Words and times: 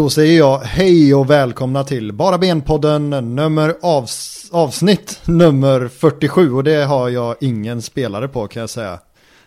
Då 0.00 0.10
säger 0.10 0.38
jag 0.38 0.58
hej 0.58 1.14
och 1.14 1.30
välkomna 1.30 1.84
till 1.84 2.12
Bara 2.12 2.38
Ben-podden 2.38 3.20
nummer 3.20 3.74
avs 3.82 4.48
avsnitt 4.52 5.20
nummer 5.24 5.88
47 5.88 6.52
och 6.52 6.64
det 6.64 6.84
har 6.84 7.08
jag 7.08 7.36
ingen 7.40 7.82
spelare 7.82 8.28
på 8.28 8.46
kan 8.46 8.60
jag 8.60 8.70
säga. 8.70 8.98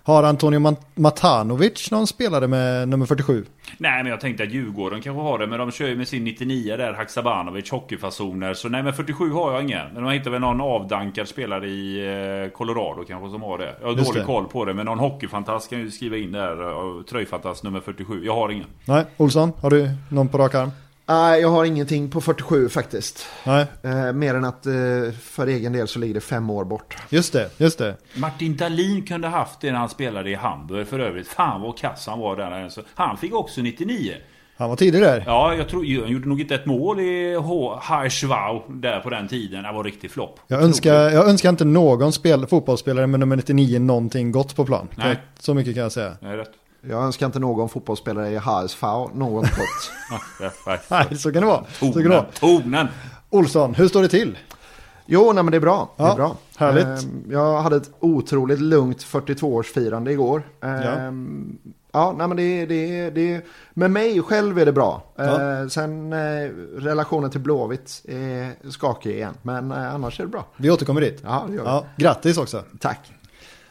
Har 0.06 0.24
Antonio 0.24 0.76
Matanovic 0.96 1.92
någon 1.92 2.08
spelare 2.08 2.48
med 2.48 2.88
nummer 2.88 3.06
47? 3.06 3.46
Nej, 3.78 4.04
men 4.04 4.12
jag 4.12 4.20
tänkte 4.22 4.44
att 4.44 4.52
Djurgården 4.52 5.02
kanske 5.02 5.22
har 5.22 5.40
det, 5.40 5.48
men 5.48 5.60
de 5.60 5.72
kör 5.72 5.88
ju 5.88 5.96
med 5.98 6.08
sin 6.08 6.24
99 6.24 6.78
där, 6.78 6.94
Haksabanovic, 6.94 7.72
hockeyfasoner. 7.72 8.54
Så 8.54 8.70
nej, 8.70 8.84
men 8.84 8.94
47 8.94 9.32
har 9.32 9.54
jag 9.54 9.64
ingen. 9.64 9.94
Men 9.94 10.04
de 10.04 10.12
hittar 10.14 10.32
väl 10.32 10.42
någon 10.42 10.62
avdankad 10.62 11.28
spelare 11.28 11.68
i 11.68 12.00
eh, 12.46 12.58
Colorado 12.58 13.04
kanske 13.08 13.30
som 13.30 13.42
har 13.42 13.58
det. 13.58 13.76
Jag 13.82 13.88
har 13.88 13.94
Just 13.96 14.06
dålig 14.08 14.22
det. 14.22 14.26
koll 14.26 14.46
på 14.48 14.66
det, 14.66 14.74
men 14.74 14.86
någon 14.86 15.00
hockeyfantast 15.00 15.70
kan 15.70 15.80
ju 15.80 15.92
skriva 15.92 16.18
in 16.18 16.32
där. 16.32 16.62
eh, 16.70 17.04
Tröjfantast 17.04 17.64
nummer 17.64 17.80
47. 17.80 18.26
Jag 18.26 18.36
har 18.36 18.50
ingen. 18.50 18.68
Nej, 18.86 19.06
Olsson, 19.18 19.52
har 19.62 19.70
du 19.70 19.90
någon 20.10 20.28
på 20.28 20.38
rak 20.38 20.56
arm? 20.56 20.70
Nej, 21.06 21.42
jag 21.42 21.50
har 21.50 21.66
ingenting 21.66 22.10
på 22.10 22.22
47 22.22 22.70
faktiskt. 22.70 23.26
Nej, 23.46 23.66
Eh, 23.84 24.14
mer 24.14 24.36
än 24.36 24.46
att 24.46 24.66
eh, 24.66 24.74
för 25.22 25.48
egen 25.48 25.74
del 25.74 25.88
så 25.88 26.00
ligger 26.00 26.14
det 26.14 26.22
fem 26.22 26.50
år 26.50 26.66
bort. 26.66 26.98
just 27.10 27.34
det, 27.34 27.50
just 27.58 27.78
det. 27.80 27.96
Martin 28.16 28.58
Dahlin 28.58 29.06
kunde 29.06 29.28
haft 29.28 29.62
det 29.62 29.72
när 29.72 29.80
han 29.80 29.90
spelade 29.90 30.30
i 30.30 30.36
Hamburg 30.36 30.88
för 30.88 31.00
övrigt. 31.00 31.28
Fan 31.28 31.62
vad 31.62 31.78
kass 31.78 32.08
han 32.08 32.20
var 32.20 32.36
där. 32.36 32.70
Så 32.70 32.82
Han 32.96 33.18
fick 33.18 33.34
också 33.36 33.62
99. 33.62 34.14
Han 34.58 34.70
var 34.70 34.76
tidig 34.76 35.02
där. 35.02 35.24
Ja, 35.26 35.56
jag 35.56 35.70
tror 35.70 36.02
han 36.02 36.12
gjorde 36.12 36.28
nog 36.28 36.42
inte 36.42 36.56
ett 36.56 36.66
mål 36.66 37.00
i 37.00 37.36
H- 37.36 37.80
Hirschwau 37.90 38.62
där 38.68 39.00
på 39.00 39.10
den 39.10 39.28
tiden. 39.28 39.64
Det 39.64 39.72
var 39.72 39.84
riktig 39.84 40.12
flopp. 40.12 40.40
Jag 40.48 40.62
önskar, 40.64 40.94
jag 40.94 41.30
önskar 41.30 41.50
inte 41.50 41.66
någon 41.66 42.14
spel, 42.14 42.48
fotbollsspelare 42.48 43.08
med 43.08 43.20
nummer 43.20 43.36
99 43.36 43.80
någonting 43.80 44.32
gott 44.32 44.56
på 44.56 44.66
plan. 44.66 44.88
Nej. 44.96 45.18
Så 45.40 45.54
mycket 45.54 45.74
kan 45.74 45.84
jag 45.84 45.92
säga. 45.92 46.18
Nej, 46.22 46.38
rätt. 46.38 46.52
Jag 46.90 47.04
önskar 47.04 47.26
inte 47.26 47.40
någon 47.40 47.70
fotbollsspelare 47.70 48.30
i 48.30 48.38
HSV 48.38 48.88
något 49.14 49.44
gott. 49.56 49.92
Ja, 50.12 50.20
ja, 50.40 50.52
ja. 50.66 50.78
Nej, 51.10 51.18
så 51.18 51.32
kan 51.32 51.42
det 51.42 51.48
vara. 51.48 51.64
Så 51.80 51.86
kan 51.86 51.88
det 51.94 52.02
Tonen, 52.04 52.10
vara. 52.10 52.26
tonen. 52.62 52.88
Olsson, 53.30 53.74
hur 53.76 53.88
står 53.88 54.02
det 54.02 54.08
till? 54.08 54.38
Jo, 55.06 55.32
nej 55.34 55.44
men 55.44 55.52
det 55.52 55.58
är 55.58 55.62
bra. 55.62 55.94
Det 55.98 56.04
Ja, 56.04 56.12
är 56.12 56.16
bra. 56.16 56.36
härligt. 56.58 57.04
Ehm, 57.04 57.24
jag 57.30 57.62
hade 57.62 57.76
ett 57.76 57.90
otroligt 58.00 58.60
lugnt 58.60 59.04
42-årsfirande 59.06 60.10
igår. 60.10 60.44
Ehm, 60.62 61.58
ja. 61.92 62.16
nej 62.18 62.28
men 62.28 62.38
det, 62.38 62.66
det, 62.66 63.10
det, 63.10 63.46
med 63.74 63.92
mig 63.92 64.22
själv 64.22 64.60
är 64.60 64.66
det 64.66 64.72
bra. 64.72 65.04
Ja. 65.16 65.42
Ehm, 65.42 65.70
sen 65.70 66.14
eh, 66.14 66.50
relationen 66.78 67.30
till 67.32 67.40
Blåvitt 67.42 68.02
är 68.08 68.70
skakig 68.72 69.12
igen. 69.16 69.34
Men 69.42 69.72
eh, 69.72 69.94
annars 69.96 70.20
är 70.20 70.24
det 70.24 70.30
bra. 70.30 70.46
Vi 70.58 70.72
återkommer 70.72 71.02
dit. 71.02 71.22
Ja, 71.24 71.44
det 71.48 71.54
gör 71.56 71.64
vi. 71.64 71.70
Ja, 71.70 71.86
grattis 71.98 72.38
också. 72.38 72.64
Tack. 72.80 73.00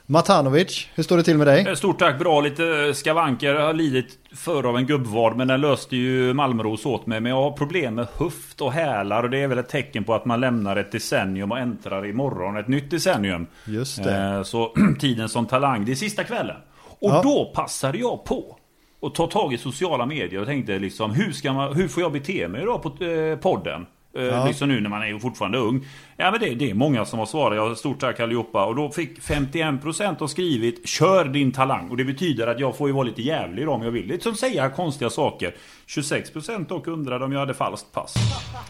Matanovic, 0.06 0.89
hur 0.95 1.03
står 1.03 1.17
det 1.17 1.22
till 1.22 1.39
med 1.39 1.47
dig? 1.47 1.67
Eh, 1.69 1.75
Stort 1.75 1.98
tack, 1.98 2.19
bra. 2.19 2.41
Lite 2.41 2.95
skavanker. 2.95 3.55
Jag 3.55 3.67
har 3.67 3.72
lidit 3.75 4.19
för 4.34 4.67
av 4.67 4.77
en 4.77 4.86
gubbvad, 4.86 5.36
men 5.36 5.48
den 5.48 5.61
löste 5.61 5.97
ju 5.97 6.34
Malmros 6.34 6.86
åt 6.86 7.06
mig. 7.06 7.20
Men 7.20 7.31
jag 7.31 7.42
har 7.42 7.50
problem 7.53 7.95
med 7.95 8.06
höft 8.17 8.61
och 8.61 8.73
hälar 8.73 9.23
och 9.23 9.30
det 9.30 9.39
är 9.42 9.48
väl 9.48 9.58
ett 9.58 9.69
tecken 9.69 10.05
på 10.05 10.14
att 10.14 10.25
man 10.25 10.41
lämnar 10.41 10.77
ett 10.77 10.92
decennium 10.92 11.53
och 11.53 11.58
äntrar 11.58 12.06
imorgon 12.06 12.56
ett 12.56 12.69
nytt 12.69 12.91
decennium. 12.91 13.47
Just 13.67 14.05
det. 14.05 14.17
Eh, 14.17 14.42
Så 14.42 14.73
tiden 15.00 15.28
som 15.28 15.47
talang, 15.47 15.84
det 15.84 15.92
är 15.92 15.97
sista 15.97 16.25
kvällen. 16.25 16.56
Och 16.83 17.11
Ja. 17.11 17.20
då 17.23 17.53
passade 17.55 17.98
jag 17.98 18.25
på 18.25 18.57
och 19.01 19.14
ta 19.14 19.27
tag 19.27 19.52
i 19.55 19.58
sociala 19.58 20.07
medier 20.07 20.40
och 20.40 20.46
tänkte 20.46 20.79
liksom 20.79 21.11
hur, 21.11 21.33
ska 21.33 21.52
man, 21.52 21.74
hur 21.77 21.89
får 21.89 22.02
jag 22.02 22.13
bete 22.13 22.48
mig 22.48 22.63
idag 22.63 22.83
på 22.83 23.05
eh, 23.05 23.36
podden? 23.36 23.86
Eh, 24.17 24.23
Ja. 24.24 24.46
Liksom 24.46 24.68
nu 24.68 24.80
när 24.80 24.90
man 24.90 25.02
är 25.02 25.06
ju 25.06 25.18
fortfarande 25.20 25.58
ung. 25.58 25.86
Ja 26.17 26.30
men 26.30 26.40
det, 26.40 26.55
det 26.55 26.70
är 26.70 26.74
många 26.74 27.05
som 27.05 27.18
har 27.18 27.27
svarat. 27.27 27.56
Jag 27.56 27.68
har 27.68 27.74
stort 27.74 28.00
tack 28.00 28.20
allihopa. 28.20 28.64
Och 28.67 28.77
då 28.77 28.90
fick 28.90 29.20
51% 29.20 30.20
har 30.20 30.27
skrivit 30.27 30.89
Kör 30.89 31.24
din 31.24 31.52
talang. 31.52 31.90
Och 31.90 31.96
det 31.96 32.05
betyder 32.05 32.46
att 32.46 32.61
jag 32.61 32.77
får 32.77 32.89
ju 32.89 32.95
vara 32.95 33.05
lite 33.05 33.22
jävlig 33.22 33.67
då 33.67 33.72
om 33.72 33.83
jag 33.83 33.90
vill. 33.90 34.06
Lite 34.06 34.22
som 34.22 34.34
säga 34.34 34.70
konstiga 34.70 35.11
saker. 35.11 35.55
26% 35.86 36.68
dock 36.68 36.86
undrade 36.86 37.24
om 37.24 37.33
jag 37.33 37.40
hade 37.40 37.55
falskt 37.55 37.92
pass. 37.92 38.14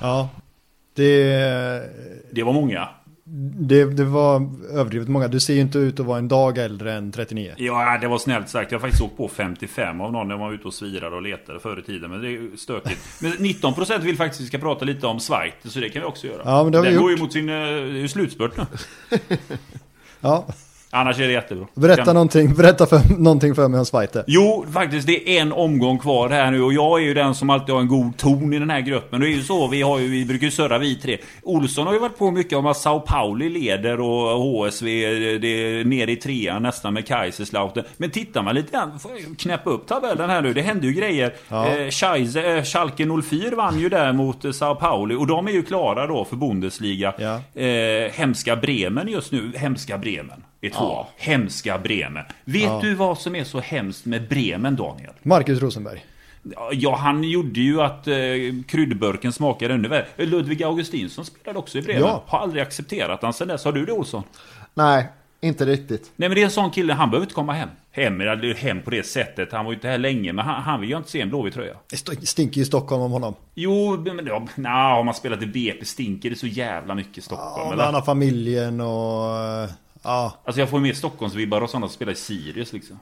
Ja, 0.00 0.28
det, 0.94 1.82
Det 2.32 2.42
var 2.42 2.52
många. 2.52 2.88
Det, 3.34 3.84
det 3.84 4.04
var 4.04 4.50
överdrivet 4.72 5.08
många. 5.08 5.28
Du 5.28 5.40
ser 5.40 5.54
ju 5.54 5.60
inte 5.60 5.78
ut 5.78 6.00
att 6.00 6.06
vara 6.06 6.18
en 6.18 6.28
dag 6.28 6.58
äldre 6.58 6.92
än 6.92 7.12
39. 7.12 7.54
Ja, 7.56 7.98
det 8.00 8.08
var 8.08 8.18
snällt 8.18 8.48
sagt. 8.48 8.72
Jag 8.72 8.78
har 8.78 8.80
faktiskt 8.80 9.02
åkt 9.02 9.16
på 9.16 9.28
55 9.28 10.00
av 10.00 10.12
någon 10.12 10.28
när 10.28 10.36
man 10.36 10.46
var 10.46 10.54
ute 10.54 10.68
och 10.68 10.74
svirade 10.74 11.16
och 11.16 11.22
letade 11.22 11.60
förr 11.60 11.78
i 11.78 11.82
tiden. 11.82 12.10
Men 12.10 12.20
det 12.20 12.28
är 12.28 12.30
ju 12.30 12.56
stökigt. 12.56 13.00
Men 13.20 13.32
19% 13.32 14.00
vill 14.00 14.16
faktiskt 14.16 14.40
att 14.40 14.44
vi 14.44 14.48
ska 14.48 14.58
prata 14.58 14.84
lite 14.84 15.06
om 15.06 15.20
Schweiz. 15.20 15.54
Så 15.64 15.80
det 15.80 15.88
kan 15.88 16.02
vi 16.02 16.08
också 16.08 16.26
göra. 16.26 16.42
Ja, 16.44 16.62
men 16.62 16.72
det 16.72 16.78
har 16.78 16.84
vi 16.84 16.90
Den 16.90 17.00
går 17.00 17.10
ju 17.10 17.16
gjort. 17.16 17.22
mot 17.22 17.32
sin 17.32 17.48
uh, 17.48 18.06
slutspurt 18.06 18.52
nu. 18.56 18.66
Ja, 20.20 20.46
Annars 20.94 21.20
är 21.20 21.26
det 21.26 21.32
jättebra. 21.32 21.66
berätta, 21.74 22.04
Kan- 22.04 22.14
någonting, 22.14 22.54
berätta 22.54 22.86
för, 22.86 23.00
någonting 23.18 23.54
för 23.54 23.68
mig 23.68 23.78
om 23.80 23.84
Schweiz. 23.86 24.10
Jo, 24.26 24.66
faktiskt 24.72 25.06
det 25.06 25.36
är 25.38 25.42
en 25.42 25.52
omgång 25.52 25.98
kvar 25.98 26.28
här 26.28 26.50
nu 26.50 26.62
och 26.62 26.72
jag 26.72 27.00
är 27.00 27.04
ju 27.04 27.14
den 27.14 27.34
som 27.34 27.50
alltid 27.50 27.74
har 27.74 27.80
en 27.80 27.88
god 27.88 28.16
ton 28.16 28.52
i 28.52 28.58
den 28.58 28.70
här 28.70 28.80
gruppen. 28.80 29.20
Det 29.20 29.26
är 29.26 29.34
ju 29.36 29.42
så, 29.42 29.68
vi, 29.68 29.82
har 29.82 29.98
ju, 29.98 30.08
vi 30.08 30.24
brukar 30.24 30.44
ju 30.44 30.50
surra 30.50 30.78
vi 30.78 30.96
tre. 30.96 31.18
Olsson 31.42 31.86
har 31.86 31.94
ju 31.94 32.00
varit 32.00 32.18
på 32.18 32.30
mycket 32.30 32.58
om 32.58 32.66
att 32.66 32.76
Sao 32.76 33.00
Pauli 33.00 33.48
leder 33.48 34.00
och 34.00 34.40
HSV 34.42 34.88
det 35.38 35.48
är 35.48 35.84
nere 35.84 36.12
i 36.12 36.16
trean 36.16 36.62
nästan 36.62 36.94
med 36.94 37.06
Kaiserslautern. 37.06 37.84
Men 37.96 38.10
tittar 38.10 38.42
man 38.42 38.54
lite 38.54 38.72
grann, 38.72 38.98
får 38.98 39.10
jag 39.12 39.38
knäppa 39.38 39.70
upp 39.70 39.86
tabellen 39.86 40.30
här 40.30 40.42
nu, 40.42 40.52
det 40.52 40.62
händer 40.62 40.88
ju 40.88 40.94
grejer. 40.94 41.34
Ja. 41.48 41.66
Eh, 41.66 42.46
eh, 42.46 42.64
Schalke 42.64 43.06
04 43.22 43.56
vann 43.56 43.78
ju 43.78 43.88
där 43.88 44.12
mot 44.12 44.44
eh, 44.44 44.52
Sao 44.52 44.74
Pauli 44.74 45.14
och 45.14 45.26
de 45.26 45.46
är 45.46 45.52
ju 45.52 45.62
klara 45.62 46.06
då 46.06 46.24
för 46.24 46.36
Bundesliga. 46.36 47.14
Ja. 47.18 47.62
Eh, 47.62 48.10
hemska 48.12 48.56
Bremen 48.56 49.08
just 49.08 49.32
nu, 49.32 49.52
hemska 49.56 49.98
Bremen 49.98 50.42
är 50.66 50.70
två. 50.70 50.78
Ja. 50.84 51.08
Hemska 51.16 51.78
Bremen. 51.78 52.24
Vet 52.44 52.62
Ja. 52.62 52.80
du 52.82 52.94
vad 52.94 53.18
som 53.18 53.36
är 53.36 53.44
så 53.44 53.60
hemskt 53.60 54.04
med 54.06 54.28
Bremen, 54.28 54.76
Daniel? 54.76 55.12
Marcus 55.22 55.60
Rosenberg. 55.60 56.04
Ja, 56.72 56.96
han 56.96 57.24
gjorde 57.24 57.60
ju 57.60 57.80
att 57.82 58.06
eh, 58.08 58.14
kryddburken 58.68 59.32
smakade 59.32 59.74
ännu 59.74 59.88
värre. 59.88 60.06
Ludvig 60.16 60.62
Augustinsson 60.62 61.24
spelade 61.24 61.58
också 61.58 61.78
i 61.78 61.82
Bremen. 61.82 62.02
Ja. 62.02 62.22
Har 62.26 62.38
aldrig 62.38 62.62
accepterat 62.62 63.22
han 63.22 63.32
sen 63.32 63.48
dess. 63.48 63.64
Har 63.64 63.72
du 63.72 63.84
det, 63.86 63.92
Olsson? 63.92 64.22
Nej, 64.74 65.06
inte 65.40 65.64
riktigt. 65.66 66.10
Nej, 66.16 66.28
men 66.28 66.34
det 66.36 66.40
är 66.40 66.44
en 66.44 66.50
sån 66.50 66.70
kille. 66.70 66.92
Han 66.92 67.10
behöver 67.10 67.24
inte 67.24 67.34
komma 67.34 67.52
hem. 67.52 67.68
Hem, 67.90 68.20
hem 68.56 68.82
på 68.82 68.90
det 68.90 69.06
sättet. 69.06 69.52
Han 69.52 69.64
var 69.64 69.72
ju 69.72 69.76
inte 69.76 69.88
här 69.88 69.98
länge, 69.98 70.32
men 70.32 70.44
han, 70.44 70.62
han 70.62 70.80
vill 70.80 70.90
ju 70.90 70.96
inte 70.96 71.10
se 71.10 71.20
en 71.20 71.28
blåvit 71.28 71.54
tröja. 71.54 71.74
Det 71.90 71.94
st- 71.96 72.26
stinker 72.26 72.58
ju 72.58 72.64
Stockholm 72.64 73.02
om 73.02 73.12
honom. 73.12 73.34
Jo, 73.54 73.96
men 74.14 74.26
ja, 74.26 74.46
nah, 74.54 74.94
har 74.96 75.04
man 75.04 75.14
spelat 75.14 75.42
i 75.42 75.46
BP 75.46 75.84
stinker 75.84 76.30
det 76.30 76.36
så 76.36 76.46
jävla 76.46 76.94
mycket 76.94 77.18
i 77.18 77.20
Stockholm. 77.20 77.66
Ja, 77.66 77.72
eller? 77.72 77.84
han 77.84 77.94
har 77.94 78.02
familjen 78.02 78.80
och... 78.80 79.68
eh, 80.04 80.10
Ja, 80.10 80.38
Alltså 80.44 80.60
jag 80.60 80.68
får 80.70 80.78
ju 80.78 80.82
mer 80.82 80.92
Stockholmsvibbar 80.92 81.60
och 81.60 81.70
sådana 81.70 81.86
som 81.88 81.94
spelar 81.94 82.12
i 82.12 82.16
Sirius 82.16 82.72
liksom. 82.72 82.98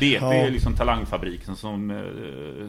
BP 0.00 0.14
Ja. 0.20 0.34
är 0.34 0.50
liksom 0.50 0.76
talangfabriken 0.76 1.56
som 1.56 1.90
eh, 1.90 1.96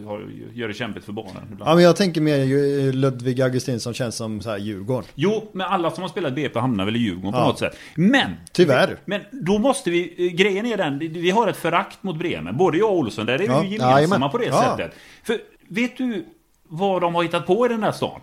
har, 0.07 0.29
gör 0.53 0.67
det 0.67 0.73
kämpigt 0.73 1.06
för 1.06 1.11
barnen 1.13 1.44
ibland. 1.51 1.69
ja 1.72 1.75
men 1.75 1.84
jag 1.84 1.95
tänker 1.95 2.22
mer 2.22 2.38
ju 2.38 2.91
Ludvig 2.91 3.41
Augustinsson 3.41 3.94
känns 3.94 4.16
som 4.16 4.41
så 4.41 4.50
här 4.50 4.57
Djurgården. 4.57 5.09
Jo, 5.16 5.50
men 5.53 5.67
alla 5.67 5.91
som 5.91 6.01
har 6.01 6.09
spelat 6.09 6.35
BP 6.35 6.59
hamnar 6.59 6.85
väl 6.85 6.95
i 6.95 7.00
Djurgården 7.00 7.31
på 7.31 7.38
Ja. 7.38 7.45
något 7.47 7.59
sätt. 7.59 7.78
Men! 7.95 8.31
Tyvärr. 8.51 8.97
Men 9.06 9.22
då 9.31 9.57
måste 9.59 9.90
vi, 9.91 10.28
eh, 10.28 10.34
grejen 10.35 10.66
är 10.66 10.78
den, 10.78 11.00
vi 11.00 11.29
har 11.31 11.47
ett 11.47 11.57
förakt 11.57 12.03
mot 12.03 12.16
Bremen. 12.17 12.57
Både 12.57 12.78
jag 12.78 12.90
och 12.91 12.97
Olsson, 12.97 13.25
där 13.25 13.34
är 13.41 13.45
Ja. 13.45 13.59
vi 13.61 13.67
gemensamma 13.67 13.91
Jajamän. 13.91 14.29
på 14.29 14.38
det 14.38 14.45
Ja. 14.45 14.75
sättet. 14.78 14.95
För 15.23 15.38
vet 15.67 15.97
du 15.97 16.25
vad 16.67 17.01
de 17.01 17.16
har 17.16 17.23
hittat 17.23 17.45
på 17.47 17.66
i 17.66 17.69
den 17.69 17.84
här 17.84 17.91
stan? 17.91 18.19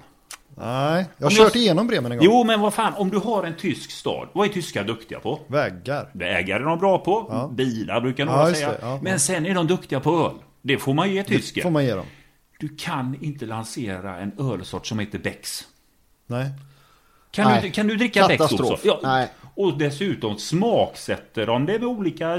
Nej, 0.55 1.05
jag 1.19 1.27
har 1.27 1.31
kört 1.31 1.55
jag- 1.55 1.63
igenom 1.63 1.87
Bremen 1.87 2.13
en 2.13 2.19
gång. 2.19 2.25
Jo, 2.27 2.45
men 2.45 2.61
vad 2.61 2.75
fan, 2.75 2.95
om 2.95 3.11
du 3.11 3.19
har 3.19 3.45
en 3.45 3.57
tysk 3.57 3.91
stad, 3.91 4.29
vad 4.33 4.49
är 4.49 4.53
tyskar 4.53 4.85
duktiga 4.85 5.21
på? 5.21 5.41
Väggar. 5.47 6.11
Vägar 6.13 6.61
är 6.61 6.65
de 6.65 6.79
bra 6.79 6.99
på, 6.99 7.27
Ja. 7.31 7.51
bilar 7.55 8.01
brukar 8.01 8.27
Ja, 8.27 8.33
några 8.33 8.49
just 8.49 8.61
säga. 8.61 8.75
Ja, 8.81 8.99
men 9.03 9.13
ja. 9.13 9.19
sen 9.19 9.47
är 9.47 9.55
de 9.55 9.67
duktiga 9.67 10.01
på 10.01 10.27
öl. 10.27 10.35
Det 10.63 10.79
får 10.79 10.95
man 10.95 11.11
ge 11.13 11.23
tyskar. 11.25 11.63
Får 11.63 11.71
man 11.71 11.85
ge 11.85 11.95
dem. 11.95 12.07
Du 12.59 12.69
kan 12.69 13.17
inte 13.21 13.47
lansera 13.47 14.19
en 14.19 14.33
ölsort 14.39 14.87
som 14.87 14.99
heter 14.99 15.19
Becks. 15.19 15.65
Nej. 16.27 16.47
Kan, 17.31 17.49
Nej. 17.51 17.61
du, 17.63 17.71
kan 17.71 17.87
du 17.87 17.97
dricka 17.97 18.29
Becks 18.29 18.53
också? 18.53 18.77
Ja, 18.85 19.01
Nej. 19.03 19.29
Och 19.55 19.79
dessutom 19.79 20.39
smaksätter 20.39 21.47
de 21.47 21.67
det 21.67 21.73
med 21.79 21.85
olika, 21.85 22.37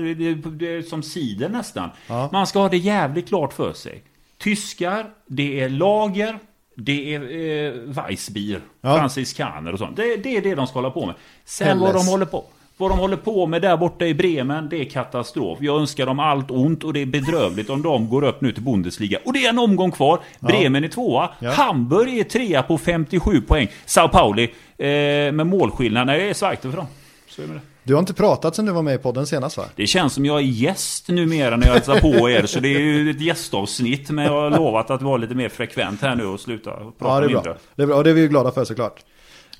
som 0.89 1.03
cider 1.03 1.49
nästan. 1.49 1.89
Ja. 2.07 2.29
Man 2.31 2.47
ska 2.47 2.59
ha 2.59 2.69
det 2.69 2.77
jävligt 2.77 3.27
klart 3.27 3.53
för 3.53 3.73
sig. 3.73 4.03
Tyskar, 4.37 5.09
det 5.27 5.61
är 5.61 5.69
lager, 5.69 6.39
det 6.83 7.15
är 7.15 7.21
eh, 7.21 7.73
Weissbier, 8.03 8.61
Ja. 8.81 8.97
franziskaner 8.97 9.73
och 9.73 9.79
sånt. 9.79 9.95
Det, 9.95 10.15
det 10.15 10.37
är 10.37 10.41
det 10.41 10.55
de 10.55 10.67
ska 10.67 10.79
hålla 10.79 10.89
på 10.91 11.05
med. 11.05 11.15
Sen 11.45 11.79
vad 11.79 11.87
Helles. 11.89 12.05
de 12.05 12.11
håller 12.11 12.25
på 12.25 12.45
vad 12.77 12.91
de 12.91 12.99
håller 12.99 13.17
på 13.17 13.47
med 13.47 13.61
där 13.61 13.77
borta 13.77 14.05
i 14.05 14.13
Bremen, 14.13 14.69
det 14.69 14.77
är 14.81 14.85
katastrof. 14.85 15.57
Jag 15.61 15.79
önskar 15.81 16.05
dem 16.05 16.19
allt 16.19 16.51
ont 16.51 16.83
och 16.83 16.93
det 16.93 16.99
är 17.01 17.05
bedrövligt 17.05 17.69
om 17.69 17.81
de 17.81 18.09
går 18.09 18.23
upp 18.23 18.41
nu 18.41 18.51
till 18.51 18.63
Bundesliga. 18.63 19.19
Och 19.25 19.33
det 19.33 19.45
är 19.45 19.49
en 19.49 19.59
omgång 19.59 19.91
kvar. 19.91 20.19
Bremen 20.39 20.83
är 20.83 20.87
tvåa. 20.87 21.29
Ja. 21.39 21.51
Hamburg 21.51 22.19
är 22.19 22.23
trea 22.23 22.63
på 22.63 22.77
57 22.77 23.41
poäng. 23.41 23.67
Sao 23.85 24.07
Pauli 24.07 24.43
eh, 24.43 24.87
med 25.31 25.47
målskillnad. 25.47 26.07
Nej, 26.07 26.19
det 26.19 26.29
är 26.29 26.33
Schweiz 26.33 26.59
för 26.59 26.71
dem. 26.71 26.85
Så 27.29 27.41
är 27.41 27.47
det. 27.47 27.59
Du 27.83 27.93
har 27.93 27.99
inte 27.99 28.13
pratat 28.13 28.55
sen 28.55 28.65
du 28.65 28.71
var 28.71 28.81
med 28.81 28.95
i 28.95 28.97
podden 28.97 29.27
senast 29.27 29.57
va? 29.57 29.65
Det 29.75 29.87
känns 29.87 30.13
som 30.13 30.25
jag 30.25 30.37
är 30.37 30.43
gäst 30.43 31.07
numera 31.07 31.57
när 31.57 31.67
jag 31.67 31.73
hälsar 31.73 31.99
på 31.99 32.29
er. 32.29 32.45
Så 32.45 32.59
det 32.59 32.75
är 32.75 32.79
ju 32.79 33.09
ett 33.09 33.21
gästavsnitt. 33.21 34.09
Men 34.09 34.25
jag 34.25 34.31
har 34.31 34.49
lovat 34.49 34.91
att 34.91 35.01
vara 35.01 35.17
lite 35.17 35.35
mer 35.35 35.49
frekvent 35.49 36.01
här 36.01 36.15
nu 36.15 36.25
och 36.25 36.39
sluta 36.39 36.71
prata 36.71 36.93
Ja, 36.99 37.19
det 37.19 37.25
är 37.25 37.27
mindre. 37.27 37.43
bra. 37.43 37.55
Det 37.75 37.83
är 37.83 37.87
bra 37.87 37.95
och 37.95 38.03
det 38.03 38.09
är 38.09 38.13
vi 38.13 38.21
ju 38.21 38.27
glada 38.27 38.51
för 38.51 38.65
såklart. 38.65 39.03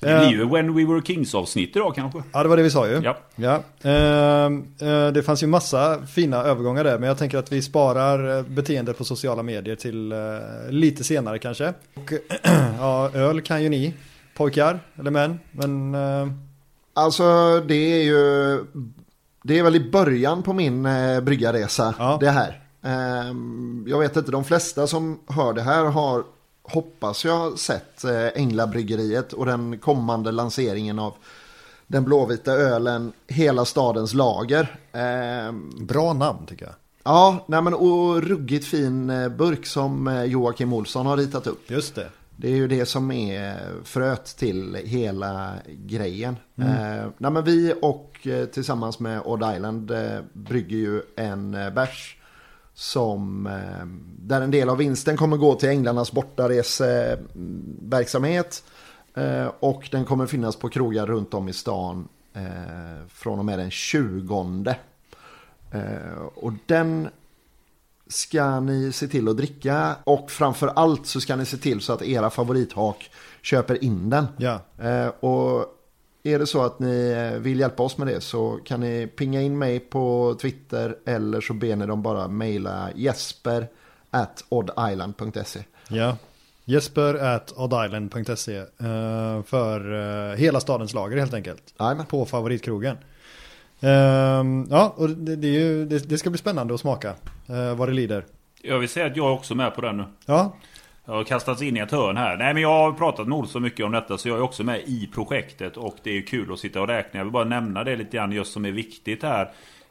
Det 0.00 0.18
blir 0.18 0.30
ju 0.30 0.48
When 0.48 0.74
We 0.74 0.84
Were 0.84 1.02
Kings 1.02 1.34
avsnitt 1.34 1.76
idag 1.76 1.94
kanske. 1.94 2.22
Ja, 2.32 2.42
det 2.42 2.48
var 2.48 2.56
det 2.56 2.62
vi 2.62 2.70
sa 2.70 2.88
ju. 2.88 3.00
Ja. 3.04 3.16
ja. 3.36 3.62
Ehm, 3.90 4.64
eh, 4.80 5.08
det 5.08 5.22
fanns 5.22 5.42
ju 5.42 5.46
massa 5.46 6.06
fina 6.06 6.36
övergångar 6.36 6.84
där, 6.84 6.98
men 6.98 7.08
jag 7.08 7.18
tänker 7.18 7.38
att 7.38 7.52
vi 7.52 7.62
sparar 7.62 8.38
eh, 8.38 8.44
beteendet 8.44 8.98
på 8.98 9.04
sociala 9.04 9.42
medier 9.42 9.76
till 9.76 10.12
eh, 10.12 10.18
lite 10.70 11.04
senare 11.04 11.38
kanske. 11.38 11.72
Och, 11.94 12.12
ja, 12.78 13.10
öl 13.14 13.40
kan 13.40 13.62
ju 13.62 13.68
ni, 13.68 13.94
pojkar 14.34 14.80
eller 14.98 15.10
män, 15.10 15.40
men... 15.50 15.96
eh, 16.96 17.02
Alltså 17.02 17.60
det 17.68 17.74
är 17.74 18.02
ju, 18.02 18.64
det 19.42 19.58
är 19.58 19.62
väl 19.62 19.76
i 19.76 19.90
början 19.90 20.42
på 20.42 20.52
min 20.52 20.86
eh, 20.86 21.20
bryggarresa 21.20 21.94
Ja. 21.98 22.18
det 22.20 22.30
här. 22.30 22.58
Ehm, 22.82 23.84
jag 23.88 23.98
vet 23.98 24.16
inte, 24.16 24.30
de 24.30 24.44
flesta 24.44 24.86
som 24.86 25.20
hör 25.26 25.52
det 25.52 25.62
här 25.62 25.84
har, 25.84 26.24
hoppas 26.62 27.24
jag, 27.24 27.58
sett 27.58 28.04
eh, 28.04 28.26
Änglabryggeriet 28.42 29.32
och 29.32 29.46
den 29.46 29.78
kommande 29.78 30.32
lanseringen 30.32 30.98
av 30.98 31.14
den 31.86 32.04
blåvita 32.04 32.52
ölen 32.52 33.12
Hela 33.28 33.64
stadens 33.64 34.14
lager. 34.14 34.76
Ehm, 34.92 35.70
Bra 35.86 36.12
namn 36.12 36.46
tycker 36.46 36.64
jag. 36.64 36.74
ja, 37.04 37.44
nej 37.46 37.62
men 37.62 37.74
och 37.74 38.22
ruggigt 38.22 38.66
fin 38.66 39.10
eh, 39.10 39.28
burk 39.28 39.66
som 39.66 40.08
eh, 40.08 40.24
Joakim 40.24 40.72
Olsson 40.72 41.06
har 41.06 41.16
ritat 41.16 41.46
upp. 41.46 41.70
Just 41.70 41.94
det. 41.94 42.08
Det 42.42 42.48
är 42.48 42.56
ju 42.56 42.68
det 42.68 42.86
som 42.86 43.10
är 43.10 43.58
fröet 43.84 44.24
till 44.24 44.78
hela 44.84 45.54
grejen. 45.66 46.36
Eh, 46.56 47.06
nej 47.18 47.30
men 47.30 47.44
vi 47.44 47.74
och 47.82 48.26
eh, 48.26 48.46
tillsammans 48.46 49.00
med 49.00 49.20
Odd 49.24 49.54
Island 49.56 49.90
eh, 49.90 50.18
brygger 50.32 50.76
ju 50.76 51.02
en 51.16 51.54
eh, 51.54 51.70
bärs 51.70 52.16
som 52.74 53.46
eh, 53.46 53.86
där 54.18 54.40
en 54.40 54.50
del 54.50 54.68
av 54.68 54.76
vinsten 54.76 55.16
kommer 55.16 55.36
gå 55.36 55.54
till 55.54 55.68
Änglarnas 55.68 56.12
bortareseverksamhet 56.12 58.64
eh, 59.14 59.50
och 59.60 59.88
den 59.92 60.04
kommer 60.04 60.26
finnas 60.26 60.56
på 60.56 60.68
krogar 60.68 61.06
runt 61.06 61.34
om 61.34 61.48
i 61.48 61.52
stan 61.52 62.08
eh, 62.34 63.06
från 63.08 63.38
och 63.38 63.44
med 63.44 63.58
den 63.58 63.70
20. 63.70 64.74
Eh, 65.70 66.22
och 66.34 66.52
den 66.66 67.08
ska 68.12 68.60
ni 68.60 68.92
se 68.92 69.08
till 69.08 69.28
att 69.28 69.36
dricka 69.36 69.96
och 70.04 70.30
framför 70.30 70.68
allt 70.68 71.06
så 71.06 71.20
ska 71.20 71.36
ni 71.36 71.44
se 71.44 71.56
till 71.56 71.80
så 71.80 71.92
att 71.92 72.02
era 72.02 72.30
favorithak 72.30 73.10
köper 73.42 73.84
in 73.84 74.10
den. 74.10 74.26
Ja. 74.36 74.60
Eh, 74.78 75.06
och 75.06 75.66
är 76.22 76.38
det 76.38 76.46
så 76.46 76.62
att 76.62 76.78
ni 76.78 77.38
vill 77.40 77.60
hjälpa 77.60 77.82
oss 77.82 77.98
med 77.98 78.06
det 78.06 78.20
så 78.20 78.58
kan 78.64 78.80
ni 78.80 79.06
pinga 79.06 79.42
in 79.42 79.58
mig 79.58 79.80
på 79.80 80.36
Twitter 80.40 80.96
eller 81.06 81.40
så 81.40 81.54
ber 81.54 81.76
ni 81.76 81.86
dem 81.86 82.02
bara 82.02 82.28
mejla 82.28 82.90
jesper 82.94 83.68
at 84.10 84.44
oddisland.se. 84.48 85.60
Ja. 85.88 86.16
Jesper 86.64 87.14
at 87.14 87.52
oddisland.se 87.56 88.56
eh, 88.56 89.42
för 89.42 89.92
eh, 90.30 90.36
hela 90.36 90.60
stadens 90.60 90.94
lager 90.94 91.16
helt 91.16 91.34
enkelt. 91.34 91.74
Jajamän. 91.78 92.06
På 92.06 92.24
favoritkrogen. 92.24 92.96
Ehm, 93.82 94.66
ja, 94.70 94.94
och 94.96 95.08
det, 95.10 95.36
det, 95.36 95.46
ju, 95.48 95.84
det, 95.86 96.08
det 96.08 96.18
ska 96.18 96.30
bli 96.30 96.38
spännande 96.38 96.74
att 96.74 96.80
smaka 96.80 97.08
eh, 97.48 97.74
vad 97.76 97.88
det 97.88 97.92
lider. 97.94 98.24
Jag 98.62 98.78
vill 98.78 98.88
säga 98.88 99.06
att 99.06 99.16
jag 99.16 99.26
är 99.26 99.32
också 99.32 99.54
med 99.54 99.74
på 99.74 99.80
den 99.80 99.96
nu. 99.96 100.04
Ja, 100.26 100.56
Jag 101.04 101.12
har 101.12 101.24
kastats 101.24 101.62
in 101.62 101.76
i 101.76 101.80
ett 101.80 101.90
hörn 101.90 102.16
här. 102.16 102.36
Nej 102.36 102.54
men 102.54 102.62
jag 102.62 102.68
har 102.68 102.92
pratat 102.92 103.28
med 103.28 103.48
så 103.48 103.60
mycket 103.60 103.86
om 103.86 103.92
detta 103.92 104.18
så 104.18 104.28
jag 104.28 104.36
är 104.38 104.42
också 104.42 104.64
med 104.64 104.80
i 104.80 105.10
projektet 105.14 105.76
och 105.76 105.96
det 106.02 106.18
är 106.18 106.22
kul 106.22 106.52
att 106.52 106.58
sitta 106.58 106.80
och 106.80 106.88
räkna. 106.88 107.18
Jag 107.20 107.24
vill 107.24 107.32
bara 107.32 107.44
nämna 107.44 107.84
det 107.84 107.96
lite 107.96 108.16
grann 108.16 108.32
just 108.32 108.52
som 108.52 108.64
är 108.64 108.70
viktigt 108.72 109.22
här. 109.22 109.50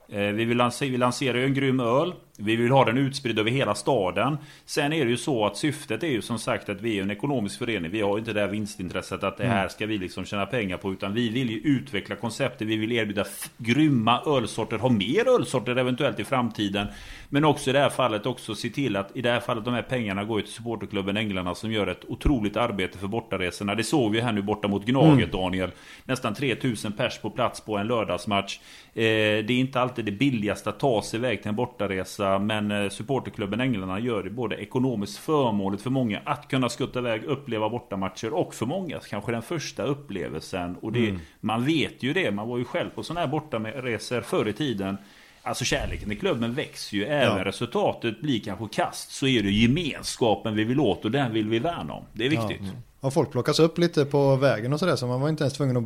Eh, 0.09 0.19
Vi, 0.19 0.45
vill 0.45 0.61
lanse- 0.61 0.91
vi 0.91 0.97
lanserar 0.97 1.37
ju 1.37 1.45
en 1.45 1.53
grym 1.53 1.79
öl. 1.79 2.13
Vi 2.37 2.55
vill 2.55 2.71
ha 2.71 2.85
den 2.85 2.97
utspridd 2.97 3.39
över 3.39 3.51
hela 3.51 3.75
staden. 3.75 4.37
Sen 4.65 4.93
är 4.93 5.05
det 5.05 5.11
ju 5.11 5.17
så 5.17 5.45
att 5.45 5.57
syftet 5.57 6.03
är 6.03 6.07
ju 6.07 6.21
som 6.21 6.39
sagt 6.39 6.69
att 6.69 6.81
vi 6.81 6.97
är 6.97 7.03
en 7.03 7.11
ekonomisk 7.11 7.59
förening. 7.59 7.91
Vi 7.91 8.01
har 8.01 8.11
ju 8.11 8.19
inte 8.19 8.33
det 8.33 8.39
här 8.39 8.47
vinstintresset 8.47 9.23
att 9.23 9.37
det 9.37 9.45
här 9.45 9.67
ska 9.67 9.85
vi 9.85 9.97
liksom 9.97 10.25
tjäna 10.25 10.45
pengar 10.45 10.77
på. 10.77 10.93
Utan 10.93 11.13
vi 11.13 11.29
vill 11.29 11.49
ju 11.49 11.57
utveckla 11.57 12.15
konceptet. 12.15 12.67
Vi 12.67 12.77
vill 12.77 12.91
erbjuda 12.91 13.25
grymma 13.57 14.21
ölsorter. 14.25 14.77
Ha 14.77 14.89
mer 14.89 15.27
ölsorter 15.27 15.75
eventuellt 15.75 16.19
i 16.19 16.23
framtiden. 16.23 16.87
Men 17.29 17.45
också 17.45 17.69
i 17.69 17.73
det 17.73 17.79
här 17.79 17.89
fallet 17.89 18.25
också 18.25 18.55
se 18.55 18.69
till 18.69 18.95
att 18.95 19.17
i 19.17 19.21
det 19.21 19.29
här 19.29 19.39
fallet 19.39 19.65
de 19.65 19.73
här 19.73 19.81
pengarna 19.81 20.23
går 20.23 20.41
till 20.41 20.51
supporterklubben 20.51 21.17
Änglarna 21.17 21.55
som 21.55 21.71
gör 21.71 21.87
ett 21.87 22.05
otroligt 22.07 22.57
arbete 22.57 22.97
för 22.97 23.07
bortaresorna. 23.07 23.75
Det 23.75 23.83
såg 23.83 24.11
vi 24.11 24.21
här 24.21 24.31
nu 24.31 24.41
borta 24.41 24.67
mot 24.67 24.85
Gnaget 24.85 25.31
Daniel. 25.31 25.71
Nästan 26.05 26.33
3000 26.33 26.91
pers 26.91 27.19
på 27.19 27.29
plats 27.29 27.61
på 27.61 27.77
en 27.77 27.87
lördagsmatch. 27.87 28.59
Eh, 28.93 29.03
det 29.03 29.49
är 29.49 29.51
inte 29.51 29.81
alltid 29.81 30.05
det 30.05 30.11
billigaste 30.11 30.69
att 30.69 30.79
ta 30.79 31.01
sig 31.01 31.19
iväg 31.19 31.41
till 31.41 31.49
en 31.49 31.55
bortaresa 31.55 32.20
men 32.39 32.71
eh, 32.71 32.89
supporterklubben 32.89 33.61
Änglarna 33.61 33.99
gör 33.99 34.23
det 34.23 34.29
både 34.29 34.55
ekonomiskt 34.55 35.17
förmånligt 35.17 35.83
för 35.83 35.89
många 35.89 36.21
att 36.25 36.47
kunna 36.47 36.69
skutta 36.69 36.99
iväg, 36.99 37.23
uppleva 37.23 37.69
bortamatcher 37.69 38.33
och 38.33 38.53
för 38.55 38.65
många 38.65 38.99
kanske 39.09 39.31
den 39.31 39.41
första 39.41 39.83
upplevelsen. 39.83 40.75
Och 40.81 40.91
det, 40.91 41.19
man 41.39 41.65
vet 41.65 42.03
ju 42.03 42.13
det, 42.13 42.31
man 42.31 42.47
var 42.49 42.57
ju 42.57 42.65
själv 42.65 42.89
på 42.89 43.03
sådana 43.03 43.19
här 43.19 43.27
bortaresor 43.27 44.21
förr 44.21 44.47
i 44.47 44.53
tiden. 44.53 44.97
Alltså 45.43 45.65
kärleken 45.65 46.09
till 46.09 46.19
klubben 46.19 46.53
växer 46.53 46.97
ju. 46.97 47.05
Även 47.05 47.37
Ja. 47.37 47.45
resultatet 47.45 48.21
blir 48.21 48.39
kanske 48.39 48.67
kast 48.71 49.11
så 49.11 49.27
är 49.27 49.43
det 49.43 49.51
gemenskapen 49.51 50.55
vi 50.55 50.63
vill 50.63 50.79
åt 50.79 51.05
och 51.05 51.11
den 51.11 51.33
vill 51.33 51.49
vi 51.49 51.59
värna 51.59 51.93
om. 51.93 52.03
Det 52.13 52.25
är 52.25 52.29
viktigt. 52.29 52.61
Och 53.01 53.13
folk 53.13 53.31
plockas 53.31 53.59
upp 53.59 53.77
lite 53.77 54.05
på 54.05 54.35
vägen 54.35 54.73
och 54.73 54.79
sådär 54.79 54.95
så 54.95 55.07
man 55.07 55.21
var 55.21 55.29
inte 55.29 55.43
ens 55.43 55.53
tvungen 55.53 55.77
att, 55.77 55.83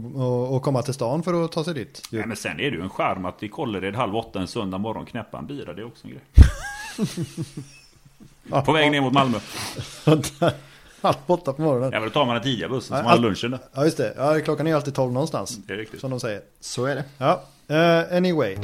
att, 0.56 0.62
komma 0.62 0.82
till 0.82 0.94
stan 0.94 1.24
för 1.24 1.46
att 1.46 1.52
ta 1.52 1.64
sig 1.64 1.74
dit. 1.74 2.08
Nej, 2.10 2.26
men 2.26 2.38
sen 2.38 2.60
är 2.60 2.72
det 2.72 2.78
ju 2.78 2.82
en 2.82 2.90
charm 2.90 3.26
att 3.26 3.44
i 3.44 3.50
Kållered 3.50 3.96
halv 3.96 4.16
åtta 4.16 4.40
en 4.40 4.48
söndag 4.48 4.78
morgon 4.78 5.06
knäppa 5.06 5.38
en 5.38 5.48
bira. 5.48 5.74
Det 5.74 5.82
är 5.82 5.86
också 5.86 6.08
en 6.08 6.12
grej. 6.14 6.24
På 8.66 8.72
väg 8.72 8.92
ner 8.92 9.02
mot 9.02 9.14
Malmö. 9.14 9.38
Halv 11.02 11.16
åtta 11.26 11.54
på 11.54 11.62
morgonen. 11.62 11.90
Ja, 11.94 12.00
men 12.00 12.10
då 12.10 12.14
tar 12.14 12.26
man 12.26 12.36
den 12.36 12.44
tidiga 12.44 12.70
bussen 12.70 12.98
som 12.98 13.06
Ja, 13.06 13.12
har 13.12 13.18
lunchen 13.18 13.52
där. 13.52 13.60
Ja 13.74 13.84
just 13.84 13.98
det, 13.98 14.14
ja, 14.18 14.40
klockan 14.44 14.68
är 14.68 14.76
alltid 14.76 14.96
tolv 14.96 15.14
någonstans. 15.14 15.58
Det 15.68 15.74
är 15.74 15.78
riktigt. 15.78 16.00
Som 16.00 16.12
de 16.12 16.20
säger. 16.20 16.42
Så 16.60 16.86
är 16.86 16.96
det. 16.96 17.04
Ja, 17.18 17.44
eh, 17.68 18.18
anyway. 18.18 18.58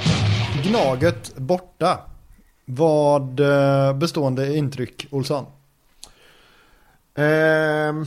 Gnaget 0.64 1.36
borta. 1.36 2.00
Vad 2.66 3.40
eh, 3.40 3.94
bestående 3.94 4.58
intryck, 4.58 5.08
Olsson? 5.12 5.46
Ehm, 7.16 8.06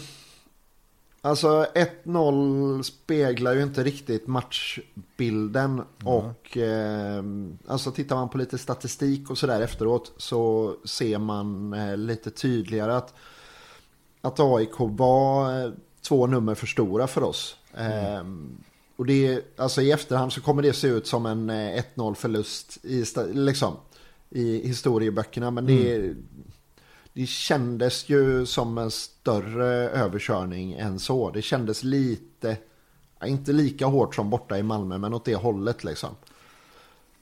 alltså 1.24 1.66
1-0 2.04 2.82
speglar 2.82 3.54
ju 3.54 3.62
inte 3.62 3.84
riktigt 3.84 4.26
matchbilden. 4.26 5.82
Och 6.04 6.56
ehm, 6.56 7.58
alltså 7.66 7.90
tittar 7.90 8.16
man 8.16 8.28
på 8.28 8.38
lite 8.38 8.58
statistik 8.58 9.31
och 9.31 9.38
sådär 9.38 9.60
efteråt 9.60 10.12
så 10.16 10.74
ser 10.84 11.19
man 11.19 11.72
eh, 11.72 11.96
lite 11.96 12.31
tydligare 12.31 12.96
att, 12.96 13.14
att 14.20 14.40
AIK 14.40 14.74
var 14.78 15.64
eh, 15.64 15.72
två 16.02 16.26
nummer 16.26 16.54
för 16.54 16.66
stora 16.66 17.06
för 17.06 17.22
oss. 17.22 17.56
Ehm, 17.74 18.56
och 18.96 19.06
det 19.06 19.44
alltså 19.56 19.82
i 19.82 19.93
efterhand 19.93 20.32
så 20.32 20.40
kommer 20.40 20.62
det 20.62 20.72
se 20.72 20.88
ut 20.88 21.06
som 21.06 21.26
en 21.26 21.50
eh, 21.50 21.82
1-0 21.94 22.14
förlust 22.14 22.78
i, 22.82 23.04
liksom, 23.32 23.76
i 24.31 24.69
historieböckerna. 24.69 25.50
Men 25.50 25.66
det 25.66 25.94
är 25.94 26.14
det 27.14 27.26
kändes 27.26 28.08
ju 28.08 28.46
som 28.46 28.78
en 28.78 28.90
större 28.90 29.66
överkörning 29.88 30.72
än 30.72 30.98
så. 30.98 31.30
Det 31.30 31.42
kändes 31.42 31.82
lite, 31.82 32.56
inte 33.24 33.52
lika 33.52 33.86
hårt 33.86 34.14
som 34.14 34.30
borta 34.30 34.58
i 34.58 34.62
Malmö, 34.62 34.98
men 34.98 35.14
åt 35.14 35.24
det 35.24 35.34
hållet 35.34 35.84
liksom. 35.84 36.10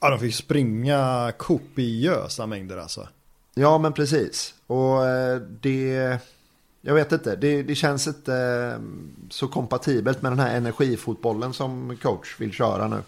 Ja, 0.00 0.10
de 0.10 0.18
fick 0.18 0.34
springa 0.34 1.32
kopiösa 1.38 2.46
mängder 2.46 2.76
alltså. 2.76 3.08
Ja, 3.54 3.78
men 3.78 3.92
precis. 3.92 4.54
Och 4.66 5.06
eh, 5.06 5.40
det, 5.40 6.18
jag 6.80 6.94
vet 6.94 7.12
inte, 7.12 7.36
det, 7.36 7.62
det 7.62 7.74
känns 7.74 8.06
inte 8.06 8.34
eh, 8.34 8.82
så 9.30 9.48
kompatibelt 9.48 10.22
med 10.22 10.32
den 10.32 10.38
här 10.38 10.56
energifotbollen 10.56 11.52
som 11.52 11.96
coach 12.02 12.40
vill 12.40 12.52
köra 12.52 12.88
nu. 12.88 13.02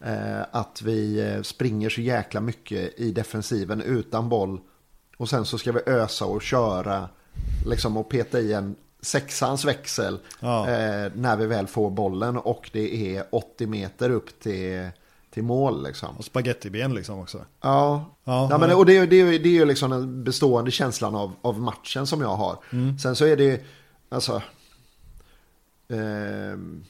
Eh, 0.00 0.42
Att 0.50 0.82
vi 0.82 1.40
springer 1.42 1.90
så 1.90 2.00
jäkla 2.00 2.40
mycket 2.40 3.00
i 3.00 3.12
defensiven 3.12 3.82
utan 3.82 4.28
boll. 4.28 4.60
Och 5.22 5.28
sen 5.28 5.44
så 5.44 5.58
ska 5.58 5.72
vi 5.72 5.80
ösa 5.86 6.24
och 6.24 6.42
köra 6.42 7.08
liksom 7.66 7.96
och 7.96 8.08
peta 8.08 8.40
i 8.40 8.52
en 8.52 8.76
sexans 9.00 9.64
växel 9.64 10.18
Ja. 10.40 10.60
eh, 10.70 11.12
när 11.14 11.36
vi 11.36 11.46
väl 11.46 11.66
får 11.66 11.90
bollen 11.90 12.36
och 12.36 12.70
det 12.72 13.16
är 13.16 13.24
80 13.30 13.66
meter 13.66 14.10
upp 14.10 14.40
till, 14.40 14.88
till 15.30 15.42
mål 15.42 15.82
liksom. 15.84 16.16
Och 16.18 16.24
spagettiben 16.24 16.94
liksom 16.94 17.18
också. 17.20 17.38
Ja, 17.60 18.04
Ja, 18.24 18.48
ja, 18.50 18.58
men, 18.58 18.72
och 18.72 18.86
det, 18.86 18.96
är- 18.96 19.06
det, 19.06 19.38
det 19.38 19.48
är 19.48 19.52
ju 19.52 19.64
liksom 19.64 19.90
den 19.90 20.24
bestående 20.24 20.70
känslan 20.70 21.14
av, 21.14 21.32
av 21.42 21.60
matchen 21.60 22.06
som 22.06 22.20
jag 22.20 22.36
har. 22.36 22.56
Mm. 22.72 22.98
Sen 22.98 23.16
så 23.16 23.24
är 23.26 23.36
det, 23.36 23.62
alltså, 24.08 24.42
ehm, 25.88 26.84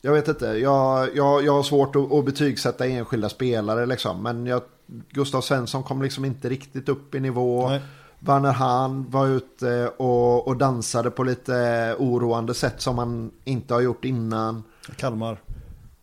jag 0.00 0.12
vet 0.12 0.28
inte, 0.28 0.46
jag, 0.46 1.16
jag, 1.16 1.44
jag 1.44 1.52
har 1.52 1.62
svårt 1.62 1.96
att, 1.96 2.12
att 2.12 2.24
betygsätta 2.24 2.86
enskilda 2.86 3.28
spelare 3.28 3.86
liksom. 3.86 4.22
Men 4.22 4.46
jag, 4.46 4.62
Gustav 4.86 5.40
Svensson 5.40 5.82
kom 5.82 6.02
liksom 6.02 6.24
inte 6.24 6.48
riktigt 6.48 6.88
upp 6.88 7.14
i 7.14 7.20
nivå. 7.20 7.68
Nej. 7.68 7.82
Werner 8.18 8.52
Hahn 8.52 9.06
var 9.10 9.26
ute 9.26 9.88
och, 9.88 10.48
och 10.48 10.56
dansade 10.56 11.10
på 11.10 11.24
lite 11.24 11.94
oroande 11.98 12.54
sätt 12.54 12.80
som 12.80 12.98
han 12.98 13.30
inte 13.44 13.74
har 13.74 13.80
gjort 13.80 14.04
innan. 14.04 14.62
Kalmar. 14.96 15.42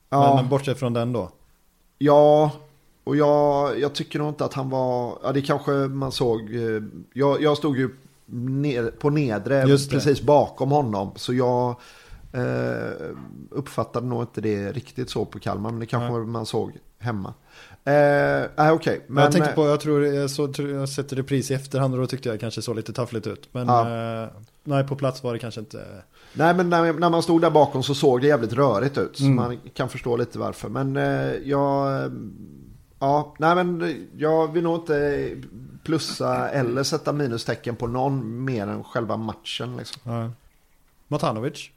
Ja. 0.10 0.36
Men 0.36 0.50
bortsett 0.50 0.80
från 0.80 0.94
den 0.94 1.14
då. 1.14 1.30
Ja, 1.98 2.52
och 3.04 3.16
jag, 3.16 3.80
jag 3.80 3.96
tycker 3.96 4.20
nog 4.20 4.30
inte 4.30 4.46
att 4.46 4.54
han 4.54 4.70
var, 4.70 5.18
ja 5.24 5.32
det 5.32 5.42
kanske 5.42 5.72
man 5.72 6.12
såg, 6.12 6.56
eh, 6.56 6.84
jag, 7.14 7.42
jag 7.42 7.58
stod 7.58 7.78
ju 7.78 7.90
ner, 8.36 8.92
på 8.92 9.10
nedre 9.10 9.64
precis 9.66 10.22
bakom 10.22 10.72
honom. 10.72 11.12
Så 11.16 11.34
jag, 11.34 11.76
Eh, 12.34 13.10
uppfattade 13.50 14.08
nog 14.08 14.24
inte 14.24 14.42
det 14.42 14.72
riktigt 14.72 15.10
så 15.10 15.26
på 15.26 15.40
Kalmar, 15.40 15.72
men 15.72 15.80
det 15.80 15.86
kanske 15.86 16.14
Nej. 16.14 16.28
man 16.28 16.46
såg 16.46 16.72
hemma. 17.00 17.34
Eh, 17.86 18.74
okej. 18.74 18.74
Okay, 18.74 19.24
jag 19.24 19.32
tänkte 19.32 19.52
på, 19.52 19.68
jag 19.68 19.80
tror 19.80 20.06
jag, 20.06 20.30
så, 20.30 20.54
jag 20.58 20.90
sätter 20.90 21.16
repris 21.16 21.52
i 21.52 21.54
efterhand 21.54 21.94
och 21.94 22.00
då 22.00 22.08
tyckte 22.08 22.30
jag 22.30 22.40
kanske 22.40 22.62
så 22.62 22.74
lite 22.74 22.94
taffligt 22.94 23.28
ut. 23.28 23.50
Men 23.52 23.68
ja. 23.68 24.22
eh, 24.24 24.30
nej, 24.64 24.88
på 24.88 24.96
plats 24.96 25.24
var 25.24 25.34
det 25.34 25.40
kanske 25.40 25.60
inte... 25.60 25.86
Nej, 26.34 26.54
men 26.54 26.70
när, 26.70 26.94
när, 26.94 27.10
man 27.10 27.24
stod 27.24 27.42
där 27.42 27.50
bakom 27.50 27.84
så 27.84 27.96
såg 27.96 28.22
det 28.22 28.28
jävligt 28.28 28.54
rörigt 28.54 28.98
ut. 28.98 29.18
Så 29.18 29.24
mm. 29.24 29.36
man 29.36 29.60
kan 29.74 29.90
förstå 29.90 30.18
lite 30.18 30.40
varför. 30.40 30.70
Men 30.70 30.98
eh, 30.98 31.34
jag... 31.44 32.12
Ja, 33.00 33.36
nej 33.40 33.56
men 33.56 34.08
jag 34.18 34.54
vill 34.54 34.64
nog 34.64 34.76
inte 34.76 35.30
plussa 35.84 36.50
eller 36.50 36.84
sätta 36.84 37.14
minustecken 37.14 37.76
på 37.76 37.88
någon 37.88 38.46
mer 38.46 38.68
än 38.68 38.84
själva 38.84 39.18
matchen. 39.18 39.78
Liksom. 39.78 40.02
Ja. 40.04 40.32
Matanovic? 41.08 41.70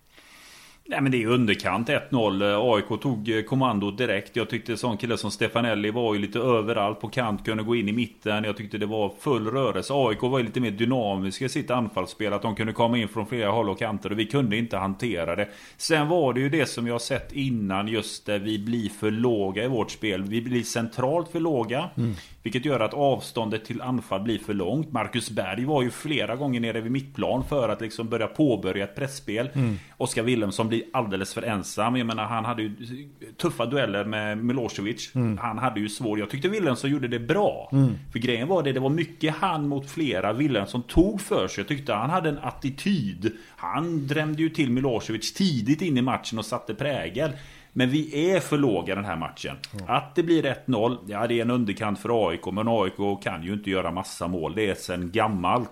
Nej 0.88 1.00
men 1.00 1.12
det 1.12 1.23
är 1.23 1.26
underkant 1.26 1.88
1-0. 1.88 2.75
AIK 2.75 3.00
tog 3.00 3.28
eh, 3.28 3.43
kommandot 3.43 3.99
direkt. 3.99 4.37
Jag 4.37 4.50
tyckte 4.50 4.76
sån 4.76 4.97
kille 4.97 5.16
som 5.16 5.31
Stefanelli 5.31 5.90
var 5.90 6.14
ju 6.14 6.21
lite 6.21 6.38
överallt 6.38 7.00
på 7.00 7.09
kant. 7.09 7.45
Kunde 7.45 7.62
gå 7.62 7.76
in 7.76 7.88
i 7.88 7.93
mitten. 7.93 8.45
Jag 8.45 8.57
tyckte 8.57 8.78
det 8.78 8.87
var 8.87 9.12
full 9.21 9.47
rörelse. 9.47 9.93
AIK 9.95 10.23
var 10.23 10.38
ju 10.38 10.45
lite 10.45 10.61
mer 10.61 10.71
dynamiska 10.71 11.45
i 11.45 11.49
sitt 11.49 11.71
anfallsspel. 11.71 12.33
Att 12.33 12.43
de 12.43 12.55
kunde 12.55 12.73
komma 12.73 12.99
in 12.99 13.09
från 13.09 13.26
flera 13.26 13.50
håll 13.50 13.71
och 13.71 13.78
kanter. 13.78 14.12
Och 14.12 14.19
vi 14.19 14.26
kunde 14.26 14.57
inte 14.57 14.76
hantera 14.76 15.37
det. 15.37 15.49
Sen 15.76 16.09
var 16.09 16.35
det 16.35 16.40
ju 16.40 16.49
det 16.49 16.66
som 16.66 16.87
jag 16.87 17.00
sett 17.00 17.33
innan. 17.33 17.88
Just 17.88 18.26
där 18.26 18.38
vi 18.38 18.59
blir 18.59 18.88
för 18.88 19.11
låga 19.11 19.64
i 19.64 19.69
vårt 19.69 19.90
spel. 19.90 20.23
Vi 20.23 20.43
blir 20.43 20.62
centralt 20.62 21.28
för 21.28 21.40
låga. 21.40 21.90
Mm. 21.97 22.14
Vilket 22.47 22.65
gör 22.65 22.81
att 22.81 22.95
avståndet 22.95 23.65
till 23.65 23.83
anfall 23.83 24.21
blir 24.21 24.38
för 24.38 24.55
långt. 24.55 24.93
Marcus 24.93 25.31
Berg 25.31 25.65
var 25.65 25.83
ju 25.83 25.91
flera 25.91 26.37
gånger 26.37 26.61
nere 26.61 26.81
vid 26.81 26.93
mittplan 26.93 27.45
för 27.49 27.69
att 27.69 27.81
liksom 27.81 28.09
börja 28.09 28.26
påbörja 28.26 28.85
ett 28.85 28.97
pressspel. 28.97 29.50
Mm. 29.55 29.79
Oskar 29.97 30.23
Wilhelmsson 30.23 30.69
blir 30.69 30.83
alldeles 30.93 31.35
för 31.35 31.43
ensam. 31.43 31.97
Jag 31.97 32.07
menar 32.07 32.25
han 32.25 32.45
hade 32.45 32.62
ju 32.62 32.73
tuffa 33.37 33.67
dueller 33.67 34.05
med 34.05 34.38
Milosevic. 34.38 35.15
Mm. 35.15 35.38
Han 35.38 35.59
hade 35.59 35.81
ju 35.81 35.88
svårt. 35.88 36.19
Jag 36.19 36.31
tyckte 36.31 36.49
Wilhelmsson 36.49 36.91
gjorde 36.91 37.09
det 37.09 37.19
bra. 37.19 37.69
Mm. 37.73 37.95
För 38.12 38.19
grejen 38.19 38.49
var 38.49 38.62
det, 38.62 38.73
det 38.73 38.81
var 38.81 38.91
mycket 38.91 39.35
han 39.35 39.69
mot 39.69 39.91
flera. 39.91 40.33
Wilhelmsson 40.33 40.83
tog 40.83 41.21
för 41.21 41.49
sig. 41.49 41.62
Jag 41.62 41.69
tyckte 41.69 41.93
han 41.93 42.11
hade 42.11 42.29
en 42.29 42.38
attityd. 42.38 43.33
Han 43.57 44.07
drämde 44.07 44.43
ju 44.43 44.49
till 44.49 44.71
Milosevic 44.71 45.35
tidigt 45.35 45.83
in 45.83 45.99
i 45.99 46.03
matchen 46.03 46.38
och 46.38 46.47
satte 46.47 46.75
prägel. 46.75 47.31
Men 47.78 47.90
vi 47.90 48.30
är 48.30 48.40
för 48.40 48.59
låga 48.59 48.95
den 48.95 49.04
här 49.04 49.16
matchen. 49.16 49.56
Mm. 49.73 49.85
Att 49.88 50.14
det 50.14 50.23
blir 50.23 50.42
1-0, 50.66 50.99
ja 51.06 51.26
det 51.26 51.35
är 51.35 51.42
en 51.42 51.50
underkant 51.50 51.99
för 51.99 52.28
AIK. 52.28 52.47
Men 52.52 52.68
AIK 52.68 53.23
kan 53.23 53.42
ju 53.42 53.52
inte 53.52 53.71
göra 53.71 53.90
massa 53.90 54.28
mål. 54.28 54.54
Det 54.54 54.71
är 54.71 54.75
sen 54.75 55.11
gammalt. 55.11 55.71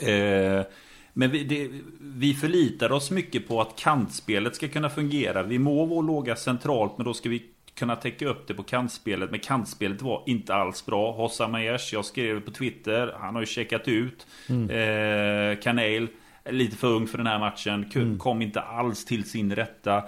Eh, 0.00 0.66
men 1.12 1.30
vi, 1.30 1.44
det, 1.44 1.70
vi 2.00 2.34
förlitar 2.34 2.92
oss 2.92 3.10
mycket 3.10 3.48
på 3.48 3.60
att 3.60 3.76
kantspelet 3.76 4.56
ska 4.56 4.68
kunna 4.68 4.90
fungera. 4.90 5.42
Vi 5.42 5.58
må 5.58 5.84
vara 5.84 6.00
låga 6.00 6.36
centralt, 6.36 6.98
men 6.98 7.04
då 7.04 7.14
ska 7.14 7.28
vi 7.28 7.42
kunna 7.74 7.96
täcka 7.96 8.28
upp 8.28 8.48
det 8.48 8.54
på 8.54 8.62
kantspelet. 8.62 9.30
Men 9.30 9.40
kantspelet 9.40 10.02
var 10.02 10.22
inte 10.26 10.54
alls 10.54 10.86
bra. 10.86 11.12
Hossa 11.12 11.48
Majers, 11.48 11.92
jag 11.92 12.04
skrev 12.04 12.40
på 12.40 12.50
Twitter, 12.50 13.14
han 13.20 13.34
har 13.34 13.42
ju 13.42 13.46
checkat 13.46 13.88
ut. 13.88 14.26
Mm. 14.48 14.70
Eh, 14.70 15.58
Kanel, 15.60 16.08
lite 16.50 16.76
för 16.76 16.88
ung 16.88 17.06
för 17.06 17.18
den 17.18 17.26
här 17.26 17.38
matchen. 17.38 17.90
Mm. 17.94 18.18
Kom 18.18 18.42
inte 18.42 18.60
alls 18.60 19.04
till 19.04 19.30
sin 19.30 19.54
rätta. 19.54 20.02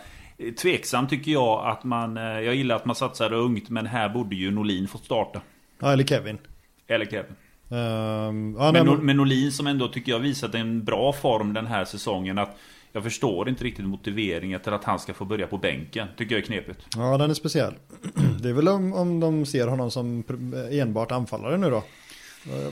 Tveksam 0.63 1.09
tycker 1.09 1.33
jag 1.33 1.67
att 1.67 1.85
man... 1.85 2.17
Eh, 2.17 2.23
jag 2.23 2.55
gillar 2.55 2.77
att 2.77 2.85
man 2.85 2.97
satsar 2.97 3.33
ungt, 3.33 3.71
men 3.71 3.87
här 3.87 4.09
borde 4.09 4.37
ju 4.37 4.51
Nolin 4.51 4.89
fått 4.89 5.05
starta. 5.05 5.41
Ja, 5.81 5.93
eller 5.93 6.05
Kevin. 6.05 6.39
Eller 6.87 7.07
Kevin. 7.07 7.33
Um, 7.69 8.57
ja, 8.59 8.73
men, 8.73 9.07
men 9.07 9.17
Nolin 9.17 9.53
som 9.53 9.67
ändå 9.67 9.89
tycker 9.89 10.13
jag 10.13 10.19
visat 10.19 10.55
en 10.55 10.85
bra 10.85 11.13
form 11.13 11.53
den 11.53 11.67
här 11.67 11.85
säsongen. 11.85 12.39
Att 12.39 12.57
jag 12.93 13.03
förstår 13.03 13.49
inte 13.49 13.65
riktigt 13.65 13.87
motiveringen 13.87 14.61
till 14.61 14.73
att 14.73 14.85
han 14.85 14.99
ska 14.99 15.15
få 15.15 15.25
börja 15.25 15.47
på 15.47 15.59
bänken. 15.59 16.09
Tycker 16.17 16.35
jag 16.35 16.43
är 16.43 16.47
knepigt. 16.47 16.87
Ja, 16.97 17.19
den 17.19 17.31
är 17.31 17.35
speciell. 17.35 17.75
Det 18.43 18.49
är 18.49 18.53
väl 18.53 18.69
om, 18.69 18.93
om 18.93 19.21
de 19.21 19.47
ser 19.47 19.67
honom 19.67 19.91
som 19.91 20.25
enbart 20.71 21.13
anfallare 21.13 21.59
nu 21.59 21.71
då. 21.71 21.83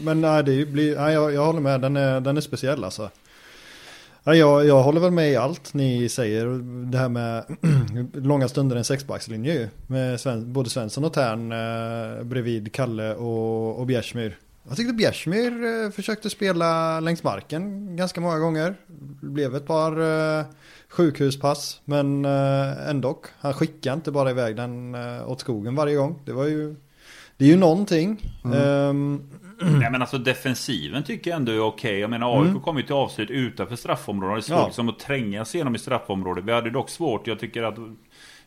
Men 0.01 0.21
nej, 0.21 0.45
det 0.45 0.67
blir, 0.67 0.97
nej 0.97 1.15
jag, 1.15 1.35
jag 1.35 1.47
håller 1.47 1.61
med. 1.61 1.81
Den 1.81 1.97
är, 1.97 2.21
den 2.21 2.37
är 2.37 2.41
speciell 2.41 2.85
alltså. 2.85 3.11
Ja, 4.29 4.35
jag, 4.35 4.67
jag 4.67 4.83
håller 4.83 5.01
väl 5.01 5.11
med 5.11 5.33
i 5.33 5.37
allt 5.37 5.75
ni 5.75 6.09
säger. 6.09 6.47
Det 6.91 6.99
här 6.99 7.09
med 7.09 7.45
långa 8.13 8.49
stunder 8.49 8.77
en 8.77 8.85
sexbackslinje 8.85 9.53
ju. 9.53 9.69
Med 9.87 10.21
Sven, 10.21 10.53
både 10.53 10.71
Svensson 10.71 11.05
och 11.05 11.13
Tern 11.13 11.53
eh, 11.53 12.25
bredvid 12.25 12.73
Kalle 12.73 13.15
och, 13.15 13.79
och 13.79 13.87
Bjärsmyr. 13.87 14.39
Jag 14.69 14.77
tyckte 14.77 14.95
Bjärsmyr 14.95 15.65
eh, 15.65 15.91
försökte 15.91 16.31
spela 16.31 17.01
längs 17.01 17.23
marken 17.23 17.97
ganska 17.97 18.21
många 18.21 18.39
gånger. 18.39 18.75
Det 19.21 19.27
blev 19.27 19.57
ett 19.57 19.67
par 19.67 20.01
eh, 20.39 20.45
sjukhuspass. 20.89 21.81
Men 21.85 22.25
eh, 22.25 22.89
ändå. 22.89 23.21
Han 23.39 23.55
skickade 23.55 23.95
inte 23.95 24.13
bara 24.13 24.31
iväg 24.31 24.57
den 24.57 24.95
eh, 24.95 25.31
åt 25.31 25.41
skogen 25.41 25.75
varje 25.75 25.97
gång. 25.97 26.23
Det 26.25 26.33
var 26.33 26.47
ju... 26.47 26.77
Det 27.37 27.45
är 27.45 27.49
ju 27.49 27.57
någonting. 27.57 28.33
Mm. 28.45 29.31
Nej 29.81 29.91
men 29.91 30.01
alltså 30.01 30.19
defensiven 30.19 31.05
tycker 31.05 31.31
jag 31.31 31.37
ändå 31.37 31.53
är 31.53 31.61
okej. 31.61 31.91
Okay. 31.91 31.99
Jag 31.99 32.11
menar 32.11 32.41
AIK 32.41 32.49
mm. 32.49 32.61
kom 32.61 32.77
ju 32.77 32.83
till 32.83 32.95
avslut 32.95 33.31
utanför 33.31 33.77
straffområdet. 33.77 34.47
Det 34.47 34.53
är 34.53 34.57
svårt 34.57 34.59
ja. 34.59 34.67
liksom 34.67 34.89
att 34.89 34.99
tränga 34.99 35.45
sig 35.45 35.59
igenom 35.59 35.75
i 35.75 35.79
straffområdet. 35.79 36.45
Vi 36.45 36.53
hade 36.53 36.71
dock 36.71 36.91
svårt. 36.91 37.27
Jag 37.27 37.39
tycker 37.39 37.63
att 37.63 37.77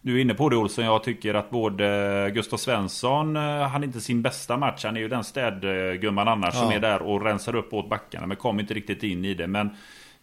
du 0.02 0.18
är 0.18 0.22
inne 0.22 0.34
på 0.34 0.50
det 0.50 0.56
Olsson. 0.56 0.86
Jag 0.86 1.04
tycker 1.04 1.34
att 1.34 1.50
både 1.50 2.32
Gustav 2.34 2.58
Svensson, 2.58 3.36
eh, 3.36 3.42
han 3.44 3.84
är 3.84 3.88
inte 3.88 4.02
sin 4.02 4.22
bästa 4.22 4.58
match. 4.58 4.86
Han 4.86 4.98
är 4.98 5.02
ju 5.02 5.08
den 5.08 5.24
städgumman 5.24 6.28
annars 6.28 6.54
ja. 6.56 6.62
som 6.62 6.72
är 6.72 6.80
där 6.80 7.02
och 7.02 7.26
rensar 7.26 7.56
upp 7.56 7.74
åt 7.74 7.90
backarna. 7.90 8.28
Men 8.28 8.38
kom 8.38 8.60
inte 8.60 8.74
riktigt 8.74 9.04
in 9.04 9.26
i 9.26 9.34
det. 9.34 9.48
Men 9.48 9.70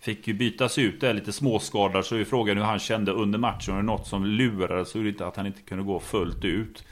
Fick 0.00 0.28
ju 0.28 0.34
bytas 0.34 0.78
ut 0.78 1.00
där 1.00 1.14
lite 1.14 1.32
småskadad 1.32 2.04
så 2.04 2.16
är 2.16 2.24
frågan 2.24 2.56
hur 2.56 2.64
han 2.64 2.78
kände 2.78 3.12
under 3.12 3.38
matchen. 3.38 3.74
Är 3.74 3.78
det 3.78 3.86
något 3.86 4.06
som 4.06 4.24
lurade 4.24 4.84
så 4.84 4.98
är 4.98 5.02
det 5.02 5.08
inte 5.08 5.26
att 5.26 5.36
han 5.36 5.46
inte 5.46 5.62
kunde 5.62 5.84
gå 5.84 6.00
fullt 6.00 6.44
ut. 6.44 6.84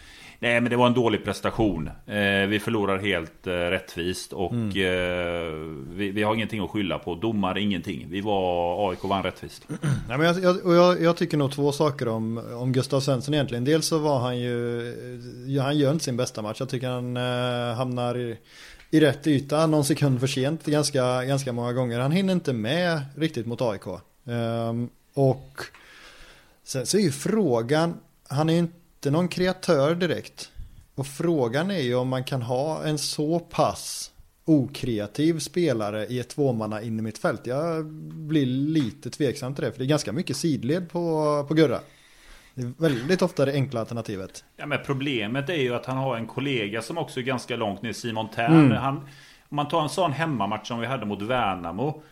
Nej 0.45 0.61
men 0.61 0.71
det 0.71 0.77
var 0.77 0.87
en 0.87 0.95
dålig 0.95 1.25
prestation. 1.25 1.91
Eh, 2.07 2.47
vi 2.49 2.61
förlorar 2.61 2.99
helt 2.99 3.47
eh, 3.47 3.53
rättvist 3.53 4.33
och 4.33 4.53
mm. 4.53 4.69
eh, 4.69 5.53
vi, 5.97 6.11
vi, 6.11 6.23
har 6.23 6.35
ingenting 6.35 6.65
att 6.65 6.71
skylla 6.71 6.99
på. 6.99 7.15
Domar 7.15 7.59
ingenting. 7.59 8.07
Vi 8.11 8.21
var, 8.21 8.91
AIK 8.91 9.05
vann 9.05 9.23
rättvist. 9.23 9.67
Nej, 10.09 10.19
men 10.19 10.21
jag, 10.21 10.43
jag, 10.43 10.77
jag, 10.77 11.03
jag, 11.03 11.17
tycker 11.17 11.37
nog 11.37 11.53
två 11.53 11.73
saker 11.73 12.09
om, 12.09 12.39
om 12.55 12.73
Gustav 12.73 13.01
Svensson 13.01 13.35
egentligen. 13.35 13.65
Dels 13.65 13.87
så 13.87 13.99
var 13.99 14.19
han 14.19 14.39
ju, 14.39 15.61
han 15.61 15.79
gör 15.79 15.93
inte 15.93 16.05
sin 16.05 16.17
bästa 16.17 16.43
match. 16.43 16.57
Jag 16.61 16.69
tycker 16.69 16.89
han 16.89 17.17
eh, 17.17 17.77
hamnar 17.77 18.19
i, 18.19 18.39
i 18.91 19.01
rätt 19.01 19.27
yta 19.27 19.67
någon 19.67 19.85
sekund 19.85 20.21
för 20.21 20.27
sent 20.27 20.67
ganska, 20.67 21.25
ganska 21.25 21.53
många 21.53 21.73
gånger. 21.73 22.01
Han 22.01 22.13
hinner 22.13 22.33
inte 22.33 22.53
med 22.53 23.01
riktigt 23.17 23.47
mot 23.47 23.63
AIK. 23.63 23.87
Ehm, 24.29 24.89
och 25.15 25.61
sen 26.65 26.87
så 26.87 26.97
är 26.97 27.03
ju 27.03 27.13
frågan, 27.13 27.95
han 28.29 28.49
är 28.49 28.53
ju 28.53 28.59
inte 28.59 28.84
inte 29.05 29.17
någon 29.17 29.29
kreatör 29.29 29.95
direkt. 29.95 30.51
Och 30.95 31.07
frågan 31.07 31.71
är 31.71 31.81
ju 31.81 31.95
om 31.95 32.09
man 32.09 32.25
kan 32.25 32.43
ha 32.43 32.85
en 32.85 32.99
så 32.99 33.41
pass 33.41 34.11
okreativ 34.45 35.39
spelare 35.39 36.07
i 36.07 36.21
ett 36.21 36.29
tvåmanna 36.29 36.83
in 36.83 36.99
i 36.99 37.03
mitt 37.03 37.19
fält. 37.19 37.47
Jag 37.47 37.87
blir 38.13 38.47
lite 38.47 39.11
tveksam 39.11 39.55
till 39.55 39.65
det, 39.65 39.73
för 39.73 39.79
det 39.79 39.85
är 39.85 39.89
ganska 39.89 40.13
mycket 40.13 40.37
sidled 40.37 40.91
på, 40.91 41.45
på 41.49 41.55
Gurra. 41.55 41.79
Det 42.55 42.63
är 42.63 42.73
väldigt 42.79 43.23
ofta 43.23 43.45
det 43.45 43.53
enkla 43.53 43.81
alternativet. 43.81 44.45
Ja, 44.57 44.67
men 44.67 44.79
problemet 44.87 45.49
är 45.49 45.63
ju 45.63 45.75
att 45.75 45.87
han 45.87 45.97
har 45.97 46.17
en 46.17 46.27
kollega 46.27 46.83
som 46.83 46.99
också 46.99 47.21
är 47.21 47.25
ganska 47.25 47.57
långt 47.57 47.83
ner, 47.83 47.93
Simon 47.93 48.29
Tern. 48.31 48.53
Mm. 48.53 48.77
Han, 48.77 48.97
om 49.49 49.57
man 49.57 49.69
tar 49.69 49.83
en 49.83 49.89
sån 49.89 50.13
hemmamatch 50.13 50.69
som 50.69 50.81
vi 50.81 50.87
hade 50.87 51.07
mot 51.07 51.23
Värnamo 51.23 52.03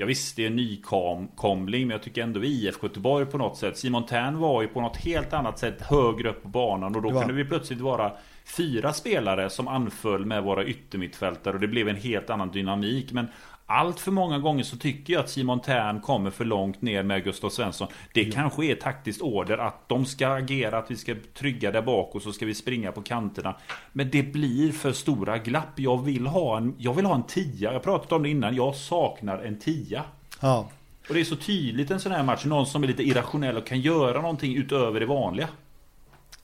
jag 0.00 0.06
visst, 0.06 0.36
det 0.36 0.42
är 0.42 0.46
en 0.46 0.56
nykomling, 0.56 1.86
men 1.86 1.90
jag 1.90 2.02
tycker 2.02 2.22
ändå 2.22 2.44
IFK 2.44 2.86
Göteborg 2.86 3.26
på 3.26 3.38
något 3.38 3.56
sätt. 3.56 3.78
Simon 3.78 4.06
Tern 4.06 4.38
var 4.38 4.62
ju 4.62 4.68
på 4.68 4.80
något 4.80 4.96
helt 4.96 5.32
annat 5.32 5.58
sätt 5.58 5.82
högre 5.82 6.30
upp 6.30 6.42
på 6.42 6.48
banan 6.48 6.96
och 6.96 7.02
då 7.02 7.10
kunde 7.10 7.34
vi 7.34 7.44
plötsligt 7.44 7.80
vara 7.80 8.12
fyra 8.44 8.92
spelare 8.92 9.50
som 9.50 9.68
anföll 9.68 10.24
med 10.24 10.42
våra 10.42 10.64
yttermittfältare 10.64 11.54
och 11.54 11.60
det 11.60 11.68
blev 11.68 11.88
en 11.88 11.96
helt 11.96 12.30
annan 12.30 12.50
dynamik. 12.50 13.12
Men 13.12 13.26
allt 13.70 14.00
för 14.00 14.10
många 14.10 14.38
gånger 14.38 14.62
så 14.62 14.76
tycker 14.76 15.12
jag 15.12 15.20
att 15.20 15.30
Simon 15.30 15.60
Tern 15.60 16.00
kommer 16.00 16.30
för 16.30 16.44
långt 16.44 16.82
ner 16.82 17.02
med 17.02 17.24
Gustav 17.24 17.50
Svensson. 17.50 17.88
Det 18.12 18.22
ja. 18.22 18.32
kanske 18.34 18.64
är 18.64 18.74
taktiskt 18.74 19.22
order 19.22 19.58
att 19.58 19.88
de 19.88 20.06
ska 20.06 20.28
agera, 20.28 20.78
att 20.78 20.90
vi 20.90 20.96
ska 20.96 21.14
trygga 21.34 21.70
där 21.70 21.82
bak 21.82 22.14
och 22.14 22.22
så 22.22 22.32
ska 22.32 22.46
vi 22.46 22.54
springa 22.54 22.92
på 22.92 23.02
kanterna. 23.02 23.54
Men 23.92 24.10
det 24.10 24.22
blir 24.22 24.72
för 24.72 24.92
stora 24.92 25.38
glapp. 25.38 25.72
Jag 25.76 26.04
vill 26.04 26.26
ha 26.26 26.56
en, 26.56 26.74
jag 26.78 26.94
vill 26.94 27.06
ha 27.06 27.14
en 27.14 27.22
tia. 27.22 27.72
Jag 27.72 27.82
pratat 27.82 28.12
om 28.12 28.22
det 28.22 28.28
innan. 28.28 28.54
Jag 28.54 28.74
saknar 28.74 29.38
en 29.38 29.58
tia. 29.58 30.04
Ja. 30.40 30.68
Och 31.08 31.14
det 31.14 31.20
är 31.20 31.24
så 31.24 31.36
tydligt 31.36 31.90
en 31.90 32.00
sån 32.00 32.12
här 32.12 32.22
match. 32.22 32.44
Någon 32.44 32.66
som 32.66 32.82
är 32.82 32.86
lite 32.86 33.02
irrationell 33.02 33.56
och 33.56 33.66
kan 33.66 33.80
göra 33.80 34.20
någonting 34.20 34.56
utöver 34.56 35.00
det 35.00 35.06
vanliga. 35.06 35.48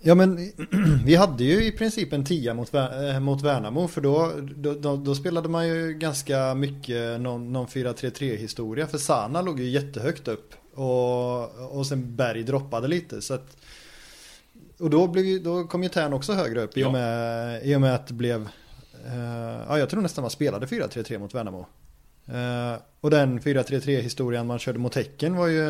Ja 0.06 0.14
men 0.14 0.52
vi 1.04 1.14
hade 1.14 1.44
ju 1.44 1.64
i 1.64 1.72
princip 1.72 2.12
en 2.12 2.24
tia 2.24 2.54
mot, 2.54 2.74
äh, 2.74 3.20
mot 3.20 3.42
Värnamo 3.42 3.88
för 3.88 4.00
då, 4.00 4.32
då, 4.74 4.96
då, 4.96 5.14
spelade 5.14 5.48
man 5.48 5.68
ju 5.68 5.92
ganska 5.92 6.54
mycket 6.54 7.20
någon, 7.20 7.52
någon 7.52 7.66
4-3-3 7.66 8.36
historia 8.36 8.86
för 8.86 8.98
Sana 8.98 9.42
låg 9.42 9.60
ju 9.60 9.68
jättehögt 9.68 10.28
upp 10.28 10.54
och, 10.74 11.78
och 11.78 11.86
sen 11.86 12.16
Berg 12.16 12.42
droppade 12.42 12.88
lite 12.88 13.22
så 13.22 13.34
att 13.34 13.56
och 14.78 14.90
då, 14.90 15.06
blev, 15.06 15.42
då 15.42 15.64
kom 15.64 15.82
ju 15.82 15.88
Tern 15.88 16.12
också 16.12 16.32
högre 16.32 16.62
upp 16.62 16.76
i 16.78 16.84
och 16.84 16.92
med, 16.92 17.66
i 17.66 17.76
och 17.76 17.80
med 17.80 17.94
att 17.94 18.06
det 18.06 18.14
blev 18.14 18.40
uh, 18.40 19.62
Ja 19.68 19.78
jag 19.78 19.90
tror 19.90 20.00
nästan 20.00 20.22
man 20.22 20.30
spelade 20.30 20.66
4-3-3 20.66 21.18
mot 21.18 21.34
Värnamo 21.34 21.66
Eh, 22.26 22.80
och 23.00 23.10
den 23.10 23.40
4-3-3 23.40 24.00
historien 24.00 24.46
man 24.46 24.58
körde 24.58 24.78
mot 24.78 24.94
Häcken 24.94 25.36
var 25.36 25.46
ju 25.46 25.62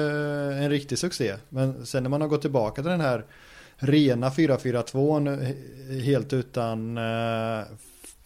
en 0.53 0.71
riktig 0.71 0.99
succé. 0.99 1.35
Men 1.49 1.87
sen 1.87 2.03
när 2.03 2.11
man 2.11 2.21
har 2.21 2.29
gått 2.29 2.41
tillbaka 2.41 2.83
till 2.83 2.91
den 2.91 3.01
här 3.01 3.25
rena 3.77 4.31
4-4-2 4.31 6.01
helt 6.01 6.33
utan 6.33 6.99
eh, 6.99 7.65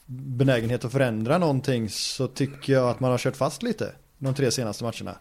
benägenhet 0.06 0.84
att 0.84 0.92
förändra 0.92 1.38
någonting 1.38 1.88
så 1.90 2.28
tycker 2.28 2.72
jag 2.72 2.88
att 2.88 3.00
man 3.00 3.10
har 3.10 3.18
kört 3.18 3.36
fast 3.36 3.62
lite 3.62 3.92
de 4.18 4.34
tre 4.34 4.50
senaste 4.50 4.84
matcherna. 4.84 5.18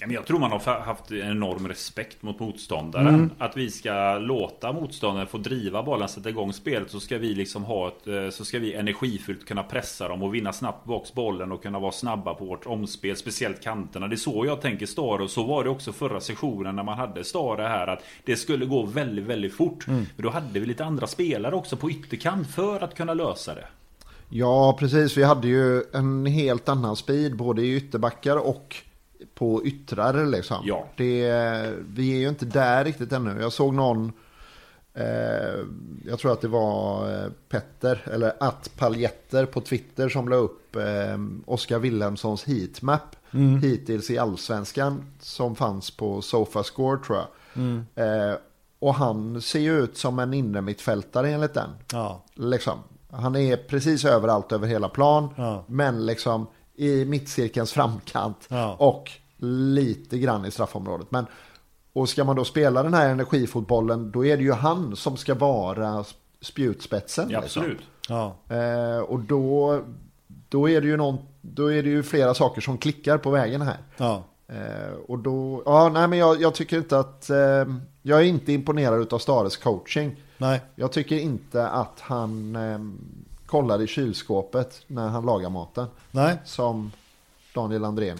Jag 0.00 0.26
tror 0.26 0.38
man 0.38 0.50
har 0.50 0.80
haft 0.80 1.10
en 1.10 1.30
enorm 1.30 1.68
respekt 1.68 2.22
mot 2.22 2.40
motståndaren. 2.40 3.14
Mm. 3.14 3.30
Att 3.38 3.56
vi 3.56 3.70
ska 3.70 4.18
låta 4.18 4.72
motståndaren 4.72 5.26
få 5.26 5.38
driva 5.38 5.82
bollen, 5.82 6.08
sätta 6.08 6.28
igång 6.28 6.52
spelet. 6.52 6.90
Så 6.90 7.00
ska 7.00 7.18
vi 7.18 7.34
liksom 7.34 7.64
ha 7.64 7.88
ett, 7.88 8.06
eh, 8.06 8.30
så 8.30 8.44
ska 8.44 8.58
vi 8.58 8.74
energifyllt 8.74 9.46
kunna 9.46 9.62
pressa 9.62 10.08
dem 10.08 10.22
och 10.22 10.34
vinna 10.34 10.52
snabbt 10.52 10.84
box 10.84 11.14
bollen 11.14 11.52
och 11.52 11.62
kunna 11.62 11.78
vara 11.78 11.92
snabba 11.92 12.34
på 12.34 12.44
vårt 12.44 12.66
omspel. 12.66 13.16
Speciellt 13.16 13.62
kanterna. 13.62 14.08
Det 14.08 14.14
är 14.14 14.16
så 14.16 14.46
jag 14.46 14.60
tänker 14.60 14.86
Stare 14.86 15.22
och 15.22 15.30
så 15.30 15.42
var 15.42 15.64
det 15.64 15.70
också 15.70 15.92
förra 15.92 16.20
sessionen 16.20 16.76
när 16.76 16.82
man 16.82 16.98
hade 16.98 17.24
Stare 17.24 17.62
här. 17.62 17.86
Att 17.86 18.02
det 18.24 18.36
skulle 18.36 18.66
gå 18.66 18.82
väldigt, 18.82 19.24
väldigt 19.24 19.54
fort. 19.54 19.88
Mm. 19.88 20.06
Men 20.16 20.22
då 20.24 20.30
hade 20.30 20.60
vi 20.60 20.66
lite 20.66 20.84
andra 20.84 21.06
spelare 21.06 21.54
också 21.54 21.76
på 21.76 21.90
ytterkant 21.90 22.50
för 22.50 22.80
att 22.80 22.94
kunna 22.94 23.14
lösa 23.14 23.54
det. 23.54 23.64
Ja, 24.30 24.76
precis. 24.78 25.16
Vi 25.16 25.24
hade 25.24 25.48
ju 25.48 25.82
en 25.92 26.26
helt 26.26 26.68
annan 26.68 26.96
speed 26.96 27.36
både 27.36 27.62
i 27.62 27.76
ytterbackar 27.76 28.36
och 28.36 28.76
på 29.34 29.66
yttrar 29.66 30.26
liksom. 30.26 30.56
Ja. 30.64 30.88
Det, 30.96 31.30
vi 31.88 32.12
är 32.12 32.18
ju 32.18 32.28
inte 32.28 32.44
där 32.44 32.84
riktigt 32.84 33.12
ännu. 33.12 33.40
Jag 33.40 33.52
såg 33.52 33.74
någon, 33.74 34.12
eh, 34.94 35.64
jag 36.06 36.18
tror 36.18 36.32
att 36.32 36.40
det 36.40 36.48
var 36.48 37.10
eh, 37.12 37.30
Petter, 37.48 38.02
eller 38.12 38.32
att 38.40 38.70
Paljetter 38.76 39.46
på 39.46 39.60
Twitter 39.60 40.08
som 40.08 40.28
la 40.28 40.36
upp 40.36 40.76
eh, 40.76 41.18
Oskar 41.46 41.78
Wilhelmssons 41.78 42.44
heatmap 42.44 43.16
mm. 43.30 43.62
hittills 43.62 44.10
i 44.10 44.18
allsvenskan 44.18 45.04
som 45.20 45.56
fanns 45.56 45.90
på 45.90 46.22
Sofascore 46.22 46.98
tror 47.06 47.18
jag. 47.18 47.26
Mm. 47.54 47.86
Eh, 47.94 48.38
och 48.78 48.94
han 48.94 49.42
ser 49.42 49.60
ju 49.60 49.78
ut 49.78 49.96
som 49.96 50.18
en 50.18 50.34
inre 50.34 50.60
mittfältare 50.60 51.30
enligt 51.30 51.54
den. 51.54 51.70
Ja. 51.92 52.24
Liksom. 52.34 52.78
Han 53.10 53.36
är 53.36 53.56
precis 53.56 54.04
överallt 54.04 54.52
över 54.52 54.66
hela 54.66 54.88
plan. 54.88 55.28
Ja. 55.36 55.64
Men 55.66 56.06
liksom 56.06 56.46
i 56.78 57.04
mittcirkelns 57.04 57.72
framkant. 57.72 58.46
Ja. 58.48 58.76
Och 58.78 59.10
lite 59.46 60.18
grann 60.18 60.44
i 60.44 60.50
straffområdet. 60.50 61.10
Men, 61.10 61.26
och 61.92 62.08
ska 62.08 62.24
man 62.24 62.36
då 62.36 62.44
spela 62.44 62.82
den 62.82 62.94
här 62.94 63.08
energifotbollen 63.08 64.10
då 64.10 64.26
är 64.26 64.36
det 64.36 64.42
ju 64.42 64.52
han 64.52 64.96
som 64.96 65.16
ska 65.16 65.34
vara 65.34 66.04
spjutspetsen. 66.40 67.30
Ja, 67.30 67.40
liksom. 67.40 67.62
absolut. 67.62 67.82
Ja. 68.08 68.36
Eh, 68.48 68.98
och 68.98 69.20
då, 69.20 69.80
då, 70.48 70.68
är 70.68 70.80
det 70.80 70.86
ju 70.86 70.96
någon, 70.96 71.18
då 71.40 71.72
är 71.72 71.82
det 71.82 71.88
ju 71.88 72.02
flera 72.02 72.34
saker 72.34 72.60
som 72.60 72.78
klickar 72.78 73.18
på 73.18 73.30
vägen 73.30 73.62
här. 73.62 73.78
Ja. 73.96 74.22
Eh, 74.48 74.92
och 75.06 75.18
då, 75.18 75.62
ja 75.66 75.88
nej 75.88 76.08
men 76.08 76.18
jag, 76.18 76.40
jag 76.40 76.54
tycker 76.54 76.76
inte 76.76 76.98
att, 76.98 77.30
eh, 77.30 77.64
jag 78.02 78.20
är 78.20 78.24
inte 78.24 78.52
imponerad 78.52 79.12
av 79.12 79.18
Stares 79.18 79.56
coaching. 79.56 80.22
Nej. 80.38 80.60
Jag 80.74 80.92
tycker 80.92 81.18
inte 81.18 81.68
att 81.68 82.00
han 82.00 82.56
eh, 82.56 82.78
kollar 83.48 83.82
i 83.82 83.86
kylskåpet 83.86 84.82
när 84.86 85.08
han 85.08 85.26
lagar 85.26 85.50
maten. 85.50 85.86
Nej. 86.10 86.38
Som 86.44 86.92
Daniel 87.54 87.84
Andrén. 87.84 88.18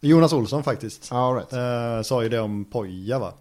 Jonas 0.00 0.32
Olsson 0.32 0.64
faktiskt. 0.64 1.12
All 1.12 1.34
right. 1.34 1.52
eh, 1.52 2.02
sa 2.02 2.22
ju 2.22 2.28
det 2.28 2.40
om 2.40 2.64
Poja 2.64 3.18
va? 3.18 3.32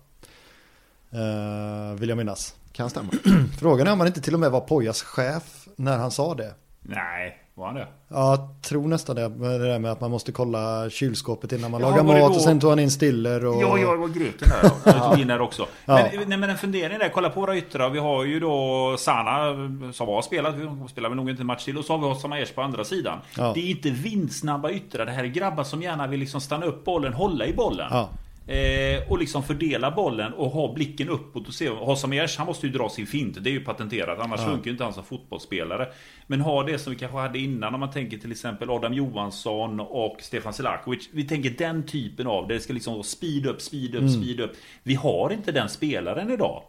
Eh, 1.12 2.00
vill 2.00 2.10
jag 2.10 2.18
minnas. 2.18 2.56
Kan 2.72 2.90
stämma. 2.90 3.12
Frågan 3.60 3.88
är 3.88 3.92
om 3.92 4.00
han 4.00 4.08
inte 4.08 4.22
till 4.22 4.34
och 4.34 4.40
med 4.40 4.52
var 4.52 4.62
Pojas 4.62 5.02
chef 5.02 5.68
när 5.76 5.98
han 5.98 6.12
sa 6.12 6.36
det. 6.36 6.54
Nej, 6.82 7.45
var 7.56 7.66
han 7.66 7.76
det? 7.76 7.88
Ja, 8.08 8.30
jag 8.30 8.62
tror 8.62 8.88
nästan 8.88 9.16
det. 9.16 9.30
Det 9.30 9.58
där 9.58 9.80
med 9.80 9.92
att 9.92 10.02
man 10.02 10.12
måste 10.12 10.32
kolla 10.32 10.90
kylskåpet 10.90 11.52
innan 11.52 11.72
man 11.72 11.82
ja, 11.82 11.90
lagar 11.90 12.04
mat 12.04 12.36
och 12.36 12.42
sen 12.42 12.60
tog 12.60 12.70
han 12.70 12.80
in 12.80 12.92
stiller 12.92 13.46
och... 13.46 13.62
Ja, 13.62 13.78
jag 13.78 13.98
var 13.98 14.08
greken 14.08 14.50
där. 14.50 14.72
Jag 14.92 15.10
tog 15.10 15.20
in 15.20 15.28
där 15.28 15.42
också. 15.42 15.68
Ja. 15.86 16.10
Men, 16.14 16.30
nej, 16.30 16.38
men 16.38 16.50
en 16.50 16.58
fundering 16.58 17.00
där, 17.00 17.10
kolla 17.10 17.30
på 17.30 17.40
våra 17.42 17.58
yttrar. 17.58 17.90
Vi 17.90 18.00
har 18.00 18.24
ju 18.24 18.40
då 18.40 18.96
Sana 19.00 19.54
som 19.94 20.08
har 20.08 20.22
spelat, 20.22 20.56
vi 20.56 20.70
spelar 20.90 21.10
väl 21.10 21.16
nog 21.16 21.30
inte 21.30 21.42
en 21.42 21.48
match 21.48 21.66
till. 21.66 21.78
Och 21.78 21.86
så 21.86 21.94
har 21.94 21.98
vi 21.98 22.06
Hossam 22.06 22.32
Aiesh 22.32 22.54
på 22.54 22.62
andra 22.62 22.84
sidan. 22.84 23.20
Ja. 23.38 23.52
Det 23.54 23.60
är 23.60 23.70
inte 23.70 23.90
vindsnabba 23.90 24.72
yttrar. 24.72 25.06
Det 25.06 25.12
här 25.12 25.24
är 25.24 25.28
grabbar 25.28 25.64
som 25.64 25.82
gärna 25.82 26.08
vill 26.08 26.20
liksom 26.20 26.42
stanna 26.42 26.66
upp 26.66 26.86
bollen, 26.86 27.14
hålla 27.14 27.46
i 27.46 27.54
bollen. 27.54 27.88
Ja. 27.92 28.10
Eh, 28.48 29.12
och 29.12 29.20
liksom 29.20 29.44
fördela 29.44 29.92
bollen 29.92 30.34
och 30.34 30.50
ha 30.50 30.74
blicken 30.74 31.10
uppåt 31.10 31.48
och 31.48 31.54
se. 31.54 31.70
Hossam 31.70 32.12
Aiesh, 32.12 32.38
han 32.38 32.48
måste 32.48 32.68
ju 32.68 32.74
dra 32.74 32.90
sin 32.90 33.08
fint. 33.08 33.44
Det 33.44 33.50
är 33.50 33.52
ju 33.52 33.60
patenterat. 33.60 34.20
Annars 34.20 34.40
ja. 34.40 34.48
funkar 34.48 34.66
ju 34.66 34.72
inte 34.72 34.84
han 34.84 34.94
som 34.94 35.04
fotbollsspelare. 35.04 35.88
Men 36.28 36.42
ha 36.42 36.64
det 36.64 36.80
som 36.80 36.94
vi 36.94 37.00
kanske 37.00 37.18
hade 37.18 37.40
innan. 37.40 37.74
Om 37.74 37.80
man 37.80 37.92
tänker 37.92 38.18
till 38.18 38.32
exempel 38.32 38.70
Adam 38.70 38.94
Johansson 38.94 39.80
och 39.80 40.18
Stefan 40.20 40.54
Selakovic. 40.54 41.10
Vi 41.14 41.24
tänker 41.24 41.50
den 41.50 41.86
typen 41.86 42.28
av. 42.28 42.48
Det 42.48 42.60
ska 42.60 42.74
liksom 42.74 43.04
speed 43.04 43.46
up, 43.46 43.62
speed 43.62 43.96
up, 43.96 44.02
mm. 44.02 44.10
speed 44.10 44.40
up. 44.40 44.52
Vi 44.84 44.96
har 44.96 45.34
inte 45.34 45.52
den 45.52 45.70
spelaren 45.70 46.32
idag. 46.32 46.64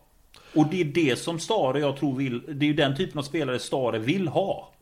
Och 0.55 0.67
det 0.71 0.81
är 0.81 0.85
det 0.85 1.19
som 1.19 1.39
Stare 1.39 1.81
jag 1.81 1.97
tror 1.97 2.17
vill. 2.17 2.43
Det 2.47 2.67
är 2.67 2.69
ju 2.69 2.75
den 2.75 2.97
typen 2.97 3.19
av 3.19 3.23
spelare 3.23 3.59
Stare 3.59 3.99
vill 3.99 4.29
ha. 4.29 4.73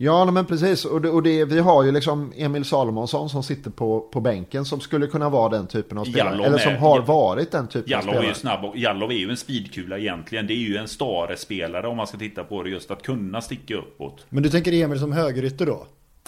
Ja, 0.00 0.30
men 0.30 0.46
precis. 0.46 0.84
Och, 0.84 1.00
det, 1.00 1.10
och 1.10 1.22
det, 1.22 1.44
vi 1.44 1.58
har 1.58 1.84
ju 1.84 1.92
liksom 1.92 2.32
Emil 2.36 2.64
Salomonsson 2.64 3.28
som 3.28 3.42
sitter 3.42 3.70
på, 3.70 4.00
på 4.00 4.20
bänken 4.20 4.64
som 4.64 4.80
skulle 4.80 5.06
kunna 5.06 5.28
vara 5.28 5.48
den 5.48 5.66
typen 5.66 5.98
av 5.98 6.04
spelare. 6.04 6.30
Jallov 6.30 6.46
eller 6.46 6.58
som 6.58 6.72
är, 6.72 6.78
har 6.78 7.00
varit 7.02 7.50
den 7.50 7.68
typen 7.68 7.90
Jallov 7.90 8.08
av 8.08 8.12
spelare. 8.12 8.26
Är 8.26 8.28
ju 8.28 8.34
snabb 8.34 8.64
och 8.64 8.76
Jallov 8.76 9.10
är 9.10 9.14
ju 9.14 9.30
en 9.30 9.36
speedkula 9.36 9.98
egentligen. 9.98 10.46
Det 10.46 10.52
är 10.52 10.68
ju 10.68 10.76
en 10.76 10.88
stare-spelare 10.88 11.88
om 11.88 11.96
man 11.96 12.06
ska 12.06 12.18
titta 12.18 12.44
på 12.44 12.62
det. 12.62 12.70
Just 12.70 12.90
att 12.90 13.02
kunna 13.02 13.40
sticka 13.40 13.76
uppåt. 13.76 14.26
Men 14.28 14.42
du 14.42 14.50
tänker 14.50 14.72
Emil 14.72 14.98
som 14.98 15.12
högerytter 15.12 15.66
då? 15.66 15.86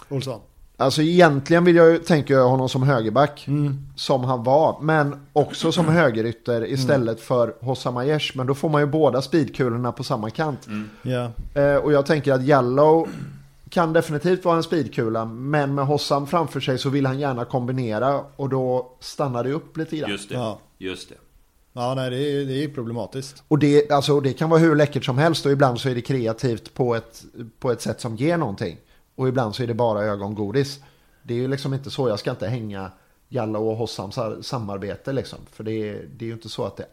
Olsson? 0.09 0.41
Alltså 0.77 1.03
egentligen 1.03 1.65
vill 1.65 1.77
jag 1.77 1.91
ju, 1.91 1.99
tänker 1.99 2.35
jag 2.35 2.49
honom 2.49 2.69
som 2.69 2.83
högerback. 2.83 3.45
Mm. 3.49 3.79
Som 3.97 4.25
han 4.25 4.45
var. 4.45 4.79
Men 4.81 5.27
också 5.33 5.73
som 5.73 5.89
högerytter 5.89 6.67
istället 6.67 7.17
mm. 7.17 7.19
för 7.19 7.55
Hossam 7.61 7.97
Aiesh. 7.97 8.37
Men 8.37 8.47
då 8.47 8.55
får 8.55 8.69
man 8.69 8.81
ju 8.81 8.87
båda 8.87 9.23
speedkulorna 9.23 9.93
på 9.93 10.05
samma 10.05 10.31
kant. 10.31 10.67
Mm. 10.67 10.91
Yeah. 11.05 11.31
Eh, 11.55 11.77
och 11.77 11.93
jag 11.93 12.07
tänker 12.07 12.33
att 12.33 12.47
Jallow 12.47 13.09
kan 13.71 13.93
definitivt 13.93 14.45
vara 14.45 14.57
en 14.57 14.63
speedkula, 14.63 15.25
men 15.25 15.75
med 15.75 15.87
Hossam 15.87 16.27
framför 16.27 16.61
sig 16.61 16.79
så 16.79 16.89
vill 16.89 17.07
han 17.07 17.21
gärna 17.21 17.45
kombinera 17.45 18.25
och 18.37 18.49
då 18.49 18.97
stannar 19.01 19.45
det 19.45 19.53
upp 19.53 19.77
lite 19.77 19.97
grann. 19.97 20.11
Just 20.11 20.29
det, 20.29 20.35
ja. 20.35 20.61
just 20.79 21.09
det. 21.09 21.15
Ja, 21.73 21.95
nej, 21.95 22.11
det 22.11 22.17
är, 22.17 22.45
det 22.45 22.65
är 22.65 22.69
problematiskt. 22.69 23.43
Och 23.49 23.59
det, 23.59 23.91
alltså, 23.91 24.21
det 24.21 24.33
kan 24.33 24.51
vara 24.51 24.61
hur 24.61 24.77
läckert 24.77 25.05
som 25.05 25.19
helst 25.19 25.47
och 25.47 25.53
ibland 25.53 25.81
så 25.81 25.89
är 25.89 25.95
det 25.95 26.01
kreativt 26.01 26.75
på 26.75 26.95
ett, 26.95 27.25
på 27.59 27.71
ett 27.71 27.83
sätt 27.83 28.01
som 28.01 28.17
ger 28.17 28.37
någonting. 28.37 28.77
Och 29.15 29.29
ibland 29.29 29.55
så 29.55 29.63
är 29.63 29.67
det 29.67 29.75
bara 29.75 30.03
ögongodis. 30.03 30.81
Det 31.23 31.35
är 31.35 31.39
ju 31.39 31.49
liksom 31.49 31.75
inte 31.75 31.91
så, 31.91 32.09
jag 32.09 32.19
ska 32.19 32.31
inte 32.31 32.49
hänga 32.49 32.91
Jalla 33.29 33.59
och 33.59 33.77
Hossams 33.77 34.19
samarbete 34.43 35.13
liksom. 35.13 35.39
För 35.53 35.65
det, 35.65 35.93
det 35.93 36.25
är 36.25 36.27
ju 36.27 36.33
inte 36.33 36.49
så 36.49 36.65
att 36.65 36.77
det, 36.77 36.87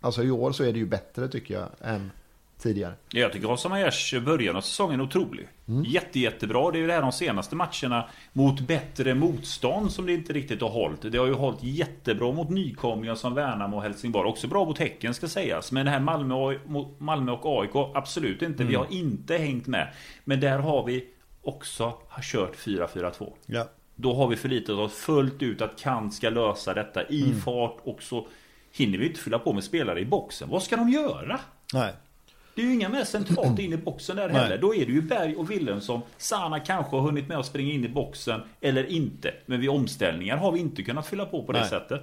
alltså 0.00 0.22
i 0.22 0.30
år 0.30 0.52
så 0.52 0.64
är 0.64 0.72
det 0.72 0.78
ju 0.78 0.86
bättre 0.86 1.28
tycker 1.28 1.54
jag 1.54 1.68
än 1.80 2.10
tidigare. 2.58 2.94
Jag 3.08 3.32
tycker 3.32 3.48
Rosa 3.48 3.68
Majers 3.68 4.14
början 4.24 4.56
av 4.56 4.60
säsongen 4.60 5.00
är 5.00 5.04
otrolig. 5.04 5.48
Mm. 5.68 5.84
Jätte, 5.84 6.20
jättebra. 6.20 6.70
Det 6.70 6.78
är 6.78 6.80
ju 6.80 6.86
det 6.86 6.92
här 6.92 7.02
de 7.02 7.12
senaste 7.12 7.56
matcherna 7.56 8.08
mot 8.32 8.60
bättre 8.60 9.14
motstånd 9.14 9.92
som 9.92 10.06
det 10.06 10.12
inte 10.12 10.32
riktigt 10.32 10.60
har 10.60 10.68
hållit. 10.68 11.12
Det 11.12 11.18
har 11.18 11.26
ju 11.26 11.32
hållit 11.32 11.62
jättebra 11.62 12.32
mot 12.32 12.50
nykomlingar 12.50 13.14
som 13.14 13.34
Värnamo 13.34 13.76
och 13.76 13.82
Helsingborg. 13.82 14.28
Också 14.28 14.48
bra 14.48 14.64
mot 14.64 14.78
Häcken 14.78 15.14
ska 15.14 15.28
sägas. 15.28 15.72
Men 15.72 15.86
det 15.86 15.92
här 15.92 16.00
Malmö 16.00 16.34
och, 16.34 16.54
Malmö 16.98 17.32
och 17.32 17.60
AIK, 17.62 17.70
absolut 17.94 18.42
inte. 18.42 18.62
Mm. 18.62 18.68
Vi 18.68 18.74
har 18.74 18.86
inte 18.90 19.36
hängt 19.36 19.66
med. 19.66 19.92
Men 20.24 20.40
där 20.40 20.58
har 20.58 20.84
vi 20.84 21.06
också 21.42 21.92
har 22.08 22.22
kört 22.22 22.56
4-4-2. 22.56 23.32
Ja. 23.46 23.68
Då 23.94 24.14
har 24.14 24.28
vi 24.28 24.36
förlitat 24.36 24.76
oss 24.76 24.92
fullt 24.92 25.42
ut 25.42 25.62
att 25.62 25.80
Kant 25.80 26.14
ska 26.14 26.30
lösa 26.30 26.74
detta 26.74 27.08
i 27.08 27.22
mm. 27.22 27.40
fart 27.40 27.76
och 27.82 28.02
så 28.02 28.26
hinner 28.72 28.98
vi 28.98 29.06
inte 29.06 29.20
fylla 29.20 29.38
på 29.38 29.52
med 29.52 29.64
spelare 29.64 30.00
i 30.00 30.04
boxen. 30.04 30.48
Vad 30.50 30.62
ska 30.62 30.76
de 30.76 30.88
göra? 30.88 31.40
Nej. 31.74 31.92
Det 32.56 32.62
är 32.62 32.66
ju 32.66 32.74
inga 32.74 32.88
mer 32.88 33.04
centralt 33.04 33.58
in 33.58 33.72
i 33.72 33.76
boxen 33.76 34.16
där 34.16 34.28
heller. 34.28 34.58
Då 34.58 34.74
är 34.74 34.86
det 34.86 34.92
ju 34.92 35.02
Berg 35.02 35.36
och 35.36 35.50
Wilhelmsson. 35.50 36.00
Sana 36.18 36.60
kanske 36.60 36.96
har 36.96 37.02
hunnit 37.02 37.28
med 37.28 37.38
att 37.38 37.46
springa 37.46 37.72
in 37.72 37.84
i 37.84 37.88
boxen 37.88 38.40
eller 38.60 38.84
inte. 38.84 39.34
Men 39.46 39.60
vid 39.60 39.70
omställningar 39.70 40.36
har 40.36 40.52
vi 40.52 40.60
inte 40.60 40.82
kunnat 40.82 41.06
fylla 41.06 41.26
på 41.26 41.42
på 41.42 41.52
det 41.52 41.68
sättet. 41.68 42.02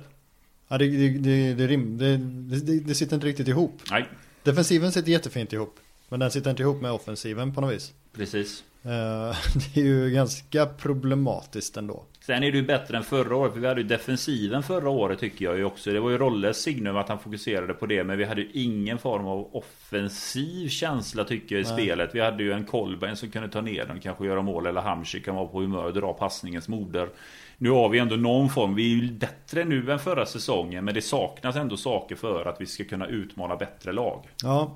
Ja, 0.68 0.78
det, 0.78 1.18
det, 1.18 1.54
det, 1.54 2.80
det, 2.80 2.96
sitter 2.96 3.16
inte 3.16 3.28
riktigt 3.28 3.48
ihop. 3.48 3.82
Nej. 3.92 4.06
Defensiven 4.44 4.92
sitter 4.92 5.12
jättefint 5.12 5.54
ihop. 5.54 5.80
Men 6.10 6.20
den 6.20 6.32
sitter 6.32 6.50
inte 6.50 6.63
ihop 6.63 6.82
med 6.82 6.92
offensiven 6.92 7.54
på 7.54 7.62
något 7.62 7.74
vis. 7.74 7.94
Precis. 8.13 8.63
Uh, 8.86 8.89
det 9.74 9.82
är 9.82 9.86
ju 9.86 10.10
ganska 10.10 10.66
problematiskt 10.66 11.78
ändå. 11.78 12.04
Sen 12.26 12.44
är 12.44 12.52
det 12.52 12.58
ju 12.58 12.64
bättre 12.64 12.98
än 12.98 13.04
förra 13.04 13.36
året. 13.36 13.54
För 13.54 13.60
vi 13.60 13.68
hade 13.68 13.82
ju 13.82 13.88
defensiven 13.88 14.64
förra 14.64 14.90
året 14.90 15.20
tycker 15.20 15.46
jag 15.46 15.58
ju 15.58 15.64
också. 15.64 15.92
Det 15.92 16.00
var 16.00 16.10
ju 16.10 16.18
Rolles 16.18 16.62
signum 16.62 16.98
att 16.98 17.10
han 17.10 17.20
fokuserade 17.20 17.74
på 17.74 17.86
det. 17.86 18.04
Men 18.04 18.18
vi 18.18 18.24
hade 18.24 18.42
ju 18.42 18.50
ingen 18.54 18.98
form 18.98 19.26
av 19.26 19.56
offensiv 19.56 20.70
känsla 20.70 21.24
tycker 21.24 21.56
jag 21.56 21.66
i 21.66 21.68
Nej. 21.68 21.74
spelet. 21.74 22.10
Vi 22.14 22.20
hade 22.20 22.44
ju 22.44 22.52
en 22.52 22.66
Kolbein 22.66 23.16
som 23.16 23.32
kunde 23.32 23.50
ta 23.50 23.62
ner 23.62 23.86
den. 23.86 24.00
Kanske 24.00 24.26
göra 24.26 24.42
mål. 24.42 24.66
Eller 24.66 24.82
Hamsik 24.82 25.26
kan 25.26 25.36
vara 25.36 25.48
på 25.48 25.60
humör 25.60 25.84
och 25.84 25.94
dra 25.94 26.14
passningens 26.14 26.68
moder. 26.68 27.10
Nu 27.58 27.70
har 27.70 27.90
vi 27.90 28.00
ändå 28.00 28.16
någon 28.16 28.50
form. 28.50 28.76
Vi 28.76 28.94
är 28.94 29.04
ju 29.04 29.12
bättre 29.12 29.66
nu 29.66 29.92
än 29.92 30.00
förra 30.00 30.26
säsongen. 30.26 30.86
Men 30.86 30.94
det 30.94 31.02
saknas 31.02 31.56
ändå 31.56 31.78
saker 31.78 32.16
för 32.16 32.46
att 32.46 32.62
vi 32.62 32.66
ska 32.66 32.84
kunna 32.84 33.08
utmana 33.08 33.56
bättre 33.56 33.92
lag. 33.92 34.28
Ja, 34.44 34.76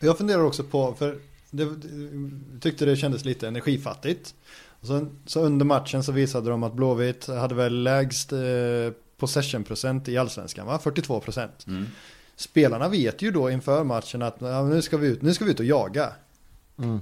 jag 0.00 0.18
funderar 0.18 0.44
också 0.44 0.64
på. 0.64 0.94
För 0.94 1.18
det, 1.50 1.66
tyckte 2.60 2.84
det 2.84 2.96
kändes 2.96 3.24
lite 3.24 3.48
energifattigt. 3.48 4.34
Så, 4.82 5.06
så 5.26 5.40
under 5.40 5.66
matchen 5.66 6.02
så 6.02 6.12
visade 6.12 6.50
de 6.50 6.62
att 6.62 6.74
Blåvitt 6.74 7.26
hade 7.26 7.54
väl 7.54 7.82
lägst 7.82 8.32
eh, 8.32 8.38
possession-procent 9.16 10.08
i 10.08 10.18
allsvenskan 10.18 10.66
va? 10.66 10.78
42 10.78 11.20
procent. 11.20 11.66
Mm. 11.66 11.86
Spelarna 12.36 12.88
vet 12.88 13.22
ju 13.22 13.30
då 13.30 13.50
inför 13.50 13.84
matchen 13.84 14.22
att 14.22 14.36
ja, 14.38 14.64
nu, 14.64 14.82
ska 14.82 14.96
vi 14.96 15.08
ut, 15.08 15.22
nu 15.22 15.34
ska 15.34 15.44
vi 15.44 15.50
ut 15.50 15.60
och 15.60 15.66
jaga. 15.66 16.12
Mm. 16.78 17.00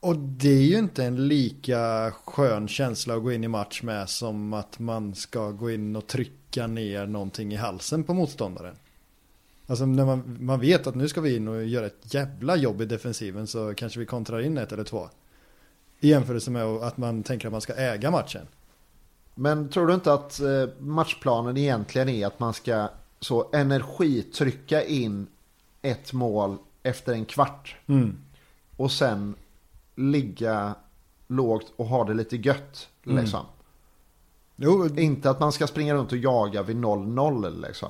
Och 0.00 0.16
det 0.16 0.48
är 0.48 0.62
ju 0.62 0.78
inte 0.78 1.04
en 1.04 1.28
lika 1.28 2.12
skön 2.24 2.68
känsla 2.68 3.14
att 3.14 3.22
gå 3.22 3.32
in 3.32 3.44
i 3.44 3.48
match 3.48 3.82
med 3.82 4.08
som 4.08 4.52
att 4.52 4.78
man 4.78 5.14
ska 5.14 5.50
gå 5.50 5.70
in 5.70 5.96
och 5.96 6.06
trycka 6.06 6.66
ner 6.66 7.06
någonting 7.06 7.52
i 7.52 7.56
halsen 7.56 8.04
på 8.04 8.14
motståndaren. 8.14 8.76
Alltså 9.66 9.86
när 9.86 10.04
man, 10.04 10.36
man 10.40 10.60
vet 10.60 10.86
att 10.86 10.94
nu 10.94 11.08
ska 11.08 11.20
vi 11.20 11.36
in 11.36 11.48
och 11.48 11.64
göra 11.64 11.86
ett 11.86 12.14
jävla 12.14 12.56
jobb 12.56 12.80
i 12.80 12.84
defensiven 12.84 13.46
så 13.46 13.74
kanske 13.74 14.00
vi 14.00 14.06
kontrar 14.06 14.40
in 14.40 14.58
ett 14.58 14.72
eller 14.72 14.84
två. 14.84 15.08
I 16.00 16.08
jämförelse 16.08 16.50
med 16.50 16.64
att 16.64 16.96
man 16.96 17.22
tänker 17.22 17.46
att 17.48 17.52
man 17.52 17.60
ska 17.60 17.74
äga 17.74 18.10
matchen. 18.10 18.46
Men 19.34 19.68
tror 19.68 19.86
du 19.86 19.94
inte 19.94 20.12
att 20.12 20.40
eh, 20.40 20.68
matchplanen 20.78 21.56
egentligen 21.56 22.08
är 22.08 22.26
att 22.26 22.40
man 22.40 22.54
ska 22.54 22.88
så 23.20 23.48
energitrycka 23.52 24.84
in 24.84 25.26
ett 25.82 26.12
mål 26.12 26.56
efter 26.82 27.12
en 27.12 27.24
kvart 27.24 27.76
Mm. 27.86 28.16
och 28.76 28.92
sen 28.92 29.34
ligga 29.94 30.74
lågt 31.26 31.72
och 31.76 31.86
ha 31.86 32.04
det 32.04 32.14
lite 32.14 32.36
gött 32.36 32.88
Mm. 33.06 33.18
liksom. 33.22 33.40
Jo, 34.56 34.86
Inte 34.96 35.30
att 35.30 35.40
man 35.40 35.52
ska 35.52 35.66
springa 35.66 35.94
runt 35.94 36.12
och 36.12 36.18
jaga 36.18 36.62
vid 36.62 36.76
0-0 36.76 37.66
liksom. 37.66 37.88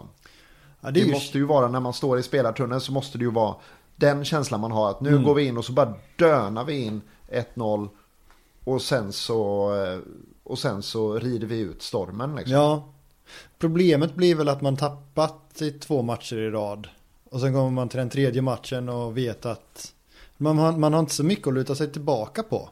ja, 0.80 0.90
Det, 0.90 1.00
det 1.00 1.06
ju, 1.06 1.12
måste 1.12 1.38
ju 1.38 1.44
vara 1.44 1.68
när 1.68 1.80
man 1.80 1.92
står 1.92 2.18
i 2.18 2.22
spelartunneln 2.22 2.80
så 2.80 2.92
måste 2.92 3.18
det 3.18 3.24
ju 3.24 3.30
vara 3.30 3.54
den 3.96 4.24
känslan 4.24 4.60
man 4.60 4.72
har 4.72 4.90
att 4.90 5.00
nu 5.00 5.10
Mm. 5.10 5.22
går 5.24 5.34
vi 5.34 5.44
in 5.46 5.58
och 5.58 5.64
så 5.64 5.72
bara 5.72 5.94
dönar 6.16 6.64
vi 6.64 6.78
in 6.84 7.00
1-0 7.28 7.88
och 8.64 8.82
sen 8.82 9.12
så 9.12 9.74
eh, 9.84 9.98
och 10.42 10.58
sen 10.58 10.82
så 10.82 11.18
rider 11.18 11.46
vi 11.46 11.60
ut 11.60 11.82
stormen 11.82 12.36
liksom. 12.36 12.54
Ja. 12.54 12.88
Problemet 13.58 14.14
blir 14.14 14.34
väl 14.34 14.48
att 14.48 14.60
man 14.60 14.76
tappat 14.76 15.62
i 15.62 15.70
två 15.70 16.02
matcher 16.02 16.36
i 16.36 16.50
rad. 16.50 16.88
Och 17.30 17.40
sen 17.40 17.52
kommer 17.52 17.70
man 17.70 17.88
till 17.88 17.98
den 17.98 18.10
tredje 18.10 18.42
matchen 18.42 18.88
och 18.88 19.16
vet 19.16 19.46
att 19.46 19.94
man 20.36 20.58
har, 20.58 20.72
man 20.72 20.92
har 20.92 21.00
inte 21.00 21.14
så 21.14 21.24
mycket 21.24 21.46
att 21.46 21.54
luta 21.54 21.74
sig 21.74 21.92
tillbaka 21.92 22.42
på. 22.42 22.70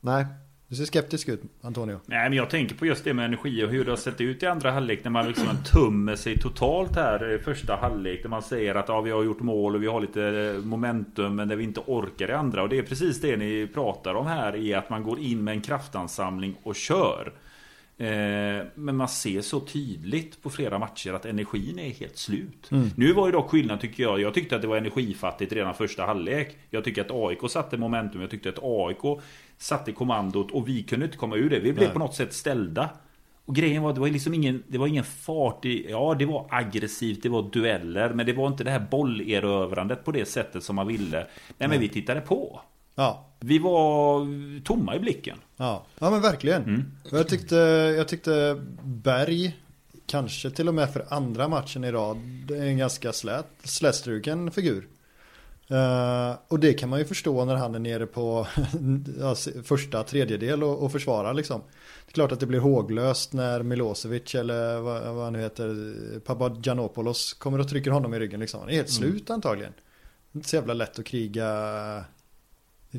Nej, 0.00 0.26
Du 0.70 0.76
ser 0.76 0.84
skeptisk 0.84 1.28
ut 1.28 1.42
Antonio. 1.60 2.00
Nej 2.06 2.28
men 2.28 2.38
jag 2.38 2.50
tänker 2.50 2.74
på 2.74 2.86
just 2.86 3.04
det 3.04 3.14
med 3.14 3.24
energi 3.24 3.64
och 3.64 3.68
hur 3.68 3.84
det 3.84 3.90
har 3.90 3.96
sett 3.96 4.20
ut 4.20 4.42
i 4.42 4.46
andra 4.46 4.70
halvlek 4.70 5.04
när 5.04 5.10
man 5.10 5.28
liksom 5.28 5.46
tummer 5.64 6.16
sig 6.16 6.38
totalt 6.38 6.96
här 6.96 7.34
i 7.34 7.38
första 7.38 7.76
halvlek. 7.76 8.22
Där 8.22 8.28
man 8.28 8.42
säger 8.42 8.74
att 8.74 8.88
ja, 8.88 9.00
vi 9.00 9.10
har 9.10 9.24
gjort 9.24 9.40
mål 9.40 9.74
och 9.74 9.82
vi 9.82 9.86
har 9.86 10.00
lite 10.00 10.54
momentum 10.64 11.36
men 11.36 11.48
där 11.48 11.56
vi 11.56 11.64
inte 11.64 11.80
orkar 11.86 12.30
i 12.30 12.32
andra. 12.32 12.62
Och 12.62 12.68
det 12.68 12.78
är 12.78 12.82
precis 12.82 13.20
det 13.20 13.36
ni 13.36 13.68
pratar 13.74 14.14
om 14.14 14.26
här 14.26 14.56
i 14.56 14.74
att 14.74 14.90
man 14.90 15.02
går 15.02 15.18
in 15.18 15.44
med 15.44 15.54
en 15.54 15.60
kraftansamling 15.60 16.56
och 16.62 16.76
kör. 16.76 17.32
Eh, 17.98 18.66
men 18.74 18.96
man 18.96 19.08
ser 19.08 19.40
så 19.40 19.60
tydligt 19.60 20.42
på 20.42 20.50
flera 20.50 20.78
matcher 20.78 21.12
att 21.12 21.26
energin 21.26 21.78
är 21.78 21.90
helt 21.90 22.16
slut. 22.16 22.70
Nu 22.96 23.12
var 23.12 23.26
ju 23.26 23.32
dock 23.32 23.50
skillnad 23.50 23.80
tycker 23.80 24.02
jag. 24.02 24.20
Jag 24.20 24.34
tyckte 24.34 24.56
att 24.56 24.62
det 24.62 24.68
var 24.68 24.76
energifattigt 24.76 25.52
redan 25.52 25.74
första 25.74 26.06
halvlek. 26.06 26.56
Jag 26.70 26.84
tycker 26.84 27.00
att 27.00 27.10
AIK 27.10 27.50
satte 27.50 27.76
momentum. 27.76 28.20
Jag 28.20 28.30
tyckte 28.30 28.48
att 28.48 28.58
AIK 28.62 29.20
satte 29.60 29.92
kommandot 29.92 30.50
och 30.50 30.68
vi 30.68 30.82
kunde 30.82 31.06
inte 31.06 31.18
komma 31.18 31.36
ur 31.36 31.50
det. 31.50 31.60
Vi 31.60 31.72
blev 31.72 31.84
Nej. 31.86 31.92
på 31.92 31.98
något 31.98 32.14
sätt 32.14 32.32
ställda. 32.32 32.90
Och 33.44 33.54
grejen 33.54 33.82
var, 33.82 33.92
det 33.92 34.00
var 34.00 34.08
liksom 34.08 34.34
ingen, 34.34 34.62
det 34.68 34.78
var 34.78 34.86
ingen 34.86 35.04
fart 35.04 35.64
i, 35.64 35.90
ja 35.90 36.16
det 36.18 36.26
var 36.26 36.46
aggressivt, 36.50 37.22
det 37.22 37.28
var 37.28 37.50
dueller, 37.52 38.12
men 38.12 38.26
det 38.26 38.32
var 38.32 38.46
inte 38.46 38.64
det 38.64 38.70
här 38.70 38.86
bollerövrandet 38.90 40.04
på 40.04 40.12
det 40.12 40.28
sättet 40.28 40.64
som 40.64 40.76
man 40.76 40.86
ville. 40.86 41.26
Nej 41.58 41.68
men 41.68 41.80
vi 41.80 41.88
tittade 41.88 42.20
på. 42.20 42.60
Ja. 42.94 43.26
Vi 43.40 43.58
var 43.58 44.26
tomma 44.62 44.96
i 44.96 44.98
blicken. 44.98 45.38
Ja, 45.56 45.86
ja 45.98 46.10
men 46.10 46.20
verkligen. 46.20 46.62
Mm. 46.62 46.92
Jag, 47.10 47.28
tyckte, 47.28 47.56
jag 47.96 48.08
tyckte 48.08 48.62
Berg, 48.82 49.56
kanske 50.06 50.50
till 50.50 50.68
och 50.68 50.74
med 50.74 50.92
för 50.92 51.06
andra 51.08 51.48
matchen 51.48 51.84
i 51.84 51.92
rad, 51.92 52.50
är 52.50 52.64
en 52.64 52.78
ganska 52.78 53.12
slät, 53.12 53.46
slätstruken 53.64 54.50
figur. 54.50 54.86
Eh, 55.70 56.38
och 56.48 56.60
det 56.60 56.72
kan 56.72 56.88
man 56.88 56.98
ju 56.98 57.04
förstå 57.04 57.44
när 57.44 57.54
han 57.54 57.74
är 57.74 57.78
nere 57.78 58.06
på 58.06 58.46
ja, 59.20 59.34
första 59.64 60.02
tredjedel 60.02 60.62
och, 60.62 60.82
och 60.82 60.92
försvarar 60.92 61.34
liksom. 61.34 61.60
Det 62.06 62.10
är 62.10 62.14
klart 62.14 62.32
att 62.32 62.40
det 62.40 62.46
blir 62.46 62.60
håglöst 62.60 63.32
när 63.32 63.62
Milosevic 63.62 64.34
eller 64.34 64.80
vad, 64.80 65.14
vad 65.14 65.24
han 65.24 65.32
nu 65.32 65.40
heter, 65.40 66.20
Papagiannopoulos 66.20 67.32
kommer 67.32 67.58
och 67.58 67.68
trycker 67.68 67.90
honom 67.90 68.14
i 68.14 68.18
ryggen 68.18 68.40
liksom. 68.40 68.60
Han 68.60 68.68
är 68.68 68.74
helt 68.74 68.90
slut 68.90 69.30
antagligen. 69.30 69.72
Det 70.32 70.36
är 70.36 70.38
inte 70.38 70.48
så 70.48 70.56
jävla 70.56 70.74
lätt 70.74 70.98
att 70.98 71.04
kriga, 71.04 72.04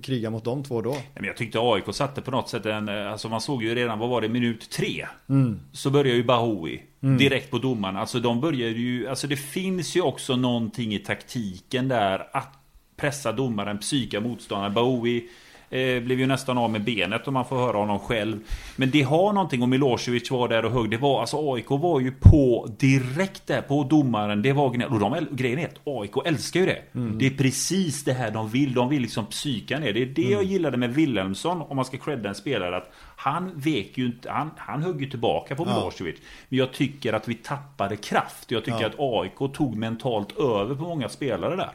kriga 0.03 0.29
mot 0.29 0.43
de 0.43 0.63
två 0.63 0.81
då. 0.81 0.97
Men 1.15 1.23
jag 1.23 1.37
tyckte 1.37 1.59
AIK 1.61 1.95
satte 1.95 2.21
på 2.21 2.31
något 2.31 2.49
sätt 2.49 2.65
en, 2.65 2.89
alltså 2.89 3.29
man 3.29 3.41
såg 3.41 3.63
ju 3.63 3.75
redan, 3.75 3.99
vad 3.99 4.09
var 4.09 4.21
det, 4.21 4.29
minut 4.29 4.69
tre? 4.69 5.07
Mm. 5.29 5.59
Så 5.71 5.89
börjar 5.89 6.15
ju 6.15 6.23
Bahoui 6.23 6.81
direkt 6.99 7.51
på 7.51 7.57
domaren. 7.57 7.97
Alltså 7.97 8.19
de 8.19 8.41
började 8.41 8.73
ju, 8.79 9.07
alltså 9.07 9.27
det 9.27 9.37
finns 9.37 9.95
ju 9.95 10.01
också 10.01 10.35
någonting 10.35 10.93
i 10.93 10.99
taktiken 10.99 11.87
där 11.87 12.29
att 12.33 12.60
pressa 13.01 13.31
domaren, 13.31 13.77
psyka 13.77 14.19
motståndaren. 14.19 14.73
Bahoui 14.73 15.17
eh, 15.69 16.03
blev 16.03 16.19
ju 16.19 16.25
nästan 16.27 16.57
av 16.57 16.69
med 16.71 16.83
benet 16.83 17.27
om 17.27 17.33
man 17.33 17.45
får 17.45 17.55
höra 17.55 17.77
honom 17.77 17.99
själv. 17.99 18.39
Men 18.75 18.91
det 18.91 19.01
har 19.01 19.33
någonting, 19.33 19.61
och 19.61 19.69
Milosevic 19.69 20.31
var 20.31 20.47
där 20.47 20.65
och 20.65 20.71
högg. 20.71 20.89
Det 20.89 20.97
var, 20.97 21.19
alltså 21.21 21.53
AIK 21.53 21.69
var 21.69 21.99
ju 21.99 22.11
på 22.11 22.69
direkt 22.79 23.47
där 23.47 23.61
på 23.61 23.83
domaren. 23.83 24.41
Det 24.41 24.53
var. 24.53 24.65
Och 24.65 24.99
de, 24.99 25.27
grejen 25.31 25.59
är 25.59 25.65
att 25.67 25.81
AIK 25.83 26.11
älskar 26.25 26.59
ju 26.59 26.65
det. 26.65 26.81
Det 27.19 27.25
är 27.25 27.29
precis 27.37 28.03
det 28.03 28.13
här 28.13 28.31
de 28.31 28.49
vill. 28.49 28.73
De 28.73 28.89
vill 28.89 29.01
liksom 29.01 29.25
psyka 29.25 29.79
ner. 29.79 29.93
Det 29.93 30.01
är 30.01 30.05
det 30.05 30.21
jag 30.21 30.43
gillade 30.43 30.77
med 30.77 30.93
Wilhelmsson, 30.93 31.61
om 31.61 31.75
man 31.75 31.85
ska 31.85 31.97
credda 31.97 32.29
en 32.29 32.35
spelare. 32.35 32.77
Att 32.77 32.91
han 33.15 33.51
vek 33.55 33.97
ju 33.97 34.05
inte, 34.05 34.31
han, 34.31 34.51
han 34.57 34.83
högg 34.83 35.01
ju 35.01 35.09
tillbaka 35.09 35.55
på 35.55 35.65
Ja. 35.67 35.75
Milosevic. 35.75 36.15
Men 36.49 36.59
jag 36.59 36.71
tycker 36.73 37.13
att 37.13 37.27
vi 37.27 37.33
tappade 37.35 37.95
kraft. 37.95 38.51
Jag 38.51 38.65
tycker 38.65 38.81
Ja. 38.81 38.87
att 38.87 38.95
AIK 38.99 39.53
tog 39.53 39.75
mentalt 39.75 40.37
över 40.39 40.75
på 40.75 40.83
många 40.83 41.09
spelare 41.09 41.55
där. 41.55 41.71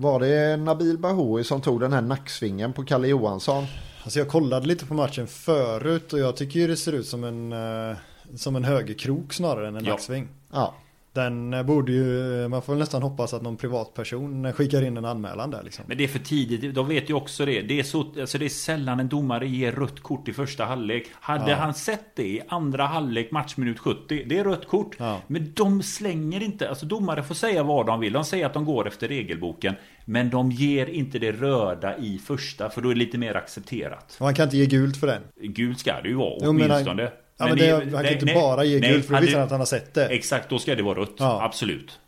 Var 0.00 0.20
det 0.20 0.56
Nabil 0.56 0.98
Bahoui 0.98 1.44
som 1.44 1.60
tog 1.60 1.80
den 1.80 1.92
här 1.92 2.00
nacksvingen 2.02 2.72
på 2.72 2.84
Kalle 2.84 3.08
Johansson? 3.08 3.64
Alltså 4.02 4.18
jag 4.18 4.28
kollade 4.28 4.66
lite 4.66 4.86
på 4.86 4.94
matchen 4.94 5.26
förut 5.26 6.12
och 6.12 6.18
jag 6.18 6.36
tycker 6.36 6.60
ju 6.60 6.66
det 6.66 6.76
ser 6.76 6.92
ut 6.92 7.06
som 7.06 7.24
en, 7.24 7.52
eh, 7.52 7.96
som 8.34 8.56
en 8.56 8.64
högerkrok 8.64 9.32
snarare 9.32 9.68
än 9.68 9.76
en 9.76 9.84
Ja. 9.84 9.90
nacksving. 9.90 10.28
Ja, 10.52 10.74
Den 11.12 11.66
borde 11.66 11.92
ju, 11.92 12.48
man 12.48 12.62
får 12.62 12.74
nästan 12.74 13.02
hoppas 13.02 13.34
att 13.34 13.42
någon 13.42 13.56
privatperson 13.56 14.52
skickar 14.52 14.82
in 14.82 14.96
en 14.96 15.04
anmälan 15.04 15.50
där 15.50 15.62
liksom. 15.62 15.84
Men 15.88 15.98
det 15.98 16.04
är 16.04 16.08
för 16.08 16.18
tidigt, 16.18 16.74
de 16.74 16.88
vet 16.88 17.10
ju 17.10 17.14
också 17.14 17.44
det. 17.46 17.60
Det 17.62 17.78
är, 17.78 17.82
så, 17.82 18.00
alltså 18.20 18.38
det 18.38 18.44
är 18.44 18.48
sällan 18.48 19.00
en 19.00 19.08
domare 19.08 19.48
ger 19.48 19.72
rött 19.72 20.00
kort 20.00 20.28
i 20.28 20.32
första 20.32 20.64
halvlek. 20.64 21.06
Hade 21.12 21.50
Ja. 21.50 21.56
han 21.56 21.74
sett 21.74 22.16
det 22.16 22.22
i 22.26 22.40
andra 22.48 22.86
halvlek, 22.86 23.30
matchminut 23.30 23.78
70, 23.78 24.24
det 24.26 24.38
är 24.38 24.44
rött 24.44 24.68
kort. 24.68 24.96
Ja. 24.98 25.20
Men 25.26 25.52
de 25.56 25.82
slänger 25.82 26.42
inte, 26.42 26.68
alltså 26.68 26.86
domare 26.86 27.22
får 27.22 27.34
säga 27.34 27.62
vad 27.62 27.86
de 27.86 28.00
vill. 28.00 28.12
De 28.12 28.24
säger 28.24 28.46
att 28.46 28.54
de 28.54 28.64
går 28.64 28.88
efter 28.88 29.08
regelboken. 29.08 29.74
Men 30.04 30.30
de 30.30 30.50
ger 30.50 30.86
inte 30.86 31.18
det 31.18 31.32
röda 31.32 31.98
i 31.98 32.18
första, 32.18 32.70
för 32.70 32.80
då 32.82 32.88
är 32.90 32.94
det 32.94 32.98
lite 32.98 33.18
mer 33.18 33.34
accepterat. 33.36 34.16
Han 34.18 34.34
kan 34.34 34.44
inte 34.44 34.56
ge 34.56 34.66
gult 34.66 34.96
för 34.96 35.06
den. 35.06 35.22
Gult 35.42 35.78
ska 35.78 36.00
det 36.02 36.08
ju 36.08 36.14
vara, 36.14 36.38
Jo, 36.42 36.50
åtminstone. 36.50 37.10
Ja, 37.40 37.46
men 37.46 37.56
det, 37.58 37.70
han 37.96 38.04
kan 38.04 38.12
inte 38.12 38.34
bara 38.34 38.64
ge 38.64 38.80
gult 38.80 39.06
för 39.06 39.14
då 39.14 39.20
visar 39.20 39.34
han 39.38 39.44
att 39.44 39.50
han 39.50 39.60
har 39.60 39.66
sett 39.66 39.94
det. 39.94 40.06
Exakt, 40.08 40.50
då 40.50 40.58
ska 40.58 40.74
det 40.74 40.82
vara 40.82 40.98
rött. 41.00 41.14
Ja. 41.18 41.42
Absolut. 41.44 41.98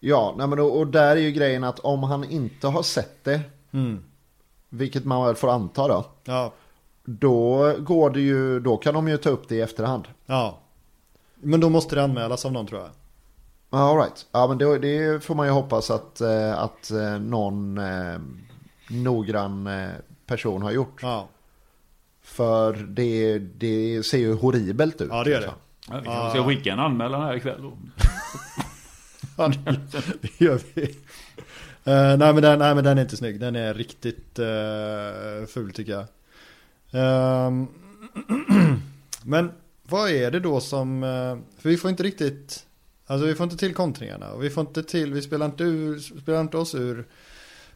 ja 0.00 0.34
nej 0.38 0.46
men 0.46 0.58
och, 0.60 0.78
och 0.78 0.86
där 0.86 1.16
är 1.16 1.20
ju 1.20 1.30
grejen 1.30 1.64
att 1.64 1.78
om 1.78 2.02
han 2.02 2.24
inte 2.24 2.66
har 2.68 2.82
sett 2.82 3.24
det, 3.24 3.40
Mm. 3.72 4.04
vilket 4.68 5.04
man 5.04 5.26
väl 5.26 5.34
får 5.34 5.50
anta 5.50 5.88
då, 5.88 6.04
Ja, 6.24 6.52
då 7.04 7.72
går 7.78 8.10
det 8.10 8.20
ju, 8.20 8.60
då 8.60 8.76
kan 8.76 8.94
de 8.94 9.08
ju 9.08 9.16
ta 9.16 9.30
upp 9.30 9.48
det 9.48 9.54
i 9.56 9.60
efterhand. 9.60 10.08
ja. 10.26 10.58
Men 11.40 11.60
då 11.60 11.68
måste 11.68 11.94
det 11.94 12.02
anmälas 12.02 12.44
av 12.44 12.52
någon 12.52 12.66
tror 12.66 12.80
jag. 12.80 12.90
All 13.80 13.96
right. 13.96 14.26
Ja, 14.32 14.46
men 14.48 14.58
det, 14.58 14.78
det 14.78 15.24
får 15.24 15.34
man 15.34 15.46
ju 15.46 15.52
hoppas 15.52 15.90
att, 15.90 16.20
eh, 16.20 16.58
att 16.58 16.90
eh, 16.90 17.18
någon 17.18 17.78
eh, 17.78 18.18
noggrann 18.90 19.66
eh, 19.66 19.88
person 20.26 20.62
har 20.62 20.70
gjort. 20.70 21.02
Ja, 21.02 21.28
För 22.38 22.72
det, 22.72 23.38
det 23.38 24.06
ser 24.06 24.18
ju 24.18 24.34
horribelt 24.34 25.00
ut. 25.00 25.08
ja 25.10 25.24
det 25.24 25.30
gör 25.30 25.40
det. 25.40 25.46
liksom. 25.46 25.58
Ja, 25.90 26.00
vi 26.00 26.06
kanske 26.06 26.30
ska 26.30 26.48
skicka 26.48 26.72
en 26.72 26.78
anmälan 26.78 27.22
här 27.22 27.36
ikväll 27.36 27.62
då. 27.62 27.78
Ja, 29.36 29.52
det 30.20 30.40
gör 30.40 30.60
vi. 30.74 30.82
Eh, 31.84 32.16
nej, 32.16 32.32
men 32.34 32.42
den, 32.42 32.58
nej 32.58 32.74
men 32.74 32.84
den 32.84 32.98
är 32.98 33.02
inte 33.02 33.16
snygg. 33.16 33.40
Den 33.40 33.56
är 33.56 33.74
riktigt 33.74 34.38
uh, 34.38 35.46
ful 35.46 35.72
tycker 35.72 35.92
jag. 35.92 36.06
Ehm, 36.92 37.68
men 39.22 39.50
vad 39.82 40.10
är 40.10 40.30
det 40.30 40.40
då 40.40 40.60
som... 40.60 41.02
eh, 41.02 41.60
för 41.62 41.68
vi 41.68 41.76
får 41.76 41.90
inte 41.90 42.02
riktigt... 42.02 42.66
Alltså 43.06 43.26
vi 43.26 43.34
får 43.34 43.44
inte 43.44 43.56
till 43.56 43.74
kontringarna. 43.74 44.32
Och 44.32 44.44
vi 44.44 44.50
får 44.50 44.60
inte 44.60 44.82
till... 44.82 45.12
Vi 45.14 45.22
spelar 45.22 45.46
inte, 45.46 45.64
ur, 45.64 45.98
spelar 45.98 46.40
inte 46.40 46.56
oss 46.56 46.74
ur 46.74 47.06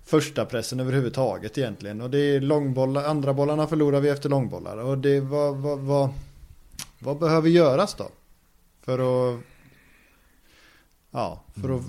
första 0.04 0.44
pressen 0.44 0.80
överhuvudtaget 0.80 1.58
egentligen. 1.58 2.00
Och 2.00 2.10
det 2.10 2.18
är 2.18 2.40
långbollar. 2.40 3.04
Andra 3.04 3.34
bollarna 3.34 3.66
förlorar 3.66 4.00
vi 4.00 4.08
efter 4.08 4.28
långbollar. 4.28 4.76
Och 4.76 4.98
det 4.98 5.20
vad, 5.20 5.56
vad, 5.56 5.78
vad, 5.78 6.10
vad 6.98 7.18
behöver 7.18 7.48
göras 7.48 7.94
då? 7.94 8.08
För 8.82 8.98
att 8.98 9.40
Ja, 11.14 11.44
för 11.60 11.76
att 11.76 11.82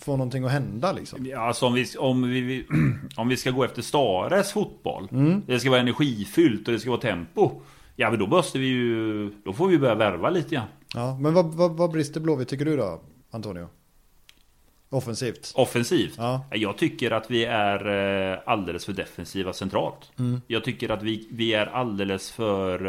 få 0.00 0.16
någonting 0.16 0.44
att 0.44 0.50
hända 0.50 0.92
liksom. 0.92 1.26
Ja, 1.26 1.40
alltså 1.40 1.66
om 1.66 1.74
vi, 1.74 1.86
om 1.98 2.22
vi, 2.30 2.66
om 3.16 3.28
vi 3.28 3.36
ska 3.36 3.50
gå 3.50 3.64
efter 3.64 3.82
Stares 3.82 4.52
fotboll. 4.52 5.08
Mm. 5.12 5.42
Det 5.46 5.60
ska 5.60 5.70
vara 5.70 5.80
energifyllt 5.80 6.68
och 6.68 6.74
det 6.74 6.80
ska 6.80 6.90
vara 6.90 7.00
tempo. 7.00 7.50
Ja, 7.96 8.10
men 8.10 8.18
då 8.18 8.26
måste 8.26 8.58
vi 8.58 8.66
ju... 8.66 9.30
Då 9.44 9.52
får 9.52 9.68
vi 9.68 9.78
börja 9.78 9.94
värva 9.94 10.30
lite 10.30 10.54
grann. 10.54 10.68
Ja, 10.94 11.18
men 11.20 11.34
vad, 11.34 11.54
vad, 11.54 11.76
vad 11.76 11.90
brister 11.90 12.20
Blåvitt 12.20 12.48
tycker 12.48 12.64
du 12.64 12.76
då, 12.76 13.00
Antonio? 13.30 13.68
Offensivt? 14.92 15.52
Offensivt. 15.54 16.14
Ja. 16.16 16.44
Jag 16.50 16.78
tycker 16.78 17.10
att 17.10 17.30
vi 17.30 17.44
är 17.44 18.32
eh, 18.32 18.38
alldeles 18.46 18.84
för 18.84 18.92
defensiva 18.92 19.52
centralt. 19.52 20.10
Mm. 20.18 20.40
Jag 20.46 20.64
tycker 20.64 20.88
att 20.88 21.02
vi, 21.02 21.28
vi 21.30 21.54
är 21.54 21.66
alldeles 21.66 22.30
för... 22.30 22.80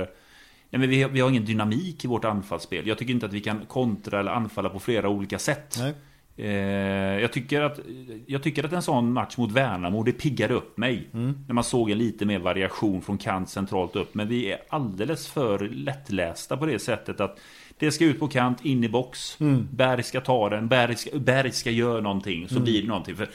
Nej, 0.70 0.80
men 0.80 0.90
vi, 0.90 1.04
vi 1.04 1.20
har 1.20 1.30
ingen 1.30 1.46
dynamik 1.46 2.06
i 2.06 2.08
vårt 2.08 2.26
anfallsspel. 2.26 2.88
Jag 2.88 2.98
tycker 2.98 3.14
inte 3.14 3.26
att 3.26 3.34
vi 3.34 3.42
kan 3.42 3.66
kontra 3.66 4.20
eller 4.20 4.32
anfalla 4.32 4.70
på 4.70 4.80
flera 4.80 5.10
olika 5.10 5.40
sätt. 5.40 5.76
Nej. 5.80 5.94
Eh, 6.38 7.22
jag, 7.22 7.32
tycker 7.32 7.62
att, 7.62 7.80
jag 8.26 8.44
tycker 8.44 8.64
att 8.64 8.74
en 8.74 8.82
sån 8.82 9.14
match 9.14 9.38
mot 9.38 9.52
Värnamo, 9.52 10.04
det 10.04 10.12
piggade 10.12 10.54
upp 10.54 10.78
mig. 10.78 11.08
När 11.48 11.54
man 11.54 11.64
såg 11.64 11.92
en 11.92 11.98
lite 11.98 12.26
mer 12.26 12.40
variation 12.40 13.02
från 13.02 13.18
kant 13.18 13.50
centralt 13.50 13.96
upp. 13.96 14.14
Men 14.14 14.28
vi 14.28 14.52
är 14.52 14.60
alldeles 14.70 15.28
för 15.28 15.60
lättlästa 15.60 16.58
på 16.58 16.66
det 16.66 16.80
sättet 16.80 17.20
att 17.22 17.40
det 17.86 17.92
ska 17.92 18.06
ut 18.06 18.20
på 18.20 18.28
kant, 18.28 18.66
in 18.66 18.84
i 18.84 18.90
box. 18.90 19.38
Berg 19.72 20.04
ska 20.04 20.22
ta 20.22 20.50
den, 20.50 20.68
Berg 20.68 20.96
ska, 20.96 21.20
Berg 21.20 21.52
ska 21.52 21.72
göra 21.72 22.02
någonting. 22.02 22.50
Så 22.50 22.60
blir 22.60 22.82
det 22.82 22.88
någonting. 22.88 23.16
För 23.16 23.30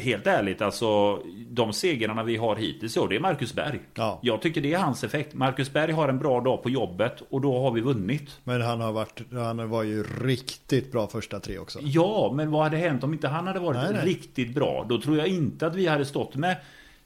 Helt 0.00 0.26
ärligt, 0.26 0.62
alltså 0.62 1.22
de 1.50 1.72
segrarna 1.72 2.22
vi 2.22 2.36
har 2.36 2.56
hittills, 2.56 2.92
så 2.92 3.06
det 3.06 3.16
är 3.16 3.20
Marcus 3.20 3.54
Berg. 3.54 3.80
Ja. 3.94 4.18
Jag 4.22 4.42
tycker 4.42 4.60
det 4.60 4.74
är 4.74 4.78
hans 4.78 5.04
effekt. 5.04 5.34
Marcus 5.34 5.72
Berg 5.72 5.92
har 5.92 6.08
en 6.08 6.18
bra 6.18 6.40
dag 6.40 6.62
på 6.62 6.70
jobbet 6.70 7.22
och 7.30 7.40
då 7.40 7.60
har 7.60 7.70
vi 7.70 7.80
vunnit. 7.80 8.40
Men 8.44 8.62
han 8.62 8.80
har 8.80 8.92
varit, 8.92 9.22
han 9.32 9.70
var 9.70 9.82
ju 9.82 10.04
riktigt 10.22 10.92
bra 10.92 11.06
första 11.06 11.40
tre 11.40 11.58
också. 11.58 11.78
Ja, 11.82 12.32
men 12.34 12.50
vad 12.50 12.62
hade 12.62 12.76
hänt 12.76 13.04
om 13.04 13.12
inte 13.12 13.28
han 13.28 13.46
hade 13.46 13.58
varit 13.58 13.76
Nej, 13.76 13.92
nej. 13.92 14.06
riktigt 14.06 14.54
bra? 14.54 14.86
Då 14.88 15.00
tror 15.00 15.18
jag 15.18 15.28
inte 15.28 15.66
att 15.66 15.74
vi 15.74 15.86
hade 15.86 16.04
stått 16.04 16.36
med 16.36 16.56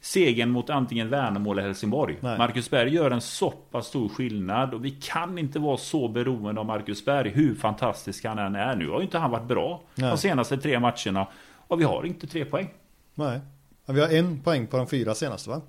segern 0.07 0.51
mot 0.51 0.71
antingen 0.71 1.09
Värnamo 1.11 1.53
eller 1.53 1.63
Helsingborg. 1.63 2.17
Nej. 2.21 2.39
Marcus 2.39 2.71
Berg 2.71 2.95
gör 2.95 3.11
en 3.11 3.21
så 3.21 3.51
pass 3.51 3.87
stor 3.87 4.09
skillnad 4.09 4.75
och 4.75 4.85
vi 4.85 4.91
kan 4.91 5.39
inte 5.39 5.59
vara 5.59 5.77
så 5.77 6.09
beroende 6.09 6.61
av 6.61 6.67
Marcus 6.67 7.05
Berg 7.05 7.31
hur 7.31 7.55
fantastisk 7.55 8.25
han 8.25 8.39
än 8.39 8.55
är. 8.55 8.77
Nu 8.77 8.89
har 8.89 8.99
ju 8.99 9.05
inte 9.05 9.19
han 9.19 9.31
varit 9.31 9.49
bra 9.49 9.83
Nej. 9.95 10.11
de 10.11 10.19
senaste 10.19 10.57
tre 10.57 10.81
matcherna 10.81 11.27
och 11.69 11.81
vi 11.81 11.85
har 11.85 12.07
inte 12.07 12.27
tre 12.27 12.45
poäng. 12.45 12.69
Nej. 13.15 13.41
Vi 13.87 14.01
har 14.01 14.09
en 14.09 14.41
poäng 14.41 14.67
på 14.67 14.77
de 14.77 14.87
fyra 14.87 15.15
senaste 15.15 15.51
va? 15.51 15.61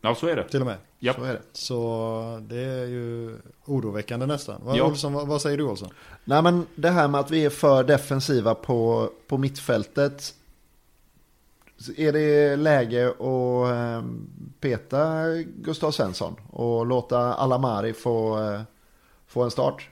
Ja, 0.00 0.14
så 0.14 0.26
är 0.26 0.36
det. 0.36 0.48
Till 0.48 0.60
och 0.60 0.66
med. 0.66 0.76
Japp. 0.98 1.16
Så 1.16 1.24
är 1.24 1.32
det. 1.32 1.40
Så 1.52 2.38
det 2.48 2.60
är 2.60 2.86
ju 2.86 3.36
oroväckande 3.64 4.26
nästan. 4.26 4.60
Vad, 4.64 4.76
Ja. 4.76 4.84
Olsson, 4.84 5.12
vad, 5.12 5.28
vad 5.28 5.42
säger 5.42 5.58
du 5.58 5.64
Olsson? 5.64 5.88
Nej 6.24 6.42
men 6.42 6.66
det 6.74 6.90
här 6.90 7.08
med 7.08 7.20
att 7.20 7.30
vi 7.30 7.44
är 7.44 7.50
för 7.50 7.84
defensiva 7.84 8.54
på, 8.54 9.10
på 9.28 9.38
mittfältet. 9.38 10.34
Är 11.96 12.12
det 12.12 12.56
läge 12.56 13.08
att 13.08 13.72
ehm, 13.72 14.28
peta 14.60 15.26
Gustav 15.42 15.90
Svensson 15.90 16.36
och 16.50 16.86
låta 16.86 17.34
Alamari 17.34 17.92
få, 17.92 18.40
eh, 18.40 18.60
få 19.26 19.42
en 19.42 19.50
start? 19.50 19.88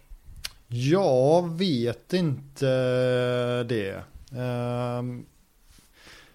Jag 0.67 1.59
vet 1.59 2.13
inte 2.13 2.69
eh, 2.69 3.67
det. 3.67 4.03
Ehm, 4.39 5.25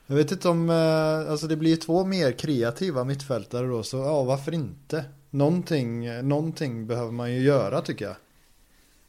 jag 0.07 0.15
vet 0.15 0.31
inte 0.31 0.49
om, 0.49 0.69
eh, 0.69 1.31
alltså 1.31 1.47
det 1.47 1.55
blir 1.55 1.75
två 1.75 2.05
mer 2.05 2.31
kreativa 2.31 3.03
mittfältare 3.03 3.67
då, 3.67 3.83
så 3.83 3.97
ja 3.97 4.23
varför 4.23 4.53
inte? 4.53 5.05
Någonting, 5.29 6.27
någonting 6.27 6.87
behöver 6.87 7.11
man 7.11 7.31
ju 7.33 7.39
göra 7.39 7.81
tycker 7.81 8.05
jag. 8.05 8.15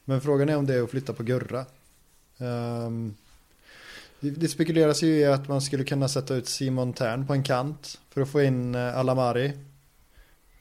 Men 0.05 0.21
frågan 0.21 0.49
är 0.49 0.57
om 0.57 0.65
det 0.65 0.75
är 0.75 0.81
att 0.81 0.89
flytta 0.89 1.13
på 1.13 1.23
Gurra. 1.23 1.65
Ehm, 2.37 3.15
det, 4.29 4.47
spekuleras 4.47 5.03
ju 5.03 5.07
i 5.07 5.25
att 5.25 5.47
man 5.47 5.61
skulle 5.61 5.83
kunna 5.83 6.07
sätta 6.07 6.35
ut 6.35 6.47
Simon 6.47 6.93
Tern 6.93 7.27
på 7.27 7.33
en 7.33 7.43
kant 7.43 7.99
för 8.09 8.21
att 8.21 8.29
få 8.29 8.41
in 8.41 8.75
eh, 8.75 8.97
Alamari. 8.97 9.45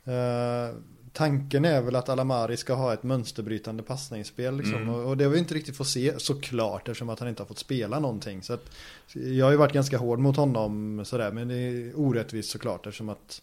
Eh, 0.04 0.76
tanken 1.12 1.64
är 1.64 1.82
väl 1.82 1.96
att 1.96 2.08
Alamari 2.08 2.56
ska 2.56 2.74
ha 2.74 2.92
ett 2.92 3.02
mönsterbrytande 3.02 3.82
passningsspel 3.82 4.56
liksom. 4.56 4.76
Mm. 4.76 4.88
och, 4.88 5.08
och 5.08 5.16
det 5.16 5.24
har 5.24 5.32
vi 5.32 5.38
inte 5.38 5.54
riktigt 5.54 5.76
fått 5.76 5.88
se 5.88 6.14
såklart 6.18 6.88
eftersom 6.88 7.08
att 7.08 7.20
han 7.20 7.28
inte 7.28 7.42
har 7.42 7.46
fått 7.46 7.58
spela 7.58 7.98
någonting. 7.98 8.42
Så 8.42 8.52
att, 8.52 8.70
jag 9.12 9.46
har 9.46 9.50
ju 9.50 9.56
varit 9.56 9.72
ganska 9.72 9.98
hård 9.98 10.18
mot 10.18 10.36
honom 10.36 11.02
sådär 11.04 11.32
men 11.32 11.48
det 11.48 11.54
är 11.54 11.98
orättvist 11.98 12.50
såklart 12.50 12.86
eftersom 12.86 13.08
att 13.08 13.42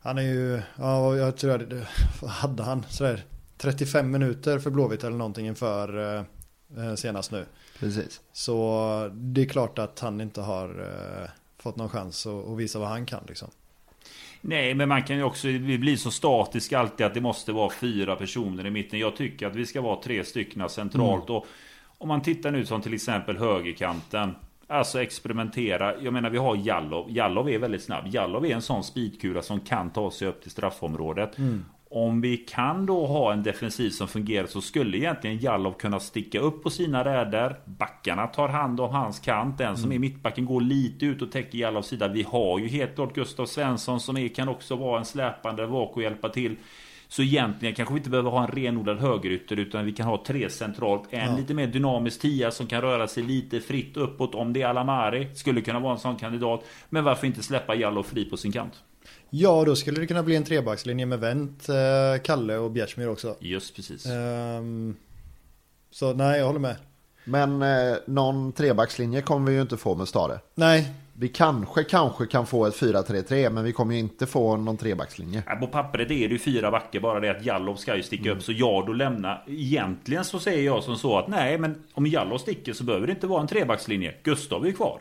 han 0.00 0.18
är 0.18 0.22
ju, 0.22 0.60
ja 0.76 1.16
jag 1.16 1.36
tror 1.36 1.58
det, 1.58 1.86
vad 2.20 2.30
hade 2.30 2.62
han 2.62 2.84
sådär 2.88 3.24
35 3.58 4.10
minuter 4.10 4.58
för 4.58 4.70
Blåvitt 4.70 5.04
eller 5.04 5.16
någonting 5.16 5.46
inför 5.46 6.16
eh, 6.16 6.24
eh, 6.84 6.94
senast 6.94 7.32
nu. 7.32 7.44
Precis. 7.80 8.20
Så 8.32 9.10
det 9.12 9.40
är 9.40 9.46
klart 9.46 9.78
att 9.78 10.00
han 10.00 10.20
inte 10.20 10.40
har 10.40 10.68
eh, 10.68 11.30
fått 11.58 11.76
någon 11.76 11.88
chans 11.88 12.26
att, 12.26 12.48
att 12.48 12.58
visa 12.58 12.78
vad 12.78 12.88
han 12.88 13.06
kan 13.06 13.22
liksom. 13.28 13.48
Nej, 14.40 14.74
men 14.74 14.88
man 14.88 15.02
kan 15.02 15.16
ju 15.16 15.22
också 15.22 15.48
vi 15.48 15.78
blir 15.78 15.96
så 15.96 16.10
statiska 16.10 16.78
alltid 16.78 17.06
att 17.06 17.14
det 17.14 17.20
måste 17.20 17.52
vara 17.52 17.70
fyra 17.70 18.16
personer 18.16 18.66
i 18.66 18.70
mitten. 18.70 18.98
Jag 18.98 19.16
tycker 19.16 19.46
att 19.46 19.56
vi 19.56 19.66
ska 19.66 19.80
vara 19.80 20.02
tre 20.02 20.24
stycken 20.24 20.68
centralt. 20.68 21.30
Och 21.30 21.46
om 21.98 22.08
man 22.08 22.22
tittar 22.22 22.50
nu 22.50 22.66
som 22.66 22.82
till 22.82 22.94
exempel 22.94 23.36
högerkanten. 23.36 24.34
Alltså 24.66 25.02
experimentera. 25.02 26.00
Jag 26.00 26.12
menar 26.12 26.30
vi 26.30 26.38
har 26.38 26.56
Jallov. 26.56 27.10
Jallov 27.10 27.48
är 27.48 27.58
väldigt 27.58 27.82
snabb. 27.82 28.04
Jallov 28.06 28.46
är 28.46 28.54
en 28.54 28.62
sån 28.62 28.84
speedkula 28.84 29.42
som 29.42 29.60
kan 29.60 29.90
ta 29.90 30.10
sig 30.10 30.28
upp 30.28 30.42
till 30.42 30.50
straffområdet. 30.50 31.38
Om 31.90 32.20
vi 32.20 32.36
kan 32.36 32.86
då 32.86 33.06
ha 33.06 33.32
en 33.32 33.42
defensiv 33.42 33.90
som 33.90 34.08
fungerar 34.08 34.46
så 34.46 34.60
skulle 34.60 34.98
egentligen 34.98 35.38
Jallov 35.38 35.72
kunna 35.72 36.00
sticka 36.00 36.40
upp 36.40 36.62
på 36.62 36.70
sina 36.70 37.04
räder. 37.04 37.56
Backarna 37.64 38.26
tar 38.26 38.48
hand 38.48 38.80
om 38.80 38.90
hans 38.90 39.20
kant. 39.20 39.58
Den 39.58 39.76
som 39.76 39.92
är 39.92 39.98
mittbacken 39.98 40.44
går 40.44 40.60
lite 40.60 41.06
ut 41.06 41.22
och 41.22 41.32
täcker 41.32 41.58
Jallovs 41.58 41.86
sida. 41.86 42.08
Vi 42.08 42.22
har 42.22 42.58
ju 42.58 42.68
helt 42.68 42.94
klart 42.94 43.14
Gustav 43.14 43.46
Svensson 43.46 44.00
som 44.00 44.16
är, 44.16 44.28
kan 44.28 44.48
också 44.48 44.76
vara 44.76 44.98
en 44.98 45.04
släpande 45.04 45.66
vak 45.66 45.96
och 45.96 46.02
hjälpa 46.02 46.28
till. 46.28 46.56
Så 47.08 47.22
egentligen 47.22 47.74
kanske 47.74 47.94
vi 47.94 47.98
inte 47.98 48.10
behöver 48.10 48.30
ha 48.30 48.44
en 48.44 48.50
renodlad 48.50 48.98
högerytter 48.98 49.56
utan 49.58 49.84
vi 49.84 49.92
kan 49.92 50.06
ha 50.06 50.24
tre 50.26 50.50
centralt. 50.50 51.02
En 51.10 51.36
lite 51.36 51.54
mer 51.54 51.66
dynamisk 51.66 52.20
tia 52.20 52.50
som 52.50 52.66
kan 52.66 52.80
röra 52.80 53.08
sig 53.08 53.22
lite 53.22 53.60
fritt 53.60 53.96
uppåt 53.96 54.34
om 54.34 54.52
det 54.52 54.62
är 54.62 54.66
Alamari. 54.66 55.34
Skulle 55.34 55.60
kunna 55.60 55.80
vara 55.80 55.92
en 55.92 55.98
sån 55.98 56.16
kandidat. 56.16 56.64
Men 56.88 57.04
varför 57.04 57.26
inte 57.26 57.42
släppa 57.42 57.74
Jallov 57.74 58.02
fri 58.02 58.24
på 58.24 58.36
sin 58.36 58.52
kant? 58.52 58.72
Ja, 59.30 59.64
då 59.64 59.76
skulle 59.76 60.00
det 60.00 60.06
kunna 60.06 60.22
bli 60.22 60.36
en 60.36 60.44
trebackslinje 60.44 61.06
med 61.06 61.20
Wendt, 61.20 61.68
eh, 61.68 62.22
Kalle 62.22 62.56
och 62.56 62.70
Bjärsmyr 62.70 63.08
också. 63.08 63.36
Just 63.40 63.76
precis. 63.76 64.06
Ehm, 64.06 64.96
så 65.90 66.12
nej, 66.12 66.38
jag 66.38 66.46
håller 66.46 66.60
med. 66.60 66.76
Men 67.24 67.62
eh, 67.62 67.96
någon 68.06 68.52
trebackslinje 68.52 69.22
kommer 69.22 69.50
vi 69.50 69.56
ju 69.56 69.62
inte 69.62 69.76
få 69.76 69.94
med 69.94 70.08
Stare. 70.08 70.40
Nej, 70.54 70.90
Vi 71.20 71.28
kanske, 71.28 71.84
kanske 71.84 72.26
kan 72.26 72.46
få 72.46 72.66
ett 72.66 72.74
4-3-3 72.74 73.50
men 73.50 73.64
vi 73.64 73.72
kommer 73.72 73.94
ju 73.94 74.00
inte 74.00 74.26
få 74.26 74.56
någon 74.56 74.76
trebackslinje. 74.76 75.42
Ja, 75.46 75.56
På 75.56 75.66
pappret 75.66 76.10
är 76.10 76.28
det 76.28 76.32
ju 76.32 76.38
fyra 76.38 76.70
backar 76.70 77.00
bara 77.00 77.20
det 77.20 77.30
att 77.30 77.44
Jallov 77.44 77.76
ska 77.76 77.96
ju 77.96 78.02
sticka 78.02 78.30
upp. 78.32 78.42
Så 78.42 78.52
jag 78.52 78.86
då 78.86 78.92
lämnar. 78.92 79.44
Egentligen 79.46 80.24
så 80.24 80.38
säger 80.38 80.64
jag 80.64 80.82
som 80.82 80.96
så 80.96 81.18
att 81.18 81.28
nej 81.28 81.58
men 81.58 81.82
om 81.92 82.06
Jallov 82.06 82.38
sticker 82.38 82.72
så 82.72 82.84
behöver 82.84 83.06
det 83.06 83.12
inte 83.12 83.26
vara 83.26 83.40
en 83.40 83.46
trebackslinje. 83.46 84.14
Gustav 84.22 84.62
är 84.62 84.66
ju 84.66 84.72
kvar. 84.72 85.00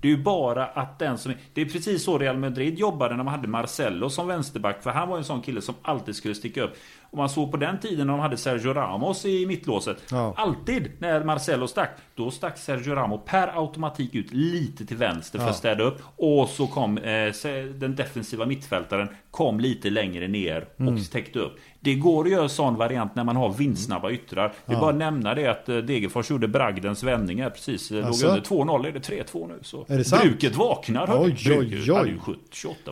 Det 0.00 0.08
är 0.08 0.12
ju 0.12 0.22
bara 0.22 0.66
att 0.66 0.98
den 0.98 1.18
som 1.18 1.32
Det 1.54 1.60
är 1.60 1.66
precis 1.66 2.04
så 2.04 2.18
Real 2.18 2.38
Madrid 2.38 2.78
jobbade 2.78 3.16
när 3.16 3.24
man 3.24 3.34
hade 3.34 3.48
Marcelo 3.48 4.10
som 4.10 4.26
vänsterback 4.26 4.82
För 4.82 4.90
han 4.90 5.08
var 5.08 5.16
ju 5.16 5.18
en 5.18 5.24
sån 5.24 5.42
kille 5.42 5.60
som 5.60 5.74
alltid 5.82 6.16
skulle 6.16 6.34
sticka 6.34 6.62
upp 6.62 6.76
Och 7.10 7.18
man 7.18 7.28
såg 7.28 7.50
på 7.50 7.56
den 7.56 7.80
tiden 7.80 8.06
när 8.06 8.12
de 8.14 8.20
hade 8.20 8.36
Sergio 8.36 8.72
Ramos 8.74 9.24
i 9.24 9.46
mittlåset 9.46 10.02
Ja. 10.10 10.34
Alltid 10.36 10.90
när 10.98 11.24
Marcelo 11.24 11.68
stack 11.68 11.90
Då 12.14 12.30
stack 12.30 12.58
Sergio 12.58 12.94
Ramos 12.94 13.20
per 13.26 13.58
automatik 13.58 14.14
ut 14.14 14.32
lite 14.32 14.86
till 14.86 14.96
vänster 14.96 15.38
för 15.38 15.46
Ja. 15.46 15.50
att 15.50 15.56
städa 15.56 15.84
upp 15.84 15.98
Och 16.16 16.48
så 16.48 16.66
kom 16.66 16.98
eh, 16.98 17.32
den 17.74 17.96
defensiva 17.96 18.46
mittfältaren 18.46 19.08
Kom 19.30 19.60
lite 19.60 19.90
längre 19.90 20.28
ner 20.28 20.68
och 20.76 20.80
Mm. 20.80 21.04
täckte 21.04 21.38
upp 21.38 21.56
Det 21.86 21.94
går 21.94 22.24
att 22.24 22.30
göra 22.30 22.48
sån 22.48 22.76
variant 22.76 23.14
när 23.14 23.24
man 23.24 23.36
har 23.36 23.52
vindsnabba 23.52 24.10
yttrar 24.10 24.52
Vi 24.66 24.74
Ja. 24.74 24.80
bara 24.80 24.92
nämna 24.92 25.34
det 25.34 25.46
att 25.46 25.68
eh, 25.68 25.76
Degerfors 25.76 26.30
gjorde 26.30 26.48
bragdens 26.48 27.02
vändning 27.02 27.42
här 27.42 27.50
precis 27.50 27.90
eh, 27.90 27.96
Låg 27.96 28.06
Alltså? 28.06 28.26
under 28.28 28.40
2-0, 28.40 28.86
är 28.88 28.92
det 28.92 28.98
3-2 29.32 29.48
nu 29.48 29.54
så 29.62 29.84
Är 29.88 29.98
det 29.98 30.04
sant? 30.04 30.22
Bruket 30.22 30.56
vaknar. 30.56 31.08
Oj, 31.22 31.36
oj, 31.46 31.56
Bruket 31.56 31.88
oj. 31.88 31.94
hade 31.96 32.08
ju 32.08 32.18
70 32.18 32.40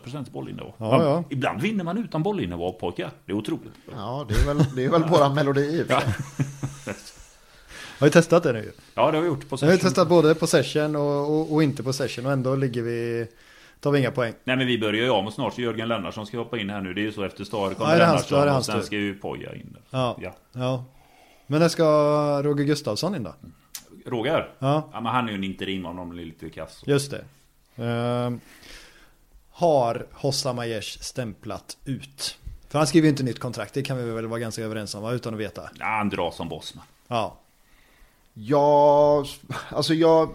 28% 0.05 0.31
bollinnehav 0.33 0.73
Ja, 0.79 1.03
ja. 1.05 1.25
Ibland 1.31 1.61
vinner 1.63 1.85
man 1.85 1.99
utan 1.99 2.23
bollinnehav 2.23 2.73
pojkar 2.73 3.11
Det 3.27 3.33
är 3.33 3.37
otroligt 3.37 3.73
Ja, 3.93 4.27
det 4.29 4.35
är 4.35 4.47
väl, 4.55 4.65
det 4.77 4.85
är 4.85 4.89
väl 4.91 5.05
våran 5.05 5.35
melodi 5.35 5.85
Ja. 5.89 6.03
har 7.99 8.07
vi 8.07 8.11
testat 8.11 8.43
det 8.43 8.53
nu? 8.53 8.73
Ja 8.95 9.11
det 9.11 9.17
har 9.17 9.23
vi 9.23 9.29
gjort 9.29 9.49
på 9.49 9.57
har 9.57 9.67
vi 9.67 9.73
session. 9.73 9.89
testat 9.89 10.09
både 10.09 10.35
possession 10.35 10.97
och, 10.97 11.31
och, 11.41 11.53
och 11.53 11.63
inte 11.63 11.83
possession 11.83 12.27
och 12.27 12.33
ändå 12.33 12.57
ligger 12.57 12.83
vi, 12.83 13.27
tar 13.85 13.91
vi 13.91 13.99
inga 13.99 14.11
poäng. 14.11 14.35
Nej 14.45 14.57
men 14.57 14.67
vi 14.67 14.79
börjar 14.79 15.03
ju 15.05 15.11
om 15.11 15.27
och 15.27 15.33
snart 15.33 15.55
så 15.55 15.61
Jörgen 15.61 15.89
Lennartsson 15.89 16.27
ska 16.27 16.39
hoppa 16.39 16.59
in 16.59 16.71
här 16.71 16.81
nu 16.81 16.95
Det 16.95 17.01
är 17.01 17.03
ju 17.03 17.13
så 17.13 17.23
efter 17.25 17.45
Stare 17.45 17.75
kommer 17.75 17.99
Ja, 17.99 18.07
hans- 18.07 18.31
Lennartsson 18.31 18.57
och 18.57 18.65
sen 18.65 18.83
ska 18.83 18.97
ju 18.97 19.15
Poja 19.19 19.55
in 19.55 19.73
där. 19.73 19.83
Ja. 19.91 20.19
Ja. 20.21 20.35
ja. 20.53 20.85
Men 21.47 21.61
när 21.61 21.69
ska 21.69 21.85
Roger 22.43 22.65
Gustafsson 22.65 23.15
in 23.15 23.23
då? 23.23 23.35
Roger? 24.07 24.51
Ja, 24.59 24.89
Ja 24.93 25.01
men 25.01 25.13
han 25.13 25.25
är 25.27 25.29
ju 25.33 25.35
en 25.35 25.45
interim 25.45 25.87
om 25.87 25.97
någon 25.97 26.11
blir 26.11 26.25
lite 26.25 26.51
kass 26.51 26.83
just 26.87 27.11
det. 27.11 27.25
Ehm, 27.85 28.41
har 29.51 30.07
Hossam 30.13 30.59
Aiesh 30.59 30.99
stämplat 31.01 31.77
ut? 31.85 32.39
För 32.69 32.79
han 32.79 32.87
skriver 32.87 33.05
ju 33.05 33.11
inte 33.11 33.23
nytt 33.23 33.39
kontrakt, 33.39 33.75
det 33.75 33.83
kan 33.83 33.97
vi 33.97 34.11
väl 34.11 34.27
vara 34.27 34.41
ganska 34.41 34.63
överens 34.63 34.95
om 34.95 35.03
va? 35.03 35.13
utan 35.13 35.35
att 35.35 35.41
veta. 35.41 35.71
Ja, 35.79 35.87
han 35.87 36.09
drar 36.09 36.31
som 36.31 36.49
bossman 36.49 36.85
Ja. 37.09 37.37
Ja, 38.35 39.25
alltså 39.69 39.95
jag... 39.95 40.29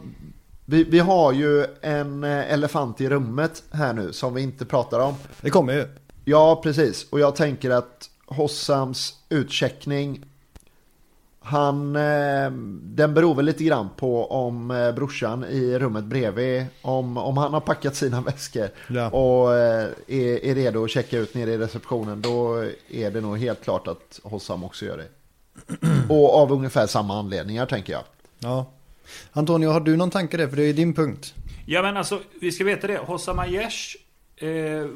Vi, 0.69 0.83
vi 0.83 0.99
har 0.99 1.33
ju 1.33 1.65
en 1.81 2.23
eh, 2.23 2.53
elefant 2.53 3.01
i 3.01 3.09
rummet 3.09 3.63
här 3.71 3.93
nu 3.93 4.13
som 4.13 4.33
vi 4.33 4.41
inte 4.41 4.65
pratar 4.65 4.99
om. 4.99 5.15
Det 5.41 5.49
kommer 5.49 5.73
ju. 5.73 5.87
Ja, 6.25 6.59
precis. 6.63 7.07
Och 7.09 7.19
jag 7.19 7.35
tänker 7.35 7.69
att 7.69 8.09
Hossams 8.25 9.13
utcheckning 9.29 10.25
han, 11.39 11.95
eh, 11.95 12.51
den 12.81 13.13
beror 13.13 13.35
väl 13.35 13.45
lite 13.45 13.63
grann 13.63 13.89
på 13.95 14.31
om 14.31 14.71
eh, 14.71 14.91
brorsan 14.91 15.45
i 15.45 15.79
rummet 15.79 16.03
bredvid, 16.03 16.65
om, 16.81 17.17
om 17.17 17.37
han 17.37 17.53
har 17.53 17.59
packat 17.59 17.95
sina 17.95 18.21
väskor 18.25 18.69
Ja. 18.87 19.09
och 19.09 19.53
är, 19.53 19.93
är 20.45 20.55
redo 20.55 20.83
att 20.83 20.91
checka 20.91 21.17
ut 21.17 21.33
nere 21.35 21.51
i 21.51 21.57
receptionen, 21.57 22.21
då 22.21 22.65
är 22.89 23.11
det 23.11 23.21
nog 23.21 23.37
helt 23.37 23.63
klart 23.63 23.87
att 23.87 24.19
Hossam 24.23 24.63
också 24.63 24.85
gör 24.85 24.97
det. 24.97 25.07
Och 26.13 26.35
av 26.35 26.51
ungefär 26.51 26.87
samma 26.87 27.19
anledningar 27.19 27.65
tänker 27.65 27.93
jag. 27.93 28.03
Ja. 28.39 28.65
Antonio, 29.31 29.69
har 29.69 29.79
du 29.79 29.97
någon 29.97 30.09
tanke 30.09 30.37
där? 30.37 30.47
För 30.47 30.55
det 30.57 30.63
är 30.63 30.73
din 30.73 30.93
punkt. 30.93 31.33
Ja 31.65 31.81
men 31.81 31.97
alltså, 31.97 32.19
vi 32.41 32.51
ska 32.51 32.63
veta 32.63 32.87
det. 32.87 32.97
Hossam 32.97 33.39
Aiesh 33.39 33.95
eh, 34.37 34.87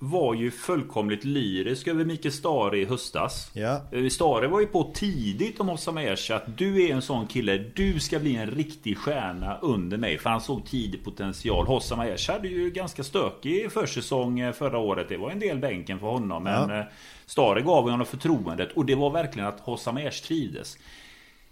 var 0.00 0.34
ju 0.34 0.50
fullkomligt 0.50 1.24
lyrisk 1.24 1.86
över 1.88 2.04
Mikael 2.04 2.32
Stare 2.32 2.78
i 2.78 2.84
höstas. 2.84 3.50
Ja. 3.52 3.82
Eh, 3.92 4.08
Stare 4.08 4.46
var 4.48 4.60
ju 4.60 4.66
på 4.66 4.90
tidigt 4.94 5.60
om 5.60 5.68
Hossam 5.68 5.96
Aiesh 5.96 6.32
att 6.32 6.58
du 6.58 6.84
är 6.88 6.94
en 6.94 7.02
sån 7.02 7.26
kille, 7.26 7.64
du 7.74 8.00
ska 8.00 8.18
bli 8.18 8.36
en 8.36 8.50
riktig 8.50 8.98
stjärna 8.98 9.58
under 9.62 9.96
mig. 9.96 10.18
För 10.18 10.30
han 10.30 10.40
såg 10.40 10.66
tidig 10.66 11.04
potential. 11.04 11.66
Hossam 11.66 12.00
Aiesh 12.00 12.30
hade 12.32 12.48
ju 12.48 12.70
ganska 12.70 13.04
stökig 13.04 13.72
försäsong 13.72 14.40
eh, 14.40 14.52
förra 14.52 14.78
året. 14.78 15.06
Det 15.08 15.16
var 15.16 15.30
en 15.30 15.40
del 15.40 15.58
bänken 15.58 15.98
för 15.98 16.06
honom. 16.06 16.42
Men 16.42 16.70
Ja. 16.70 16.78
eh, 16.78 16.84
Stare 17.26 17.60
gav 17.62 17.90
honom 17.90 18.06
förtroendet 18.06 18.72
och 18.72 18.86
det 18.86 18.94
var 18.94 19.10
verkligen 19.10 19.48
att 19.48 19.60
Hossam 19.60 19.96
Aiesh 19.96 20.22
trivdes. 20.26 20.76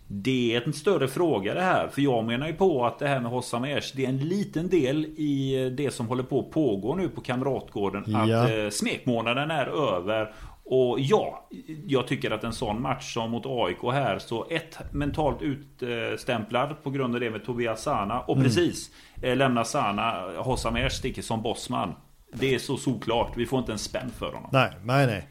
Det 0.08 0.54
är 0.54 0.62
en 0.66 0.72
större 0.72 1.08
fråga 1.08 1.54
det 1.54 1.60
här. 1.60 1.88
För 1.88 2.02
jag 2.02 2.24
menar 2.24 2.46
ju 2.46 2.52
på 2.52 2.86
att 2.86 2.98
det 2.98 3.08
här 3.08 3.20
med 3.20 3.30
Hossam 3.30 3.62
Aiesh, 3.62 3.92
det 3.96 4.04
är 4.04 4.08
en 4.08 4.18
liten 4.18 4.68
del 4.68 5.04
i 5.04 5.70
det 5.76 5.90
som 5.90 6.08
håller 6.08 6.22
på 6.22 6.40
att 6.40 6.50
pågå 6.50 6.94
nu 6.94 7.08
på 7.08 7.20
Kamratgården. 7.20 8.04
Ja. 8.06 8.42
Att 8.42 8.50
eh, 8.50 8.68
smekmånaden 8.70 9.50
är 9.50 9.96
över. 9.96 10.32
Och 10.64 11.00
ja, 11.00 11.48
jag 11.86 12.06
tycker 12.06 12.30
att 12.30 12.44
en 12.44 12.52
sån 12.52 12.82
match 12.82 13.14
som 13.14 13.30
mot 13.30 13.46
AIK 13.46 13.82
här, 13.82 14.18
så 14.18 14.46
ett 14.50 14.78
mentalt 14.92 15.42
utstämplad 15.42 16.82
på 16.82 16.90
grund 16.90 17.14
av 17.14 17.20
det 17.20 17.30
med 17.30 17.44
Tobias 17.44 17.82
Sana. 17.82 18.20
Och 18.20 18.36
precis, 18.42 18.90
eh, 19.22 19.36
lämna 19.36 19.64
Sana, 19.64 20.32
Hossam 20.36 20.74
Aiesh 20.74 20.96
sticker 20.96 21.22
som 21.22 21.42
bossman. 21.42 21.94
Det 22.32 22.54
är 22.54 22.58
så 22.58 22.76
såklart, 22.76 23.32
vi 23.36 23.46
får 23.46 23.58
inte 23.58 23.72
en 23.72 23.78
spänn 23.78 24.10
för 24.18 24.26
honom. 24.26 24.50
Nej, 24.52 24.70
nej, 24.84 25.06
nej. 25.06 25.28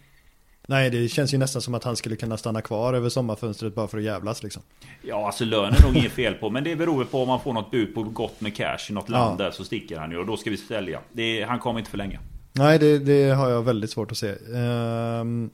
Nej, 0.67 0.89
det 0.89 1.08
känns 1.08 1.34
ju 1.34 1.38
nästan 1.38 1.62
som 1.62 1.73
att 1.73 1.84
han 1.84 1.95
skulle 1.95 2.15
kunna 2.15 2.38
stanna 2.38 2.62
kvar 2.62 2.93
över 2.93 3.10
sommarfönstret 3.10 3.75
bara 3.75 3.88
för 3.88 3.97
att 3.97 4.04
jävlas 4.04 4.43
liksom. 4.43 4.62
Ja, 5.01 5.25
alltså 5.28 5.45
lön 5.45 5.73
är 5.73 5.82
nog 5.82 5.95
inget 5.97 6.12
fel 6.12 6.34
på. 6.34 6.49
Men 6.49 6.63
det 6.63 6.75
beror 6.75 7.06
på 7.06 7.21
om 7.21 7.28
man 7.28 7.39
får 7.41 7.54
något 7.54 7.71
bud 7.71 7.95
på 7.95 8.04
gott 8.04 8.41
med 8.41 8.56
cash 8.56 8.78
i 8.89 8.93
något 8.93 9.06
Ja. 9.10 9.13
land 9.17 9.38
där 9.38 9.51
så 9.51 9.63
sticker 9.63 9.97
han 9.99 10.12
ju. 10.12 10.17
Och 10.17 10.25
då 10.25 10.38
ska 10.38 10.49
vi 10.49 10.58
sälja. 10.58 10.99
Det 11.12 11.43
han 11.43 11.60
kommer 11.60 11.80
inte 11.80 11.91
för 11.91 11.97
länge. 11.97 12.19
Nej, 12.51 12.80
det, 12.80 12.99
det 12.99 13.30
har 13.30 13.49
jag 13.49 13.62
väldigt 13.63 13.89
svårt 13.91 14.12
att 14.12 14.17
se. 14.17 14.36
Ehm, 14.56 15.49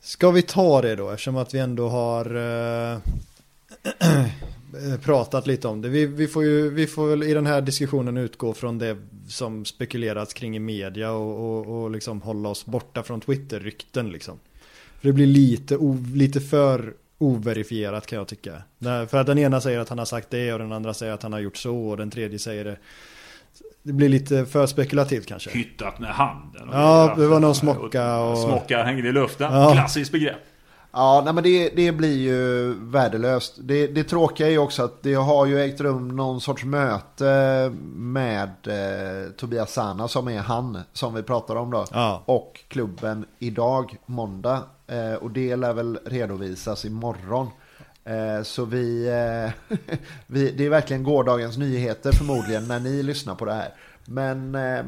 ska 0.00 0.30
vi 0.30 0.42
ta 0.42 0.82
det 0.82 0.96
då, 0.96 1.10
eftersom 1.10 1.36
att 1.36 1.54
vi 1.54 1.58
ändå 1.58 1.88
har 1.88 2.24
eh, 2.92 2.98
pratat 5.02 5.46
lite 5.46 5.68
om 5.68 5.82
det. 5.82 5.88
Vi, 5.88 6.06
vi, 6.06 6.26
får 6.28 6.44
ju, 6.44 6.70
vi 6.70 6.86
får 6.86 7.06
väl 7.08 7.22
i 7.22 7.34
den 7.34 7.46
här 7.46 7.60
diskussionen 7.60 8.16
utgå 8.16 8.54
från 8.54 8.78
det 8.78 8.96
som 9.28 9.64
spekulerats 9.64 10.34
kring 10.34 10.56
i 10.56 10.58
media 10.58 11.12
och, 11.12 11.58
och, 11.58 11.82
och 11.82 11.90
liksom 11.90 12.22
hålla 12.22 12.48
oss 12.48 12.66
borta 12.66 13.02
från 13.02 13.20
Twitter-rykten 13.20 14.10
liksom. 14.10 14.38
För 15.00 15.08
det 15.08 15.12
blir 15.12 15.26
lite, 15.26 15.76
o, 15.76 15.98
lite 16.14 16.40
för 16.40 16.94
overifierat 17.18 18.06
kan 18.06 18.18
jag 18.18 18.28
tycka. 18.28 18.62
För 18.80 19.14
att 19.14 19.26
den 19.26 19.38
ena 19.38 19.60
säger 19.60 19.78
att 19.78 19.88
han 19.88 19.98
har 19.98 20.04
sagt 20.04 20.30
det 20.30 20.52
och 20.52 20.58
den 20.58 20.72
andra 20.72 20.94
säger 20.94 21.12
att 21.12 21.22
han 21.22 21.32
har 21.32 21.40
gjort 21.40 21.56
så 21.56 21.76
och 21.88 21.96
den 21.96 22.10
tredje 22.10 22.38
säger 22.38 22.64
det. 22.64 22.76
Det 23.82 23.92
blir 23.92 24.08
lite 24.08 24.46
för 24.46 24.66
spekulativt 24.66 25.26
kanske. 25.26 25.50
Hyttat 25.50 25.98
med 25.98 26.10
handen. 26.10 26.68
Ja, 26.72 27.14
det- 27.16 27.22
det 27.22 27.28
var 27.28 27.40
någon 27.40 27.54
smocka 27.54 28.18
och- 28.20 28.38
Smocka 28.38 28.82
hängde 28.82 29.08
i 29.08 29.12
luften. 29.12 29.52
Ja. 29.52 29.72
Klassiskt 29.74 30.12
begrepp. 30.12 30.36
Ja, 30.92 31.22
nej 31.24 31.34
men 31.34 31.44
det, 31.44 31.68
det 31.76 31.92
blir 31.92 32.16
ju 32.16 32.74
värdelöst. 32.74 33.54
Det, 33.58 33.86
det 33.86 34.04
tråkiga 34.04 34.46
är 34.46 34.50
ju 34.50 34.58
också 34.58 34.84
att 34.84 35.02
det 35.02 35.14
har 35.14 35.46
ju 35.46 35.60
ägt 35.60 35.80
rum 35.80 36.08
någon 36.08 36.40
sorts 36.40 36.64
möte 36.64 37.72
med 37.94 38.48
eh, 38.48 39.30
Tobias 39.32 39.72
Sana 39.72 40.08
som 40.08 40.28
är 40.28 40.38
han 40.38 40.78
som 40.92 41.14
vi 41.14 41.22
pratar 41.22 41.56
om 41.56 41.70
då. 41.70 41.84
Ja. 41.92 42.22
Och 42.26 42.60
klubben 42.68 43.26
idag, 43.38 43.96
måndag. 44.06 44.62
Eh, 44.86 45.14
och 45.14 45.30
det 45.30 45.56
lär 45.56 45.72
väl 45.72 45.98
redovisas 46.04 46.84
imorgon. 46.84 47.48
Eh, 48.04 48.42
så 48.42 48.64
vi, 48.64 49.08
eh, 49.08 49.76
vi, 50.26 50.50
det 50.50 50.66
är 50.66 50.70
verkligen 50.70 51.02
gårdagens 51.02 51.56
nyheter 51.56 52.12
förmodligen 52.12 52.68
när 52.68 52.80
ni 52.80 53.02
lyssnar 53.02 53.34
på 53.34 53.44
det 53.44 53.54
här. 53.54 53.74
Men, 54.04 54.54
eh, 54.54 54.84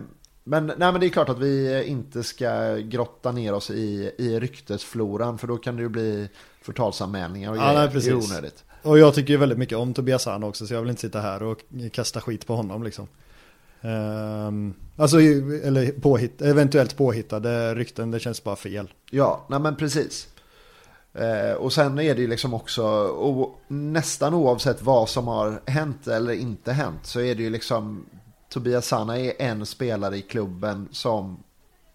men, 0.50 0.66
nej, 0.66 0.92
men 0.92 1.00
det 1.00 1.06
är 1.06 1.10
klart 1.10 1.28
att 1.28 1.38
vi 1.38 1.84
inte 1.84 2.22
ska 2.22 2.76
grotta 2.76 3.32
ner 3.32 3.52
oss 3.54 3.70
i, 3.70 4.12
i 4.18 4.40
ryktesfloran 4.40 5.38
för 5.38 5.46
då 5.46 5.56
kan 5.56 5.76
det 5.76 5.82
ju 5.82 5.88
bli 5.88 6.28
förtalsanmälningar 6.62 7.50
och 7.50 7.56
Ja, 7.56 7.60
grejer. 7.60 7.74
nej, 7.78 7.86
det 7.86 7.92
precis. 7.92 8.10
är 8.10 8.16
onödigt. 8.16 8.64
Och 8.82 8.98
jag 8.98 9.14
tycker 9.14 9.32
ju 9.32 9.36
väldigt 9.36 9.58
mycket 9.58 9.78
om 9.78 9.94
Tobias 9.94 10.26
Hahn 10.26 10.44
också 10.44 10.66
så 10.66 10.74
jag 10.74 10.80
vill 10.80 10.90
inte 10.90 11.00
sitta 11.02 11.20
här 11.20 11.42
och 11.42 11.58
kasta 11.92 12.20
skit 12.20 12.46
på 12.46 12.56
honom 12.56 12.82
liksom. 12.82 13.08
Ehm, 13.80 14.74
alltså, 14.96 15.20
eller 15.20 16.00
påhitt, 16.00 16.42
eventuellt 16.42 16.96
påhittade 16.96 17.74
rykten, 17.74 18.10
det 18.10 18.20
känns 18.20 18.44
bara 18.44 18.56
fel. 18.56 18.92
Ja, 19.10 19.46
nej 19.50 19.60
men 19.60 19.76
precis. 19.76 20.28
Eh, 21.14 21.52
och 21.52 21.72
sen 21.72 21.98
är 21.98 22.14
det 22.14 22.20
ju 22.20 22.26
liksom 22.28 22.54
också, 22.54 22.82
o, 23.08 23.58
nästan 23.68 24.34
oavsett 24.34 24.82
vad 24.82 25.08
som 25.08 25.28
har 25.28 25.60
hänt 25.66 26.06
eller 26.06 26.32
inte 26.32 26.72
hänt, 26.72 27.00
så 27.06 27.20
är 27.20 27.34
det 27.34 27.42
ju 27.42 27.50
liksom 27.50 28.06
Tobias 28.50 28.86
Sana 28.86 29.18
är 29.18 29.32
en 29.38 29.66
spelare 29.66 30.16
i 30.16 30.22
klubben 30.22 30.88
som 30.92 31.42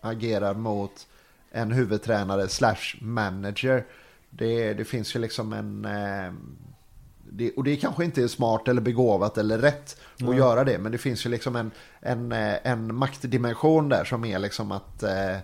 agerar 0.01 0.53
mot 0.53 1.07
en 1.51 1.71
huvudtränare 1.71 2.47
slash 2.47 2.95
manager. 3.01 3.85
Det, 4.29 4.73
det 4.73 4.85
finns 4.85 5.15
ju 5.15 5.19
liksom 5.19 5.53
en... 5.53 5.85
Eh, 5.85 6.33
det, 7.29 7.51
och 7.51 7.63
det 7.63 7.75
kanske 7.75 8.05
inte 8.05 8.23
är 8.23 8.27
smart 8.27 8.67
eller 8.67 8.81
begåvat 8.81 9.37
eller 9.37 9.57
rätt 9.57 10.01
att 10.27 10.37
göra 10.37 10.63
det. 10.63 10.77
Men 10.77 10.91
det 10.91 10.97
finns 10.97 11.25
ju 11.25 11.29
liksom 11.29 11.55
en, 11.55 11.71
en, 11.99 12.31
eh, 12.31 12.55
en 12.63 12.95
maktdimension 12.95 13.89
där 13.89 14.03
som 14.03 14.25
är 14.25 14.39
liksom 14.39 14.71
att 14.71 15.03
eh, 15.03 15.37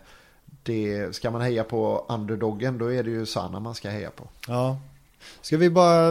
det, 0.63 1.15
ska 1.15 1.31
man 1.31 1.41
heja 1.41 1.63
på 1.63 2.05
underdoggen 2.09 2.77
då 2.77 2.93
är 2.93 3.03
det 3.03 3.09
ju 3.09 3.25
Sana 3.25 3.59
man 3.59 3.75
ska 3.75 3.89
heja 3.89 4.09
på. 4.09 4.27
Ja. 4.47 4.77
Ska 5.41 5.57
vi 5.57 5.69
bara, 5.69 6.07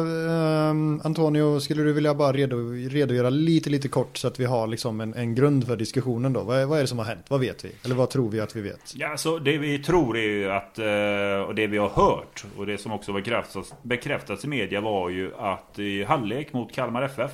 ehm, 0.70 1.00
Antonio, 1.04 1.60
skulle 1.60 1.82
du 1.82 1.92
vilja 1.92 2.14
bara 2.14 2.32
redo, 2.32 2.56
redogöra 2.90 3.30
lite, 3.30 3.70
lite 3.70 3.88
kort 3.88 4.16
så 4.16 4.28
att 4.28 4.40
vi 4.40 4.44
har 4.44 4.66
liksom 4.66 5.00
en, 5.00 5.14
en 5.14 5.34
grund 5.34 5.66
för 5.66 5.76
diskussionen 5.76 6.32
då? 6.32 6.42
Vad 6.42 6.58
är, 6.58 6.66
vad 6.66 6.78
är 6.78 6.82
det 6.82 6.88
som 6.88 6.98
har 6.98 7.04
hänt? 7.04 7.24
Vad 7.28 7.40
vet 7.40 7.64
vi? 7.64 7.72
Eller 7.84 7.94
vad 7.94 8.10
tror 8.10 8.30
vi 8.30 8.40
att 8.40 8.56
vi 8.56 8.60
vet? 8.60 8.94
Ja, 8.94 9.16
så 9.16 9.38
det 9.38 9.58
vi 9.58 9.78
tror 9.78 10.16
är 10.16 10.22
ju 10.22 10.50
att, 10.50 10.78
eh, 10.78 11.48
och 11.48 11.54
det 11.54 11.66
vi 11.66 11.78
har 11.78 11.88
hört, 11.88 12.44
och 12.56 12.66
det 12.66 12.78
som 12.78 12.92
också 12.92 13.12
bekräftats, 13.12 13.74
bekräftats 13.82 14.44
i 14.44 14.48
media 14.48 14.80
var 14.80 15.10
ju 15.10 15.34
att 15.38 15.78
i 15.78 16.04
halvlek 16.04 16.52
mot 16.52 16.72
Kalmar 16.72 17.02
FF 17.02 17.30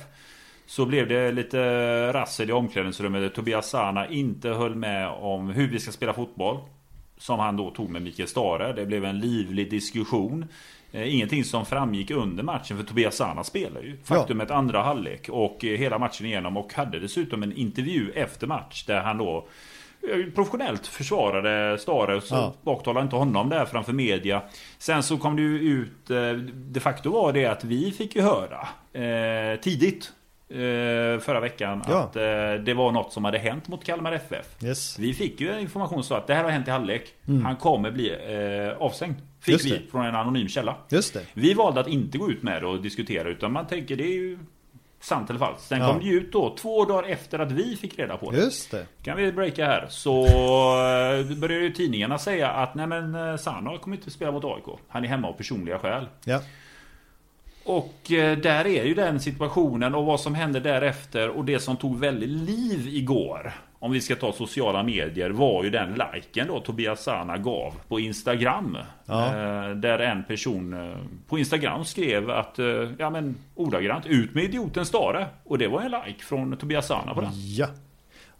så 0.67 0.85
blev 0.85 1.07
det 1.07 1.31
lite 1.31 1.59
rassel 2.13 2.49
i 2.49 2.53
omklädningsrummet 2.53 3.33
Tobias 3.33 3.69
Sana 3.69 4.07
inte 4.07 4.49
höll 4.49 4.75
med 4.75 5.09
om 5.09 5.49
hur 5.49 5.67
vi 5.67 5.79
ska 5.79 5.91
spela 5.91 6.13
fotboll. 6.13 6.57
Som 7.19 7.39
han 7.39 7.57
då 7.57 7.71
tog 7.71 7.89
med 7.89 8.01
Mikael 8.01 8.29
Stare. 8.29 8.73
Det 8.73 8.85
blev 8.85 9.05
en 9.05 9.19
livlig 9.19 9.71
diskussion. 9.71 10.45
Eh, 10.91 11.13
Ingenting 11.15 11.43
som 11.43 11.65
framgick 11.65 12.11
under 12.11 12.43
matchen 12.43 12.77
för 12.77 12.83
Tobias 12.83 13.15
Sana 13.15 13.43
spelar 13.43 13.81
ju. 13.81 13.97
Faktum 14.03 14.41
ett 14.41 14.51
andra 14.51 14.81
halvlek 14.83 15.29
och 15.29 15.65
eh, 15.65 15.77
hela 15.77 15.99
matchen 15.99 16.25
igenom 16.25 16.57
och 16.57 16.73
hade 16.73 16.99
dessutom 16.99 17.43
en 17.43 17.53
intervju 17.57 18.11
efter 18.11 18.47
match 18.47 18.83
där 18.85 19.01
han 19.01 19.17
då 19.17 19.47
eh, 20.11 20.33
professionellt 20.35 20.87
försvarade 20.87 21.77
Stare 21.77 22.15
och 22.15 22.23
så 22.23 22.35
Ja. 22.35 22.53
baktalade 22.61 23.03
inte 23.03 23.15
honom 23.15 23.49
där 23.49 23.65
framför 23.65 23.93
media. 23.93 24.41
Sen 24.77 25.03
så 25.03 25.17
kom 25.17 25.35
det 25.35 25.41
ju 25.41 25.59
ut, 25.59 26.07
de 26.53 26.79
facto 26.79 27.09
var 27.11 27.33
det 27.33 27.45
att 27.45 27.63
vi 27.63 27.91
fick 27.91 28.15
ju 28.15 28.21
höra 28.21 28.67
eh, 28.93 29.59
tidigt 29.59 30.11
förra 31.21 31.39
veckan 31.39 31.81
Ja. 31.87 31.99
att 31.99 32.15
eh, 32.15 32.63
det 32.65 32.73
var 32.73 32.91
något 32.91 33.13
som 33.13 33.25
hade 33.25 33.37
hänt 33.37 33.67
mot 33.67 33.83
Kalmar 33.83 34.11
FF. 34.11 34.63
Yes. 34.63 34.99
Vi 34.99 35.13
fick 35.13 35.41
ju 35.41 35.59
information 35.59 36.03
så 36.03 36.15
att 36.15 36.27
det 36.27 36.33
här 36.33 36.43
har 36.43 36.51
hänt 36.51 36.67
i 36.67 36.71
halvlek. 36.71 37.13
Han 37.43 37.55
kommer 37.55 37.91
bli 37.91 38.09
eh, 38.09 38.81
avstängd. 38.81 39.15
Fick 39.41 39.47
Mm. 39.47 39.53
Just 39.53 39.65
vi 39.65 39.69
det. 39.85 39.91
från 39.91 40.05
en 40.05 40.15
anonym 40.15 40.47
källa. 40.47 40.75
Just 40.89 41.13
det. 41.13 41.21
Vi 41.33 41.53
valde 41.53 41.79
att 41.79 41.87
inte 41.87 42.17
gå 42.17 42.31
ut 42.31 42.43
med 42.43 42.61
det 42.61 42.67
och 42.67 42.81
diskutera 42.81 43.29
utan 43.29 43.51
man 43.51 43.67
tänker 43.67 43.95
det 43.95 44.03
är 44.03 44.13
ju 44.15 44.39
sant 44.99 45.29
eller 45.29 45.39
falskt. 45.39 45.67
Sen 45.67 45.79
Ja. 45.81 45.91
kom 45.93 45.99
det 46.03 46.09
ut 46.09 46.31
då 46.31 46.55
två 46.59 46.85
dagar 46.85 47.09
efter 47.09 47.39
att 47.39 47.51
vi 47.51 47.75
fick 47.75 47.99
reda 47.99 48.17
på 48.17 48.31
det. 48.31 48.37
Just 48.37 48.71
det. 48.71 48.85
Kan 49.03 49.17
vi 49.17 49.31
breaka 49.31 49.65
här. 49.65 49.85
Så 49.89 50.23
eh, 50.25 51.37
började 51.37 51.63
ju 51.63 51.69
tidningarna 51.73 52.17
säga 52.17 52.49
att 52.49 52.75
nej 52.75 52.87
men 52.87 53.15
eh, 53.15 53.35
Sana 53.37 53.77
kommer 53.77 53.97
inte 53.97 54.11
spela 54.11 54.31
mot 54.31 54.43
AIK. 54.45 54.79
Han 54.87 55.03
är 55.03 55.07
hemma 55.07 55.27
av 55.27 55.33
personliga 55.33 55.79
skäl. 55.79 56.05
Ja. 56.25 56.41
Och 57.67 58.11
eh, 58.11 58.37
där 58.37 58.67
är 58.67 58.83
ju 58.85 58.93
den 58.93 59.19
situationen 59.19 59.95
och 59.95 60.05
vad 60.05 60.19
som 60.19 60.35
hände 60.35 60.59
därefter 60.59 61.29
och 61.29 61.45
det 61.45 61.59
som 61.59 61.77
tog 61.77 61.99
väldigt 61.99 62.29
liv 62.29 62.87
igår. 62.87 63.53
om 63.79 63.91
vi 63.91 64.01
ska 64.01 64.15
ta 64.15 64.33
sociala 64.33 64.83
medier, 64.83 65.29
var 65.29 65.63
ju 65.63 65.69
den 65.69 65.99
liken 66.13 66.47
då 66.47 66.59
Tobias 66.59 67.03
Sana 67.03 67.37
gav 67.37 67.73
på 67.87 67.99
Instagram. 67.99 68.77
Ja. 69.05 69.25
Eh, 69.25 69.69
där 69.69 69.99
en 69.99 70.23
person 70.23 70.73
eh, 70.73 70.97
på 71.27 71.39
Instagram 71.39 71.85
skrev 71.85 72.29
att, 72.29 72.59
ja 72.97 73.09
men 73.09 73.35
ordagrant, 73.55 74.05
ut 74.05 74.33
med 74.33 74.43
idioten 74.43 74.85
Stare. 74.85 75.27
Och 75.43 75.57
det 75.57 75.67
var 75.67 75.81
en 75.81 75.91
like 75.91 76.23
från 76.23 76.57
Tobias 76.57 76.87
Sana 76.87 77.13
på 77.13 77.21
den. 77.21 77.31
Ja. 77.33 77.67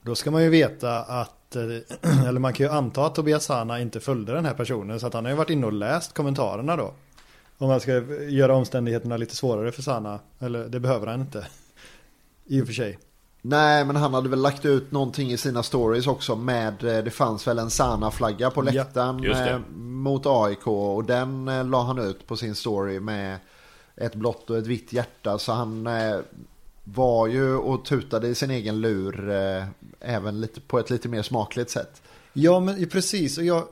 Då 0.01 0.15
ska 0.15 0.31
man 0.31 0.43
ju 0.43 0.49
veta 0.49 0.99
att, 0.99 1.55
eller 2.27 2.39
man 2.39 2.53
kan 2.53 2.65
ju 2.65 2.71
anta 2.71 3.05
att 3.05 3.15
Tobias 3.15 3.45
Sana 3.45 3.79
inte 3.79 3.99
följde 3.99 4.33
den 4.33 4.45
här 4.45 4.53
personen. 4.53 4.99
Så 4.99 5.07
att 5.07 5.13
han 5.13 5.25
har 5.25 5.31
ju 5.31 5.37
varit 5.37 5.49
inne 5.49 5.65
och 5.65 5.73
läst 5.73 6.13
kommentarerna 6.13 6.75
då. 6.75 6.93
Om 7.57 7.67
man 7.67 7.79
ska 7.79 7.91
göra 8.29 8.55
omständigheterna 8.55 9.17
lite 9.17 9.35
svårare 9.35 9.71
för 9.71 9.81
Sana. 9.81 10.19
Eller 10.39 10.67
det 10.67 10.79
behöver 10.79 11.07
han 11.07 11.21
inte. 11.21 11.47
I 12.45 12.61
och 12.61 12.65
för 12.65 12.73
sig. 12.73 12.99
Nej, 13.41 13.85
men 13.85 13.95
han 13.95 14.13
hade 14.13 14.29
väl 14.29 14.41
lagt 14.41 14.65
ut 14.65 14.91
någonting 14.91 15.31
i 15.31 15.37
sina 15.37 15.63
stories 15.63 16.07
också 16.07 16.35
med, 16.35 16.83
eh, 16.83 17.03
det 17.03 17.11
fanns 17.11 17.47
väl 17.47 17.59
en 17.59 17.69
Sana-flagga 17.69 18.49
på 18.49 18.65
Ja, 18.65 18.71
läktaren 18.71 19.31
eh, 19.31 19.59
mot 19.77 20.25
AIK 20.25 20.67
och 20.67 21.03
den 21.03 21.47
eh, 21.47 21.65
la 21.65 21.83
han 21.83 21.99
ut 21.99 22.27
på 22.27 22.37
sin 22.37 22.55
story 22.55 22.99
med 22.99 23.37
ett 23.95 24.15
blått 24.15 24.49
och 24.49 24.57
ett 24.57 24.67
vitt 24.67 24.93
hjärta. 24.93 25.37
Så 25.37 25.51
han 25.51 25.87
eh, 25.87 26.17
var 26.83 27.27
ju 27.27 27.55
och 27.55 27.85
tutade 27.85 28.27
i 28.27 28.35
sin 28.35 28.51
egen 28.51 28.81
lur 28.81 29.31
även 29.99 30.41
lite, 30.41 30.61
på 30.61 30.79
ett 30.79 30.89
lite 30.89 31.09
mer 31.09 31.21
smakligt 31.21 31.69
sätt. 31.69 32.01
Ja 32.33 32.59
men 32.59 32.89
precis 32.89 33.37
och 33.37 33.43
jag 33.43 33.63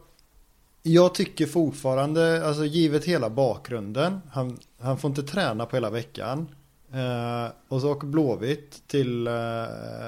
jag 0.88 1.16
tycker 1.16 1.46
fortfarande, 1.46 2.48
alltså 2.48 2.66
givet 2.66 3.06
hela 3.06 3.30
bakgrunden 3.30 4.22
Han, 4.32 4.58
han 4.80 4.98
får 4.98 5.10
inte 5.10 5.24
träna 5.24 5.66
på 5.66 5.76
hela 5.76 5.90
veckan. 5.90 6.48
Eh, 6.94 7.52
Och 7.68 7.82
så 7.82 7.92
åker 7.92 8.08
Blåvitt 8.08 8.88
till 8.88 9.28
eh, 9.28 9.34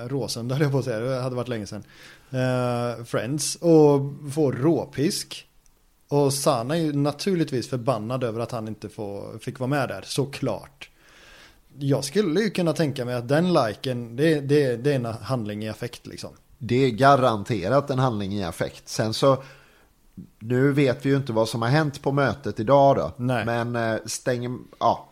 Råsunda 0.07 0.55
höll 0.55 0.61
jag 0.61 0.71
på 0.71 0.78
att 0.78 0.86
säga, 0.86 0.99
det 0.99 1.21
hade 1.21 1.36
varit 1.36 1.47
länge 1.47 1.65
sedan. 1.65 1.84
Eh, 2.30 3.03
Friends 3.05 3.55
och 3.55 3.99
får 4.34 4.53
råpisk. 4.53 5.47
Och 6.07 6.34
Sana 6.34 6.78
är 6.78 6.82
ju 6.82 6.93
naturligtvis 6.93 7.69
förbannad 7.69 8.23
över 8.23 8.39
att 8.39 8.51
han 8.51 8.67
inte 8.67 8.89
får, 8.89 9.39
fick 9.39 9.59
vara 9.59 9.69
med 9.69 9.89
där, 9.89 10.03
såklart. 10.05 10.89
Jag 11.80 12.03
skulle 12.03 12.41
ju 12.41 12.49
kunna 12.49 12.73
tänka 12.73 13.05
mig 13.05 13.15
att 13.15 13.28
den 13.28 13.53
liken, 13.53 14.15
det, 14.15 14.39
det, 14.39 14.75
det 14.75 14.91
är 14.91 14.95
en 14.95 15.05
handling 15.05 15.63
i 15.63 15.69
affekt 15.69 16.07
liksom. 16.07 16.30
Det 16.57 16.75
är 16.86 16.89
garanterat 16.89 17.89
en 17.89 17.99
handling 17.99 18.34
i 18.34 18.43
affekt. 18.43 18.89
Sen 18.89 19.13
så, 19.13 19.43
nu 20.39 20.72
vet 20.72 21.05
vi 21.05 21.09
ju 21.09 21.15
inte 21.15 21.34
vad 21.34 21.49
som 21.49 21.61
har 21.61 21.70
hänt 21.70 22.01
på 22.01 22.11
mötet 22.11 22.59
idag 22.59 22.95
då. 22.95 23.11
Nej. 23.18 23.45
Men 23.45 23.76
eh, 23.76 23.99
stänger, 24.05 24.57
ja. 24.80 25.09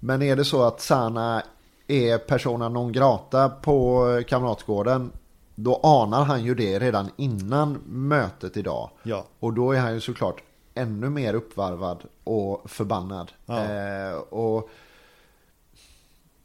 Men 0.00 0.22
är 0.22 0.36
det 0.36 0.44
så 0.44 0.62
att 0.62 0.80
Sana 0.80 1.42
är 1.86 2.18
persona 2.18 2.68
non 2.68 2.92
grata 2.92 3.48
på 3.48 4.08
eh, 4.08 4.24
Kamratgården, 4.24 5.12
då 5.54 5.80
anar 5.82 6.24
han 6.24 6.44
ju 6.44 6.54
det 6.54 6.78
redan 6.78 7.10
innan 7.16 7.78
mötet 7.86 8.56
idag. 8.56 8.90
Ja. 9.02 9.24
Och 9.40 9.52
då 9.52 9.72
är 9.72 9.80
han 9.80 9.94
ju 9.94 10.00
såklart 10.00 10.42
ännu 10.74 11.10
mer 11.10 11.34
uppvarvad 11.34 11.98
och 12.24 12.70
förbannad. 12.70 13.32
Ja. 13.46 13.64
Eh, 13.64 14.16
och 14.16 14.70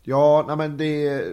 Ja, 0.04 0.44
nej 0.48 0.56
men 0.56 0.78
det, 0.78 1.26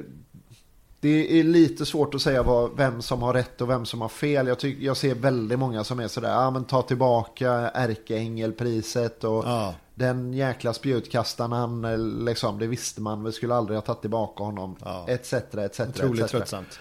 det 1.00 1.40
är 1.40 1.44
lite 1.44 1.86
svårt 1.86 2.14
att 2.14 2.22
säga 2.22 2.42
vad, 2.42 2.76
vem 2.76 3.02
som 3.02 3.22
har 3.22 3.32
rätt 3.34 3.60
och 3.60 3.70
vem 3.70 3.86
som 3.86 4.00
har 4.00 4.08
fel. 4.08 4.46
Jag, 4.46 4.58
tycker, 4.58 4.84
jag 4.84 4.96
ser 4.96 5.14
väldigt 5.14 5.58
många 5.58 5.84
som 5.84 6.00
är 6.00 6.08
sådär, 6.08 6.30
ja 6.30 6.50
men 6.50 6.64
ta 6.64 6.82
tillbaka 6.82 7.50
ärkeängelpriset 7.74 9.24
och 9.24 9.44
Ja. 9.46 9.74
den 9.94 10.32
jäkla 10.32 10.72
spjutkastaren 10.72 11.84
eh, 11.84 11.98
liksom, 11.98 12.58
det 12.58 12.66
visste 12.66 13.00
man, 13.00 13.24
vi 13.24 13.32
skulle 13.32 13.54
aldrig 13.54 13.76
ha 13.76 13.82
tagit 13.82 14.00
tillbaka 14.00 14.44
honom. 14.44 14.76
Ja. 14.84 15.04
Etc, 15.08 15.32
etc, 15.32 15.80
Otroligt 15.80 16.24
etc. 16.24 16.30
tröttsamt 16.30 16.78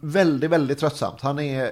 Väldigt, 0.00 0.50
väldigt 0.50 0.78
tröttsamt. 0.78 1.20
Han 1.20 1.38
är, 1.38 1.70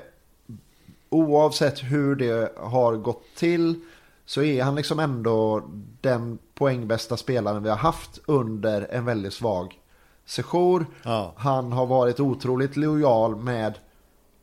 oavsett 1.09 1.83
hur 1.83 2.17
det 2.17 2.53
har 2.57 2.97
gått 2.97 3.25
till, 3.37 3.81
så 4.27 4.43
är 4.43 4.63
han 4.63 4.75
liksom 4.75 4.99
ändå 4.99 5.63
den 6.01 6.39
poängbästa 6.55 7.17
spelaren 7.17 7.63
vi 7.63 7.69
har 7.69 7.77
haft 7.77 8.21
under 8.27 8.89
en 8.91 9.05
väldigt 9.05 9.35
svag 9.35 9.79
session. 10.27 10.87
Ja. 11.03 11.33
Han 11.37 11.73
har 11.73 11.87
varit 11.87 12.21
otroligt 12.21 12.77
lojal 12.77 13.37
med, 13.37 13.75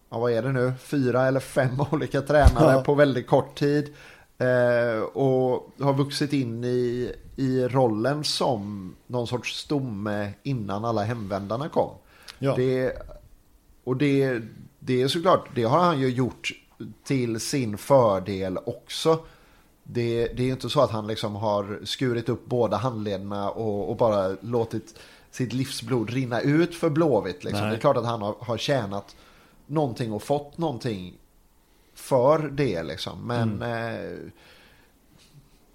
ja, 0.09 0.19
vad 0.19 0.31
är 0.31 0.41
det 0.41 0.51
nu, 0.51 0.73
fyra 0.79 1.27
eller 1.27 1.39
fem 1.39 1.81
olika 1.91 2.21
tränare 2.21 2.73
Ja. 2.73 2.81
på 2.81 2.93
väldigt 2.95 3.27
kort 3.27 3.55
tid. 3.59 3.93
Eh, 4.37 5.01
och 5.03 5.69
har 5.79 5.93
vuxit 5.93 6.33
in 6.33 6.63
i, 6.63 7.11
i 7.35 7.67
rollen 7.67 8.23
som 8.23 8.95
någon 9.07 9.27
sorts 9.27 9.57
stomme 9.59 10.33
innan 10.43 10.85
alla 10.85 11.03
hemvändarna 11.03 11.69
kom. 11.69 11.89
Ja. 12.39 12.55
Det, 12.55 12.93
och 13.83 13.97
det, 13.97 14.41
det 14.79 15.01
är 15.01 15.07
såklart, 15.07 15.47
det 15.55 15.63
har 15.63 15.79
han 15.79 15.99
ju 15.99 16.09
gjort 16.09 16.51
till 17.03 17.39
sin 17.39 17.77
fördel 17.77 18.57
också. 18.65 19.19
Det, 19.83 20.25
det 20.27 20.43
är 20.43 20.45
ju 20.45 20.51
inte 20.51 20.69
så 20.69 20.81
att 20.81 20.91
han 20.91 21.07
liksom 21.07 21.35
har 21.35 21.79
skurit 21.83 22.29
upp 22.29 22.45
båda 22.45 22.77
handlederna 22.77 23.49
och, 23.49 23.89
och 23.89 23.95
bara 23.97 24.35
låtit 24.41 24.99
sitt 25.33 25.53
livsblod 25.53 26.09
rinna 26.09 26.41
ut 26.41 26.75
för 26.75 26.89
Blåvitt. 26.89 27.43
Liksom. 27.43 27.69
Det 27.69 27.75
är 27.75 27.79
klart 27.79 27.97
att 27.97 28.05
han 28.05 28.21
har, 28.21 28.35
har 28.39 28.57
tjänat 28.57 29.15
någonting 29.67 30.11
och 30.13 30.23
fått 30.23 30.57
någonting 30.57 31.13
för 31.93 32.39
det. 32.39 32.83
Liksom. 32.83 33.27
Men 33.27 33.61
Mm. 33.63 33.93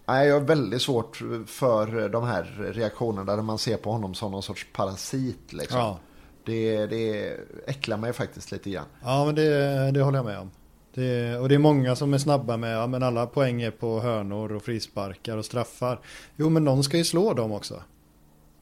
eh, 0.07 0.27
jag 0.27 0.35
har 0.35 0.41
väldigt 0.41 0.83
svårt 0.83 1.23
för 1.47 2.09
de 2.09 2.25
här 2.25 2.73
reaktionerna 2.75 3.37
där 3.37 3.43
man 3.43 3.59
ser 3.59 3.77
på 3.77 3.93
honom 3.93 4.15
som 4.15 4.33
någon 4.33 4.43
sorts 4.43 4.67
parasit. 4.73 5.53
Liksom. 5.53 5.79
Ja. 5.79 5.99
Det, 6.45 6.87
det 6.87 7.37
äcklar 7.67 7.97
mig 7.97 8.13
faktiskt 8.13 8.53
lite 8.53 8.71
grann. 8.71 8.85
Ja 9.03 9.25
men 9.25 9.35
det, 9.35 9.91
det 9.91 10.01
håller 10.03 10.19
jag 10.19 10.25
med 10.27 10.39
om. 10.39 10.51
Det, 10.95 11.37
och 11.39 11.49
det 11.49 11.55
är 11.55 11.59
många 11.59 11.97
som 11.97 12.15
är 12.15 12.19
snabba 12.19 12.57
med, 12.57 12.77
ja 12.77 12.87
men 12.87 13.03
alla 13.03 13.27
poäng 13.27 13.63
är 13.63 13.71
på 13.71 14.01
hörnor 14.01 14.53
och 14.53 14.63
frisparkar 14.63 15.37
och 15.37 15.45
straffar. 15.45 16.01
Jo 16.37 16.49
men 16.49 16.65
någon 16.65 16.85
ska 16.85 16.97
ju 16.97 17.05
slå 17.05 17.35
dem 17.35 17.53
också. 17.53 17.83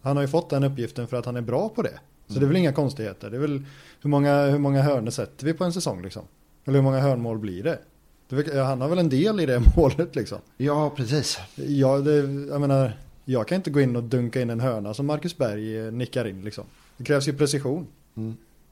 Han 0.07 0.17
har 0.17 0.25
ju 0.25 0.29
fått 0.29 0.51
den 0.51 0.65
uppgiften 0.65 1.07
för 1.07 1.17
att 1.17 1.27
han 1.27 1.37
är 1.37 1.41
bra 1.41 1.69
på 1.69 1.83
det. 1.83 2.01
Så 2.27 2.39
det 2.39 2.45
är 2.45 2.49
väl 2.49 2.57
inga 2.57 2.73
konstigheter. 2.73 3.31
Det 3.31 3.37
är 3.37 3.41
väl 3.41 3.65
hur 4.03 4.11
många, 4.11 4.47
hur 4.47 4.59
många 4.59 4.83
hörnor 4.83 5.11
sätter 5.11 5.47
vi 5.47 5.53
på 5.53 5.65
en 5.65 5.73
säsong 5.73 6.03
liksom? 6.03 6.23
Eller 6.65 6.79
hur 6.79 6.83
många 6.83 7.01
hörnmål 7.01 7.39
blir 7.39 7.63
det? 7.63 7.79
han 8.63 8.81
har 8.81 8.89
väl 8.89 8.99
en 8.99 9.09
del 9.09 9.41
i 9.41 9.47
det 9.47 9.63
målet 9.77 10.17
liksom. 10.17 10.39
Ja, 10.57 10.91
precis. 10.97 11.39
Ja, 11.55 11.99
det, 11.99 12.17
jag 12.49 12.61
menar, 12.61 12.93
jag 13.25 13.49
kan 13.49 13.57
inte 13.57 13.71
gå 13.71 13.81
in 13.81 13.97
och 13.97 14.03
dunka 14.03 14.41
in 14.41 14.51
en 14.51 14.61
hörna 14.61 14.95
som 14.95 15.07
Marcus 15.07 15.37
Berg 15.37 15.87
eh, 15.87 15.93
nickar 15.93 16.27
in 16.27 16.43
liksom. 16.43 16.65
Det 16.97 17.05
krävs 17.05 17.29
ju 17.29 17.33
precision. 17.33 17.87
Ja, 18.15 18.23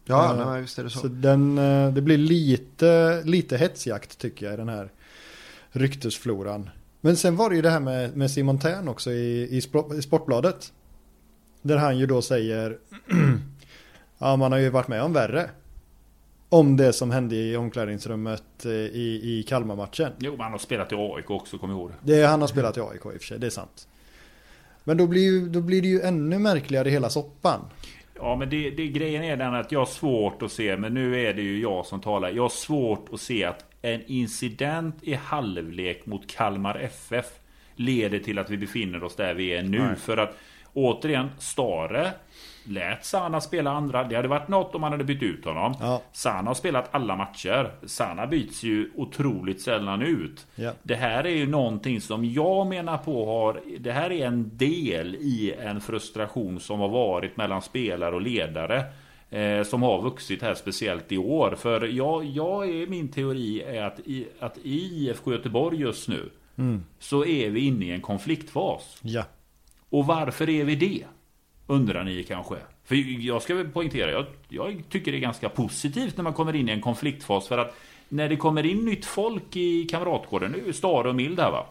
Ja, 0.06 0.50
nej, 0.50 0.62
visst 0.62 0.78
är 0.78 0.84
det 0.84 0.90
så. 0.90 0.98
Så 0.98 1.08
den, 1.08 1.58
eh, 1.58 1.92
det 1.92 2.02
blir 2.02 2.18
lite, 2.18 3.22
lite 3.24 3.56
hetsjakt 3.56 4.18
tycker 4.18 4.46
jag 4.46 4.54
i 4.54 4.56
den 4.56 4.68
här 4.68 4.90
ryktesfloran. 5.70 6.70
Men 7.00 7.16
sen 7.16 7.36
var 7.36 7.50
det 7.50 7.56
ju 7.56 7.62
det 7.62 7.70
här 7.70 7.80
med, 7.80 8.16
med 8.16 8.30
Simon 8.30 8.58
Tern 8.58 8.88
också 8.88 9.10
i, 9.10 9.56
i 9.56 9.60
Sportbladet. 10.02 10.72
Där 11.64 11.76
han 11.76 11.98
ju 11.98 12.06
då 12.06 12.22
säger 12.22 12.78
Ja 14.18 14.36
man 14.36 14.52
har 14.52 14.58
ju 14.58 14.70
varit 14.70 14.88
med 14.88 15.02
om 15.02 15.12
värre. 15.12 15.50
Om 16.48 16.76
det 16.76 16.92
som 16.92 17.10
hände 17.10 17.36
i 17.36 17.56
omklädningsrummet 17.56 18.64
eh, 18.64 18.72
i, 18.72 19.20
i 19.22 19.42
Kalmar-matchen. 19.48 20.12
Jo, 20.18 20.32
men 20.32 20.40
han 20.40 20.52
har 20.52 20.58
spelat 20.58 20.92
i 20.92 20.94
AIK 20.94 21.30
också, 21.30 21.58
kom 21.58 21.70
ihåg 21.70 21.90
det. 22.02 22.26
Han 22.26 22.40
har 22.40 22.48
spelat 22.48 22.76
i 22.76 22.80
AIK 22.80 23.06
i 23.06 23.08
och 23.08 23.12
för 23.12 23.18
sig, 23.18 23.38
det 23.38 23.46
är 23.46 23.50
sant. 23.50 23.88
Men 24.84 24.96
då 24.96 25.06
blir, 25.06 25.22
ju, 25.22 25.48
då 25.48 25.60
blir 25.60 25.82
det 25.82 25.88
ju 25.88 26.00
ännu 26.00 26.38
märkligare 26.38 26.88
hela 26.88 27.10
soppan. 27.10 27.60
Ja, 28.14 28.36
men 28.36 28.50
det, 28.50 28.70
det, 28.70 28.88
grejen 28.88 29.24
är 29.24 29.36
den 29.36 29.54
att 29.54 29.72
jag 29.72 29.78
har 29.78 29.86
svårt 29.86 30.42
att 30.42 30.52
se, 30.52 30.76
men 30.76 30.94
nu 30.94 31.20
är 31.26 31.34
det 31.34 31.42
ju 31.42 31.60
jag 31.60 31.86
som 31.86 32.00
talar. 32.00 32.30
Jag 32.30 32.42
har 32.42 32.48
svårt 32.48 33.08
att 33.12 33.20
se 33.20 33.44
att 33.44 33.64
en 33.82 34.02
incident 34.06 34.96
i 35.02 35.14
halvlek 35.14 36.06
mot 36.06 36.26
Kalmar 36.26 36.76
FF 36.76 37.26
leder 37.76 38.18
till 38.18 38.38
att 38.38 38.50
vi 38.50 38.56
befinner 38.56 39.04
oss 39.04 39.16
där 39.16 39.34
vi 39.34 39.54
är 39.54 39.62
nu. 39.62 39.78
Nej. 39.78 39.96
För 39.96 40.16
att 40.16 40.36
återigen, 40.74 41.30
Stare 41.38 42.12
lät 42.64 43.04
Sana 43.04 43.40
spela 43.40 43.70
andra. 43.70 44.04
Det 44.04 44.16
hade 44.16 44.28
varit 44.28 44.48
något 44.48 44.74
om 44.74 44.80
man 44.80 44.92
hade 44.92 45.04
bytt 45.04 45.22
ut 45.22 45.44
honom. 45.44 45.74
Ja. 45.80 46.02
Sana 46.12 46.50
har 46.50 46.54
spelat 46.54 46.88
alla 46.90 47.16
matcher. 47.16 47.70
Sana 47.86 48.26
byts 48.26 48.62
ju 48.62 48.90
otroligt 48.96 49.60
sällan 49.60 50.02
ut. 50.02 50.46
Ja. 50.54 50.72
Det 50.82 50.94
här 50.94 51.24
är 51.24 51.36
ju 51.36 51.46
någonting 51.46 52.00
som 52.00 52.24
jag 52.24 52.66
menar 52.66 52.98
på 52.98 53.26
har... 53.26 53.60
Det 53.78 53.92
här 53.92 54.12
är 54.12 54.26
en 54.26 54.50
del 54.56 55.14
i 55.14 55.54
en 55.58 55.80
frustration 55.80 56.60
som 56.60 56.80
har 56.80 56.88
varit 56.88 57.36
mellan 57.36 57.62
spelare 57.62 58.14
och 58.14 58.22
ledare. 58.22 58.84
Eh, 59.30 59.62
som 59.62 59.82
har 59.82 60.02
vuxit 60.02 60.42
här 60.42 60.54
speciellt 60.54 61.12
i 61.12 61.18
år. 61.18 61.54
För 61.58 61.86
jag, 61.86 62.24
jag 62.24 62.68
är, 62.68 62.86
min 62.86 63.08
teori 63.08 63.62
är 63.62 63.82
att 63.82 64.00
i, 64.00 64.26
att 64.40 64.58
IFK 64.62 65.32
Göteborg 65.32 65.80
just 65.80 66.08
nu 66.08 66.30
så 66.98 67.24
är 67.24 67.50
vi 67.50 67.60
inne 67.60 67.84
i 67.84 67.90
en 67.90 68.00
konfliktfas. 68.00 68.98
Ja. 69.02 69.24
Och 69.94 70.06
varför 70.06 70.50
är 70.50 70.64
vi 70.64 70.74
det? 70.76 71.04
Undrar 71.66 72.04
ni 72.04 72.22
kanske. 72.22 72.54
För 72.84 72.94
jag 73.26 73.42
ska 73.42 73.54
väl 73.54 73.68
poängtera, 73.68 74.10
jag, 74.10 74.26
jag 74.48 74.82
tycker 74.88 75.12
det 75.12 75.18
är 75.18 75.20
ganska 75.20 75.48
positivt 75.48 76.16
när 76.16 76.24
man 76.24 76.32
kommer 76.32 76.56
in 76.56 76.68
i 76.68 76.72
en 76.72 76.80
konfliktfas. 76.80 77.48
För 77.48 77.58
att 77.58 77.76
när 78.08 78.28
det 78.28 78.36
kommer 78.36 78.66
in 78.66 78.84
nytt 78.84 79.04
folk 79.04 79.56
i 79.56 79.84
kamratgården, 79.84 80.52
nu 80.52 80.68
är 80.68 80.72
Stare 80.72 81.08
och 81.08 81.14
Mild 81.14 81.40
här 81.40 81.50
va. 81.50 81.66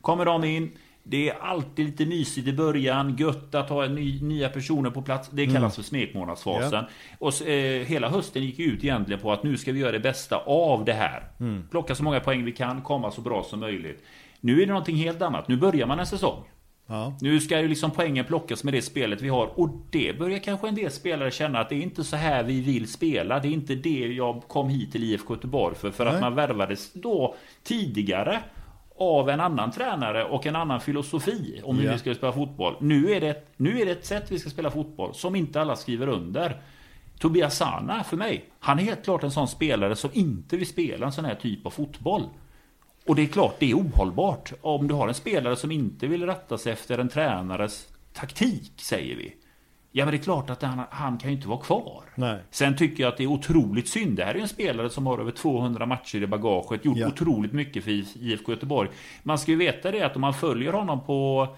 Kommer 0.00 0.24
de 0.24 0.44
in, 0.44 0.70
Det 1.02 1.28
är 1.28 1.34
alltid 1.40 1.86
lite 1.86 2.06
mysigt 2.06 2.48
i 2.48 2.52
början, 2.52 3.16
gött 3.16 3.54
att 3.54 3.68
ha 3.68 3.86
ny, 3.86 4.22
nya 4.22 4.48
personer 4.48 4.90
på 4.90 5.02
plats. 5.02 5.28
Det 5.32 5.46
kallas 5.54 5.76
för 5.76 5.82
smekmånadsfasen. 5.82 6.84
Och 7.18 7.34
så, 7.34 7.44
eh, 7.44 7.86
hela 7.86 8.08
hösten 8.08 8.42
gick 8.42 8.58
ut 8.58 8.84
egentligen 8.84 9.20
på 9.20 9.32
att 9.32 9.42
nu 9.42 9.56
ska 9.56 9.72
vi 9.72 9.80
göra 9.80 9.92
det 9.92 10.00
bästa 10.00 10.36
av 10.46 10.84
det 10.84 10.92
här. 10.92 11.22
Plocka 11.70 11.94
så 11.94 12.02
många 12.02 12.20
poäng 12.20 12.44
vi 12.44 12.52
kan, 12.52 12.82
komma 12.82 13.10
så 13.10 13.20
bra 13.20 13.42
som 13.42 13.60
möjligt. 13.60 14.04
Nu 14.40 14.56
är 14.62 14.66
det 14.66 14.72
någonting 14.72 14.96
helt 14.96 15.22
annat. 15.22 15.48
Nu 15.48 15.56
börjar 15.56 15.86
man 15.86 15.98
en 15.98 16.06
säsong. 16.06 16.44
Ja. 16.86 17.14
Nu 17.20 17.40
ska 17.40 17.60
ju 17.60 17.68
liksom 17.68 17.90
poängen 17.90 18.24
plockas 18.24 18.64
med 18.64 18.74
det 18.74 18.82
spelet 18.82 19.22
vi 19.22 19.28
har 19.28 19.60
och 19.60 19.70
det 19.90 20.18
börjar 20.18 20.38
kanske 20.38 20.68
en 20.68 20.74
del 20.74 20.90
spelare 20.90 21.30
känna 21.30 21.58
att 21.60 21.68
det 21.68 21.74
är 21.74 21.82
inte 21.82 22.04
så 22.04 22.16
här 22.16 22.42
vi 22.42 22.60
vill 22.60 22.88
spela. 22.92 23.38
Det 23.38 23.48
är 23.48 23.52
inte 23.52 23.74
det 23.74 24.06
jag 24.06 24.42
kom 24.48 24.68
hit 24.68 24.92
till 24.92 25.04
IFK 25.04 25.34
Göteborg 25.34 25.74
för. 25.76 25.90
För 25.90 26.04
Nej. 26.04 26.14
att 26.14 26.20
man 26.20 26.34
värvades 26.34 26.92
då 26.92 27.34
tidigare 27.62 28.40
av 28.98 29.30
en 29.30 29.40
annan 29.40 29.70
tränare 29.70 30.24
och 30.24 30.46
en 30.46 30.56
annan 30.56 30.80
filosofi 30.80 31.60
om 31.64 31.78
hur 31.78 31.86
Ja. 31.86 31.92
vi 31.92 31.98
ska 31.98 32.14
spela 32.14 32.32
fotboll. 32.32 32.74
Nu 32.80 33.10
är, 33.12 33.20
det, 33.20 33.48
nu 33.56 33.80
är 33.80 33.86
det 33.86 33.92
ett 33.92 34.06
sätt 34.06 34.24
vi 34.30 34.38
ska 34.38 34.50
spela 34.50 34.70
fotboll 34.70 35.14
som 35.14 35.36
inte 35.36 35.60
alla 35.60 35.76
skriver 35.76 36.08
under. 36.08 36.60
Tobias 37.18 37.56
Sana 37.56 38.04
för 38.04 38.16
mig, 38.16 38.44
han 38.60 38.78
är 38.78 38.82
helt 38.82 39.04
klart 39.04 39.22
en 39.22 39.30
sån 39.30 39.48
spelare 39.48 39.96
som 39.96 40.10
inte 40.12 40.56
vill 40.56 40.66
spela 40.66 41.06
en 41.06 41.12
sån 41.12 41.24
här 41.24 41.34
typ 41.34 41.66
av 41.66 41.70
fotboll. 41.70 42.22
Och 43.06 43.14
det 43.14 43.22
är 43.22 43.26
klart, 43.26 43.54
det 43.58 43.70
är 43.70 43.74
ohållbart. 43.74 44.52
Om 44.60 44.88
du 44.88 44.94
har 44.94 45.08
en 45.08 45.14
spelare 45.14 45.56
som 45.56 45.70
inte 45.72 46.06
vill 46.06 46.26
rätta 46.26 46.58
sig 46.58 46.72
efter 46.72 46.98
en 46.98 47.08
tränares 47.08 47.88
taktik, 48.12 48.72
säger 48.76 49.16
vi. 49.16 49.34
Ja, 49.92 50.04
men 50.04 50.12
det 50.12 50.18
är 50.18 50.22
klart 50.22 50.50
att 50.50 50.62
han, 50.62 50.80
han 50.90 51.18
kan 51.18 51.30
ju 51.30 51.36
inte 51.36 51.48
vara 51.48 51.60
kvar. 51.60 52.02
Nej. 52.14 52.38
Sen 52.50 52.76
tycker 52.76 53.02
jag 53.02 53.10
att 53.12 53.16
det 53.16 53.22
är 53.24 53.26
otroligt 53.28 53.88
synd. 53.88 54.16
Det 54.16 54.24
här 54.24 54.34
är 54.34 54.38
en 54.38 54.48
spelare 54.48 54.90
som 54.90 55.06
har 55.06 55.18
över 55.18 55.30
200 55.30 55.86
matcher 55.86 56.22
i 56.22 56.26
bagaget, 56.26 56.84
gjort 56.84 56.98
Ja. 56.98 57.06
otroligt 57.08 57.52
mycket 57.52 57.84
för 57.84 57.90
IFK 57.90 58.52
Göteborg. 58.52 58.88
Man 59.22 59.38
ska 59.38 59.50
ju 59.50 59.56
veta 59.56 59.90
det 59.90 60.02
att 60.02 60.14
om 60.16 60.20
man 60.20 60.34
följer 60.34 60.72
honom 60.72 61.00
på 61.06 61.48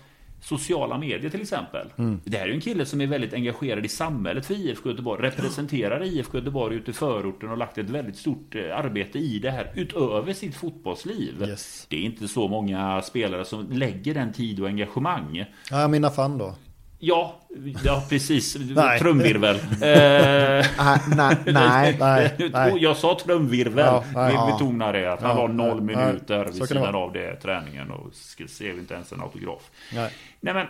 sociala 0.40 0.98
medier 0.98 1.30
till 1.30 1.40
exempel. 1.42 1.86
Mm. 1.98 2.20
Det 2.24 2.36
här 2.36 2.44
är 2.44 2.48
ju 2.48 2.54
en 2.54 2.60
kille 2.60 2.86
som 2.86 3.00
är 3.00 3.06
väldigt 3.06 3.34
engagerad 3.34 3.84
i 3.84 3.88
samhället 3.88 4.46
för 4.46 4.54
IFK 4.54 4.90
Göteborg. 4.90 5.22
Representerar 5.22 6.04
IFK 6.04 6.38
Göteborg 6.38 6.76
ute 6.76 6.90
i 6.90 6.94
förorten 6.94 7.50
och 7.50 7.58
lagt 7.58 7.78
ett 7.78 7.90
väldigt 7.90 8.16
stort 8.16 8.54
eh, 8.54 8.78
arbete 8.78 9.18
i 9.18 9.38
det 9.38 9.50
här 9.50 9.72
utöver 9.74 10.32
sitt 10.32 10.54
fotbollsliv. 10.56 11.42
Yes. 11.48 11.86
Det 11.90 11.96
är 11.96 12.00
inte 12.02 12.28
så 12.28 12.48
många 12.48 13.02
spelare 13.02 13.44
som 13.44 13.70
lägger 13.70 14.14
den 14.14 14.32
tid 14.32 14.60
och 14.60 14.66
engagemang. 14.68 15.44
Ja, 15.70 15.88
mina 15.88 16.10
fan 16.10 16.38
då. 16.38 16.54
Ja, 17.00 17.40
ja 17.84 18.04
precis. 18.08 18.56
Nej. 18.74 18.98
Trumvirvel. 18.98 19.56
Eh, 19.82 20.66
Nej, 20.78 20.98
nej, 21.16 21.36
nej. 21.46 21.96
Nej, 22.00 22.50
nej. 22.52 22.76
Jag 22.82 22.96
sa 22.96 23.18
trumvirvel. 23.24 23.84
Ja, 23.86 24.04
nej. 24.14 24.28
Vi 24.30 24.34
Ja. 24.34 24.46
betonar 24.52 24.92
det. 24.92 25.12
Att 25.12 25.22
han 25.22 25.30
Ja, 25.30 25.36
var 25.36 25.48
noll 25.48 25.68
ja, 25.78 25.80
minuter 25.80 26.36
ja, 26.44 26.50
vid 26.52 26.68
sidan 26.68 26.94
av 26.94 27.12
det 27.12 27.36
träningen 27.36 27.90
och 27.90 28.10
skrev 28.46 28.78
inte 28.78 28.94
ens 28.94 29.12
en 29.12 29.20
autograf. 29.20 29.70
Nej. 29.94 30.10
Nej 30.40 30.54
men 30.54 30.66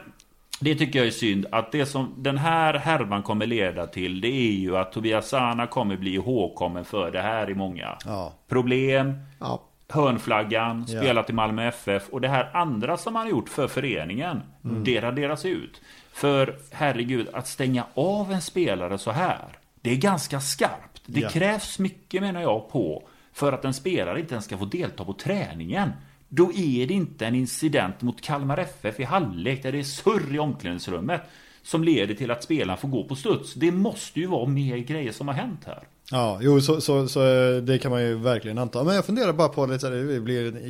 det 0.60 0.74
tycker 0.74 0.98
jag 0.98 1.06
är 1.06 1.10
synd 1.12 1.46
att 1.52 1.72
det 1.72 1.86
som 1.86 2.14
den 2.16 2.38
här 2.38 2.74
härvan 2.74 3.22
kommer 3.22 3.46
leda 3.46 3.86
till 3.86 4.20
det 4.20 4.28
är 4.28 4.52
ju 4.52 4.76
att 4.76 4.92
Tobias 4.92 5.28
Sana 5.28 5.66
kommer 5.66 5.96
bli 5.96 6.14
ihågkommen 6.14 6.84
för 6.84 7.10
det 7.10 7.20
här 7.22 7.50
i 7.50 7.54
många 7.54 7.96
Ja. 8.04 8.32
problem, 8.48 9.14
Ja. 9.40 9.62
hörnflaggan, 9.88 10.84
Ja. 10.88 11.00
spelat 11.00 11.30
i 11.30 11.32
Malmö 11.32 11.68
FF 11.68 12.08
och 12.08 12.20
det 12.20 12.28
här 12.28 12.50
andra 12.56 12.96
som 12.96 13.14
han 13.16 13.24
har 13.24 13.30
gjort 13.30 13.48
för 13.48 13.68
föreningen, 13.68 14.42
det 14.62 15.00
raderas 15.00 15.44
ut. 15.44 15.80
För 16.12 16.56
herregud, 16.72 17.28
att 17.32 17.46
stänga 17.48 17.84
av 17.94 18.32
en 18.32 18.40
spelare 18.40 18.98
så 18.98 19.10
här, 19.10 19.48
det 19.80 19.90
är 19.90 19.96
ganska 19.96 20.40
skarpt. 20.40 21.02
Det 21.06 21.20
Ja. 21.20 21.28
krävs 21.28 21.78
mycket 21.78 22.22
menar 22.22 22.40
jag 22.40 22.70
på 22.70 23.02
för 23.32 23.52
att 23.52 23.64
en 23.64 23.74
spelare 23.74 24.20
inte 24.20 24.34
ens 24.34 24.44
ska 24.44 24.58
få 24.58 24.64
delta 24.64 25.04
på 25.04 25.12
träningen. 25.12 25.92
Då 26.29 26.53
är 26.53 26.87
det 26.87 26.95
inte 26.95 27.26
en 27.26 27.35
incident 27.35 28.03
mot 28.03 28.20
Kalmar 28.20 28.59
FF 28.59 29.01
i 29.01 29.05
halvlek 29.05 29.62
där 29.62 29.72
det 29.72 29.79
är 29.79 29.83
surr 29.83 30.35
i 30.35 30.39
omklädningsrummet 30.39 31.22
som 31.62 31.85
leder 31.85 32.14
till 32.14 32.31
att 32.31 32.45
spelaren 32.45 32.79
får 32.79 32.89
gå 32.89 33.05
på 33.05 33.16
studs. 33.16 33.55
Det 33.55 33.72
måste 33.72 34.20
ju 34.20 34.26
vara 34.26 34.47
mer 34.47 34.76
grejer 34.79 35.12
som 35.12 35.29
har 35.29 35.35
hänt 35.35 35.61
här. 35.66 35.87
Ja, 36.11 36.39
jo 36.43 36.61
så, 36.61 36.81
så, 36.81 37.09
så 37.09 37.26
eh, 37.26 37.62
det 37.62 37.79
kan 37.79 37.91
man 37.91 38.03
ju 38.03 38.14
verkligen 38.14 38.59
anta. 38.59 38.85
Men 38.85 38.95
jag 38.95 39.05
funderar 39.05 39.33
bara 39.33 39.49
på 39.49 39.66
lite 39.66 39.87
här, 39.87 39.95
det 39.95 40.20
blir 40.20 40.62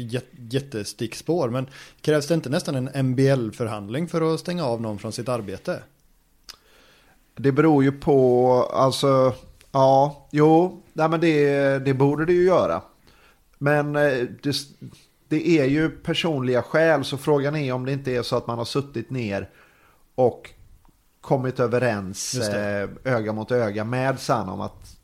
jättestickspår. 0.53 1.49
Men 1.49 1.67
krävs 2.01 2.27
det 2.27 2.35
inte 2.35 2.51
nästan 2.51 2.75
en 2.75 3.07
MBL-förhandling 3.07 4.09
för 4.09 4.35
att 4.35 4.41
stänga 4.41 4.65
av 4.65 4.81
någon 4.81 4.99
från 4.99 5.13
sitt 5.13 5.29
arbete? 5.29 5.83
Det 7.37 7.53
beror 7.53 7.85
ju 7.85 7.93
på, 7.93 8.53
alltså, 8.73 9.35
ja, 9.73 10.29
jo, 10.33 10.83
nej 10.93 11.09
men 11.09 11.21
det, 11.21 11.79
det 11.79 11.95
borde 11.95 12.25
det 12.25 12.33
ju 12.33 12.45
göra. 12.45 12.83
Men 13.59 13.97
eh, 13.97 14.27
det, 14.43 14.57
det 15.29 15.49
är 15.61 15.65
ju 15.65 15.91
personliga 15.91 16.63
skäl, 16.63 17.05
så 17.05 17.17
frågan 17.19 17.57
är 17.57 17.73
om 17.73 17.85
det 17.87 17.93
inte 17.93 18.13
är 18.13 18.23
så 18.23 18.37
att 18.37 18.47
man 18.47 18.59
har 18.59 18.65
suttit 18.65 19.11
ner 19.11 19.49
och 20.15 20.51
kommit 21.21 21.61
överens 21.61 22.33
det. 22.33 22.89
eh, 23.05 23.15
öga 23.15 23.33
mot 23.33 23.51
öga 23.51 23.85
med 23.85 24.21
Sanna 24.21 24.53
om 24.53 24.61
att 24.61 24.97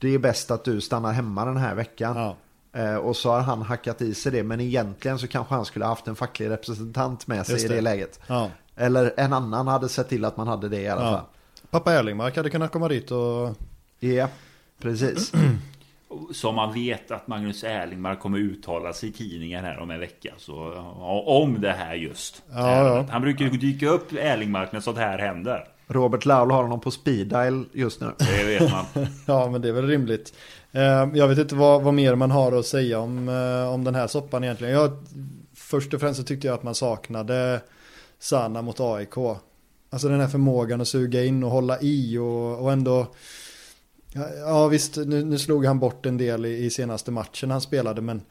det 0.00 0.14
är 0.14 0.18
bäst 0.18 0.50
att 0.50 0.64
du 0.64 0.80
stannar 0.80 1.12
hemma 1.12 1.44
den 1.44 1.56
här 1.56 1.74
veckan. 1.74 2.16
Ja. 2.16 2.36
Eh, 2.80 2.96
och 2.96 3.16
så 3.16 3.30
har 3.30 3.40
han 3.40 3.62
hackat 3.62 4.02
i 4.02 4.14
sig 4.14 4.32
det, 4.32 4.42
men 4.42 4.60
egentligen 4.60 5.18
så 5.18 5.26
kanske 5.28 5.54
han 5.54 5.64
skulle 5.64 5.84
ha 5.84 5.92
haft 5.92 6.08
en 6.08 6.16
facklig 6.16 6.50
representant 6.50 7.26
med 7.26 7.46
sig 7.46 7.52
Just 7.54 7.64
i 7.64 7.68
det 7.68 7.74
det. 7.74 7.80
läget. 7.80 8.20
Ja. 8.26 8.50
Eller 8.76 9.14
en 9.16 9.32
annan 9.32 9.66
hade 9.68 9.88
sett 9.88 10.08
till 10.08 10.24
att 10.24 10.36
man 10.36 10.48
hade 10.48 10.68
det 10.68 10.80
i 10.80 10.88
alla 10.88 11.00
fall. 11.00 11.12
ja. 11.12 11.28
Pappa 11.70 11.92
Erlingmark 11.92 12.36
hade 12.36 12.50
kunnat 12.50 12.72
komma 12.72 12.88
dit 12.88 13.10
och... 13.10 13.54
Ja, 14.00 14.28
precis. 14.80 15.32
Som 16.32 16.54
man 16.54 16.74
vet 16.74 17.10
att 17.10 17.26
Magnus 17.28 17.64
Erlingmark 17.64 18.20
kommer 18.20 18.38
uttala 18.38 18.92
sig 18.92 19.08
i 19.08 19.12
tidningen 19.12 19.64
här 19.64 19.78
om 19.78 19.90
en 19.90 20.00
vecka. 20.00 20.34
Så, 20.38 20.72
om 21.26 21.60
det 21.60 21.72
här 21.72 21.94
just. 21.94 22.42
Ja, 22.52 22.86
ja. 22.86 23.06
Han 23.10 23.22
brukar 23.22 23.44
ju 23.44 23.50
dyka 23.50 23.88
upp 23.88 24.12
Erlingmark 24.12 24.72
när 24.72 24.80
sånt 24.80 24.98
här 24.98 25.18
händer. 25.18 25.64
Robert 25.86 26.24
Laul 26.24 26.50
har 26.50 26.62
honom 26.62 26.80
på 26.80 26.90
speed 26.90 27.26
dial 27.26 27.64
just 27.72 28.00
nu. 28.00 28.12
Det 28.18 28.44
vet 28.44 28.70
man. 28.70 28.84
Ja, 29.26 29.50
men 29.50 29.60
det 29.62 29.68
är 29.68 29.72
väl 29.72 29.86
rimligt. 29.86 30.34
Eh, 30.72 31.08
Jag 31.14 31.28
vet 31.28 31.38
inte 31.38 31.54
vad, 31.54 31.82
vad 31.82 31.94
mer 31.94 32.14
man 32.14 32.30
har 32.30 32.52
att 32.52 32.66
säga 32.66 32.98
om, 32.98 33.28
eh, 33.28 33.74
om 33.74 33.84
den 33.84 33.94
här 33.94 34.06
soppan 34.06 34.44
egentligen. 34.44 34.74
Jag, 34.74 34.90
först 35.54 35.94
och 35.94 36.00
främst 36.00 36.20
så 36.20 36.26
tyckte 36.26 36.46
jag 36.46 36.54
att 36.54 36.62
man 36.62 36.74
saknade 36.74 37.60
Sanna 38.18 38.62
mot 38.62 38.80
AIK. 38.80 39.16
Alltså 39.90 40.08
den 40.08 40.20
här 40.20 40.28
förmågan 40.28 40.80
att 40.80 40.88
suga 40.88 41.24
in 41.24 41.44
och 41.44 41.50
hålla 41.50 41.80
i 41.80 42.18
och, 42.18 42.62
och 42.62 42.72
ändå... 42.72 43.06
Ja, 44.12 44.28
Ja 44.38 44.68
visst, 44.68 44.96
nu, 44.96 45.24
nu 45.24 45.38
slog 45.38 45.64
han 45.64 45.78
bort 45.78 46.06
en 46.06 46.16
del 46.16 46.46
i, 46.46 46.64
i 46.64 46.70
senaste 46.70 47.10
matchen 47.10 47.50
han 47.50 47.60
spelade 47.60 48.00
men 48.00 48.22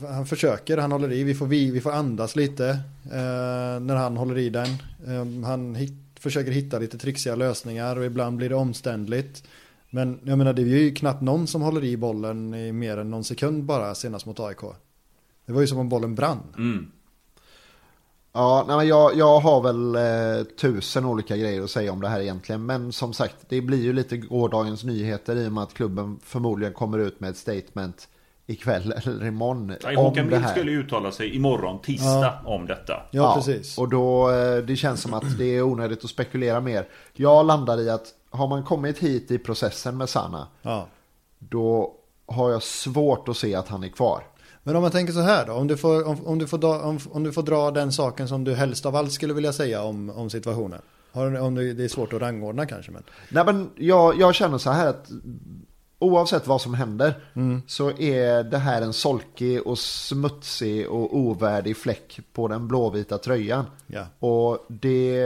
han 0.00 0.26
försöker, 0.26 0.78
han 0.78 0.92
håller 0.92 1.12
i, 1.12 1.24
vi 1.24 1.34
får, 1.34 1.46
vi, 1.46 1.70
vi 1.70 1.80
får 1.80 1.92
andas 1.92 2.36
lite 2.36 2.68
eh, 3.04 3.80
när 3.80 3.94
han 3.94 4.16
håller 4.16 4.38
i 4.38 4.50
den. 4.50 4.68
Eh, 5.06 5.46
han 5.46 5.74
hit, 5.74 5.92
försöker 6.20 6.52
hitta 6.52 6.78
lite 6.78 6.98
trixiga 6.98 7.36
lösningar 7.36 7.96
och 7.96 8.04
ibland 8.04 8.36
blir 8.36 8.48
det 8.48 8.54
omständligt. 8.54 9.42
Men 9.90 10.20
jag 10.24 10.38
menar 10.38 10.52
det 10.52 10.62
är 10.62 10.66
ju 10.66 10.94
knappt 10.94 11.22
någon 11.22 11.46
som 11.46 11.62
håller 11.62 11.84
i 11.84 11.96
bollen 11.96 12.54
i 12.54 12.72
mer 12.72 12.96
än 12.96 13.10
någon 13.10 13.24
sekund 13.24 13.64
bara 13.64 13.94
senast 13.94 14.26
mot 14.26 14.40
AIK. 14.40 14.60
Det 15.46 15.52
var 15.52 15.60
ju 15.60 15.66
som 15.66 15.78
om 15.78 15.88
bollen 15.88 16.14
brann. 16.14 16.42
Mm. 16.56 16.90
Ja, 18.36 18.64
nej, 18.68 18.76
men 18.76 18.86
jag, 18.88 19.16
jag 19.16 19.40
har 19.40 19.60
väl 19.60 19.94
eh, 19.94 20.44
tusen 20.60 21.04
olika 21.04 21.36
grejer 21.36 21.62
att 21.62 21.70
säga 21.70 21.92
om 21.92 22.00
det 22.00 22.08
här 22.08 22.20
egentligen. 22.20 22.66
Men 22.66 22.92
som 22.92 23.12
sagt, 23.12 23.36
det 23.48 23.60
blir 23.60 23.82
ju 23.82 23.92
lite 23.92 24.16
gårdagens 24.16 24.84
nyheter 24.84 25.36
i 25.36 25.48
och 25.48 25.52
med 25.52 25.62
att 25.62 25.74
klubben 25.74 26.18
förmodligen 26.24 26.74
kommer 26.74 26.98
ut 26.98 27.20
med 27.20 27.30
ett 27.30 27.36
statement 27.36 28.08
ikväll 28.46 28.92
eller 29.04 29.26
imorgon 29.26 29.74
om 29.88 29.96
Håkan 29.96 30.30
det 30.30 30.38
här. 30.38 30.50
skulle 30.50 30.72
uttala 30.72 31.12
sig 31.12 31.36
imorgon, 31.36 31.78
tisdag, 31.82 32.38
om 32.44 32.66
detta. 32.66 33.02
Ja, 33.10 33.34
precis. 33.36 33.78
Och 33.78 33.88
då, 33.88 34.30
eh, 34.30 34.56
det 34.56 34.76
känns 34.76 35.02
som 35.02 35.14
att 35.14 35.38
det 35.38 35.56
är 35.56 35.62
onödigt 35.62 36.04
att 36.04 36.10
spekulera 36.10 36.60
mer. 36.60 36.88
Jag 37.12 37.46
landar 37.46 37.80
i 37.80 37.90
att 37.90 38.06
har 38.30 38.48
man 38.48 38.62
kommit 38.64 38.98
hit 38.98 39.30
i 39.30 39.38
processen 39.38 39.96
med 39.96 40.08
Sanna, 40.08 40.46
Ja. 40.62 40.86
då 41.38 41.94
har 42.26 42.50
jag 42.50 42.62
svårt 42.62 43.28
att 43.28 43.36
se 43.36 43.54
att 43.54 43.68
han 43.68 43.84
är 43.84 43.88
kvar. 43.88 44.22
Men 44.66 44.76
om 44.76 44.82
man 44.82 44.90
tänker 44.90 45.12
så 45.12 45.20
här 45.20 45.46
då, 45.46 45.52
om 45.52 45.66
du 45.66 45.76
får, 45.76 46.08
om, 46.08 46.26
om 46.26 46.38
du 46.38 46.46
får, 46.46 46.58
dra, 46.58 46.78
om, 46.78 46.98
om 47.10 47.22
du 47.22 47.32
får 47.32 47.42
dra 47.42 47.70
den 47.70 47.92
saken 47.92 48.28
som 48.28 48.44
du 48.44 48.54
helst 48.54 48.86
av 48.86 48.96
allt 48.96 49.12
skulle 49.12 49.34
vilja 49.34 49.52
säga 49.52 49.82
om, 49.82 50.10
om 50.10 50.30
situationen. 50.30 50.80
Har, 51.12 51.40
om 51.40 51.54
det, 51.54 51.72
det 51.72 51.84
är 51.84 51.88
svårt 51.88 52.12
att 52.12 52.20
rangordna 52.20 52.66
kanske 52.66 52.92
men. 52.92 53.02
Nej 53.28 53.44
men 53.44 53.70
jag, 53.76 54.20
jag 54.20 54.34
känner 54.34 54.58
så 54.58 54.70
här 54.70 54.86
att 54.86 55.10
oavsett 55.98 56.46
vad 56.46 56.60
som 56.60 56.74
händer 56.74 57.14
så 57.66 57.90
är 57.90 58.44
det 58.44 58.58
här 58.58 58.82
en 58.82 58.92
solkig 58.92 59.66
och 59.66 59.78
smutsig 59.78 60.88
och 60.88 61.16
ovärdig 61.16 61.76
fläck 61.76 62.20
på 62.32 62.48
den 62.48 62.68
blåvita 62.68 63.18
tröjan. 63.18 63.64
Ja. 63.86 64.06
Och 64.18 64.66
det 64.68 65.20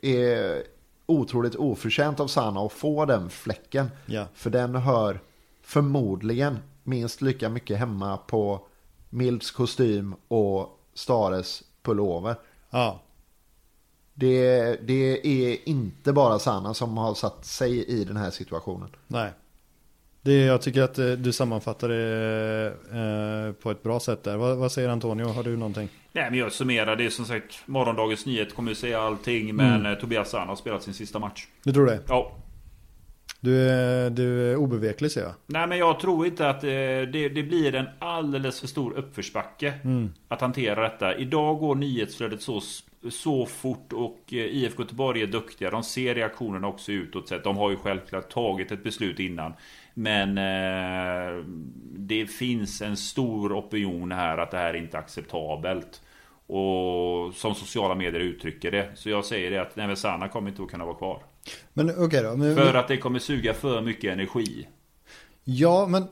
är 0.00 0.62
otroligt 1.06 1.54
oförtjänt 1.54 2.20
av 2.20 2.26
Sanna 2.26 2.60
att 2.60 2.72
få 2.72 3.04
den 3.04 3.30
fläcken. 3.30 3.90
Ja. 4.06 4.26
För 4.34 4.50
den 4.50 4.74
hör 4.74 5.20
förmodligen 5.62 6.58
minst 6.84 7.22
lika 7.22 7.48
mycket 7.48 7.78
hemma 7.78 8.16
på 8.16 8.66
Milds 9.14 9.50
kostym 9.50 10.14
och 10.28 10.78
Stares 10.94 11.62
pullover. 11.82 12.34
Ja. 12.70 13.00
Det, 14.14 14.76
det 14.86 15.26
är 15.26 15.68
inte 15.68 16.12
bara 16.12 16.38
Sanna 16.38 16.74
som 16.74 16.96
har 16.98 17.14
satt 17.14 17.44
sig 17.44 17.84
i 17.84 18.04
den 18.04 18.16
här 18.16 18.30
situationen. 18.30 18.88
Nej. 19.06 19.30
Det, 20.22 20.44
jag 20.44 20.62
tycker 20.62 20.82
att 20.82 20.98
eh, 20.98 21.10
du 21.10 21.32
sammanfattar 21.32 21.88
det 21.88 22.66
eh, 22.92 23.52
på 23.62 23.70
ett 23.70 23.82
bra 23.82 24.00
sätt 24.00 24.22
där. 24.24 24.36
Vad, 24.36 24.56
vad 24.56 24.72
säger 24.72 24.88
Antonio? 24.88 25.24
Har 25.26 25.42
du 25.42 25.56
någonting? 25.56 25.88
Nej 26.12 26.30
men 26.30 26.38
jag 26.38 26.52
summerar 26.52 26.96
det 26.96 27.10
som 27.10 27.24
sagt. 27.24 27.54
Morgondagens 27.66 28.26
nyhet 28.26 28.54
kommer 28.54 28.70
ju 28.70 28.74
säga 28.74 29.00
allting. 29.00 29.54
Men 29.56 29.80
Mm. 29.80 29.92
eh, 29.92 29.98
Tobias 29.98 30.30
Sana 30.30 30.46
har 30.46 30.56
spelat 30.56 30.82
sin 30.82 30.94
sista 30.94 31.18
match. 31.18 31.46
Du 31.64 31.72
tror 31.72 31.86
det? 31.86 32.00
Ja. 32.08 32.32
Du 33.44 33.70
är, 33.70 34.10
du 34.10 34.50
är 34.50 34.56
obeveklig 34.56 35.10
ser 35.10 35.20
jag. 35.20 35.32
Nej 35.46 35.66
men 35.66 35.78
jag 35.78 36.00
tror 36.00 36.26
inte 36.26 36.48
att 36.48 36.64
eh, 36.64 36.68
det, 36.68 37.28
det 37.28 37.42
blir 37.42 37.74
en 37.74 37.86
alldeles 37.98 38.60
för 38.60 38.66
stor 38.66 38.92
uppförsbacke 38.92 39.74
att 40.28 40.40
hantera 40.40 40.82
detta. 40.82 41.16
Idag 41.16 41.58
går 41.58 41.74
nyhetsflödet 41.74 42.42
så, 42.42 42.60
så 43.10 43.46
fort 43.46 43.92
och 43.92 44.18
eh, 44.32 44.38
IFK 44.38 44.82
Göteborg 44.82 45.22
är 45.22 45.26
duktiga. 45.26 45.70
De 45.70 45.82
ser 45.82 46.14
reaktionerna 46.14 46.68
också 46.68 46.92
utåt 46.92 47.28
sett. 47.28 47.44
De 47.44 47.56
har 47.56 47.70
ju 47.70 47.76
självklart 47.76 48.30
tagit 48.30 48.72
ett 48.72 48.84
beslut 48.84 49.18
innan. 49.18 49.52
Men 49.94 50.38
eh, 50.38 51.44
det 51.96 52.26
finns 52.26 52.82
en 52.82 52.96
stor 52.96 53.52
opinion 53.52 54.12
här 54.12 54.38
att 54.38 54.50
det 54.50 54.56
här 54.56 54.74
är 54.74 54.78
inte 54.78 54.98
acceptabelt. 54.98 56.02
Och 56.52 57.34
som 57.34 57.54
sociala 57.54 57.94
medier 57.94 58.20
uttrycker 58.20 58.70
det. 58.70 58.90
Så 58.94 59.10
jag 59.10 59.24
säger 59.24 59.50
det 59.50 59.92
att 59.92 59.98
Sana 59.98 60.28
kommer 60.28 60.50
inte 60.50 60.62
att 60.62 60.70
kunna 60.70 60.84
vara 60.84 60.94
kvar. 60.94 61.22
Men 61.72 62.04
okej 62.04 62.22
då. 62.22 62.36
Men, 62.36 62.56
För 62.56 62.74
att 62.74 62.88
det 62.88 62.96
kommer 62.96 63.18
suga 63.18 63.54
för 63.54 63.80
mycket 63.80 64.12
energi. 64.12 64.68
Ja, 65.44 65.86
men 65.86 66.06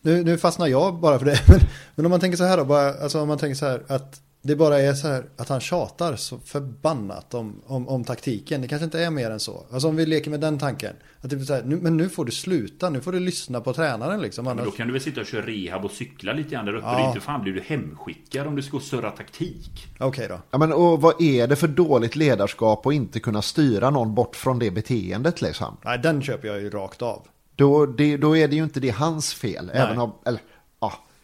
nu, 0.00 0.24
nu 0.24 0.38
fastnar 0.38 0.66
jag 0.66 0.94
bara 0.94 1.18
för 1.18 1.26
det. 1.26 1.40
Men, 1.48 1.60
men 1.94 2.06
om 2.06 2.10
man 2.10 2.20
tänker 2.20 2.36
så 2.36 2.44
här 2.44 2.56
då, 2.56 2.64
bara, 2.64 2.94
alltså 2.94 3.20
om 3.20 3.28
man 3.28 3.38
tänker 3.38 3.54
så 3.54 3.66
här 3.66 3.82
att 3.88 4.20
det 4.46 4.56
bara 4.56 4.80
är 4.80 4.94
så 4.94 5.08
här 5.08 5.24
att 5.36 5.48
han 5.48 5.60
tjatar 5.60 6.16
så 6.16 6.38
förbannat 6.38 7.34
om, 7.34 7.62
om, 7.66 7.88
om 7.88 8.04
taktiken. 8.04 8.62
Det 8.62 8.68
kanske 8.68 8.84
inte 8.84 9.00
är 9.00 9.10
mer 9.10 9.30
än 9.30 9.40
så. 9.40 9.66
Alltså 9.72 9.88
om 9.88 9.96
vi 9.96 10.06
leker 10.06 10.30
med 10.30 10.40
den 10.40 10.58
tanken. 10.58 10.96
Att 11.20 11.30
det 11.30 11.36
blir 11.36 11.46
så 11.46 11.54
här, 11.54 11.62
nu, 11.62 11.76
men 11.76 11.96
nu 11.96 12.08
får 12.08 12.24
du 12.24 12.32
sluta, 12.32 12.90
nu 12.90 13.00
får 13.00 13.12
du 13.12 13.20
lyssna 13.20 13.60
på 13.60 13.72
tränaren 13.72 14.20
liksom. 14.20 14.44
Men 14.44 14.52
Annars, 14.52 14.64
då 14.64 14.70
kan 14.70 14.86
du 14.86 14.92
väl 14.92 15.02
sitta 15.02 15.20
och 15.20 15.26
köra 15.26 15.46
rehab 15.46 15.84
och 15.84 15.90
cykla 15.90 16.32
lite 16.32 16.50
grann 16.50 16.66
där 16.66 16.74
uppe. 16.74 16.86
Ja. 16.86 16.96
Det 16.96 17.02
är 17.02 17.08
inte 17.08 17.20
fan 17.20 17.42
blir 17.42 17.52
du 17.52 17.60
hemskickad 17.60 18.46
om 18.46 18.56
du 18.56 18.62
ska 18.62 18.80
surra 18.80 19.10
taktik. 19.10 19.86
Okej 19.98 20.28
då. 20.28 20.38
Ja, 20.50 20.58
men 20.58 20.72
och 20.72 21.00
vad 21.00 21.22
är 21.22 21.46
det 21.46 21.56
för 21.56 21.68
dåligt 21.68 22.16
ledarskap 22.16 22.86
att 22.86 22.94
inte 22.94 23.20
kunna 23.20 23.42
styra 23.42 23.90
någon 23.90 24.14
bort 24.14 24.36
från 24.36 24.58
det 24.58 24.70
beteendet 24.70 25.42
liksom? 25.42 25.76
Nej, 25.84 25.98
den 25.98 26.22
köper 26.22 26.48
jag 26.48 26.60
ju 26.60 26.70
rakt 26.70 27.02
av. 27.02 27.26
Då, 27.56 27.86
det, 27.86 28.16
då 28.16 28.36
är 28.36 28.48
det 28.48 28.56
ju 28.56 28.64
inte 28.64 28.80
det 28.80 28.90
hans 28.90 29.34
fel. 29.34 29.70
Även 29.74 29.98
om, 29.98 30.12
eller, 30.26 30.40
ja, 30.40 30.53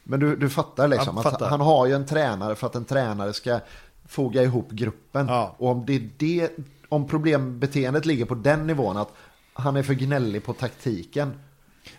men 0.04 0.20
du, 0.20 0.36
du 0.36 0.50
fattar 0.50 0.88
liksom. 0.88 1.16
Jag 1.16 1.22
fattar. 1.22 1.44
Att 1.44 1.50
han 1.50 1.60
har 1.60 1.86
ju 1.86 1.92
en 1.94 2.06
tränare 2.06 2.54
för 2.54 2.66
att 2.66 2.74
en 2.74 2.84
tränare 2.84 3.32
ska 3.32 3.60
foga 4.08 4.42
ihop 4.42 4.70
gruppen. 4.70 5.26
Ja. 5.28 5.54
Och 5.58 5.68
om 5.68 5.86
det 5.86 5.96
är 5.96 6.10
det, 6.16 6.50
om 6.88 7.08
problembeteendet 7.08 8.06
ligger 8.06 8.24
på 8.24 8.34
den 8.34 8.66
nivån 8.66 8.96
att 8.96 9.12
han 9.52 9.76
är 9.76 9.82
för 9.82 9.94
gnällig 9.94 10.44
på 10.44 10.52
taktiken. 10.52 11.32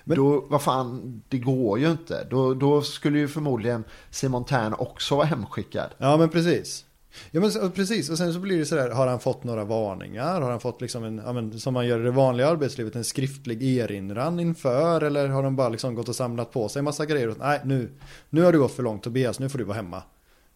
Men- 0.03 0.17
då, 0.17 0.45
vad 0.49 0.61
fan, 0.61 1.21
det 1.29 1.37
går 1.37 1.79
ju 1.79 1.91
inte. 1.91 2.27
Då, 2.29 2.53
då 2.53 2.81
skulle 2.81 3.19
ju 3.19 3.27
förmodligen 3.27 3.83
Simon 4.09 4.45
Tern 4.45 4.73
också 4.77 5.15
vara 5.15 5.25
hemskickad. 5.25 5.89
Ja 5.97 6.17
men 6.17 6.29
precis. 6.29 6.85
Ja 7.31 7.41
men 7.41 7.51
så- 7.51 7.69
precis 7.69 8.09
och 8.09 8.17
sen 8.17 8.33
så 8.33 8.39
blir 8.39 8.57
det 8.59 8.65
sådär, 8.65 8.89
har 8.89 9.07
han 9.07 9.19
fått 9.19 9.43
några 9.43 9.63
varningar? 9.63 10.41
Har 10.41 10.49
han 10.51 10.59
fått 10.59 10.81
liksom 10.81 11.03
en, 11.03 11.21
ja, 11.25 11.33
men, 11.33 11.59
som 11.59 11.73
man 11.73 11.87
gör 11.87 11.99
i 11.99 12.03
det 12.03 12.11
vanliga 12.11 12.47
arbetslivet, 12.49 12.95
en 12.95 13.03
skriftlig 13.03 13.63
erinran 13.63 14.39
inför? 14.39 15.01
Eller 15.01 15.27
har 15.27 15.43
de 15.43 15.55
bara 15.55 15.69
liksom 15.69 15.95
gått 15.95 16.09
och 16.09 16.15
samlat 16.15 16.51
på 16.51 16.69
sig 16.69 16.79
en 16.79 16.85
massa 16.85 17.05
grejer? 17.05 17.29
Och, 17.29 17.37
Nej 17.39 17.61
nu, 17.63 17.91
nu 18.29 18.41
har 18.41 18.51
du 18.51 18.59
gått 18.59 18.71
för 18.71 18.83
långt 18.83 19.03
Tobias, 19.03 19.39
nu 19.39 19.49
får 19.49 19.57
du 19.57 19.63
vara 19.63 19.75
hemma. 19.77 20.03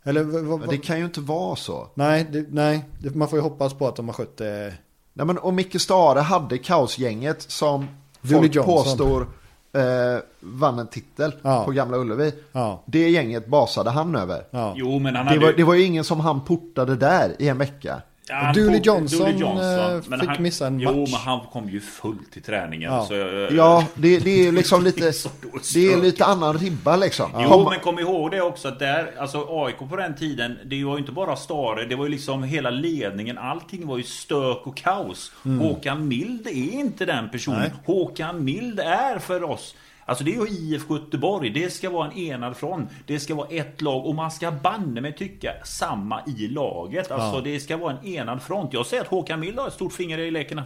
Eller 0.03 0.23
vad, 0.23 0.43
vad, 0.43 0.69
det 0.69 0.77
kan 0.77 0.99
ju 0.99 1.05
inte 1.05 1.21
vara 1.21 1.55
så. 1.55 1.87
Nej, 1.93 2.27
det, 2.31 2.45
nej 2.49 2.85
det, 3.01 3.15
man 3.15 3.29
får 3.29 3.37
ju 3.39 3.43
hoppas 3.43 3.73
på 3.73 3.87
att 3.87 3.95
de 3.95 4.07
har 4.07 4.13
skött 4.13 4.37
det. 4.37 4.73
Nej, 5.13 5.25
men 5.25 5.37
om 5.37 5.55
Micke 5.55 5.81
Stare 5.81 6.19
hade 6.19 6.57
kaosgänget 6.57 7.41
som 7.41 7.87
Dooley 8.21 8.39
folk 8.41 8.55
Johnson. 8.55 8.73
påstår 8.83 9.27
eh, 9.75 10.19
vann 10.39 10.79
en 10.79 10.87
titel 10.87 11.31
Ja. 11.41 11.63
på 11.65 11.71
Gamla 11.71 11.97
Ullevi. 11.97 12.33
Ja, 12.51 12.83
Det 12.85 13.09
gänget 13.09 13.47
basade 13.47 13.89
han 13.89 14.15
över. 14.15 14.43
ja. 14.51 14.73
Jo 14.77 14.99
men 14.99 15.15
han 15.15 15.25
Det 15.25 15.29
hade 15.29 15.41
var, 15.41 15.47
ju- 15.49 15.55
det 15.57 15.63
var 15.63 15.73
ju 15.73 15.83
ingen 15.83 16.03
som 16.03 16.19
han 16.19 16.41
portade 16.41 16.95
där 16.95 17.35
i 17.39 17.47
en 17.47 17.57
vecka. 17.57 18.01
Ja, 18.29 18.51
Dooley 18.55 18.79
Johnson, 18.83 19.19
Dooley 19.19 19.33
Johnson. 19.39 19.95
eh, 19.95 20.01
Men 20.07 20.19
fick 20.19 20.29
han, 20.29 20.43
missa 20.43 20.67
en 20.67 20.79
Jo 20.79 20.99
match. 20.99 21.11
men 21.11 21.19
han 21.21 21.39
kom 21.51 21.69
ju 21.69 21.81
fullt 21.81 22.31
till 22.31 22.41
träningen. 22.41 22.91
Ja. 22.93 23.05
Så, 23.05 23.13
Ja, 23.51 23.85
det, 23.95 24.19
det 24.19 24.47
är 24.47 24.51
liksom 24.51 24.83
lite, 24.83 24.99
det 25.73 25.93
är 25.93 26.01
lite 26.01 26.25
annan 26.25 26.57
ribba 26.57 26.95
liksom. 26.95 27.31
Jo 27.39 27.49
Kom- 27.49 27.63
men 27.69 27.79
kom 27.79 27.99
ihåg 27.99 28.31
det 28.31 28.41
också 28.41 28.67
att 28.67 28.79
där, 28.79 29.11
alltså 29.19 29.47
AIK 29.49 29.77
på 29.89 29.95
den 29.95 30.15
tiden, 30.15 30.57
det 30.65 30.83
var 30.83 30.93
ju 30.93 30.99
inte 30.99 31.11
bara 31.11 31.35
Stare, 31.35 31.85
det 31.85 31.95
var 31.95 32.05
ju 32.05 32.11
liksom 32.11 32.43
hela 32.43 32.69
ledningen, 32.69 33.37
allting 33.37 33.87
var 33.87 33.97
ju 33.97 34.03
stök 34.03 34.67
och 34.67 34.77
kaos. 34.77 35.31
Håkan 35.61 36.07
Mild 36.07 36.47
är 36.47 36.51
inte 36.79 37.05
den 37.05 37.29
personen. 37.29 37.59
Nej. 37.59 37.71
Håkan 37.85 38.43
Mild 38.43 38.79
är 38.79 39.19
för 39.19 39.43
oss 39.43 39.75
Alltså 40.07 40.23
det 40.23 40.35
är 40.35 40.45
ju 40.45 40.47
IFK 40.47 40.97
Göteborg, 40.97 41.49
det 41.49 41.73
ska 41.73 41.89
vara 41.89 42.11
en 42.11 42.17
enad 42.17 42.57
front. 42.57 42.89
Det 43.07 43.19
ska 43.19 43.35
vara 43.35 43.47
ett 43.47 43.81
lag 43.81 44.05
och 44.05 44.15
man 44.15 44.31
ska 44.31 44.51
banne 44.51 45.01
mig 45.01 45.15
tycka 45.15 45.51
samma 45.65 46.21
i 46.27 46.47
laget. 46.47 47.11
Alltså 47.11 47.37
Ja. 47.37 47.41
det 47.43 47.59
ska 47.59 47.77
vara 47.77 47.97
en 47.97 48.05
enad 48.05 48.41
front. 48.41 48.73
Jag 48.73 48.85
säger 48.85 49.03
att 49.03 49.09
Håkan 49.09 49.39
Mild 49.39 49.59
har 49.59 49.67
ett 49.67 49.73
stort 49.73 49.93
finger 49.93 50.17
i 50.17 50.31
leken. 50.31 50.61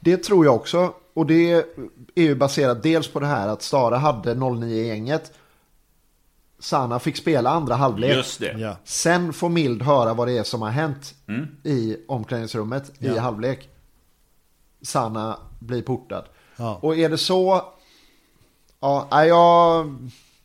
Det 0.00 0.16
tror 0.16 0.44
jag 0.44 0.54
också. 0.54 0.92
Och 1.14 1.26
det 1.26 1.52
är 2.14 2.22
ju 2.22 2.34
baserat 2.34 2.82
dels 2.82 3.08
på 3.08 3.20
det 3.20 3.26
här 3.26 3.48
att 3.48 3.62
Stare 3.62 3.94
hade 3.94 4.34
09-gänget. 4.34 5.32
Sanna 6.58 6.98
fick 6.98 7.16
spela 7.16 7.50
andra 7.50 7.74
halvlek. 7.74 8.16
Just 8.16 8.40
det. 8.40 8.54
Ja. 8.58 8.76
Sen 8.84 9.32
får 9.32 9.48
Mild 9.48 9.82
höra 9.82 10.14
vad 10.14 10.28
det 10.28 10.38
är 10.38 10.42
som 10.42 10.62
har 10.62 10.70
hänt 10.70 11.14
Mm. 11.28 11.46
i 11.64 11.96
omklädningsrummet 12.08 12.88
i 12.98 13.06
Ja. 13.06 13.20
halvlek. 13.20 13.68
Sanna 14.82 15.36
blir 15.58 15.82
portad. 15.82 16.24
Ja. 16.56 16.78
Och 16.82 16.96
är 16.96 17.08
det 17.08 17.18
så... 17.18 17.62
Ja, 18.80 19.24
jag, 19.24 19.94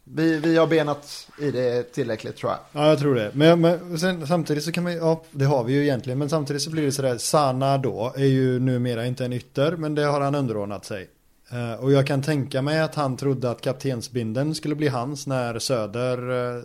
vi, 0.04 0.40
vi 0.40 0.58
har 0.58 0.68
benat 0.68 1.28
i 1.40 1.52
det 1.52 1.84
tillräckligt 1.84 2.38
tror 2.38 2.52
jag. 2.52 2.60
Ja, 2.72 2.90
jag 2.90 3.00
tror 3.00 3.16
det. 3.16 3.32
Men, 3.34 3.62
men 3.62 4.00
sen, 4.00 4.28
samtidigt 4.28 4.64
så 4.64 4.72
kan 4.72 4.84
man 4.84 4.94
ja, 4.94 5.24
det 5.32 5.46
har 5.46 5.64
vi 5.64 5.74
ju 5.74 5.84
egentligen. 5.84 6.20
Men 6.20 6.30
samtidigt 6.30 6.62
så 6.62 6.70
blir 6.70 6.84
det 6.84 6.92
sådär, 6.92 7.18
Sana 7.18 7.78
då 7.78 8.14
är 8.16 8.26
ju 8.26 8.60
numera 8.60 9.06
inte 9.06 9.26
en 9.26 9.34
ytter, 9.34 9.76
men 9.76 9.96
det 9.96 10.04
har 10.04 10.22
han 10.22 10.36
underordnat 10.36 10.86
sig. 10.86 11.10
Eh, 11.52 11.74
och 11.74 11.92
jag 11.92 12.08
kan 12.08 12.22
tänka 12.22 12.62
mig 12.62 12.80
att 12.80 12.96
han 12.96 13.18
trodde 13.18 13.52
att 13.52 13.62
kaptensbinden 13.62 14.56
skulle 14.56 14.76
bli 14.76 14.88
hans 14.88 15.28
när 15.28 15.60
Söder 15.60 16.32
eh, 16.58 16.64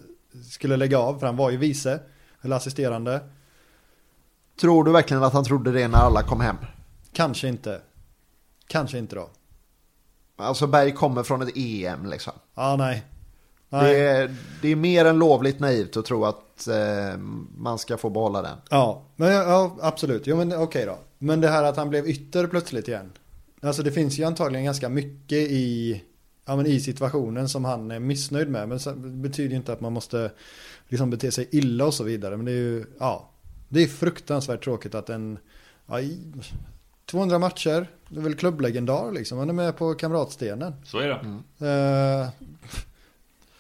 skulle 0.51 0.77
lägga 0.77 0.99
av, 0.99 1.19
för 1.19 1.27
han 1.27 1.37
var 1.37 1.51
ju 1.51 1.57
vice, 1.57 2.01
eller 2.43 2.57
assisterande. 2.57 3.21
Tror 4.61 4.85
du 4.85 4.93
verkligen 4.93 5.23
att 5.23 5.33
han 5.33 5.45
trodde 5.45 5.73
det 5.73 5.89
när 5.89 5.99
alla 5.99 6.23
kom 6.23 6.41
hem? 6.41 6.57
Kanske 7.13 7.49
inte. 7.49 7.81
Kanske 8.67 8.99
inte 8.99 9.17
då. 9.17 9.31
Alltså 10.37 10.67
Berg 10.67 10.93
kommer 10.93 11.23
från 11.23 11.43
ett 11.43 11.57
EM 11.57 12.07
liksom. 12.07 12.33
Ja, 12.55 12.77
nej. 12.77 13.03
nej. 13.69 13.95
Det 13.95 14.01
är, 14.01 14.37
det 14.63 14.69
är 14.69 14.77
mer 14.77 15.05
än 15.05 15.19
lovligt 15.19 15.61
naivt 15.61 15.97
att 15.97 16.05
tro 16.05 16.25
att 16.25 16.69
eh, 16.69 17.19
man 17.57 17.79
ska 17.79 17.97
få 17.97 18.11
behålla 18.11 18.43
den. 18.43 18.57
Ja, 18.71 19.03
men, 19.17 19.33
ja, 19.33 19.77
absolut. 19.81 20.27
Jo, 20.27 20.37
men 20.37 20.53
okej 20.53 20.87
då. 20.87 20.99
Men 21.19 21.41
det 21.41 21.49
här 21.49 21.63
att 21.63 21.77
han 21.77 21.91
blev 21.91 22.09
ytter 22.09 22.47
plötsligt 22.47 22.89
igen. 22.89 23.13
Alltså 23.61 23.83
det 23.83 23.93
finns 23.93 24.19
ju 24.19 24.25
antagligen 24.25 24.65
ganska 24.65 24.89
mycket 24.89 25.39
i, 25.39 26.03
ja, 26.45 26.57
men 26.57 26.67
i 26.67 26.81
situationen 26.81 27.49
som 27.49 27.65
han 27.65 27.91
är 27.91 27.99
missnöjd 27.99 28.49
med. 28.49 28.69
Men 28.69 28.79
det 28.79 29.09
betyder 29.09 29.51
ju 29.51 29.57
inte 29.57 29.73
att 29.73 29.81
man 29.81 29.93
måste 29.93 30.31
liksom 30.89 31.11
bete 31.11 31.33
sig 31.33 31.49
illa 31.51 31.87
och 31.87 31.95
så 31.95 32.05
vidare. 32.05 32.37
Men 32.37 32.47
det 32.47 32.53
är 32.53 32.55
ju, 32.55 32.85
ja. 32.99 33.31
Det 33.69 33.83
är 33.83 33.87
fruktansvärt 33.87 34.65
tråkigt 34.65 34.95
att 34.95 35.11
en, 35.11 35.39
ja, 35.87 36.01
200 37.07 37.39
matcher, 37.39 37.87
det 38.09 38.19
är 38.21 38.23
väl 38.23 38.35
klubblegendar 38.35 39.13
liksom. 39.13 39.39
Han 39.39 39.49
är 39.49 39.53
med 39.53 39.77
på 39.77 39.95
kamratstenen. 39.95 40.75
Så 40.85 40.99
är 40.99 41.09
det. 41.09 41.15
Mm. 41.15 42.23
Eh, 42.23 42.29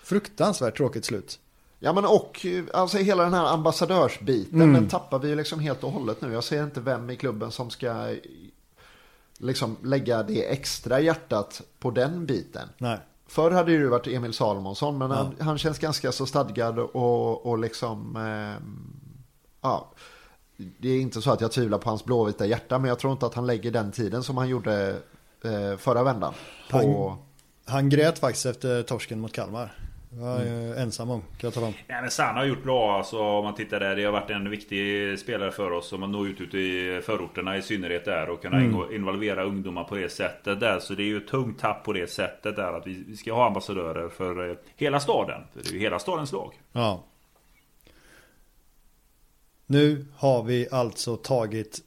fruktansvärt 0.02 0.76
tråkigt 0.76 1.04
slut. 1.04 1.38
Ja 1.78 1.92
men 1.92 2.04
och 2.04 2.46
eh, 2.46 2.64
alltså 2.72 2.98
hela 2.98 3.22
den 3.22 3.34
här 3.34 3.46
ambassadörsbiten 3.46 4.60
Mm. 4.60 4.74
den 4.74 4.88
tappar 4.88 5.18
vi 5.18 5.28
ju 5.28 5.34
liksom 5.34 5.60
helt 5.60 5.84
och 5.84 5.92
hållet 5.92 6.20
nu. 6.20 6.32
Jag 6.32 6.44
ser 6.44 6.62
inte 6.62 6.80
vem 6.80 7.10
i 7.10 7.16
klubben 7.16 7.50
som 7.50 7.70
ska 7.70 7.86
eh, 8.10 8.16
liksom 9.38 9.76
lägga 9.82 10.22
det 10.22 10.52
extra 10.52 11.00
hjärtat 11.00 11.62
på 11.78 11.90
den 11.90 12.26
biten. 12.26 12.68
Nej. 12.78 12.98
Förr 13.28 13.50
hade 13.50 13.70
det 13.72 13.76
ju 13.78 13.88
varit 13.88 14.06
Emil 14.06 14.32
Salomonsson 14.32 14.98
men 14.98 15.10
han, 15.10 15.34
han 15.40 15.58
känns 15.58 15.78
ganska 15.78 16.12
så 16.12 16.26
stadgad 16.26 16.78
och, 16.78 17.46
och 17.46 17.58
liksom 17.58 18.16
ehm, 18.16 18.96
ja. 19.60 19.90
Det 20.56 20.88
är 20.88 21.00
inte 21.00 21.22
så 21.22 21.30
att 21.30 21.40
jag 21.40 21.52
tvivlar 21.52 21.78
på 21.78 21.88
hans 21.90 22.04
blåvita 22.04 22.46
hjärta 22.46 22.78
men 22.78 22.88
jag 22.88 22.98
tror 22.98 23.12
inte 23.12 23.26
att 23.26 23.34
han 23.34 23.46
lägger 23.46 23.70
den 23.70 23.92
tiden 23.92 24.22
som 24.22 24.36
han 24.36 24.48
gjorde 24.48 24.96
eh, 25.44 25.76
förra 25.78 26.02
vändan. 26.02 26.34
På, 26.70 27.16
Han 27.64 27.88
grät 27.88 28.18
faktiskt 28.18 28.46
efter 28.46 28.82
torsken 28.82 29.20
mot 29.20 29.32
Kalmar. 29.32 29.72
Det 30.10 30.20
var 30.22 30.30
jag 30.38 30.46
ju 30.46 30.74
ensam 30.74 31.10
om, 31.10 31.20
kan 31.20 31.28
jag 31.40 31.54
tala 31.54 31.66
om. 31.66 31.72
Ja, 31.86 32.00
men 32.00 32.10
Sanna 32.10 32.32
har 32.38 32.44
gjort 32.44 32.62
bra 32.62 32.96
alltså, 32.96 33.18
om 33.18 33.44
man 33.44 33.54
tittar 33.54 33.80
där. 33.80 33.96
Det 33.96 34.04
har 34.04 34.12
varit 34.12 34.30
en 34.30 34.50
viktig 34.50 35.18
spelare 35.18 35.50
för 35.50 35.70
oss. 35.70 35.92
Om 35.92 36.00
man 36.00 36.12
når 36.12 36.28
ut, 36.28 36.40
ut 36.40 36.54
i 36.54 37.00
förorterna 37.04 37.56
i 37.56 37.62
synnerhet 37.62 38.04
där 38.04 38.28
och 38.30 38.42
kunna 38.42 38.56
Mm. 38.56 38.94
involvera 38.94 39.44
ungdomar 39.44 39.84
på 39.84 39.94
det 39.94 40.08
sättet 40.08 40.60
där. 40.60 40.78
Så 40.78 40.94
det 40.94 41.02
är 41.02 41.06
ju 41.06 41.16
ett 41.16 41.28
tungt 41.28 41.60
tapp 41.60 41.84
på 41.84 41.92
det 41.92 42.10
sättet 42.10 42.56
där. 42.56 42.72
Att 42.72 42.86
vi, 42.86 43.04
vi 43.08 43.16
ska 43.16 43.32
ha 43.34 43.46
ambassadörer 43.46 44.08
för 44.08 44.50
eh, 44.50 44.56
hela 44.76 45.00
staden. 45.00 45.40
För 45.54 45.62
det 45.62 45.68
är 45.68 45.72
ju 45.72 45.78
hela 45.78 45.98
stadens 45.98 46.32
lag. 46.32 46.52
Ja. 46.72 47.04
Nu 49.66 50.06
har 50.16 50.42
vi 50.42 50.68
alltså 50.70 51.16
tagit 51.16 51.80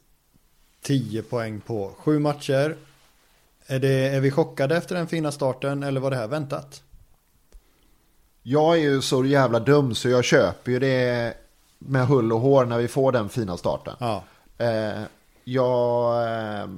10 0.82 1.22
poäng 1.22 1.60
på 1.60 1.92
7 1.98 2.18
matcher. 2.18 2.76
Är, 3.66 3.78
det, 3.78 3.88
är 3.88 4.20
vi 4.20 4.30
chockade 4.30 4.76
efter 4.76 4.94
den 4.94 5.06
fina 5.06 5.32
starten 5.32 5.82
eller 5.82 6.00
var 6.00 6.10
det 6.10 6.16
här 6.16 6.28
väntat? 6.28 6.82
Jag 8.42 8.76
är 8.76 8.80
ju 8.80 9.02
så 9.02 9.24
jävla 9.24 9.60
dum 9.60 9.94
så 9.94 10.08
jag 10.08 10.24
köper 10.24 10.72
ju 10.72 10.78
det 10.78 11.34
med 11.78 12.06
hull 12.06 12.32
och 12.32 12.40
hår 12.40 12.64
när 12.64 12.78
vi 12.78 12.88
får 12.88 13.12
den 13.12 13.28
fina 13.28 13.56
starten. 13.56 13.94
Ja. 14.00 14.24
Eh, 14.58 15.02
jag... 15.44 16.22
Eh, 16.24 16.68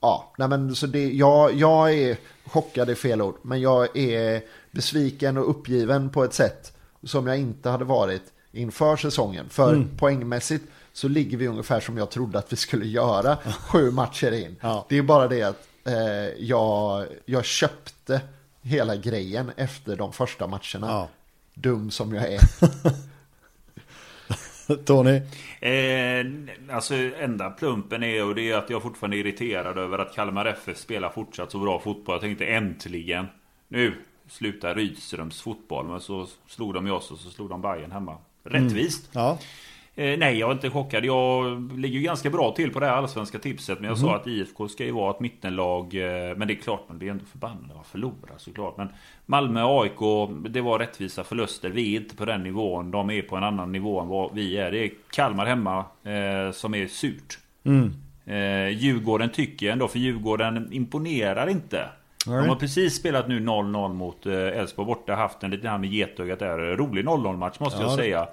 ja, 0.00 0.32
nej 0.38 0.48
men 0.48 0.74
så 0.74 0.86
det, 0.86 1.12
jag, 1.12 1.54
jag 1.54 1.94
är 1.94 2.16
chockad 2.46 2.90
i 2.90 2.94
fel 2.94 3.22
ord. 3.22 3.36
Men 3.42 3.60
jag 3.60 3.96
är 3.96 4.42
besviken 4.70 5.36
och 5.36 5.50
uppgiven 5.50 6.10
på 6.10 6.24
ett 6.24 6.34
sätt 6.34 6.72
som 7.02 7.26
jag 7.26 7.38
inte 7.38 7.70
hade 7.70 7.84
varit 7.84 8.32
inför 8.52 8.96
säsongen. 8.96 9.48
För 9.48 9.72
Mm. 9.74 9.88
poängmässigt 9.96 10.64
så 10.92 11.08
ligger 11.08 11.36
vi 11.38 11.46
ungefär 11.46 11.80
som 11.80 11.96
jag 11.98 12.10
trodde 12.10 12.38
att 12.38 12.52
vi 12.52 12.56
skulle 12.56 12.86
göra 12.86 13.36
sju 13.36 13.90
matcher 13.90 14.32
in. 14.32 14.56
Ja. 14.60 14.86
Det 14.88 14.98
är 14.98 15.02
bara 15.02 15.28
det 15.28 15.42
att 15.42 15.68
eh, 15.84 15.94
jag, 16.38 17.06
jag 17.24 17.44
köpte 17.44 18.20
hela 18.62 18.96
grejen 18.96 19.50
efter 19.56 19.96
de 19.96 20.12
första 20.12 20.46
matcherna. 20.46 20.86
Ja. 20.86 21.08
Dum 21.54 21.90
som 21.90 22.14
jag 22.14 22.32
är. 22.32 22.40
Tony? 24.84 25.20
Eh, 25.60 26.26
alltså 26.76 26.94
enda 26.94 27.50
plumpen 27.50 28.02
är 28.02 28.24
och 28.24 28.34
det 28.34 28.50
är 28.50 28.56
att 28.56 28.70
jag 28.70 28.82
fortfarande 28.82 29.16
är 29.16 29.18
irriterad 29.18 29.78
över 29.78 29.98
att 29.98 30.14
Kalmar 30.14 30.46
FF 30.46 30.78
spelar 30.78 31.10
fortsatt 31.10 31.50
så 31.52 31.58
bra 31.58 31.78
fotboll. 31.80 32.14
Jag 32.14 32.20
tänkte 32.20 32.46
äntligen. 32.46 33.26
Nu 33.68 33.94
slutar 34.28 34.74
Rydströms 34.74 35.40
fotboll. 35.42 35.86
Men 35.86 36.00
så 36.00 36.26
slog 36.46 36.74
de 36.74 36.86
ju 36.86 36.92
oss 36.92 37.10
och 37.10 37.18
så 37.18 37.30
slog 37.30 37.48
de 37.48 37.60
Bayern 37.62 37.92
hemma. 37.92 38.16
Rättvist. 38.48 39.10
Ja. 39.12 39.38
Eh, 39.98 40.18
nej, 40.18 40.38
jag 40.38 40.48
är 40.48 40.52
inte 40.52 40.70
chockad. 40.70 41.04
Jag 41.04 41.78
ligger 41.78 41.98
ju 41.98 42.04
ganska 42.04 42.30
bra 42.30 42.52
till 42.52 42.72
på 42.72 42.80
det 42.80 42.86
här 42.86 42.92
allsvenska 42.92 43.38
tipset. 43.38 43.80
Men 43.80 43.88
jag 43.88 43.98
sa 43.98 44.16
att 44.16 44.26
IFK 44.26 44.68
ska 44.68 44.84
ju 44.84 44.90
vara 44.90 45.10
ett 45.10 45.20
mittenlag. 45.20 45.94
Eh, 45.94 46.36
men 46.36 46.48
det 46.48 46.54
är 46.54 46.62
klart, 46.62 46.84
man 46.88 46.98
blir 46.98 47.10
ändå 47.10 47.24
förbannad 47.24 47.70
av 47.74 47.80
att 47.80 47.86
förlora 47.86 48.38
såklart. 48.38 48.76
Men 48.76 48.88
Malmö 49.26 49.62
och 49.62 49.82
AIK, 49.82 50.30
det 50.48 50.60
var 50.60 50.78
rättvisa 50.78 51.24
förluster. 51.24 51.70
Vi 51.70 51.96
är 51.96 52.00
inte 52.00 52.16
på 52.16 52.24
den 52.24 52.42
nivån. 52.42 52.90
De 52.90 53.10
är 53.10 53.22
på 53.22 53.36
en 53.36 53.44
annan 53.44 53.72
nivå 53.72 54.00
än 54.00 54.08
vad 54.08 54.34
vi 54.34 54.56
är. 54.58 54.70
Det 54.70 54.78
är 54.78 54.90
Kalmar 55.10 55.46
hemma 55.46 55.78
eh, 56.04 56.52
som 56.52 56.74
är 56.74 56.86
surt. 56.86 57.38
Mm. 57.64 57.92
Eh, 58.26 58.68
Djurgården 58.68 59.30
tycker 59.30 59.66
jag 59.66 59.72
ändå, 59.72 59.88
för 59.88 59.98
Djurgården 59.98 60.72
imponerar 60.72 61.48
inte. 61.48 61.88
Nej. 62.26 62.38
De 62.38 62.48
har 62.48 62.56
precis 62.56 62.94
spelat 62.94 63.28
nu 63.28 63.40
0-0 63.40 63.94
mot 63.94 64.26
eh, 64.26 64.32
Elfsborg 64.34 64.86
borta. 64.86 65.14
Haft 65.14 65.42
en 65.42 65.50
liten 65.50 65.70
här 65.70 65.78
med 65.78 65.90
getögat 65.90 66.38
där. 66.38 66.58
Rolig 66.58 67.04
0-0 67.04 67.36
match 67.36 67.60
måste 67.60 67.82
Ja, 67.82 67.88
jag 67.88 67.98
säga. 67.98 68.28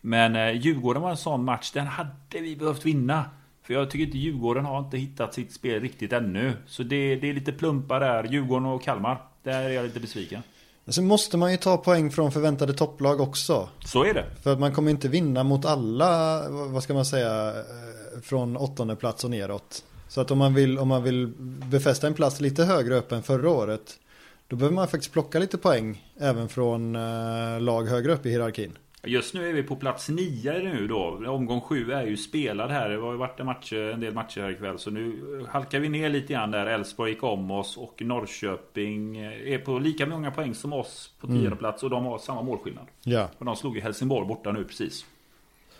Men 0.00 0.36
eh, 0.36 0.50
Djurgården 0.52 1.02
var 1.02 1.10
en 1.10 1.16
sån 1.16 1.44
match, 1.44 1.70
den 1.72 1.86
hade 1.86 2.10
vi 2.32 2.56
behövt 2.56 2.86
vinna. 2.86 3.24
För 3.62 3.74
jag 3.74 3.90
tycker 3.90 4.04
inte 4.04 4.18
Djurgården 4.18 4.64
har 4.64 4.78
inte 4.78 4.98
hittat 4.98 5.34
sitt 5.34 5.52
spel 5.52 5.80
riktigt 5.80 6.12
ännu. 6.12 6.52
Så 6.66 6.82
det, 6.82 7.16
det 7.16 7.30
är 7.30 7.34
lite 7.34 7.52
plumpar 7.52 8.00
där. 8.00 8.24
Djurgården 8.24 8.66
och 8.66 8.82
Kalmar. 8.82 9.22
Där 9.42 9.62
är 9.62 9.68
jag 9.70 9.84
lite 9.84 10.00
besviken. 10.00 10.42
Sen 10.88 11.06
måste 11.06 11.36
man 11.36 11.50
ju 11.50 11.56
ta 11.56 11.76
poäng 11.76 12.10
från 12.10 12.32
förväntade 12.32 12.72
topplag 12.72 13.20
också. 13.20 13.68
Så 13.84 14.04
är 14.04 14.14
det. 14.14 14.24
För 14.42 14.52
att 14.52 14.60
man 14.60 14.72
kommer 14.72 14.90
inte 14.90 15.08
vinna 15.08 15.44
mot 15.44 15.64
alla, 15.64 16.42
vad 16.50 16.82
ska 16.82 16.94
man 16.94 17.04
säga, 17.04 17.48
eh, 17.48 18.20
från 18.22 18.56
åttonde 18.56 18.96
plats 18.96 19.24
och 19.24 19.30
neråt. 19.30 19.84
Så 20.08 20.20
att 20.20 20.30
om 20.30 20.38
man 20.38 20.54
vill, 20.54 20.78
om 20.78 20.88
man 20.88 21.02
vill 21.02 21.26
befästa 21.70 22.06
en 22.06 22.14
plats 22.14 22.40
lite 22.40 22.64
högre 22.64 22.94
upp 22.96 23.12
än 23.12 23.22
förra 23.22 23.50
året, 23.50 24.00
då 24.48 24.56
behöver 24.56 24.74
man 24.74 24.88
faktiskt 24.88 25.12
plocka 25.12 25.38
lite 25.38 25.58
poäng 25.58 26.04
även 26.20 26.48
från 26.48 26.96
eh, 26.96 27.60
lag 27.60 27.82
högre 27.84 28.12
upp 28.12 28.26
i 28.26 28.30
hierarkin. 28.30 28.72
Just 29.04 29.34
nu 29.34 29.48
är 29.48 29.52
vi 29.52 29.62
på 29.62 29.76
plats 29.76 30.08
9 30.08 30.52
nu 30.52 30.86
då. 30.88 31.22
Omgång 31.26 31.60
7 31.60 31.92
är 31.92 32.06
ju 32.06 32.16
spelad 32.16 32.70
här. 32.70 32.88
Det 32.88 32.96
har 33.00 33.12
ju 33.12 33.18
varit 33.18 33.40
en, 33.40 33.46
match, 33.46 33.72
en 33.72 34.00
del 34.00 34.14
matcher 34.14 34.40
här 34.40 34.50
ikväll. 34.50 34.78
Så 34.78 34.90
nu 34.90 35.20
halkar 35.48 35.80
vi 35.80 35.88
ner 35.88 36.08
lite 36.08 36.32
grann 36.32 36.50
där. 36.50 36.66
Elfsborg 36.66 37.10
gick 37.12 37.22
om 37.22 37.50
oss 37.50 37.76
och 37.76 38.02
Norrköping 38.02 39.16
är 39.18 39.58
på 39.58 39.78
lika 39.78 40.06
många 40.06 40.30
poäng 40.30 40.54
som 40.54 40.72
oss 40.72 41.10
på 41.20 41.26
tionde 41.26 41.56
plats. 41.56 41.82
Och 41.82 41.90
de 41.90 42.04
har 42.04 42.18
samma 42.18 42.42
målskillnad. 42.42 42.86
Ja. 43.02 43.28
Och 43.38 43.44
de 43.44 43.56
slog 43.56 43.76
ju 43.76 43.82
Helsingborg 43.82 44.28
borta 44.28 44.52
nu 44.52 44.64
precis. 44.64 45.04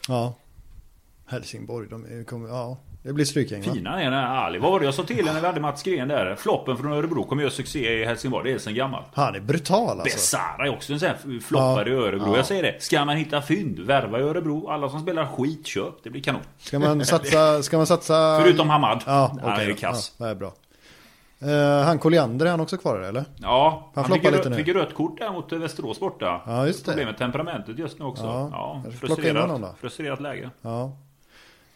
Ja. 0.08 0.34
Helsingborg, 1.26 1.88
de 1.90 2.04
är- 2.04 2.24
kommer, 2.24 2.48
ja, 2.48 2.78
det 3.02 3.12
blir 3.12 3.24
strykgäng 3.24 3.62
va? 3.62 3.72
Fina 3.74 4.00
är 4.00 4.04
den 4.04 4.12
här 4.12 4.36
Ali. 4.46 4.58
Vad 4.58 4.72
var 4.72 4.78
det 4.80 4.84
jag 4.84 4.94
sa 4.94 5.02
till 5.02 5.24
när 5.24 5.40
vi 5.40 5.46
hade 5.46 5.60
Mats 5.60 5.82
Gren 5.82 6.08
där? 6.08 6.34
Floppen 6.36 6.76
från 6.76 6.92
Örebro 6.92 7.24
kommer 7.24 7.42
göra 7.42 7.52
succé 7.52 8.00
i 8.02 8.04
Helsingborg. 8.04 8.48
Det 8.50 8.54
är 8.54 8.58
sen 8.58 8.74
gammalt. 8.74 9.06
Han 9.14 9.34
är 9.34 9.40
brutal 9.40 10.00
alltså. 10.00 10.04
Besara 10.16 10.66
är 10.66 10.70
också 10.72 10.92
en 10.92 11.00
sån 11.00 11.08
här 11.08 11.40
floppare 11.40 11.90
i 11.90 11.92
Örebro. 11.92 12.36
Jag 12.36 12.46
säger 12.46 12.62
det. 12.62 12.82
Ska 12.82 13.04
man 13.04 13.16
hitta 13.16 13.42
fynd, 13.42 13.78
värva 13.78 14.18
i 14.18 14.22
Örebro. 14.22 14.68
Alla 14.68 14.88
som 14.88 15.00
spelar 15.00 15.26
skit, 15.26 15.66
köp. 15.66 15.94
Det 16.02 16.10
blir 16.10 16.22
kanon. 16.22 16.40
Ska 16.58 16.78
man 16.78 17.04
satsa, 17.04 17.62
ska 17.62 17.76
man 17.76 17.86
satsa? 17.86 18.40
Förutom 18.42 18.70
Hamad. 18.70 19.02
Ja, 19.06 19.36
Han 19.42 19.52
okej 19.52 19.70
är 19.70 19.74
kass. 19.74 20.12
Ja, 20.18 20.24
det 20.24 20.30
är 20.30 20.34
bra. 20.34 20.52
Eh, 21.40 21.84
han 21.84 21.98
Colliander, 21.98 22.46
är 22.46 22.50
han 22.50 22.60
också 22.60 22.76
kvar 22.76 23.00
eller? 23.00 23.24
Ja, 23.36 23.90
Han 23.94 24.04
han, 24.04 24.12
fick, 24.14 24.30
lite 24.30 24.48
rö- 24.48 24.50
nu. 24.50 24.56
fick 24.56 24.68
rött 24.68 24.94
kort 24.94 25.18
där 25.18 25.32
mot 25.32 25.52
Västerås 25.52 26.00
borta. 26.00 26.40
Ja, 26.46 26.66
just 26.66 26.84
det. 26.84 26.90
Problem 26.90 27.06
med 27.06 27.18
temperamentet 27.18 27.78
just 27.78 27.98
nu 27.98 28.04
också. 28.04 28.24
Ja, 28.24 28.48
Ja, 28.52 28.66
honom 28.66 28.82
då. 28.84 28.90
frustrerat, 28.90 29.78
frustrerat 29.80 30.20
läge. 30.20 30.50
Ja. 30.62 30.92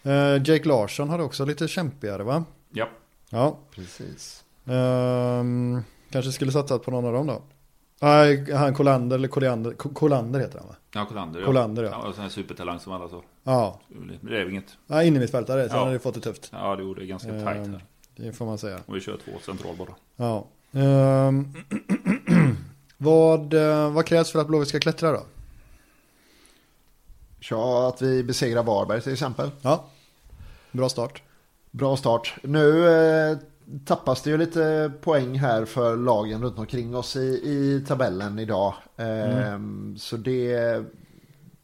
Eh, 0.02 0.42
Jake 0.44 0.68
Larsson 0.68 1.08
har 1.08 1.18
också 1.18 1.44
lite 1.44 1.68
kämpigare 1.68 2.22
va? 2.22 2.44
Ja. 2.72 2.88
Ja. 3.30 3.58
Precis. 3.74 4.44
Ehm, 4.66 5.82
kanske 6.10 6.32
skulle 6.32 6.52
satsat 6.52 6.82
på 6.84 6.90
någon 6.90 7.04
av 7.04 7.12
dem 7.12 7.26
då. 7.26 7.42
Nej, 8.00 8.52
han 8.52 8.74
Kolander 8.74 9.16
eller 9.16 9.28
Koliander, 9.28 9.72
Ko- 9.72 9.88
Kolander 9.94 10.40
heter 10.40 10.58
han 10.58 10.68
va? 10.68 10.74
Ja, 10.94 11.04
Kolander. 11.04 11.40
Ja. 11.40 11.46
Kolander, 11.46 11.82
ja. 11.82 11.90
ja. 11.90 12.08
och 12.08 12.14
sån 12.14 12.22
här 12.22 12.30
supertalang 12.30 12.78
som 12.80 12.92
alla 12.92 13.08
så. 13.08 13.22
Ja, 13.44 13.80
det 14.20 14.36
är 14.36 14.48
inget. 14.50 14.76
ja 14.86 15.02
innermittfältare, 15.02 15.68
så 15.68 15.74
Ja. 15.74 15.78
han 15.78 15.86
hade 15.86 15.98
fått 15.98 16.14
det 16.14 16.20
tufft. 16.20 16.48
Ja, 16.52 16.76
det 16.76 16.82
gjorde 16.82 17.06
ganska 17.06 17.28
Ehm, 17.34 17.44
tajt 17.44 17.66
här. 17.66 17.84
Det 18.16 18.32
får 18.32 18.46
man 18.46 18.58
säga. 18.58 18.78
Och 18.86 18.96
vi 18.96 19.00
kör 19.00 19.18
två 19.24 19.32
central 19.46 19.76
bara. 19.76 19.94
Ja. 20.16 20.46
Ehm, 20.80 21.52
vad, 22.96 23.54
eh, 23.54 23.90
vad 23.92 24.06
krävs 24.06 24.32
för 24.32 24.38
att 24.38 24.46
Blåvitt 24.46 24.68
ska 24.68 24.80
klättra 24.80 25.12
då? 25.12 25.22
Ja, 27.50 27.88
att 27.88 28.02
vi 28.02 28.22
besegrar 28.24 28.62
Varberg 28.62 29.00
till 29.00 29.12
exempel. 29.12 29.50
Ja, 29.62 29.84
bra 30.72 30.88
start. 30.88 31.22
Bra 31.70 31.96
start. 31.96 32.34
Nu 32.42 32.88
eh, 32.88 33.38
tappas 33.84 34.22
det 34.22 34.30
ju 34.30 34.36
lite 34.38 34.92
poäng 35.02 35.38
här 35.38 35.64
för 35.64 35.96
lagen 35.96 36.42
runt 36.42 36.58
omkring 36.58 36.96
oss 36.96 37.16
i, 37.16 37.20
i 37.44 37.84
tabellen 37.88 38.38
idag. 38.38 38.74
Eh, 38.96 39.58
Så 39.98 40.16
det, 40.16 40.56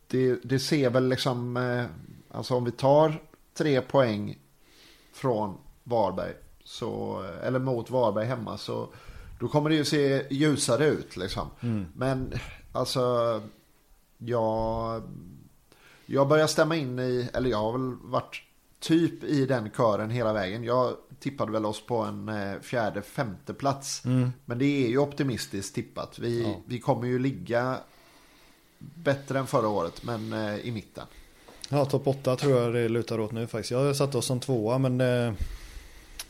det, 0.07 0.39
det 0.45 0.59
ser 0.59 0.91
väl 0.91 1.09
liksom, 1.09 1.57
eh, 1.57 1.85
alltså 2.31 2.55
om 2.55 2.65
vi 2.65 2.71
tar 2.71 3.23
tre 3.55 3.81
poäng 3.81 4.39
från 5.13 5.57
Varberg, 5.85 6.33
så, 6.65 7.23
eller 7.43 7.59
mot 7.59 7.91
Varberg 7.91 8.27
hemma, 8.27 8.59
så 8.59 8.89
då 9.41 9.49
kommer 9.49 9.71
det 9.71 9.77
ju 9.77 9.85
se 9.85 10.27
ljusare 10.31 10.87
ut 10.87 11.17
liksom. 11.17 11.47
Men 11.95 12.33
alltså, 12.73 13.03
jag, 14.19 15.03
jag 16.11 16.29
börjar 16.29 16.47
stämma 16.47 16.77
in 16.77 16.99
i, 16.99 17.29
eller 17.35 17.51
jag 17.51 17.59
har 17.59 17.73
väl 17.73 17.97
varit 18.03 18.43
typ 18.81 19.25
i 19.25 19.47
den 19.47 19.71
kören 19.71 20.11
hela 20.11 20.33
vägen. 20.33 20.65
Jag 20.65 20.95
tippade 21.21 21.53
väl 21.53 21.67
oss 21.67 21.87
på 21.87 21.97
en 21.99 22.29
eh, 22.29 22.61
fjärde, 22.61 23.03
femte 23.03 23.55
plats. 23.55 24.03
Men 24.45 24.59
det 24.59 24.85
är 24.85 24.89
ju 24.89 24.99
optimistiskt 24.99 25.75
tippat. 25.75 26.19
Vi, 26.19 26.43
Ja. 26.43 26.61
vi 26.67 26.79
kommer 26.81 27.07
ju 27.09 27.19
ligga 27.19 27.77
bättre 28.79 29.39
än 29.39 29.47
förra 29.47 29.69
året, 29.69 30.03
men 30.05 30.33
eh, 30.33 30.57
i 30.59 30.71
mitten. 30.73 31.07
Ja, 31.69 31.85
topp 31.85 32.07
8 32.07 32.37
tror 32.37 32.61
jag 32.61 32.75
det 32.75 32.89
lutar 32.89 33.21
åt 33.21 33.33
nu 33.33 33.47
faktiskt. 33.47 33.71
Jag 33.71 33.85
har 33.85 33.95
satt 33.95 34.15
oss 34.15 34.27
som 34.27 34.41
tvåa 34.41 34.79
men 34.79 34.99
det, 34.99 35.35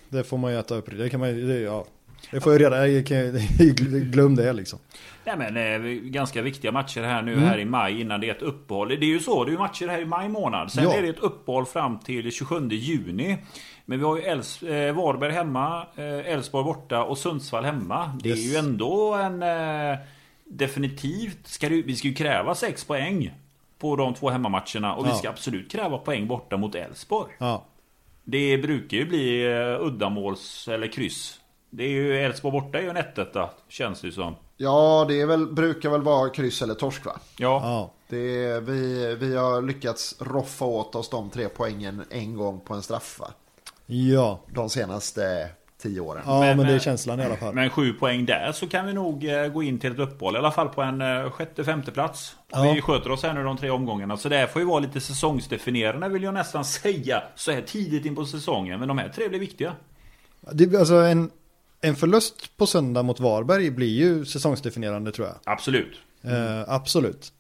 det 0.08 0.24
får 0.24 0.38
man 0.38 0.52
ju 0.52 0.58
äta 0.58 0.74
upp. 0.76 0.86
Det 0.90 1.10
kan 1.10 1.20
man 1.20 1.28
ju, 1.28 1.58
ja. 1.60 1.86
Det 2.30 2.40
får 2.40 2.52
jag 2.52 2.60
reda, 2.62 2.88
jag 2.88 3.06
kan- 3.06 3.30
glöm 4.10 4.36
det 4.36 4.52
liksom. 4.52 4.78
Nej 5.24 5.36
men 5.36 5.56
eh, 5.56 5.90
ganska 5.90 6.42
viktiga 6.42 6.72
matcher 6.72 7.02
här 7.02 7.22
nu 7.22 7.32
Mm. 7.32 7.44
här 7.44 7.58
i 7.58 7.64
maj 7.64 8.00
innan 8.00 8.20
det 8.20 8.28
är 8.28 8.34
ett 8.34 8.42
uppehåll. 8.42 8.88
Det 8.88 8.94
är 8.94 9.04
ju 9.04 9.20
så, 9.20 9.44
det 9.44 9.48
är 9.50 9.52
ju 9.52 9.58
matcher 9.58 9.88
här 9.88 10.00
i 10.00 10.04
maj 10.04 10.28
månad. 10.28 10.72
Sen 10.72 10.84
Ja. 10.84 10.94
är 10.94 11.02
det 11.02 11.08
ett 11.08 11.18
uppehåll 11.18 11.66
fram 11.66 11.98
till 11.98 12.32
27 12.32 12.68
juni. 12.70 13.36
Men 13.84 13.98
vi 13.98 14.04
har 14.04 14.16
ju 14.16 14.22
Els, 14.22 14.62
eh, 14.62 14.94
Varberg 14.94 15.32
hemma, 15.32 15.86
eh, 15.96 16.32
Elfsborg 16.32 16.64
borta 16.64 17.02
och 17.04 17.18
Sundsvall 17.18 17.64
hemma. 17.64 18.18
Det 18.22 18.30
är 18.30 18.36
Yes. 18.36 18.52
ju 18.52 18.56
ändå 18.56 19.14
en... 19.14 19.42
Eh, 19.42 19.98
definitivt, 20.50 21.46
ska 21.46 21.68
det, 21.68 21.82
vi 21.82 21.96
ska 21.96 22.08
ju 22.08 22.14
kräva 22.14 22.54
6 22.54 22.84
poäng 22.84 23.30
på 23.78 23.96
de 23.96 24.14
två 24.14 24.30
hemmamatcherna. 24.30 24.94
Och 24.94 25.04
vi 25.06 25.08
Ja. 25.10 25.14
ska 25.16 25.28
absolut 25.28 25.72
kräva 25.72 25.98
poäng 25.98 26.26
borta 26.26 26.56
mot 26.56 26.74
Elfsborg. 26.74 27.32
Ja, 27.38 27.64
Det 28.24 28.58
brukar 28.58 28.96
ju 28.96 29.06
bli 29.06 29.46
eh, 29.52 29.86
uddamåls 29.86 30.68
eller 30.68 30.86
kryss. 30.92 31.37
Det 31.70 31.84
är 31.84 31.88
ju 31.88 32.18
Elfsborg 32.18 32.52
borta 32.52 32.78
är 32.78 32.82
ju 32.82 32.88
en 32.88 32.96
1 32.96 33.18
känns 33.68 34.00
det 34.00 34.06
ju 34.06 34.12
som. 34.12 34.36
Ja, 34.56 35.04
det 35.08 35.20
är 35.20 35.26
väl, 35.26 35.46
brukar 35.46 35.90
väl 35.90 36.02
vara 36.02 36.28
kryss 36.28 36.62
eller 36.62 36.74
torsk 36.74 37.04
va? 37.06 37.12
Ja, 37.38 37.60
ja. 37.64 37.90
Det 38.08 38.44
är, 38.44 38.60
vi, 38.60 39.14
vi 39.20 39.36
har 39.36 39.62
lyckats 39.62 40.14
roffa 40.18 40.64
åt 40.64 40.94
oss 40.94 41.10
de 41.10 41.30
tre 41.30 41.48
poängen 41.48 42.04
en 42.10 42.36
gång 42.36 42.60
på 42.60 42.74
en 42.74 42.82
straff 42.82 43.20
va? 43.20 43.28
Ja, 43.86 44.40
De 44.54 44.70
senaste 44.70 45.48
tio 45.82 46.00
åren. 46.00 46.22
ja 46.26 46.40
men, 46.40 46.56
Men, 46.56 46.66
det 46.66 46.72
är 46.72 46.76
eh, 46.76 46.80
känslan 46.80 47.20
i 47.20 47.24
alla 47.24 47.36
fall. 47.36 47.54
Men 47.54 47.70
sju 47.70 47.92
poäng 47.92 48.26
där 48.26 48.52
så 48.52 48.68
kan 48.68 48.86
vi 48.86 48.92
nog 48.92 49.24
eh, 49.24 49.46
gå 49.46 49.62
in 49.62 49.78
till 49.78 49.92
ett 49.92 49.98
uppehåll. 49.98 50.34
I 50.34 50.38
alla 50.38 50.50
fall 50.50 50.68
på 50.68 50.82
en 50.82 51.00
eh, 51.00 51.30
sjätte, 51.30 51.64
femte 51.64 51.90
plats. 51.90 52.36
Ja. 52.50 52.72
Vi 52.74 52.80
sköter 52.80 53.10
oss 53.10 53.22
här 53.22 53.32
nu 53.32 53.42
de 53.42 53.56
tre 53.56 53.70
omgångarna. 53.70 54.16
Så 54.16 54.28
det 54.28 54.36
här 54.36 54.46
får 54.46 54.62
ju 54.62 54.68
vara 54.68 54.80
lite 54.80 55.00
säsongsdefinierande 55.00 56.08
vill 56.08 56.22
jag 56.22 56.34
nästan 56.34 56.64
säga. 56.64 57.22
Så 57.34 57.52
här 57.52 57.62
tidigt 57.62 58.04
in 58.04 58.14
på 58.14 58.24
säsongen. 58.24 58.78
Men 58.78 58.88
de 58.88 58.98
här 58.98 59.08
tre 59.08 59.28
blir 59.28 59.40
viktiga. 59.40 59.72
Det, 60.40 60.76
alltså 60.76 60.94
en, 60.94 61.30
en 61.80 61.96
förlust 61.96 62.56
på 62.56 62.66
söndag 62.66 63.02
mot 63.02 63.20
Varberg 63.20 63.70
blir 63.70 63.88
ju 63.88 64.24
säsongsdefinierande 64.24 65.12
tror 65.12 65.26
jag. 65.26 65.36
Absolut. 65.44 65.96
Eh, 66.22 66.70
absolut. 66.70 67.32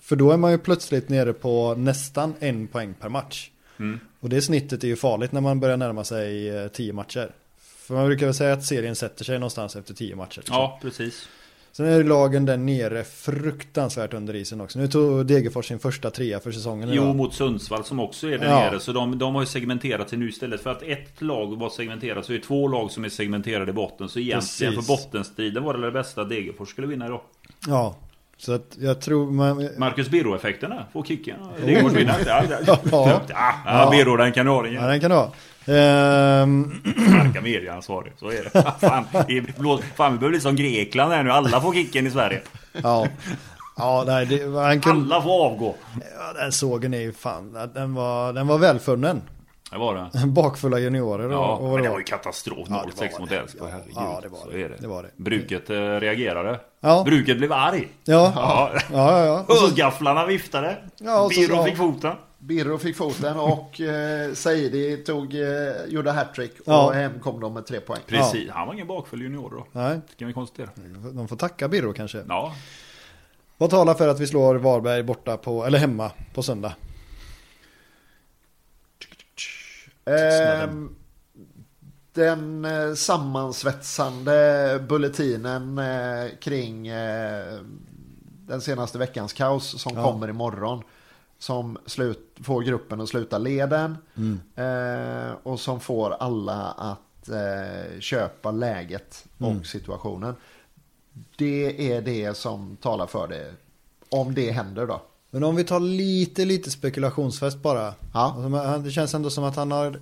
För 0.00 0.16
då 0.16 0.32
är 0.32 0.36
man 0.36 0.52
ju 0.52 0.58
plötsligt 0.58 1.08
nere 1.08 1.32
på 1.32 1.74
nästan 1.74 2.34
en 2.38 2.66
poäng 2.66 2.94
per 3.00 3.08
match. 3.08 3.50
Mm. 3.78 4.00
Och 4.20 4.28
det 4.28 4.42
snittet 4.42 4.84
är 4.84 4.88
ju 4.88 4.96
farligt 4.96 5.32
när 5.32 5.40
man 5.40 5.60
börjar 5.60 5.76
närma 5.76 6.04
sig 6.04 6.48
eh, 6.48 6.68
tio 6.68 6.92
matcher. 6.92 7.30
För 7.58 7.94
man 7.94 8.06
brukar 8.06 8.26
väl 8.26 8.34
säga 8.34 8.52
att 8.52 8.64
serien 8.64 8.96
sätter 8.96 9.24
sig 9.24 9.38
någonstans 9.38 9.76
efter 9.76 9.94
tio 9.94 10.16
matcher. 10.16 10.38
liksom. 10.38 10.56
Ja, 10.56 10.78
precis. 10.82 11.28
Sen 11.76 11.86
är 11.86 12.04
lagen 12.04 12.44
där 12.44 12.56
nere 12.56 13.04
fruktansvärt 13.04 14.14
under 14.14 14.34
isen 14.36 14.60
också. 14.60 14.78
Nu 14.78 14.88
tog 14.88 15.26
Degerfors 15.26 15.66
sin 15.68 15.78
första 15.78 16.10
trea 16.10 16.40
för 16.40 16.52
säsongen. 16.52 16.88
Jo, 16.92 17.02
idag. 17.02 17.16
mot 17.16 17.34
Sundsvall 17.34 17.84
som 17.84 18.00
också 18.00 18.26
är 18.28 18.38
där 18.38 18.46
Ja. 18.46 18.58
nere. 18.58 18.80
Så 18.80 18.92
de, 18.92 19.18
de 19.18 19.34
har 19.34 19.42
ju 19.42 19.46
segmenterat 19.46 20.08
sig 20.10 20.18
nu 20.18 20.28
istället 20.28 20.60
för 20.62 20.70
att 20.70 20.82
ett 20.82 21.22
lag 21.22 21.58
var 21.58 21.70
segmenterat 21.70 22.24
så 22.26 22.32
är 22.32 22.36
det 22.36 22.42
två 22.44 22.68
lag 22.68 22.90
som 22.90 23.04
är 23.04 23.08
segmenterade 23.08 23.70
i 23.70 23.74
botten. 23.74 24.08
Så 24.08 24.18
egentligen 24.18 24.72
Precis. 24.74 24.86
för 24.88 24.96
bottenstriden 24.96 25.64
var 25.64 25.74
det 25.74 25.80
det 25.80 25.90
bästa 25.92 26.24
Degerfors 26.24 26.68
skulle 26.68 26.86
vinna 26.86 27.06
idag. 27.06 27.20
Ja, 27.66 27.96
så 28.36 28.52
att 28.52 28.76
jag 28.80 29.00
tror 29.00 29.30
man... 29.30 29.68
Marcus 29.78 30.08
Birro-effekten 30.08 30.70
där, 30.70 30.86
får 30.92 31.04
kicken. 31.04 31.36
Degerfors 31.64 31.92
vinner. 31.92 32.16
Ja, 32.26 32.42
ja, 32.66 32.78
Ja. 32.90 33.22
ja. 33.66 33.88
Birro 33.90 34.16
den 34.16 34.32
kanadien. 34.32 34.74
Ja, 34.82 34.86
den 34.88 35.00
kan 35.00 35.10
du 35.10 35.16
ha. 35.16 35.32
Ehm, 35.66 36.82
Starka 37.08 37.40
medieansvarig, 37.40 38.12
så 38.16 38.28
är 38.30 38.44
det. 38.44 38.50
Fan, 38.80 39.04
blå- 39.58 39.80
fan 39.96 40.12
vi 40.12 40.18
behöver 40.18 40.28
bli 40.32 40.40
som 40.40 40.56
Grekland 40.56 41.12
här 41.12 41.22
nu. 41.22 41.30
Alla 41.30 41.60
får 41.60 41.72
kicken 41.74 42.06
i 42.06 42.10
Sverige. 42.10 42.40
ja. 42.82 43.06
Ja, 43.78 44.04
nej, 44.06 44.26
det, 44.26 44.58
han 44.60 44.80
kunde, 44.80 45.14
Alla 45.14 45.22
får 45.24 45.44
avgå. 45.46 45.74
ja, 46.18 46.40
den 46.42 46.52
sågen 46.52 46.94
är 46.94 46.98
ju 47.00 47.12
fan, 47.12 47.68
den 47.74 47.94
var, 47.94 48.32
den 48.32 48.46
var 48.46 48.58
välfunnen. 48.58 49.22
Det 49.70 49.78
var 49.78 49.94
det. 50.12 50.26
Bakfulla 50.26 50.78
juniorer 50.78 51.26
och, 51.26 51.32
Ja, 51.32 51.56
och 51.56 51.74
men 51.74 51.82
det 51.82 51.88
var 51.88 51.98
ju 51.98 52.04
katastrof. 52.04 52.66
Ja, 52.70 52.84
det 52.96 53.02
0-6 53.04 53.12
var 53.12 53.20
mot. 53.20 53.32
Elfsborg. 53.32 53.72
Ja, 53.72 53.78
ja, 53.94 54.18
det 54.22 54.28
var 54.28 54.38
det. 54.52 54.62
är 54.64 54.68
det. 54.68 54.76
Det 54.80 54.86
var 54.86 55.02
det. 55.02 55.08
Bruket 55.16 55.70
eh, 55.70 55.74
reagerade. 55.76 56.60
Ja. 56.80 57.02
Bruket 57.06 57.38
blev 57.38 57.52
arg. 57.52 57.88
Ja, 58.04 58.32
Ja. 58.36 58.70
ja, 58.92 59.18
ja. 59.18 59.24
ja. 59.26 59.44
Och 59.48 59.54
Högafflarna 59.68 60.26
viftade. 60.26 60.76
Ja, 60.98 61.20
och 61.20 61.32
ja. 61.32 61.64
fick 61.64 61.76
foten. 61.76 62.12
Birro 62.46 62.78
fick 62.78 62.96
foten 62.96 63.36
och 63.36 63.80
eh, 63.80 64.32
Saidi 64.34 64.96
tog, 64.96 65.34
eh, 65.34 65.84
gjorde 65.88 66.10
hattrick 66.12 66.52
och 66.60 66.64
Ja. 66.72 66.90
hem 66.92 67.20
kom 67.20 67.40
de 67.40 67.54
med 67.54 67.66
tre 67.66 67.80
poäng. 67.80 68.00
Precis. 68.06 68.50
Han 68.50 68.66
var 68.66 68.74
ingen 68.74 68.86
bakfull 68.86 69.22
junior 69.22 69.50
då. 69.50 69.66
nej, 69.72 70.00
Kan 70.18 70.28
vi 70.28 70.34
konstatera. 70.34 70.70
de 71.12 71.28
får 71.28 71.36
tacka 71.36 71.68
Birro 71.68 71.92
kanske. 71.92 72.24
Ja. 72.28 72.54
Vad 73.58 73.70
talar 73.70 73.94
för 73.94 74.08
att 74.08 74.20
vi 74.20 74.26
slår 74.26 74.54
Varberg 74.54 75.02
borta 75.02 75.36
på, 75.36 75.64
eller 75.66 75.78
hemma 75.78 76.10
på 76.34 76.42
söndag? 76.42 76.74
Ehm, 80.04 80.94
den 82.12 82.64
eh, 82.64 82.94
sammansvetsande 82.94 84.80
bulletinen 84.88 85.80
kring 86.40 86.88
den 88.46 88.60
senaste 88.60 88.98
veckans 88.98 89.32
kaos 89.32 89.82
som 89.82 89.92
Ja. 89.96 90.02
kommer 90.04 90.28
imorgon. 90.28 90.82
Som 91.38 91.78
slut, 91.86 92.36
får 92.42 92.62
gruppen 92.62 93.00
att 93.00 93.08
sluta 93.08 93.38
leden. 93.38 93.96
Mm. 94.16 94.40
Eh, 94.56 95.32
och 95.42 95.60
som 95.60 95.80
får 95.80 96.10
alla 96.10 96.62
att 96.70 97.28
eh, 97.28 98.00
köpa 98.00 98.50
läget 98.50 99.24
och 99.38 99.50
Mm. 99.50 99.64
situationen. 99.64 100.34
Det 101.36 101.92
är 101.92 102.02
det 102.02 102.36
som 102.36 102.76
talar 102.76 103.06
för 103.06 103.28
det. 103.28 103.54
Om 104.08 104.34
det 104.34 104.50
händer 104.50 104.86
då. 104.86 105.02
Men 105.30 105.44
om 105.44 105.56
vi 105.56 105.64
tar 105.64 105.80
lite, 105.80 106.44
lite 106.44 106.70
spekulationsfest 106.70 107.56
bara. 107.62 107.94
Ja. 108.14 108.34
Alltså, 108.36 108.48
han- 108.58 108.82
Det 108.84 108.90
känns 108.90 109.14
ändå 109.14 109.30
som 109.30 109.44
att 109.44 109.56
han 109.56 109.70
har 109.70 110.00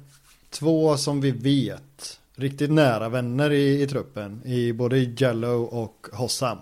två 0.50 0.96
som 0.96 1.20
vi 1.20 1.30
vet 1.30 2.20
riktigt 2.34 2.70
nära 2.70 3.08
vänner 3.08 3.50
i, 3.52 3.82
i 3.82 3.86
truppen. 3.86 4.42
I 4.44 4.72
både 4.72 4.98
Jello 4.98 5.62
och 5.64 6.06
Hossam. 6.12 6.58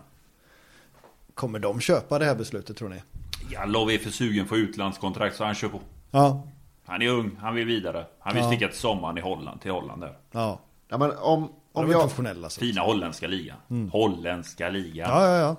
Kommer 1.35 1.59
de 1.59 1.81
köpa 1.81 2.18
det 2.18 2.25
här 2.25 2.35
beslutet 2.35 2.77
tror 2.77 2.89
ni? 2.89 3.03
Jallow 3.51 3.90
är 3.90 3.99
för 3.99 4.11
sugen 4.11 4.47
på 4.47 4.57
utlandskontrakt 4.57 5.36
så 5.36 5.45
han 5.45 5.55
kör 5.55 5.68
på. 5.68 5.80
Ja, 6.11 6.43
Han 6.86 7.03
är 7.03 7.09
ung, 7.09 7.30
han 7.40 7.55
vill 7.55 7.66
vidare. 7.66 8.07
Han 8.18 8.34
vill 8.34 8.43
Ja. 8.43 8.49
sticka 8.49 8.68
till 8.68 8.78
sommaren 8.78 9.18
i 9.18 9.20
Holland, 9.20 9.61
till 9.61 9.70
Holland 9.70 10.01
där. 10.01 10.16
ja. 10.30 10.59
Ja, 10.88 10.99
men 10.99 11.11
om, 11.16 11.53
om 11.72 11.90
jag, 11.90 12.01
professionella. 12.01 12.49
Så. 12.51 12.61
Fina 12.61 12.80
holländska 12.80 13.26
ligan. 13.26 13.90
Holländska 13.93 14.68
ligan. 14.68 15.11
Ja, 15.11 15.28
ja, 15.28 15.36
ja. 15.38 15.57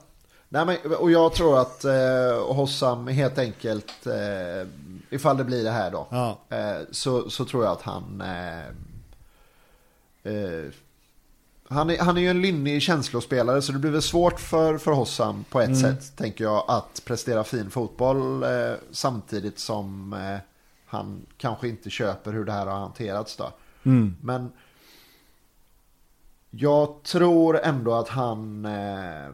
Nej, 0.49 0.65
men, 0.65 0.77
och 0.99 1.11
jag 1.11 1.33
tror 1.33 1.59
att 1.59 1.83
eh, 1.85 2.53
Hossam 2.55 3.07
helt 3.07 3.37
enkelt, 3.37 4.05
eh, 4.07 4.67
ifall 5.09 5.37
det 5.37 5.43
blir 5.43 5.63
det 5.63 5.71
här 5.71 5.91
då, 5.91 6.07
Ja. 6.11 6.37
eh, 6.49 6.81
så, 6.91 7.29
så 7.29 7.45
tror 7.45 7.63
jag 7.63 7.71
att 7.73 7.81
han... 7.81 8.21
Eh, 8.21 8.65
eh, 10.33 10.71
han, 11.73 11.89
är, 11.89 11.97
han 11.97 12.17
är 12.17 12.21
ju 12.21 12.27
en 12.29 12.41
lynnig 12.41 12.81
känslospelare 12.81 13.61
så 13.61 13.71
det 13.71 13.79
blir 13.79 13.91
väl 13.91 14.01
svårt 14.01 14.39
för, 14.39 14.77
för 14.77 14.91
Hossam 14.91 15.43
på 15.49 15.61
ett 15.61 15.79
sätt, 15.79 16.17
tänker 16.17 16.43
jag, 16.43 16.65
att 16.67 17.01
prestera 17.05 17.43
fin 17.43 17.69
fotboll 17.69 18.43
eh, 18.43 18.49
samtidigt 18.91 19.59
som 19.59 20.13
eh, 20.13 20.37
han 20.85 21.25
kanske 21.37 21.67
inte 21.67 21.89
köper 21.89 22.33
hur 22.33 22.45
det 22.45 22.51
här 22.51 22.65
har 22.65 22.79
hanterats 22.79 23.35
då. 23.37 23.51
Mm. 23.83 24.15
Men 24.21 24.51
jag 26.49 27.03
tror 27.03 27.59
ändå 27.59 27.93
att 27.93 28.09
han 28.09 28.65
eh, 28.65 29.29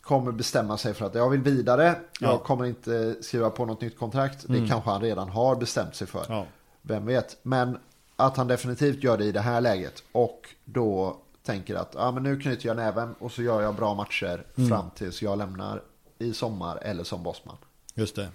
kommer 0.00 0.32
bestämma 0.32 0.78
sig 0.78 0.94
för 0.94 1.06
att 1.06 1.14
jag 1.14 1.30
vill 1.30 1.42
vidare. 1.42 1.84
Jag 1.84 1.96
Ja. 2.20 2.32
Mm. 2.32 2.38
kommer 2.44 2.64
inte 2.64 3.16
skriva 3.20 3.50
på 3.50 3.66
något 3.66 3.80
nytt 3.80 3.98
kontrakt. 3.98 4.44
Det 4.48 4.68
kanske 4.68 4.90
han 4.90 5.00
redan 5.00 5.28
har 5.28 5.56
bestämt 5.56 5.94
sig 5.94 6.06
för. 6.06 6.24
Ja. 6.28 6.46
Vem 6.82 7.06
vet. 7.06 7.36
Men 7.42 7.78
att 8.18 8.36
han 8.36 8.48
definitivt 8.48 9.04
gör 9.04 9.18
det 9.18 9.24
i 9.24 9.32
det 9.32 9.40
här 9.40 9.60
läget. 9.60 10.02
Och 10.12 10.40
då 10.64 11.16
tänker 11.46 11.74
att 11.74 11.96
ah, 11.96 12.10
men 12.12 12.22
nu 12.22 12.40
knyter 12.40 12.66
jag 12.66 12.76
näven 12.76 13.14
och 13.18 13.32
så 13.32 13.42
gör 13.42 13.62
jag 13.62 13.74
bra 13.74 13.94
matcher 13.94 14.44
Mm. 14.56 14.68
fram 14.68 14.90
tills 14.90 15.22
jag 15.22 15.38
lämnar 15.38 15.82
i 16.18 16.32
sommar 16.32 16.78
eller 16.82 17.04
som 17.04 17.22
bossman. 17.22 17.56
Just 17.94 18.16
det. 18.16 18.28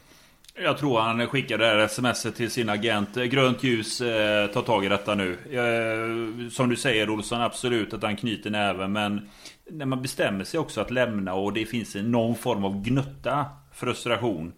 Jag 0.56 0.78
tror 0.78 1.00
han 1.00 1.28
skickade 1.28 1.76
det 1.76 1.82
här 1.82 1.88
smset 1.88 2.36
till 2.36 2.52
sin 2.52 2.70
agent. 2.70 3.16
Grönt 3.16 3.64
ljus, 3.64 4.02
eh, 4.02 4.48
ta 4.48 4.62
tag 4.62 4.86
i 4.86 4.90
detta 4.90 5.16
nu. 5.16 5.32
Eh, 5.34 6.50
som 6.50 6.70
du 6.70 6.76
säger 6.76 7.10
Olsson, 7.10 7.42
absolut 7.42 7.94
att 7.94 8.04
han 8.04 8.16
knyter 8.16 8.50
näven. 8.50 8.92
Men 8.92 9.30
när 9.72 9.86
man 9.86 10.02
bestämmer 10.02 10.44
sig 10.44 10.60
också 10.60 10.82
att 10.82 10.92
lämna 10.92 11.34
och 11.34 11.54
det 11.54 11.66
finns 11.66 11.96
en 11.96 12.12
någon 12.12 12.36
form 12.36 12.64
av 12.66 12.82
gnutta 12.82 13.46
frustration. 13.74 14.54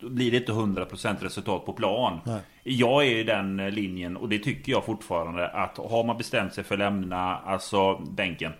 Blir 0.00 0.30
det 0.30 0.36
inte 0.36 0.52
100% 0.52 1.16
resultat 1.20 1.66
på 1.66 1.72
plan. 1.72 2.20
Nej. 2.24 2.40
Jag 2.62 3.06
är 3.06 3.16
i 3.16 3.24
den 3.24 3.56
linjen 3.56 4.16
och 4.16 4.28
det 4.28 4.38
tycker 4.38 4.72
jag 4.72 4.84
fortfarande 4.84 5.48
att 5.48 5.76
har 5.76 6.04
man 6.04 6.18
bestämt 6.18 6.54
sig 6.54 6.64
för 6.64 6.74
att 6.74 6.78
lämna, 6.78 7.36
alltså 7.36 7.96
bänken. 7.98 8.52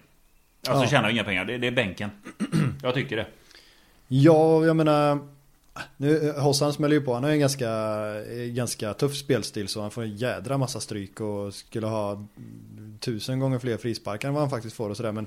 Alltså 0.69 0.85
Ja. 0.85 0.91
tjänar 0.91 1.11
inga 1.11 1.25
pengar, 1.25 1.45
det, 1.45 1.59
det 1.59 1.67
är 1.67 1.71
bänken. 1.73 2.11
Jag 2.83 2.95
tycker 2.95 3.17
det. 3.17 3.27
Ja, 4.09 4.65
jag 4.65 4.77
menar 4.77 5.19
nu, 5.97 6.33
Hossan 6.33 6.73
smäller 6.73 6.95
ju 6.95 7.01
på, 7.01 7.15
han 7.15 7.23
har 7.23 7.31
ju 7.31 7.35
en 7.35 7.41
ganska, 7.41 7.69
eh, 8.33 8.53
ganska 8.53 8.95
tuff 8.95 9.15
spelstil 9.17 9.69
så 9.69 9.81
han 9.83 9.91
får 9.91 10.03
en 10.03 10.17
jädra 10.17 10.59
massa 10.59 10.81
stryk 10.81 11.21
och 11.21 11.55
skulle 11.55 11.87
ha 11.87 12.27
tusen 13.01 13.41
gånger 13.41 13.59
fler 13.59 13.77
frisparkar 13.77 14.29
än 14.29 14.35
vad 14.35 14.43
han 14.43 14.51
faktiskt 14.51 14.77
får 14.77 14.91
och 14.91 14.97
sådär 14.97 15.13
men 15.13 15.27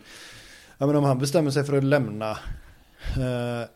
Ja 0.78 0.86
men 0.88 0.96
om 0.96 1.04
han 1.04 1.20
bestämmer 1.20 1.52
sig 1.52 1.64
för 1.64 1.78
att 1.78 1.84
lämna 1.84 2.32
eh, 2.32 3.68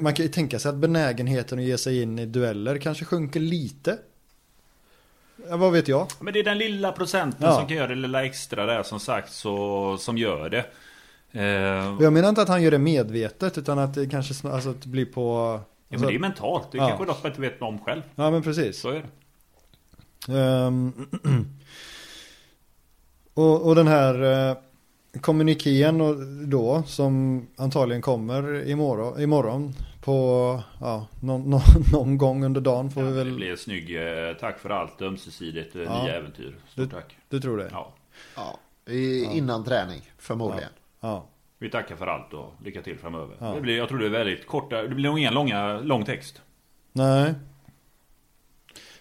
Man 0.00 0.14
kan 0.14 0.24
ju 0.26 0.32
tänka 0.32 0.58
sig 0.58 0.68
att 0.68 0.74
benägenheten 0.74 1.58
att 1.58 1.64
ge 1.64 1.78
sig 1.78 2.02
in 2.02 2.18
i 2.18 2.26
dueller 2.26 2.78
kanske 2.78 3.04
sjunker 3.04 3.40
lite 3.40 3.98
Ja 5.48 5.56
vad 5.56 5.72
vet 5.72 5.88
jag 5.88 6.06
Men 6.20 6.32
det 6.32 6.38
är 6.38 6.44
den 6.44 6.58
lilla 6.58 6.92
procenten 6.92 7.48
Ja. 7.48 7.54
som 7.58 7.68
kan 7.68 7.76
göra 7.76 7.86
det 7.86 7.94
lilla 7.94 8.24
extra 8.24 8.66
där 8.66 8.82
som 8.82 9.00
sagt 9.00 9.32
så, 9.32 9.96
som 9.98 10.18
gör 10.18 10.50
det. 10.50 10.66
Eh, 11.32 11.96
Jag 12.00 12.12
menar 12.12 12.28
inte 12.28 12.42
att 12.42 12.48
han 12.48 12.62
gör 12.62 12.70
det 12.70 12.78
medvetet 12.78 13.58
utan 13.58 13.78
att 13.78 13.94
det 13.94 14.06
kanske 14.06 14.48
alltså, 14.48 14.70
att 14.70 14.82
det 14.82 14.88
blir 14.88 15.04
på 15.06 15.60
ja, 15.88 15.98
men 15.98 16.08
det 16.08 16.14
är 16.14 16.18
mentalt. 16.18 16.72
Det 16.72 16.78
är 16.78 16.82
Ja. 16.82 16.88
kanske 16.88 17.04
något 17.06 17.22
man 17.22 17.32
inte 17.32 17.40
vet 17.40 17.62
om 17.62 17.78
själv. 17.78 18.02
Ja 18.14 18.30
men 18.30 18.42
precis 18.42 18.80
Så 18.80 18.90
är 18.90 19.02
det. 20.26 20.38
Ehm, 20.38 20.92
och, 23.34 23.66
och 23.68 23.74
den 23.74 23.86
här 23.88 24.56
kommunikén 25.20 26.00
och 26.00 26.16
då 26.48 26.82
som 26.86 27.46
antagligen 27.56 28.02
kommer 28.02 28.68
imorgon, 28.68 29.20
imorgon 29.20 29.72
på 30.04 30.60
ja, 30.80 31.06
någon, 31.20 31.42
någon, 31.50 31.60
någon 31.92 32.18
gång 32.18 32.44
under 32.44 32.60
dagen 32.60 32.90
får 32.90 33.02
Ja, 33.02 33.08
vi 33.10 33.18
Det 33.18 33.24
väl, 33.24 33.34
blir 33.34 33.56
snygg. 33.56 33.96
eh, 33.96 34.34
Tack 34.40 34.58
för 34.58 34.70
allt 34.70 35.02
ömsesidigt. 35.02 35.76
eh, 35.76 35.82
Ja. 35.82 36.02
Nya 36.04 36.14
äventyr. 36.16 36.56
Stort 36.68 36.90
tack. 36.90 37.16
du 37.28 37.40
tror 37.40 37.56
det? 37.58 37.68
Ja. 37.72 37.94
Ja, 38.36 38.58
i, 38.92 39.24
Innan 39.24 39.64
träning 39.64 40.00
förmodligen. 40.18 40.70
Ja. 41.00 41.24
Vi 41.58 41.70
tackar 41.70 41.96
för 41.96 42.06
allt 42.06 42.32
och 42.34 42.52
lycka 42.64 42.82
till 42.82 42.98
framöver. 42.98 43.36
Ja. 43.40 43.54
Det 43.54 43.60
blir, 43.60 43.76
jag 43.76 43.88
tror 43.88 43.98
det 43.98 44.06
är 44.06 44.10
väldigt 44.10 44.46
korta. 44.46 44.82
Det 44.82 44.88
blir 44.94 45.08
nog 45.08 45.18
ingen 45.18 45.34
långa, 45.34 45.78
lång 45.80 46.04
text. 46.04 46.42
Nej. 46.92 47.34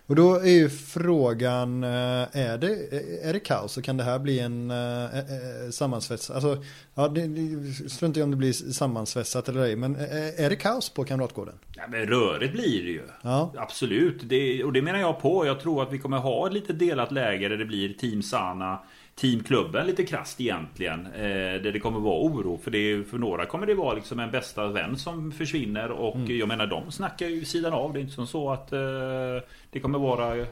Och 0.07 0.15
då 0.15 0.35
är 0.35 0.49
ju 0.49 0.69
frågan, 0.69 1.83
eh, 1.83 1.89
är 2.31 2.57
det, 2.57 2.93
är 3.23 3.33
det 3.33 3.39
kaos 3.39 3.77
och 3.77 3.83
kan 3.83 3.97
det 3.97 4.03
här 4.03 4.19
bli 4.19 4.39
en 4.39 4.71
eh, 4.71 5.03
eh, 5.03 5.69
sammansvetsad, 5.71 6.35
alltså, 6.35 6.63
ja, 6.95 7.07
det, 7.07 7.27
det 7.27 7.73
struntar 7.89 8.21
jag 8.21 8.25
om 8.25 8.31
det 8.31 8.37
blir 8.37 8.53
sammansvetsat 8.53 9.49
eller 9.49 9.61
ej, 9.61 9.75
men 9.75 9.95
eh, 9.95 10.45
är 10.45 10.49
det 10.49 10.55
kaos 10.55 10.89
på 10.89 11.03
Kamratgården? 11.03 11.55
Ja, 11.75 11.83
men 11.89 12.05
rörigt 12.05 12.53
blir 12.53 12.83
det 12.83 12.89
ju. 12.89 13.03
Ja. 13.21 13.53
Absolut. 13.57 14.21
Det, 14.23 14.63
och 14.63 14.73
det 14.73 14.81
menar 14.81 14.99
jag 14.99 15.21
på. 15.21 15.45
Jag 15.45 15.59
tror 15.59 15.83
att 15.83 15.93
vi 15.93 15.99
kommer 15.99 16.17
ha 16.17 16.47
ett 16.47 16.53
lite 16.53 16.73
delat 16.73 17.11
läge 17.11 17.49
där 17.49 17.57
det 17.57 17.65
blir 17.65 17.93
Team 17.93 18.23
Sana 18.23 18.79
Teamklubben 19.15 19.87
lite 19.87 20.03
krast 20.05 20.41
egentligen. 20.41 21.05
Eh, 21.05 21.21
där 21.61 21.71
det 21.71 21.79
kommer 21.79 21.99
vara 21.99 22.19
oro. 22.19 22.59
För, 22.63 22.71
det, 22.71 23.03
för 23.09 23.17
några 23.17 23.45
kommer 23.45 23.65
det 23.67 23.75
vara 23.75 23.93
liksom 23.93 24.19
en 24.19 24.31
bästa 24.31 24.67
vän 24.67 24.97
som 24.97 25.31
försvinner. 25.31 25.91
Och 25.91 26.15
Mm. 26.15 26.37
jag 26.37 26.47
menar 26.47 26.67
de 26.67 26.91
snackar 26.91 27.27
ju 27.27 27.45
sidan 27.45 27.73
av. 27.73 27.93
Det 27.93 27.99
är 27.99 28.01
inte 28.01 28.13
som 28.13 28.27
så 28.27 28.51
att 28.51 28.73
eh, 28.73 28.79
det 29.71 29.79
kommer 29.79 29.99
vara 29.99 30.45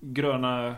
gröna 0.00 0.66
eh, 0.68 0.74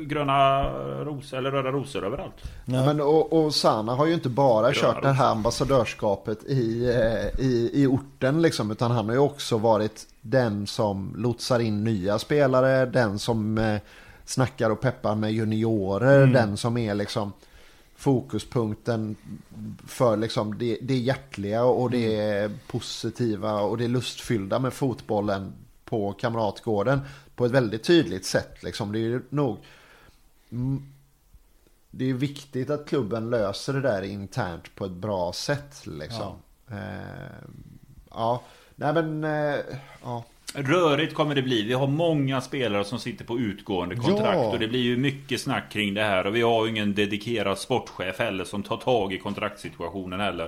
Gröna 0.00 0.68
rosor 1.04 1.38
eller 1.38 1.50
röda 1.50 1.70
rosor 1.72 2.04
överallt. 2.06 2.34
Ja. 2.64 2.86
Men, 2.86 3.00
och, 3.00 3.32
och 3.32 3.54
Sana 3.54 3.94
har 3.94 4.06
ju 4.06 4.14
inte 4.14 4.28
bara 4.28 4.72
Gröna 4.72 4.74
kört 4.94 5.02
det 5.02 5.12
här 5.12 5.30
ambassadörskapet 5.30 6.44
i, 6.44 6.84
eh, 6.90 7.40
i, 7.44 7.70
i 7.74 7.86
orten 7.86 8.42
liksom, 8.42 8.70
utan 8.70 8.90
han 8.90 9.06
har 9.06 9.12
ju 9.12 9.18
också 9.18 9.58
varit 9.58 10.06
den 10.20 10.66
som 10.66 11.14
lotsar 11.16 11.58
in 11.60 11.84
nya 11.84 12.18
spelare, 12.18 12.86
den 12.86 13.18
som 13.18 13.58
eh, 13.58 13.80
snackar 14.26 14.70
och 14.70 14.80
peppar 14.80 15.14
med 15.14 15.32
juniorer, 15.32 16.26
den 16.26 16.56
som 16.56 16.76
är 16.76 16.94
liksom 16.94 17.32
fokuspunkten 17.96 19.16
för 19.86 20.16
liksom 20.16 20.58
det, 20.58 20.78
det 20.82 20.98
hjärtliga 20.98 21.64
och 21.64 21.90
det 21.90 22.50
positiva 22.66 23.60
och 23.60 23.78
det 23.78 23.88
lustfyllda 23.88 24.58
med 24.58 24.72
fotbollen 24.72 25.52
på 25.84 26.12
Kamratgården 26.12 27.00
på 27.36 27.46
ett 27.46 27.52
väldigt 27.52 27.84
tydligt 27.84 28.24
sätt. 28.24 28.62
Liksom. 28.62 28.92
Det 28.92 28.98
är 28.98 29.22
nog 29.28 29.58
det 31.90 32.10
är 32.10 32.14
viktigt 32.14 32.70
att 32.70 32.88
klubben 32.88 33.30
löser 33.30 33.72
det 33.72 33.80
där 33.80 34.02
internt 34.02 34.74
på 34.74 34.84
ett 34.84 34.92
bra 34.92 35.32
sätt. 35.32 35.86
Liksom. 35.86 36.32
Ja. 36.66 36.76
ja. 38.10 38.42
Nej 38.74 38.94
men, 38.94 39.24
eh, 39.24 39.60
ja. 40.02 40.24
Rörigt 40.54 41.14
kommer 41.14 41.34
det 41.34 41.42
bli. 41.42 41.62
Vi 41.62 41.72
har 41.72 41.86
många 41.86 42.40
spelare 42.40 42.84
som 42.84 42.98
sitter 42.98 43.24
på 43.24 43.38
utgående 43.38 43.96
kontrakt 43.96 44.38
Ja. 44.38 44.50
och 44.52 44.58
det 44.58 44.68
blir 44.68 44.80
ju 44.80 44.96
mycket 44.96 45.40
snack 45.40 45.72
kring 45.72 45.94
det 45.94 46.02
här. 46.02 46.26
Och 46.26 46.36
vi 46.36 46.42
har 46.42 46.64
ju 46.64 46.70
ingen 46.70 46.94
dedikerad 46.94 47.58
sportchef 47.58 48.18
heller 48.18 48.44
som 48.44 48.62
tar 48.62 48.76
tag 48.76 49.12
i 49.12 49.18
kontraktssituationen 49.18 50.20
heller. 50.20 50.44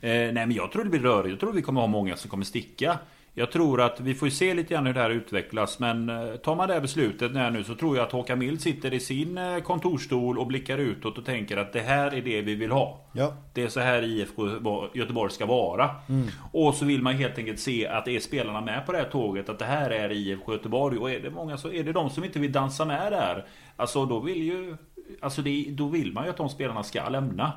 Eh, 0.00 0.10
nej 0.10 0.32
men 0.32 0.52
jag 0.52 0.72
tror 0.72 0.84
det 0.84 0.90
blir 0.90 1.00
rörigt. 1.00 1.30
Jag 1.30 1.40
tror 1.40 1.52
vi 1.52 1.62
kommer 1.62 1.80
ha 1.80 1.88
många 1.88 2.16
som 2.16 2.30
kommer 2.30 2.44
sticka. 2.44 2.98
Jag 3.38 3.52
tror 3.52 3.80
att 3.80 4.00
vi 4.00 4.14
får 4.14 4.28
se 4.28 4.54
lite 4.54 4.74
grann 4.74 4.86
hur 4.86 4.94
det 4.94 5.00
här 5.00 5.10
utvecklas 5.10 5.78
men 5.78 6.08
eh, 6.08 6.36
tar 6.36 6.56
man 6.56 6.68
det 6.68 6.74
här 6.74 6.80
beslutet 6.80 7.32
när 7.32 7.50
nu 7.50 7.64
så 7.64 7.74
tror 7.74 7.96
jag 7.96 8.06
att 8.06 8.12
Håkan 8.12 8.38
Mild 8.38 8.60
sitter 8.60 8.94
i 8.94 9.00
sin 9.00 9.38
eh, 9.38 9.58
kontorstol 9.58 10.38
och 10.38 10.46
blickar 10.46 10.78
utåt 10.78 11.18
och 11.18 11.24
tänker 11.24 11.56
att 11.56 11.72
det 11.72 11.80
här 11.80 12.14
är 12.14 12.22
det 12.22 12.42
vi 12.42 12.54
vill 12.54 12.70
ha. 12.70 13.00
Ja. 13.12 13.32
Det 13.52 13.62
är 13.62 13.68
så 13.68 13.80
här 13.80 14.02
IFK 14.02 14.42
Göteborg 14.94 15.32
ska 15.32 15.46
vara. 15.46 15.90
Och 16.52 16.74
så 16.74 16.84
vill 16.84 17.02
man 17.02 17.14
helt 17.14 17.38
enkelt 17.38 17.60
se 17.60 17.86
att 17.86 18.08
är 18.08 18.20
spelarna 18.20 18.60
med 18.60 18.86
på 18.86 18.92
det 18.92 18.98
här 18.98 19.10
tåget. 19.10 19.48
Att 19.48 19.58
det 19.58 19.64
här 19.64 19.90
är 19.90 20.12
IFK 20.12 20.52
Göteborg. 20.52 20.98
Och 20.98 21.10
är 21.10 21.20
det 21.20 21.30
många 21.30 21.56
så 21.56 21.72
är 21.72 21.84
det 21.84 21.92
de 21.92 22.10
som 22.10 22.24
inte 22.24 22.38
vill 22.38 22.52
dansa 22.52 22.84
med 22.84 23.12
där. 23.12 23.46
Alltså 23.76 24.06
då 24.06 24.20
vill 24.20 24.42
ju... 24.42 24.76
Alltså 25.20 25.42
det, 25.42 25.66
då 25.70 25.88
vill 25.88 26.12
man 26.12 26.24
ju 26.24 26.30
att 26.30 26.36
de 26.36 26.48
spelarna 26.48 26.82
ska 26.82 27.08
lämna. 27.08 27.52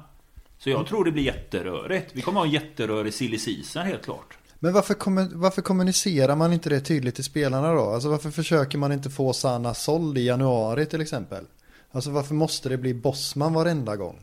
Så 0.57 0.69
jag 0.69 0.87
tror 0.87 1.05
det 1.05 1.11
blir 1.11 1.23
jätterörigt. 1.23 2.11
Vi 2.13 2.21
kommer 2.21 2.39
ha 2.39 2.45
en 2.45 2.51
jätterörig 2.51 3.13
silly 3.13 3.37
season 3.37 3.85
helt 3.85 4.05
klart. 4.05 4.38
Men 4.59 4.73
varför, 4.73 5.35
varför 5.35 5.61
kommunicerar 5.61 6.35
man 6.35 6.53
inte 6.53 6.69
det 6.69 6.79
tydligt 6.79 7.15
till 7.15 7.23
spelarna 7.23 7.73
då? 7.73 7.81
Alltså 7.89 8.09
varför 8.09 8.31
försöker 8.31 8.77
man 8.77 8.91
inte 8.91 9.09
få 9.09 9.33
Sanna 9.33 9.73
såld 9.73 10.17
i 10.17 10.25
januari 10.25 10.85
till 10.85 11.01
exempel? 11.01 11.43
Alltså 11.91 12.09
varför 12.11 12.33
måste 12.33 12.69
det 12.69 12.77
bli 12.77 12.93
Bosman 12.93 13.53
varenda 13.53 13.95
gång? 13.95 14.19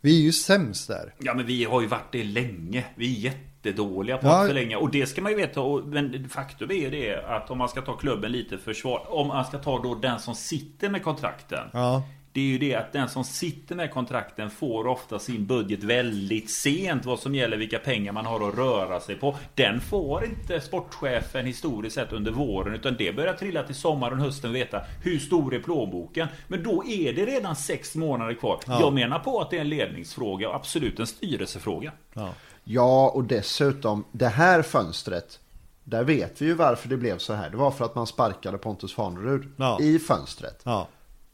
Vi 0.00 0.18
är 0.18 0.22
ju 0.22 0.32
sämst 0.32 0.88
där. 0.88 1.14
Ja 1.18 1.34
men 1.34 1.46
vi 1.46 1.64
har 1.64 1.80
ju 1.80 1.86
varit 1.86 2.12
det 2.12 2.24
länge. 2.24 2.84
Vi 2.94 3.16
är 3.16 3.20
jättedåliga 3.20 4.18
på 4.18 4.26
Ja. 4.26 4.40
att 4.40 4.46
förlänga. 4.46 4.78
Och 4.78 4.90
det 4.90 5.06
ska 5.06 5.22
man 5.22 5.32
ju 5.32 5.38
veta. 5.38 5.60
Och, 5.60 5.88
men 5.88 6.28
faktum 6.28 6.70
är 6.70 6.74
ju 6.74 6.90
det 6.90 7.24
att 7.26 7.50
om 7.50 7.58
man 7.58 7.68
ska 7.68 7.80
ta 7.82 7.96
klubben 7.96 8.32
lite 8.32 8.58
försvar. 8.58 9.06
Om 9.08 9.28
man 9.28 9.44
ska 9.44 9.58
ta 9.58 9.82
då 9.82 9.94
den 9.94 10.18
som 10.20 10.34
sitter 10.34 10.88
med 10.90 11.02
kontrakten. 11.04 11.68
Ja. 11.72 12.02
Det 12.32 12.40
är 12.40 12.44
ju 12.44 12.58
det 12.58 12.74
att 12.74 12.92
den 12.92 13.08
som 13.08 13.24
sitter 13.24 13.74
med 13.74 13.90
kontrakten 13.92 14.50
får 14.50 14.86
ofta 14.86 15.18
sin 15.18 15.46
budget 15.46 15.82
väldigt 15.82 16.50
sent 16.50 17.04
vad 17.04 17.18
som 17.18 17.34
gäller 17.34 17.56
vilka 17.56 17.78
pengar 17.78 18.12
man 18.12 18.26
har 18.26 18.48
att 18.48 18.54
röra 18.54 19.00
sig 19.00 19.14
på. 19.14 19.36
Den 19.54 19.80
får 19.80 20.24
inte 20.24 20.60
sportchefen 20.60 21.46
historiskt 21.46 21.94
sett 21.94 22.12
under 22.12 22.32
våren 22.32 22.74
utan 22.74 22.96
det 22.96 23.16
börjar 23.16 23.34
trilla 23.34 23.62
till 23.62 23.74
sommaren 23.74 24.18
och 24.18 24.24
hösten 24.24 24.52
veta 24.52 24.82
hur 25.02 25.18
stor 25.18 25.54
är 25.54 25.60
plånboken. 25.60 26.28
Men 26.48 26.62
då 26.62 26.84
är 26.86 27.12
det 27.12 27.26
redan 27.26 27.56
sex 27.56 27.94
månader 27.94 28.34
kvar. 28.34 28.60
Ja. 28.66 28.80
Jag 28.80 28.92
menar 28.92 29.18
på 29.18 29.40
att 29.40 29.50
det 29.50 29.56
är 29.56 29.60
en 29.60 29.68
ledningsfråga 29.68 30.48
och 30.48 30.54
absolut 30.54 30.98
en 31.00 31.06
styrelsefråga. 31.06 31.92
Ja. 32.14 32.28
ja, 32.64 33.10
och 33.14 33.24
dessutom 33.24 34.04
det 34.12 34.28
här 34.28 34.62
fönstret. 34.62 35.40
Där 35.84 36.04
vet 36.04 36.42
vi 36.42 36.46
ju 36.46 36.54
varför 36.54 36.88
det 36.88 36.96
blev 36.96 37.18
så 37.18 37.32
här. 37.32 37.50
Det 37.50 37.56
var 37.56 37.70
för 37.70 37.84
att 37.84 37.94
man 37.94 38.06
sparkade 38.06 38.58
Pontus 38.58 38.94
Farnerud 38.94 39.52
Ja. 39.56 39.78
i 39.80 39.98
fönstret. 39.98 40.60
Ja. 40.64 40.88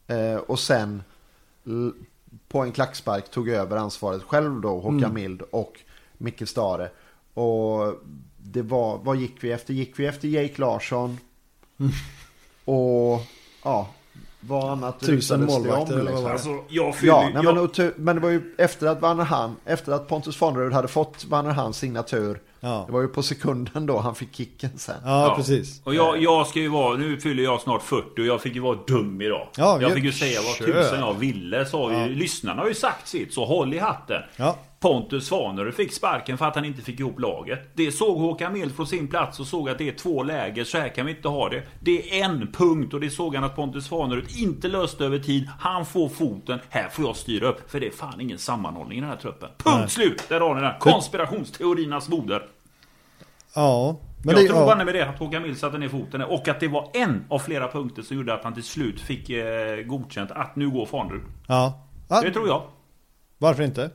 Eh, 0.07 0.35
och 0.35 0.59
sen 0.59 1.03
på 2.47 2.59
en 2.59 2.71
klackspark 2.71 3.31
tog 3.31 3.49
över 3.49 3.77
ansvaret 3.77 4.23
själv 4.23 4.61
då, 4.61 4.79
Håkan 4.79 5.13
Mild 5.13 5.41
och 5.41 5.79
Micke 6.17 6.49
Stare. 6.49 6.89
Och 7.33 7.93
det 8.37 8.61
var, 8.61 8.97
vad 8.97 9.17
gick 9.17 9.43
vi 9.43 9.51
efter? 9.51 9.73
Gick 9.73 9.99
vi 9.99 10.05
efter 10.05 10.27
Jake 10.27 10.61
Larsson? 10.61 11.17
Och 12.65 13.21
ja, 13.63 13.89
vad 14.39 14.71
annat 14.71 14.99
Tusen 14.99 15.39
det 15.39 15.45
målvakter, 15.45 15.99
eller 15.99 16.11
vad 16.11 16.21
var 16.21 16.29
det? 16.29 16.33
Alltså, 16.33 16.63
jag 16.69 16.95
fyller... 16.95 17.13
Ja, 17.13 17.29
nej, 17.33 17.43
jag, 17.43 17.69
men, 17.77 17.93
men 17.97 18.15
det 18.15 18.21
var 18.21 18.29
ju 18.29 18.55
efter 18.57 18.87
att 18.87 19.01
Vanner 19.01 19.23
Han, 19.23 19.55
efter 19.65 19.91
att 19.91 20.07
Pontus 20.07 20.35
Farnerud 20.35 20.73
hade 20.73 20.87
fått 20.87 21.25
Vanner 21.25 21.51
Hans 21.51 21.77
signatur. 21.77 22.41
Ja. 22.59 22.83
Det 22.87 22.93
var 22.93 23.01
ju 23.01 23.07
på 23.07 23.23
sekunden 23.23 23.85
då 23.85 23.97
han 23.97 24.15
fick 24.15 24.35
kicken 24.35 24.77
sen. 24.77 24.95
Ja, 25.05 25.33
precis. 25.37 25.81
Och 25.83 25.95
jag, 25.95 26.21
jag 26.21 26.47
ska 26.47 26.59
ju 26.59 26.67
vara, 26.67 26.97
nu 26.97 27.17
fyller 27.19 27.43
jag 27.43 27.61
snart 27.61 27.83
40 27.83 28.21
och 28.21 28.25
jag 28.27 28.41
fick 28.41 28.55
ju 28.55 28.61
vara 28.61 28.77
dum 28.87 29.21
idag. 29.21 29.47
Ja, 29.57 29.81
jag 29.81 29.93
fick 29.93 30.03
ju 30.03 30.11
säga 30.11 30.39
vad 30.41 30.67
tusen 30.67 30.99
jag 30.99 31.13
ville. 31.13 31.65
Sa 31.65 31.91
ju, 31.91 32.15
Lyssnarna 32.15 32.61
har 32.61 32.67
ju 32.67 32.75
sagt 32.75 33.07
sitt, 33.07 33.33
så 33.33 33.45
håll 33.45 33.73
i 33.73 33.79
hatten. 33.79 34.21
Ja. 34.35 34.57
Pontus 34.79 35.27
Svanerud 35.27 35.73
fick 35.73 35.93
sparken 35.93 36.37
för 36.37 36.45
att 36.45 36.55
han 36.55 36.65
inte 36.65 36.81
fick 36.81 36.99
ihop 36.99 37.19
laget. 37.19 37.59
Det 37.73 37.91
såg 37.91 38.17
Håkan 38.17 38.53
Mild 38.53 38.75
från 38.75 38.87
sin 38.87 39.07
plats 39.07 39.39
och 39.39 39.47
såg 39.47 39.69
att 39.69 39.77
det 39.77 39.89
är 39.89 39.93
två 39.93 40.23
läger, 40.23 40.63
så 40.63 40.77
här 40.77 40.89
kan 40.89 41.05
vi 41.05 41.11
inte 41.11 41.27
ha 41.27 41.49
det. 41.49 41.63
Det 41.79 42.19
är 42.19 42.25
en 42.25 42.51
punkt 42.51 42.93
och 42.93 42.99
det 42.99 43.09
såg 43.09 43.35
han 43.35 43.43
att 43.43 43.55
Pontus 43.55 43.85
Svanerud 43.85 44.25
inte 44.37 44.67
löste 44.67 45.05
över 45.05 45.19
tid. 45.19 45.49
Han 45.59 45.85
får 45.85 46.09
foten, 46.09 46.59
här 46.69 46.89
får 46.89 47.05
jag 47.05 47.15
styra 47.15 47.47
upp. 47.47 47.71
För 47.71 47.79
det 47.79 47.87
är 47.87 47.91
fan 47.91 48.21
ingen 48.21 48.37
sammanhållning 48.37 48.97
i 48.97 49.01
den 49.01 49.09
här 49.09 49.17
truppen. 49.17 49.49
Punkt 49.57 49.77
Nej. 49.79 49.89
slut! 49.89 50.23
Där 50.29 50.39
har 50.39 50.55
ni 50.55 50.61
den. 50.61 50.73
Konspirationsteoriernas 50.79 52.09
moder. 52.09 52.43
Ja. 53.55 53.99
Men 54.23 54.35
jag 54.35 54.43
det, 54.43 54.47
tror 54.47 54.59
ja. 54.59 54.65
banne 54.65 54.85
med 54.85 54.95
det 54.95 55.09
att 55.09 55.19
Håkan 55.19 55.41
Mild 55.41 55.57
satte 55.57 55.77
ner 55.77 55.89
foten 55.89 56.21
och 56.21 56.47
att 56.47 56.59
det 56.59 56.67
var 56.67 56.89
en 56.93 57.25
av 57.29 57.39
flera 57.39 57.67
punkter 57.67 58.01
som 58.01 58.17
gjorde 58.17 58.33
att 58.33 58.43
han 58.43 58.53
till 58.53 58.63
slut 58.63 59.01
fick 59.01 59.29
eh, 59.29 59.77
godkänt 59.85 60.31
att 60.31 60.55
nu 60.55 60.69
går 60.69 60.85
Farnerud. 60.85 61.21
Ja. 61.47 61.87
ja. 62.09 62.21
Det 62.21 62.31
tror 62.31 62.47
jag. 62.47 62.63
Varför 63.37 63.63
inte? 63.63 63.91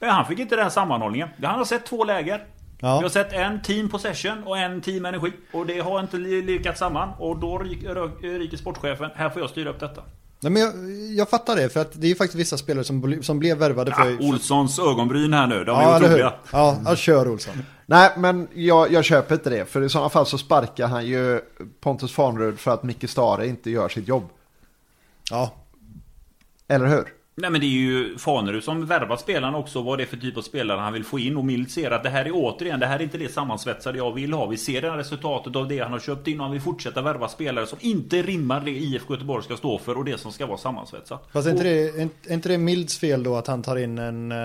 Men 0.00 0.10
han 0.10 0.26
fick 0.26 0.38
inte 0.38 0.56
den 0.56 0.70
sammanhållningen. 0.70 1.28
Han 1.42 1.58
har 1.58 1.64
sett 1.64 1.86
två 1.86 2.04
läger. 2.04 2.46
Ja. 2.80 2.96
Vi 2.98 3.02
har 3.02 3.10
sett 3.10 3.32
en 3.32 3.62
team 3.62 3.88
possession 3.88 4.44
och 4.44 4.58
en 4.58 4.80
team 4.80 5.04
energi. 5.04 5.32
Och 5.52 5.66
det 5.66 5.80
har 5.80 6.00
inte 6.00 6.16
li- 6.16 6.42
lyckats 6.42 6.78
samman. 6.78 7.08
Och 7.18 7.38
då 7.38 7.58
ryker 7.58 8.56
sportchefen. 8.56 9.10
Här 9.14 9.30
får 9.30 9.42
jag 9.42 9.50
styra 9.50 9.70
upp 9.70 9.80
detta. 9.80 10.02
Nej, 10.42 10.52
men 10.52 10.62
jag, 10.62 10.72
jag 11.16 11.28
fattar 11.28 11.56
det, 11.56 11.68
för 11.68 11.80
att 11.80 12.00
det 12.00 12.10
är 12.10 12.14
faktiskt 12.14 12.34
vissa 12.34 12.58
spelare 12.58 12.84
som, 12.84 13.22
som 13.22 13.38
blev 13.38 13.58
värvade 13.58 13.92
för... 13.92 14.10
Ja, 14.10 14.28
Olssons 14.28 14.78
ögonbryn 14.78 15.32
här 15.32 15.46
nu. 15.46 15.64
De 15.64 15.70
ja, 15.70 15.82
är 15.82 16.00
hur? 16.00 16.06
otroliga. 16.06 16.32
Ja, 16.52 16.76
ja, 16.84 16.96
kör 16.96 17.28
Olsson. 17.28 17.54
Nej, 17.90 18.12
men 18.16 18.48
jag, 18.54 18.92
jag 18.92 19.04
köper 19.04 19.34
inte 19.34 19.50
det. 19.50 19.64
För 19.64 19.82
i 19.82 19.88
sådana 19.88 20.08
fall 20.08 20.26
så 20.26 20.38
sparkar 20.38 20.86
han 20.86 21.06
ju 21.06 21.40
Pontus 21.80 22.12
Farnerud 22.12 22.58
för 22.58 22.70
att 22.70 22.82
Micke 22.82 23.10
Stare 23.10 23.46
inte 23.46 23.70
gör 23.70 23.88
sitt 23.88 24.08
jobb. 24.08 24.28
Ja, 25.30 25.54
Eller 26.68 26.86
hur? 26.86 27.14
Nej 27.40 27.50
men 27.50 27.60
det 27.60 27.66
är 27.66 27.68
ju 27.68 28.18
Fanerud 28.18 28.64
som 28.64 28.86
värvar 28.86 29.16
spelarna 29.16 29.58
också. 29.58 29.82
Vad 29.82 29.98
det 29.98 30.04
är 30.04 30.06
för 30.06 30.16
typ 30.16 30.36
av 30.36 30.42
spelare 30.42 30.80
han 30.80 30.92
vill 30.92 31.04
få 31.04 31.18
in. 31.18 31.36
Och 31.36 31.44
Mild 31.44 31.70
ser 31.70 31.90
att 31.90 32.02
det 32.02 32.10
här 32.10 32.24
är 32.24 32.30
återigen, 32.34 32.80
det 32.80 32.86
här 32.86 32.98
är 32.98 33.02
inte 33.02 33.18
det 33.18 33.32
sammansvetsade 33.32 33.98
jag 33.98 34.12
vill 34.14 34.32
ha. 34.32 34.46
Vi 34.46 34.56
ser 34.56 34.82
det 34.82 34.90
här 34.90 34.96
resultatet 34.96 35.56
av 35.56 35.68
det 35.68 35.78
han 35.78 35.92
har 35.92 35.98
köpt 35.98 36.28
in 36.28 36.38
och 36.40 36.44
han 36.44 36.52
vill 36.52 36.60
fortsätta 36.60 37.02
värva 37.02 37.28
spelare 37.28 37.66
som 37.66 37.78
inte 37.80 38.22
rimmar 38.22 38.60
det 38.60 38.70
IFK 38.70 39.14
Göteborg 39.14 39.44
ska 39.44 39.56
stå 39.56 39.78
för 39.78 39.96
och 39.98 40.04
det 40.04 40.20
som 40.20 40.32
ska 40.32 40.46
vara 40.46 40.58
sammansvetsat. 40.58 41.28
fast 41.32 41.46
är 41.46 41.50
inte, 41.50 41.64
det, 41.64 41.88
är 42.28 42.32
inte- 42.32 42.48
det 42.48 42.58
Milds 42.58 42.98
fel 42.98 43.22
då 43.22 43.36
att 43.36 43.46
han 43.46 43.62
tar 43.62 43.76
in 43.76 43.98
en... 43.98 44.32
eh, 44.32 44.38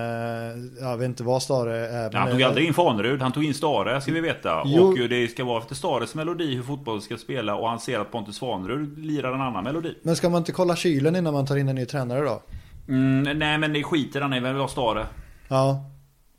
Jag 0.81 0.97
vet 0.97 1.05
inte 1.05 1.23
vad 1.23 1.41
Stare 1.43 1.77
är. 1.87 2.09
Ja, 2.13 2.19
han 2.19 2.31
tog 2.31 2.43
aldrig 2.43 2.67
in 2.67 2.73
Fanerud, 2.73 3.21
han 3.21 3.31
tog 3.31 3.43
in 3.43 3.53
Stare 3.53 4.01
ska 4.01 4.11
vi 4.11 4.21
veta. 4.21 4.63
Jo. 4.65 4.83
Och 4.83 5.09
det 5.09 5.27
ska 5.27 5.43
vara 5.43 5.61
efter 5.61 5.75
Stares 5.75 6.15
melodi 6.15 6.55
hur 6.55 6.63
fotboll 6.63 7.01
ska 7.01 7.17
spela 7.17 7.55
och 7.55 7.69
han 7.69 7.79
ser 7.79 7.99
att 7.99 8.11
Pontus 8.11 8.39
Fanerud 8.39 8.97
lirar 9.05 9.33
en 9.33 9.41
annan 9.41 9.63
melodi. 9.63 9.95
Men 10.01 10.15
ska 10.15 10.29
man 10.29 10.37
inte 10.37 10.51
kolla 10.51 10.75
kylen 10.75 11.15
innan 11.15 11.33
man 11.33 11.45
tar 11.45 11.55
in 11.57 11.69
en 11.69 11.75
ny 11.75 11.85
tränare 11.85 12.21
då? 12.25 12.41
Mm, 12.88 13.38
nej 13.39 13.57
men 13.57 13.73
det 13.73 13.83
skiter 13.83 14.21
han 14.21 14.33
i, 14.33 14.39
vem 14.39 14.53
vill 14.53 14.61
ha 14.61 14.67
Stare? 14.67 15.05
Ja, 15.47 15.86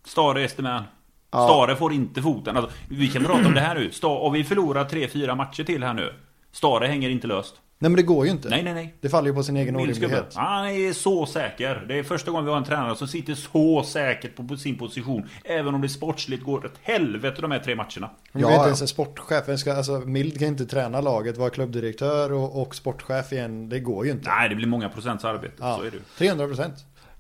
Stare 0.05 0.43
Esterman. 0.45 0.83
Ja. 1.31 1.49
Stare 1.49 1.77
får 1.77 1.93
inte 1.93 2.23
foten. 2.23 2.57
Alltså, 2.57 2.73
vi 2.89 3.09
kan 3.09 3.25
prata 3.25 3.47
om 3.49 3.55
det 3.55 3.61
här 3.61 3.75
nu. 3.75 3.91
Sta- 3.91 4.19
och 4.19 4.35
vi 4.35 4.45
förlorar 4.45 4.85
3-4 4.85 5.35
matcher 5.37 5.65
till 5.65 5.83
här 5.83 5.95
nu. 5.95 6.13
Stare 6.53 6.87
hänger 6.87 7.11
inte 7.11 7.27
löst. 7.27 7.55
Nej 7.79 7.91
men 7.91 7.97
det 7.97 8.03
går 8.03 8.25
ju 8.27 8.31
inte. 8.31 8.49
Nej, 8.49 8.63
nej, 8.63 8.75
nej. 8.75 8.95
Det 9.01 9.09
faller 9.09 9.29
ju 9.29 9.35
på 9.35 9.43
sin 9.43 9.57
egen 9.57 9.77
orimlighet. 9.77 10.35
Han 10.35 10.67
är 10.67 10.93
så 10.93 11.27
säker. 11.27 11.85
Det 11.89 11.99
är 11.99 12.03
första 12.03 12.31
gången 12.31 12.45
vi 12.45 12.51
har 12.51 12.59
en 12.59 12.65
tränare 12.65 12.97
som 12.97 13.09
sitter 13.09 13.35
så 13.35 13.83
säkert 13.83 14.49
på 14.49 14.57
sin 14.57 14.79
position. 14.79 15.29
Även 15.45 15.75
om 15.75 15.81
det 15.81 15.89
sportsligt 15.89 16.45
går 16.45 16.67
ett 16.67 16.79
helvete 16.83 17.43
de 17.43 17.51
här 17.51 17.59
tre 17.59 17.75
matcherna. 17.75 18.11
Men 18.33 18.43
Ja, 18.43 18.55
inte 18.55 18.67
ens 18.67 18.81
en 18.83 18.89
sportchef. 18.89 19.59
Ska, 19.59 19.73
alltså, 19.75 19.93
Mild 19.93 20.39
kan 20.39 20.49
inte 20.49 20.67
träna 20.67 21.01
laget, 21.01 21.37
vara 21.37 21.51
klubbdirektör 21.51 22.33
och, 22.33 22.63
och 22.63 22.75
sportchef 22.75 23.33
igen. 23.33 23.69
Det 23.69 23.81
går 23.81 24.07
ju 24.07 24.13
inte. 24.13 24.31
Nej, 24.31 24.49
det 24.49 24.55
blir 24.55 24.69
många 24.69 24.89
procents 24.89 25.25
arbete. 25.25 25.55
Ja, 25.59 25.77
Så 25.81 25.87
är 25.87 25.91
det. 25.91 25.99
300 26.19 26.47
procent. 26.47 26.75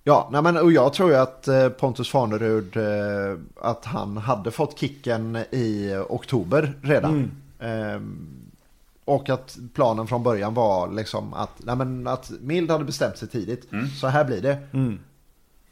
Ja, 0.04 0.28
nej 0.32 0.42
men, 0.42 0.56
och 0.56 0.72
jag 0.72 0.92
tror 0.92 1.10
ju 1.10 1.16
att 1.16 1.48
eh, 1.48 1.68
Pontus 1.68 2.10
Farnerud, 2.10 2.76
eh, 2.76 3.38
att 3.56 3.84
han 3.84 4.16
hade 4.16 4.50
fått 4.50 4.78
kicken 4.80 5.36
i 5.36 5.96
oktober 6.08 6.72
redan. 6.82 7.30
Ehm, 7.60 8.26
och 9.06 9.28
att 9.30 9.56
planen 9.74 10.06
från 10.06 10.22
början 10.22 10.54
var 10.54 10.92
liksom 10.92 11.34
att, 11.34 11.50
nej 11.58 11.76
men 11.76 12.06
att 12.06 12.30
Mild 12.40 12.70
hade 12.70 12.84
bestämt 12.84 13.18
sig 13.18 13.28
tidigt. 13.28 13.68
Så 14.00 14.06
här 14.06 14.24
blir 14.24 14.42
det. 14.42 14.58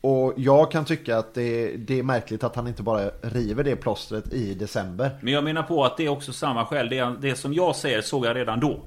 Och 0.00 0.34
jag 0.36 0.70
kan 0.70 0.84
tycka 0.84 1.18
att 1.18 1.34
det, 1.34 1.76
det 1.76 1.98
är 1.98 2.02
märkligt 2.02 2.44
att 2.44 2.56
han 2.56 2.68
inte 2.68 2.82
bara 2.82 3.10
river 3.22 3.64
det 3.64 3.76
plåstret 3.76 4.32
i 4.32 4.54
december. 4.54 5.10
Men 5.20 5.32
jag 5.32 5.44
menar 5.44 5.62
på 5.62 5.84
att 5.84 5.96
det 5.96 6.04
är 6.04 6.08
också 6.08 6.32
samma 6.32 6.66
skäl. 6.66 6.88
Det, 6.88 7.16
det 7.20 7.36
som 7.36 7.54
jag 7.54 7.76
säger 7.76 8.02
såg 8.02 8.26
jag 8.26 8.36
redan 8.36 8.60
då. 8.60 8.80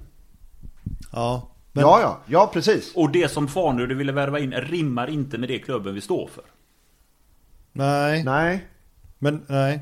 Ja. 1.12 1.50
Men, 1.72 1.82
ja, 1.82 2.02
ja, 2.02 2.20
ja 2.26 2.50
precis. 2.54 2.96
Och 2.96 3.12
det 3.12 3.32
som 3.32 3.48
Farnerud 3.48 3.98
ville 3.98 4.12
värva 4.12 4.40
in 4.40 4.54
rimmar 4.54 5.08
inte 5.10 5.38
med 5.38 5.50
det 5.50 5.60
klubben 5.60 5.96
vi 5.96 6.02
står 6.02 6.28
för. 6.28 6.44
Nej, 7.72 8.24
Nej, 8.24 8.68
men 9.20 9.46
nej. 9.48 9.80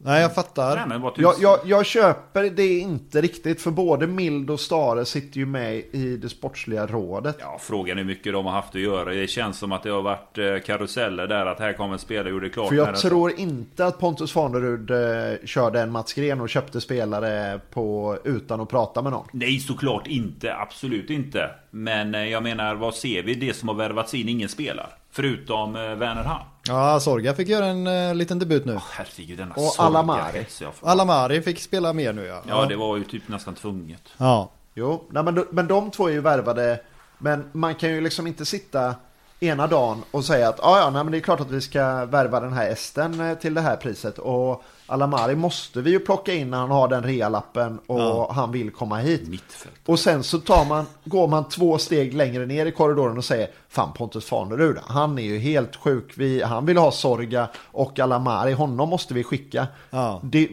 Nej, 0.00 0.22
jag 0.22 0.34
fattar. 0.34 0.86
Nej, 0.86 1.12
jag, 1.16 1.34
jag, 1.40 1.58
jag 1.64 1.86
köper 1.86 2.42
det 2.42 2.78
inte 2.78 3.20
riktigt 3.20 3.60
för 3.60 3.70
både 3.70 4.06
Mild 4.06 4.50
och 4.50 4.60
Stare 4.60 5.04
sitter 5.04 5.38
ju 5.38 5.46
med 5.46 5.74
i 5.76 6.16
det 6.16 6.28
sportsliga 6.28 6.86
rådet. 6.86 7.36
Ja, 7.40 7.58
frågan 7.60 7.98
är 7.98 8.02
hur 8.02 8.08
mycket 8.08 8.32
de 8.32 8.46
har 8.46 8.52
haft 8.52 8.74
att 8.74 8.80
göra. 8.80 9.14
Det 9.14 9.26
känns 9.26 9.58
som 9.58 9.72
att 9.72 9.82
det 9.82 9.90
har 9.90 10.02
varit 10.02 10.38
eh, 10.38 10.58
karuseller 10.66 11.26
där. 11.26 11.46
Att 11.46 11.58
här 11.58 11.72
kommer 11.72 11.92
en 11.92 11.98
spelare 11.98 12.24
och 12.24 12.32
gjorde 12.32 12.48
klart 12.48 12.68
För 12.68 12.76
jag 12.76 12.96
tror 12.96 13.40
inte 13.40 13.86
att 13.86 13.98
Pontus 13.98 14.32
Farnerud 14.32 14.90
eh, 14.90 15.46
körde 15.46 15.80
en 15.80 15.90
Mats 15.90 16.12
Gren 16.12 16.40
och 16.40 16.48
köpte 16.48 16.80
spelare 16.80 17.60
på, 17.70 18.18
utan 18.24 18.60
att 18.60 18.68
prata 18.68 19.02
med 19.02 19.12
någon. 19.12 19.28
Nej, 19.32 19.60
såklart 19.60 20.06
inte. 20.06 20.54
Absolut 20.54 21.10
inte. 21.10 21.50
Men 21.70 22.14
eh, 22.14 22.24
jag 22.24 22.42
menar, 22.42 22.74
vad 22.74 22.94
ser 22.94 23.22
vi? 23.22 23.34
Det 23.34 23.56
som 23.56 23.68
har 23.68 23.74
värvats 23.74 24.14
in, 24.14 24.28
ingen 24.28 24.48
spelar. 24.48 24.97
Förutom 25.10 25.76
eh, 25.76 25.82
Werner 25.82 26.24
Ham. 26.24 26.42
Ja, 26.68 27.00
Sorga 27.00 27.34
fick 27.34 27.48
göra 27.48 27.66
en 27.66 27.86
uh, 27.86 28.14
liten 28.14 28.38
debut 28.38 28.64
nu. 28.64 28.78
Herregud, 28.90 29.38
denna 29.38 29.54
Och 29.54 29.74
Alamari. 29.78 30.46
Alamari 30.82 31.42
fick 31.42 31.60
spela 31.60 31.92
mer 31.92 32.12
nu 32.12 32.24
ja. 32.24 32.42
Ja, 32.48 32.66
det 32.66 32.76
var 32.76 32.96
ju 32.96 33.04
typ 33.04 33.28
nästan 33.28 33.54
tvunget. 33.54 34.02
Ja. 34.16 34.50
Jo, 34.74 35.04
nej, 35.10 35.22
men, 35.22 35.46
men 35.50 35.66
de 35.66 35.90
två 35.90 36.08
är 36.08 36.12
ju 36.12 36.20
värvade. 36.20 36.80
Men 37.18 37.50
man 37.52 37.74
kan 37.74 37.90
ju 37.90 38.00
liksom 38.00 38.26
inte 38.26 38.44
sitta 38.44 38.94
ena 39.40 39.66
dagen 39.66 40.02
och 40.10 40.24
säga 40.24 40.48
att 40.48 40.60
ah, 40.60 40.78
ja, 40.78 40.90
nej, 40.90 41.04
men 41.04 41.12
det 41.12 41.18
är 41.18 41.20
klart 41.20 41.40
att 41.40 41.50
vi 41.50 41.60
ska 41.60 42.04
värva 42.04 42.40
den 42.40 42.52
här 42.52 42.70
esten 42.70 43.20
eh, 43.20 43.38
till 43.38 43.54
det 43.54 43.60
här 43.60 43.76
priset. 43.76 44.18
Och 44.18 44.62
Alamari 44.90 45.34
måste 45.36 45.80
vi 45.80 45.90
ju 45.90 45.98
plocka 46.00 46.34
in 46.34 46.50
när 46.50 46.58
han 46.58 46.70
har 46.70 46.88
den 46.88 47.02
realappen 47.02 47.78
och 47.86 48.00
Ja. 48.00 48.32
han 48.34 48.52
vill 48.52 48.70
komma 48.70 48.96
hit. 48.98 49.28
Mittfält. 49.28 49.74
Och 49.86 49.98
sen 49.98 50.22
så 50.22 50.38
tar 50.38 50.64
man, 50.64 50.86
går 51.04 51.28
man 51.28 51.48
två 51.48 51.78
steg 51.78 52.14
längre 52.14 52.46
ner 52.46 52.66
i 52.66 52.70
korridoren 52.72 53.18
och 53.18 53.24
säger 53.24 53.48
Fan 53.68 53.92
Pontus 53.92 54.24
Farnerud, 54.24 54.76
han 54.86 55.18
är 55.18 55.22
ju 55.22 55.38
helt 55.38 55.76
sjuk. 55.76 56.12
Vi, 56.14 56.42
han 56.42 56.66
vill 56.66 56.76
ha 56.76 56.90
Sorga 56.90 57.48
och 57.56 57.98
Alamari, 58.00 58.52
honom 58.52 58.88
måste 58.88 59.14
vi 59.14 59.24
skicka. 59.24 59.66
Ja. 59.90 60.20
Det, 60.24 60.48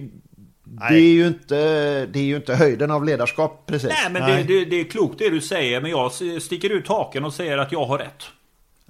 det, 0.63 0.95
är 0.95 1.13
ju 1.13 1.27
inte, 1.27 1.55
det 2.05 2.19
är 2.19 2.23
ju 2.23 2.35
inte 2.35 2.55
höjden 2.55 2.91
av 2.91 3.05
ledarskap 3.05 3.63
precis. 3.65 3.89
Nej, 3.89 4.11
men 4.11 4.21
Nej. 4.21 4.43
Det, 4.43 4.59
det, 4.59 4.65
det 4.65 4.75
är 4.79 4.83
klokt 4.83 5.19
det 5.19 5.29
du 5.29 5.41
säger. 5.41 5.81
Men 5.81 5.91
jag 5.91 6.11
sticker 6.41 6.69
ut 6.69 6.87
haken 6.87 7.25
och 7.25 7.33
säger 7.33 7.57
att 7.57 7.71
jag 7.71 7.85
har 7.85 7.97
rätt. 7.97 8.23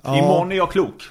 Ja. 0.06 0.18
Imorgon 0.18 0.52
är 0.52 0.56
jag 0.56 0.72
klok. 0.72 1.04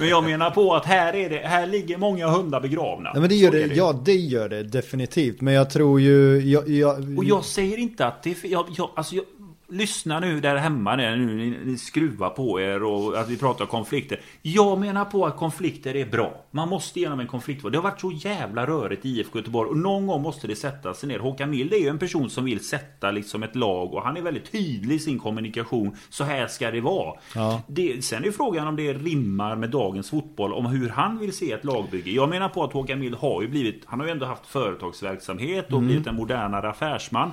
men 0.00 0.08
jag 0.08 0.24
menar 0.24 0.50
på 0.50 0.74
att 0.74 0.84
här, 0.84 1.14
är 1.14 1.30
det, 1.30 1.36
här 1.36 1.66
ligger 1.66 1.98
många 1.98 2.28
hundar 2.28 2.60
begravna. 2.60 3.12
Nej, 3.12 3.20
men 3.20 3.28
det 3.28 3.34
gör 3.34 3.50
det, 3.50 3.62
är 3.62 3.76
ja 3.76 4.00
det 4.04 4.14
gör 4.14 4.48
det 4.48 4.62
definitivt. 4.62 5.40
Men 5.40 5.54
jag 5.54 5.70
tror 5.70 6.00
ju, 6.00 6.38
jag, 6.38 6.68
jag, 6.68 7.18
Och 7.18 7.24
jag 7.24 7.44
säger 7.44 7.76
inte 7.78 8.06
att 8.06 8.22
det 8.22 8.30
är 8.30 8.34
fel. 8.34 8.50
Jag, 8.50 8.66
jag, 8.76 8.90
alltså 8.96 9.14
jag, 9.14 9.24
lyssna 9.70 10.20
nu 10.20 10.40
där 10.40 10.56
hemma 10.56 10.96
när 10.96 11.16
nu 11.16 11.58
ni, 11.64 11.78
skruvar 11.78 12.30
på 12.30 12.60
er 12.60 12.82
och 12.82 13.18
att 13.18 13.28
vi 13.28 13.36
pratar 13.36 13.66
konflikter. 13.66 14.20
Jag 14.42 14.78
menar 14.78 15.04
på 15.04 15.26
att 15.26 15.36
konflikter 15.36 15.96
är 15.96 16.06
bra. 16.06 16.44
Man 16.50 16.68
måste 16.68 17.00
genom 17.00 17.20
en 17.20 17.26
konflikt. 17.26 17.62
Det 17.62 17.78
har 17.78 17.82
varit 17.82 18.00
så 18.00 18.12
jävla 18.12 18.66
rörigt 18.66 19.06
i 19.06 19.08
IFK 19.08 19.38
Göteborg 19.38 19.70
och 19.70 19.76
någon 19.76 20.06
gång 20.06 20.22
måste 20.22 20.46
det 20.46 20.56
sätta 20.56 20.94
sig 20.94 21.08
ner. 21.08 21.18
Håkan 21.18 21.50
Mild 21.50 21.72
är 21.72 21.78
ju 21.78 21.88
en 21.88 21.98
person 21.98 22.30
som 22.30 22.44
vill 22.44 22.64
sätta 22.64 23.10
liksom 23.10 23.42
ett 23.42 23.56
lag 23.56 23.94
och 23.94 24.02
han 24.02 24.16
är 24.16 24.22
väldigt 24.22 24.52
tydlig 24.52 24.96
i 24.96 24.98
sin 24.98 25.18
kommunikation. 25.18 25.96
Så 26.10 26.24
här 26.24 26.46
ska 26.46 26.70
det 26.70 26.80
vara. 26.80 27.14
Ja. 27.34 27.62
Det, 27.66 28.04
sen 28.04 28.24
är 28.24 28.30
frågan 28.30 28.68
om 28.68 28.76
det 28.76 28.92
rimmar 28.92 29.56
med 29.56 29.70
dagens 29.70 30.10
fotboll, 30.10 30.52
om 30.52 30.66
hur 30.66 30.88
han 30.88 31.18
vill 31.18 31.32
se 31.32 31.52
ett 31.52 31.64
lagbygge. 31.64 32.10
Jag 32.10 32.28
menar 32.28 32.48
på 32.48 32.64
att 32.64 32.72
Håkan 32.72 33.00
Mild 33.00 33.14
har 33.14 33.42
ju 33.42 33.48
blivit, 33.48 33.82
han 33.86 34.00
har 34.00 34.06
ju 34.06 34.12
ändå 34.12 34.26
haft 34.26 34.46
företagsverksamhet 34.46 35.72
och 35.72 35.82
blivit 35.82 36.06
en 36.06 36.14
modernare 36.14 36.68
affärsman. 36.70 37.32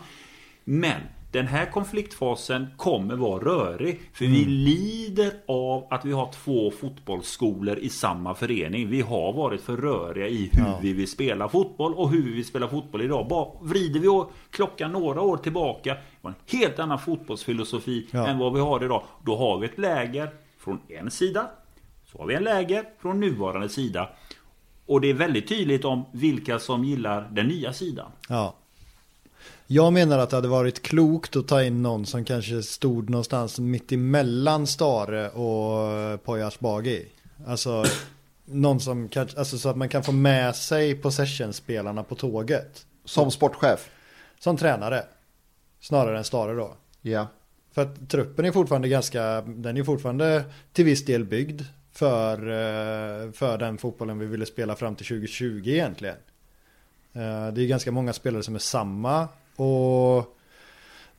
Men 0.64 1.02
den 1.32 1.48
här 1.48 1.66
konfliktfasen 1.72 2.68
kommer 2.78 3.16
vara 3.16 3.44
rörig. 3.44 4.00
För 4.14 4.26
vi 4.26 4.46
lider 4.46 5.34
av 5.48 5.88
att 5.90 6.06
vi 6.06 6.12
har 6.12 6.32
två 6.32 6.72
fotbollsskolor 6.72 7.78
i 7.78 7.90
samma 7.90 8.34
förening. 8.36 8.90
Vi 8.90 9.02
har 9.02 9.34
varit 9.34 9.62
för 9.62 9.78
röriga 9.78 10.28
i 10.28 10.50
hur 10.54 10.64
Ja. 10.66 10.80
vi 10.82 10.94
vill 10.94 11.08
spela 11.08 11.50
fotboll 11.50 11.94
och 11.94 12.10
hur 12.10 12.24
vi 12.24 12.32
vill 12.34 12.46
spela 12.46 12.68
fotboll 12.68 13.02
idag. 13.02 13.28
Bara 13.28 13.48
vrider 13.62 14.00
vi 14.00 14.24
klockan 14.52 14.92
några 14.92 15.22
år 15.22 15.38
tillbaka. 15.38 15.94
Det 15.94 16.00
var 16.22 16.32
en 16.32 16.60
helt 16.60 16.80
annan 16.80 17.00
fotbollsfilosofi 17.00 18.08
Ja. 18.12 18.28
än 18.28 18.38
vad 18.38 18.54
vi 18.54 18.60
har 18.60 18.84
idag. 18.84 19.04
Då 19.26 19.36
har 19.38 19.60
vi 19.60 19.66
ett 19.68 19.78
läger 19.78 20.30
från 20.60 20.80
en 20.88 21.12
sida. 21.12 21.50
Så 22.12 22.18
har 22.18 22.26
vi 22.26 22.36
en 22.36 22.44
läger 22.44 22.84
från 23.02 23.20
nuvarande 23.20 23.70
sida. 23.70 24.10
Och 24.86 25.02
det 25.02 25.10
är 25.10 25.14
väldigt 25.14 25.48
tydligt 25.48 25.86
om 25.86 26.06
vilka 26.12 26.60
som 26.60 26.84
gillar 26.84 27.30
den 27.32 27.48
nya 27.48 27.74
sidan. 27.74 28.12
Ja. 28.30 28.56
Jag 29.70 29.94
menar 29.94 30.20
att 30.20 30.30
det 30.30 30.36
hade 30.36 30.48
varit 30.48 30.82
klokt 30.82 31.36
att 31.36 31.48
ta 31.48 31.64
in 31.64 31.82
någon 31.82 32.06
som 32.06 32.26
kanske 32.26 32.64
stod 32.64 33.10
någonstans 33.10 33.60
mitt 33.60 33.92
emellan 33.92 34.68
Stare 34.68 35.30
och 35.30 36.24
Poyas 36.24 36.60
Bagi. 36.60 37.06
Alltså 37.48 37.86
någon 38.46 38.80
som 38.80 39.10
kanske, 39.10 39.40
alltså 39.40 39.58
så 39.58 39.70
att 39.70 39.78
man 39.78 39.90
kan 39.90 40.04
få 40.04 40.12
med 40.12 40.56
sig 40.56 40.96
possession-spelarna 40.96 42.04
på 42.04 42.16
tåget. 42.16 42.86
Som 43.06 43.32
sportchef. 43.32 43.90
Som 44.40 44.58
tränare. 44.58 45.04
Snarare 45.80 46.18
än 46.18 46.24
Stare 46.24 46.54
då. 46.54 46.76
Ja. 47.02 47.28
För 47.72 47.82
att 47.82 48.10
truppen 48.10 48.46
är 48.46 48.52
fortfarande 48.52 48.88
ganska, 48.88 49.42
den 49.42 49.78
är 49.78 49.84
fortfarande 49.84 50.44
till 50.74 50.86
viss 50.86 51.06
del 51.06 51.26
byggd 51.26 51.62
för, 51.92 52.38
eh, 52.38 53.32
för 53.32 53.58
den 53.58 53.78
fotbollen 53.78 54.20
vi 54.20 54.26
ville 54.26 54.46
spela 54.46 54.76
fram 54.76 54.96
till 54.96 55.06
2020 55.06 55.62
egentligen. 55.66 56.16
Eh, 57.14 57.48
Det 57.54 57.62
är 57.62 57.68
ganska 57.68 57.92
många 57.92 58.14
spelare 58.14 58.44
som 58.44 58.56
är 58.56 58.60
samma 58.60 59.28
och 59.58 60.38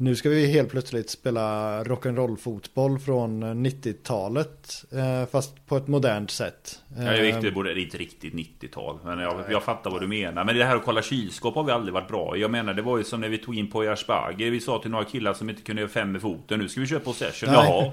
nu 0.01 0.17
ska 0.17 0.29
vi 0.29 0.47
helt 0.47 0.71
plötsligt 0.71 1.11
spela 1.11 1.85
rock'n'roll 1.85 2.37
fotboll 2.37 2.99
från 2.99 3.45
90-talet 3.67 4.85
eh, 4.93 5.31
fast 5.31 5.67
på 5.67 5.77
ett 5.77 5.89
modernt 5.89 6.31
sätt. 6.31 6.79
Ja, 6.97 7.05
det 7.05 7.09
är 7.11 7.25
Eh, 7.25 7.41
det 7.41 7.71
är 7.71 7.79
inte 7.79 7.99
riktigt 7.99 8.35
90-tal. 8.35 8.99
Men 9.05 9.19
jag, 9.19 9.45
jag 9.51 9.63
fattar 9.63 9.91
vad 9.91 10.01
du 10.01 10.07
menar. 10.07 10.45
Men 10.45 10.57
det 10.57 10.65
här 10.65 10.77
att 10.77 10.85
kolla 10.85 11.03
kylskåp 11.03 11.55
har 11.55 11.65
vi 11.65 11.73
aldrig 11.73 11.95
varit 11.95 12.09
bra 12.09 12.37
i. 12.37 12.41
Jag 12.41 12.51
menar, 12.51 12.75
det 12.75 12.83
var 12.83 12.99
ju 12.99 13.05
som 13.05 13.21
när 13.21 13.29
vi 13.29 13.39
tog 13.39 13.59
in 13.59 13.71
på 13.71 13.85
Jarsbagge. 13.85 14.51
Vi 14.51 14.61
sa 14.61 14.79
till 14.79 14.91
några 14.91 15.05
killar 15.05 15.35
som 15.35 15.51
inte 15.51 15.63
kunde 15.63 15.83
göra 15.83 15.91
fem 15.91 16.13
med 16.13 16.21
foten. 16.21 16.59
Nu 16.59 16.69
ska 16.69 16.81
vi 16.81 16.87
köra 16.87 17.01
possession. 17.01 17.49
Nej. 17.53 17.93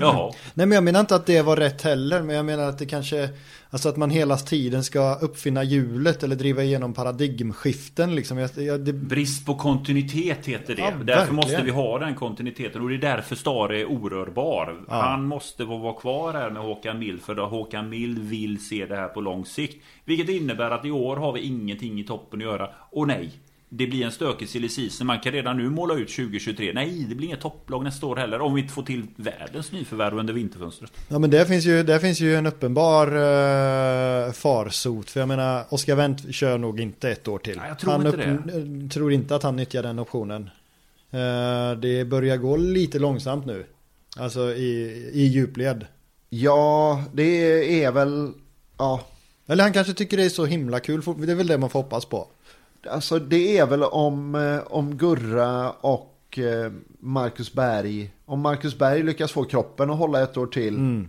Jaha. 0.00 0.32
Nej 0.54 0.66
men 0.66 0.74
jag 0.74 0.84
menar 0.84 1.00
inte 1.00 1.14
att 1.14 1.26
det 1.26 1.42
var 1.42 1.56
rätt 1.56 1.82
heller 1.82 2.22
men 2.22 2.36
jag 2.36 2.44
menar 2.44 2.68
att 2.68 2.78
det 2.78 2.86
kanske 2.86 3.28
Alltså 3.72 3.88
att 3.88 3.96
man 3.96 4.10
hela 4.10 4.36
tiden 4.36 4.84
ska 4.84 5.14
uppfinna 5.14 5.64
hjulet 5.64 6.22
eller 6.22 6.36
driva 6.36 6.62
igenom 6.62 6.92
paradigmskiften 6.94 8.14
liksom. 8.14 8.38
Jag, 8.38 8.50
jag, 8.56 8.80
det, 8.80 8.92
Brist 8.92 9.46
på 9.46 9.54
kontinuitet 9.54 10.46
heter 10.46 10.76
det. 10.76 10.82
Ja, 10.82 10.90
därför 10.90 11.04
verkligen. 11.04 11.36
måste 11.36 11.62
vi 11.62 11.70
ha 11.70 11.98
den 11.98 12.14
kontinuiteten. 12.14 12.82
Och 12.82 12.88
det 12.88 12.94
är 12.94 12.98
därför 12.98 13.36
Stare 13.36 13.80
är 13.80 13.84
orörbar. 13.84 14.84
Ja. 14.88 14.94
Han 14.94 15.24
måste 15.24 15.66
få 15.66 15.76
vara 15.78 15.94
kvar 15.94 16.32
här 16.32 16.50
med 16.50 16.62
Håkan 16.62 16.98
Mild. 16.98 17.22
För 17.22 17.34
då 17.34 17.46
Håkan 17.46 17.88
Mild 17.88 18.18
vill 18.18 18.66
se 18.66 18.86
det 18.86 18.96
här 18.96 19.08
på 19.08 19.20
lång 19.20 19.46
sikt. 19.46 19.84
Vilket 20.04 20.28
innebär 20.28 20.70
att 20.70 20.84
i 20.84 20.90
år 20.90 21.16
har 21.16 21.32
vi 21.32 21.40
ingenting 21.40 22.00
i 22.00 22.04
toppen 22.04 22.40
att 22.40 22.44
göra. 22.44 22.68
Och 22.90 23.06
nej. 23.06 23.30
Det 23.72 23.86
blir 23.86 24.04
en 24.04 24.12
stökig 24.12 24.48
silly. 24.48 24.68
Man 25.02 25.20
kan 25.20 25.32
redan 25.32 25.56
nu 25.56 25.70
måla 25.70 25.94
ut 25.94 26.08
2023. 26.08 26.72
Nej, 26.74 27.06
det 27.08 27.14
blir 27.14 27.26
inget 27.26 27.40
topplag 27.40 27.84
nästa 27.84 28.06
år 28.06 28.16
heller. 28.16 28.40
Om 28.40 28.54
vi 28.54 28.60
inte 28.60 28.74
får 28.74 28.82
till 28.82 29.06
världens 29.16 29.72
nyförvärv 29.72 30.18
under 30.18 30.34
vinterfönstret. 30.34 30.92
Ja 31.08 31.18
men 31.18 31.30
det 31.30 31.46
finns 31.46 31.64
ju, 31.64 31.82
där 31.82 31.98
finns 31.98 32.20
ju 32.20 32.36
en 32.36 32.46
uppenbar 32.46 33.06
uh, 33.06 34.32
farsot. 34.32 35.10
För 35.10 35.20
jag 35.20 35.28
menar, 35.28 35.64
Oscar 35.68 35.94
Wendt 35.94 36.34
kör 36.34 36.58
nog 36.58 36.80
inte 36.80 37.10
ett 37.10 37.28
år 37.28 37.38
till. 37.38 37.56
Nej, 37.56 37.68
jag 37.68 37.78
tror 37.78 37.92
han 37.92 38.06
inte 38.06 38.16
det. 38.16 38.88
tror 38.88 39.12
inte 39.12 39.36
att 39.36 39.42
han 39.42 39.56
nyttjar 39.56 39.82
den 39.82 39.98
optionen. 39.98 40.50
Eh, 41.10 41.78
det 41.78 42.04
börjar 42.04 42.36
gå 42.36 42.56
lite 42.56 42.98
långsamt 42.98 43.46
nu. 43.46 43.66
Alltså 44.16 44.54
i, 44.54 45.10
i 45.12 45.26
djupled. 45.26 45.86
Ja, 46.28 47.04
det 47.12 47.82
är 47.84 47.92
väl... 47.92 48.32
Ja, 48.78 49.06
Eller 49.46 49.64
han 49.64 49.72
kanske 49.72 49.92
tycker 49.92 50.16
det 50.16 50.24
är 50.24 50.28
så 50.28 50.46
himla 50.46 50.80
kul. 50.80 51.02
Det 51.18 51.32
är 51.32 51.36
väl 51.36 51.46
det 51.46 51.58
man 51.58 51.70
får 51.70 51.82
hoppas 51.82 52.04
på. 52.04 52.28
Alltså 52.88 53.18
det 53.18 53.58
är 53.58 53.66
väl 53.66 53.82
om, 53.82 54.34
eh, 54.34 54.72
om 54.72 54.96
Gurra 54.96 55.70
och 55.70 56.38
eh, 56.38 56.72
Marcus 57.00 57.52
Berg. 57.52 58.10
Om 58.26 58.40
Marcus 58.40 58.78
Berg 58.78 59.02
lyckas 59.02 59.32
få 59.32 59.44
kroppen 59.44 59.90
att 59.90 59.98
hålla 59.98 60.22
ett 60.22 60.36
år 60.36 60.46
till. 60.46 60.74
Mm. 60.74 61.08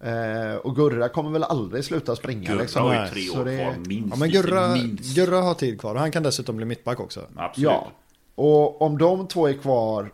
Eh, 0.00 0.54
och 0.56 0.76
Gurra 0.76 1.08
kommer 1.08 1.30
väl 1.30 1.44
aldrig 1.44 1.84
sluta 1.84 2.16
springa. 2.16 2.50
Gurra 2.50 2.60
liksom. 2.62 2.82
har 2.82 3.04
ju 3.04 3.10
tre 3.10 3.22
så 3.22 3.40
år 3.40 3.44
det- 3.44 3.56
kvar 3.58 3.74
minst. 3.86 4.08
Ja 4.10 4.16
men 4.16 4.30
Gurra, 4.30 4.68
minst. 4.74 5.14
Gurra 5.16 5.40
har 5.40 5.54
tid 5.54 5.80
kvar 5.80 5.94
och 5.94 6.00
han 6.00 6.10
kan 6.12 6.22
dessutom 6.22 6.56
bli 6.56 6.64
mittback 6.66 7.00
också. 7.00 7.20
Absolut. 7.36 7.70
Ja. 7.70 7.88
Och 8.34 8.82
om 8.82 8.98
de 8.98 9.26
två 9.26 9.48
är 9.48 9.52
kvar. 9.52 10.12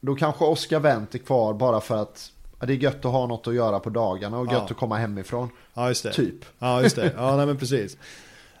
Då 0.00 0.14
kanske 0.14 0.44
Oscar 0.44 0.80
Wendt 0.80 1.14
är 1.14 1.18
kvar 1.18 1.54
bara 1.54 1.80
för 1.80 1.96
att 2.02 2.32
ja, 2.60 2.66
det 2.66 2.72
är 2.72 2.76
gött 2.76 3.04
att 3.04 3.12
ha 3.12 3.26
något 3.26 3.46
att 3.46 3.54
göra 3.54 3.78
på 3.80 3.90
dagarna 3.90 4.38
och 4.38 4.46
gött 4.46 4.54
Ja. 4.54 4.64
att 4.70 4.76
komma 4.76 4.96
hemifrån. 4.96 5.48
Ja 5.74 5.88
just 5.88 6.02
det. 6.02 6.12
Typ. 6.12 6.44
Ja 6.58 6.82
just 6.82 6.96
det. 6.96 7.12
Ja 7.16 7.36
nej, 7.36 7.46
men 7.46 7.56
precis. 7.56 7.96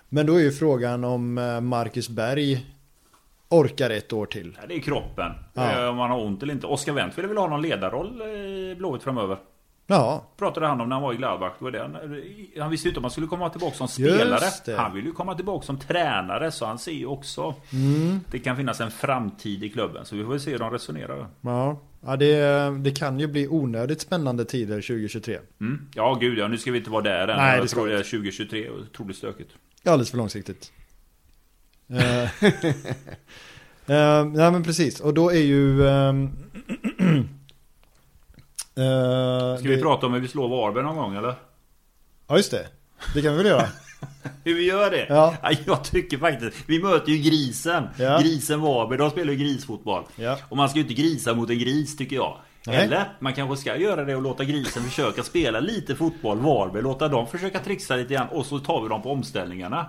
Men 0.08 0.26
då 0.26 0.34
är 0.34 0.40
ju 0.40 0.50
frågan 0.52 1.04
om 1.04 1.38
eh, 1.38 1.60
Marcus 1.60 2.08
Berg 2.08 2.66
orkar 3.48 3.90
ett 3.90 4.12
år 4.12 4.26
till. 4.26 4.58
Ja, 4.60 4.66
det 4.68 4.74
är 4.74 4.80
kroppen. 4.80 5.32
Ja. 5.54 5.82
Eh, 5.82 5.88
Om 5.90 5.96
man 5.96 6.10
har 6.10 6.20
ont 6.24 6.42
eller 6.42 6.54
inte. 6.54 6.66
Oskar 6.66 6.92
Wendt 6.92 7.18
ville 7.18 7.28
väl 7.28 7.36
ha 7.36 7.48
någon 7.48 7.62
ledarroll 7.62 8.22
i 8.22 8.74
Blåvitt 8.78 9.02
framöver. 9.02 9.38
Ja, 9.90 10.24
Pratade 10.36 10.66
han 10.66 10.80
om 10.80 10.88
när 10.88 10.96
han 10.96 11.02
var 11.02 11.12
i 11.12 11.16
Gladbach. 11.16 11.52
Det 11.58 11.64
var 11.64 11.70
det. 11.70 11.80
han- 11.80 11.96
Han 12.62 12.70
visste 12.70 12.88
ju 12.88 12.90
inte 12.90 12.98
om 12.98 13.04
han 13.04 13.10
skulle 13.10 13.26
komma 13.26 13.50
tillbaka 13.50 13.76
som 13.76 13.88
spelare. 13.88 14.40
Det. 14.64 14.76
Han 14.76 14.94
vill 14.94 15.04
ju 15.04 15.12
komma 15.12 15.34
tillbaka 15.34 15.66
som 15.66 15.78
tränare. 15.78 16.50
Så 16.50 16.66
han 16.66 16.78
ser 16.78 16.92
ju 16.92 17.06
också. 17.06 17.54
Mm. 17.72 18.20
Det 18.30 18.38
kan 18.38 18.56
finnas 18.56 18.80
en 18.80 18.90
framtid 18.90 19.64
i 19.64 19.68
klubben. 19.68 20.04
Så 20.04 20.16
vi 20.16 20.22
får 20.24 20.30
väl 20.30 20.40
se 20.40 20.50
hur 20.50 20.58
de 20.58 20.70
resonerar. 20.70 21.26
ja. 21.40 21.80
ja 22.00 22.16
det, 22.16 22.70
det 22.78 22.90
kan 22.90 23.20
ju 23.20 23.26
bli 23.26 23.48
onödigt 23.48 24.00
spännande 24.00 24.44
tider 24.44 24.74
2023. 24.80 25.38
Mm. 25.60 25.88
Ja 25.94 26.14
gud 26.20 26.38
ja, 26.38 26.48
nu 26.48 26.58
ska 26.58 26.70
vi 26.72 26.78
inte 26.78 26.90
vara 26.90 27.02
där 27.02 27.28
än. 27.28 27.36
Nej, 27.36 27.52
det 27.52 27.58
jag 27.58 27.68
ska 27.70 27.76
tror 27.80 27.88
det 27.88 27.94
är 27.98 28.02
2023 28.02 28.68
och 28.68 28.78
otroligt 28.80 29.16
stökigt. 29.16 29.50
Alldeles 29.84 30.10
för 30.10 30.16
långsiktigt. 30.18 30.72
Eh, 33.90 34.24
nej 34.24 34.50
men 34.52 34.62
precis, 34.62 35.00
och 35.00 35.14
då 35.14 35.30
är 35.30 35.38
ju... 35.40 35.88
ehm, 35.88 36.30
eh, 38.78 39.58
Ska 39.58 39.68
vi 39.68 39.76
det- 39.76 39.82
prata 39.82 40.06
om 40.06 40.12
hur 40.12 40.20
vi 40.20 40.28
slår 40.28 40.48
Varberg 40.48 40.84
någon 40.84 40.96
gång 40.96 41.16
eller? 41.16 41.34
Ja 42.28 42.36
just 42.36 42.50
det, 42.50 42.66
det 43.14 43.22
kan 43.22 43.30
vi 43.32 43.36
väl 43.38 43.46
göra. 43.46 43.66
Hur 44.44 44.54
vi 44.54 44.66
gör 44.66 44.90
det? 44.90 45.06
Ja. 45.08 45.34
Jag 45.66 45.84
tycker 45.84 46.18
faktiskt, 46.18 46.56
vi 46.66 46.82
möter 46.82 47.12
ju 47.12 47.18
grisen. 47.18 47.88
Ja. 47.98 48.18
Grisen 48.22 48.60
Varberg, 48.60 48.98
de 48.98 49.10
spelar 49.10 49.32
ju 49.32 49.38
grisfotboll. 49.38 50.02
Ja. 50.16 50.38
Och 50.48 50.56
man 50.56 50.68
ska 50.68 50.78
ju 50.78 50.82
inte 50.82 50.94
grisa 51.02 51.34
mot 51.34 51.50
en 51.50 51.58
gris 51.58 51.96
tycker 51.96 52.16
jag. 52.16 52.36
Nej. 52.66 52.76
Eller 52.76 53.12
man 53.20 53.32
kanske 53.34 53.56
ska 53.56 53.76
göra 53.76 54.04
det 54.04 54.16
och 54.16 54.22
låta 54.22 54.44
grisen 54.44 54.82
försöka 54.82 55.22
spela 55.22 55.60
lite 55.60 55.94
fotboll, 55.96 56.38
Varberg, 56.38 56.82
låta 56.82 57.08
dem 57.08 57.26
försöka 57.26 57.58
trixa 57.58 57.96
lite 57.96 58.14
grann 58.14 58.28
och 58.28 58.46
så 58.46 58.58
tar 58.58 58.82
vi 58.82 58.88
dem 58.88 59.02
på 59.02 59.12
omställningarna. 59.12 59.86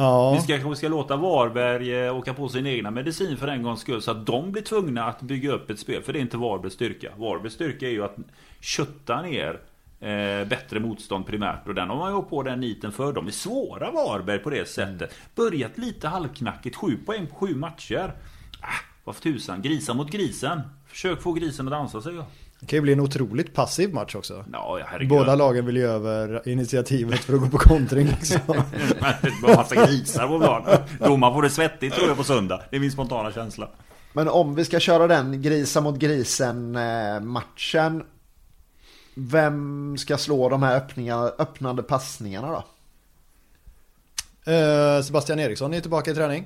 Ja, 0.00 0.32
Vi 0.34 0.40
ska 0.40 0.58
kanske 0.58 0.76
ska 0.76 0.88
låta 0.88 1.16
Varberg 1.16 2.06
eh, 2.06 2.16
åka 2.16 2.34
på 2.34 2.48
sin 2.48 2.66
egna 2.66 2.90
medicin 2.90 3.36
för 3.36 3.48
en 3.48 3.62
gångs 3.62 3.80
skull 3.80 4.02
så 4.02 4.10
att 4.10 4.26
de 4.26 4.52
blir 4.52 4.62
tvungna 4.62 5.04
att 5.04 5.22
bygga 5.22 5.52
upp 5.52 5.70
ett 5.70 5.78
spel. 5.78 6.02
För 6.02 6.12
det 6.12 6.18
är 6.18 6.20
inte 6.20 6.36
Varbergs 6.36 6.74
styrka. 6.74 7.12
Varbergs 7.16 7.54
styrka 7.54 7.86
är 7.86 7.90
ju 7.90 8.04
att 8.04 8.16
kötta 8.60 9.22
ner 9.22 9.60
eh, 10.00 10.48
bättre 10.48 10.80
motstånd 10.80 11.26
primärt. 11.26 11.68
Och 11.68 11.74
den 11.74 11.88
har 11.88 11.96
man 11.96 12.10
ju 12.10 12.16
åkt 12.16 12.30
på 12.30 12.42
den 12.42 12.60
niten 12.60 12.92
för. 12.92 13.12
De 13.12 13.26
är 13.26 13.30
svåra 13.30 13.90
Varberg 13.90 14.38
på 14.38 14.50
det 14.50 14.68
sättet. 14.68 15.14
Börjat 15.34 15.78
lite 15.78 16.08
halvknackigt. 16.08 16.76
Sju 16.76 16.96
poäng 17.06 17.26
på 17.26 17.34
sju 17.34 17.54
matcher. 17.54 18.12
Ah, 18.60 18.84
vad 19.04 19.14
för 19.14 19.22
tusan. 19.22 19.62
Grisa 19.62 19.94
mot 19.94 20.10
grisen. 20.10 20.60
Försök 20.86 21.22
få 21.22 21.32
grisen 21.32 21.66
att 21.66 21.72
dansa 21.72 22.02
säger 22.02 22.16
jag 22.16 22.26
det 22.60 22.66
kan 22.66 22.76
ju 22.76 22.80
bli 22.80 22.92
en 22.92 23.00
otroligt 23.00 23.54
passiv 23.54 23.94
match 23.94 24.14
också. 24.14 24.44
Ja, 24.52 24.78
herregud. 24.86 25.08
Båda 25.08 25.34
lagen 25.34 25.66
vill 25.66 25.76
ju 25.76 25.86
över 25.86 26.48
initiativet 26.48 27.20
för 27.20 27.34
att 27.34 27.40
gå 27.40 27.48
på 27.48 27.58
kontring 27.58 28.06
liksom. 28.06 28.40
Var 29.42 29.56
massa 29.56 29.86
grisar 29.86 30.28
på 30.28 30.38
planen. 30.38 30.78
Domaren 30.98 31.34
får 31.34 31.42
det 31.42 31.50
svettigt 31.50 31.94
tror 31.94 32.08
jag 32.08 32.16
på 32.16 32.24
söndag. 32.24 32.62
Det 32.70 32.76
är 32.76 32.80
min 32.80 32.92
spontana 32.92 33.32
känsla. 33.32 33.68
Men 34.12 34.28
om 34.28 34.54
vi 34.54 34.64
ska 34.64 34.80
köra 34.80 35.06
den 35.06 35.42
grisa 35.42 35.80
mot 35.80 35.98
grisen 35.98 36.76
eh, 36.76 37.20
matchen. 37.20 38.04
Vem 39.14 39.96
ska 39.98 40.18
slå 40.18 40.48
de 40.48 40.62
här 40.62 40.82
öppnande 41.38 41.82
passningarna 41.82 42.48
då? 42.48 42.64
Eh, 44.52 45.02
Sebastian 45.02 45.38
Eriksson 45.38 45.74
är 45.74 45.80
tillbaka 45.80 46.10
i 46.10 46.14
träning. 46.14 46.44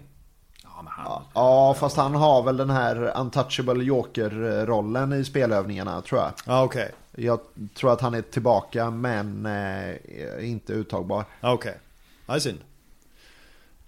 Ja, 1.34 1.74
fast 1.74 1.96
han 1.96 2.14
har 2.14 2.42
väl 2.42 2.56
den 2.56 2.70
här 2.70 3.12
untouchable 3.20 3.84
joker-rollen 3.84 5.12
i 5.12 5.24
spelövningarna 5.24 6.00
tror 6.00 6.20
jag. 6.20 6.32
Ja 6.46 6.62
okej. 6.62 6.90
Jag 7.16 7.40
tror 7.74 7.92
att 7.92 8.00
han 8.00 8.14
är 8.14 8.22
tillbaka 8.22 8.90
men 8.90 9.46
eh, 9.46 10.48
inte 10.50 10.72
uttagbar. 10.72 11.24
Ja 11.40 11.52
okej. 11.52 11.78
Ja, 12.26 12.32
det 12.32 12.38
är 12.38 12.40
synd. 12.40 12.58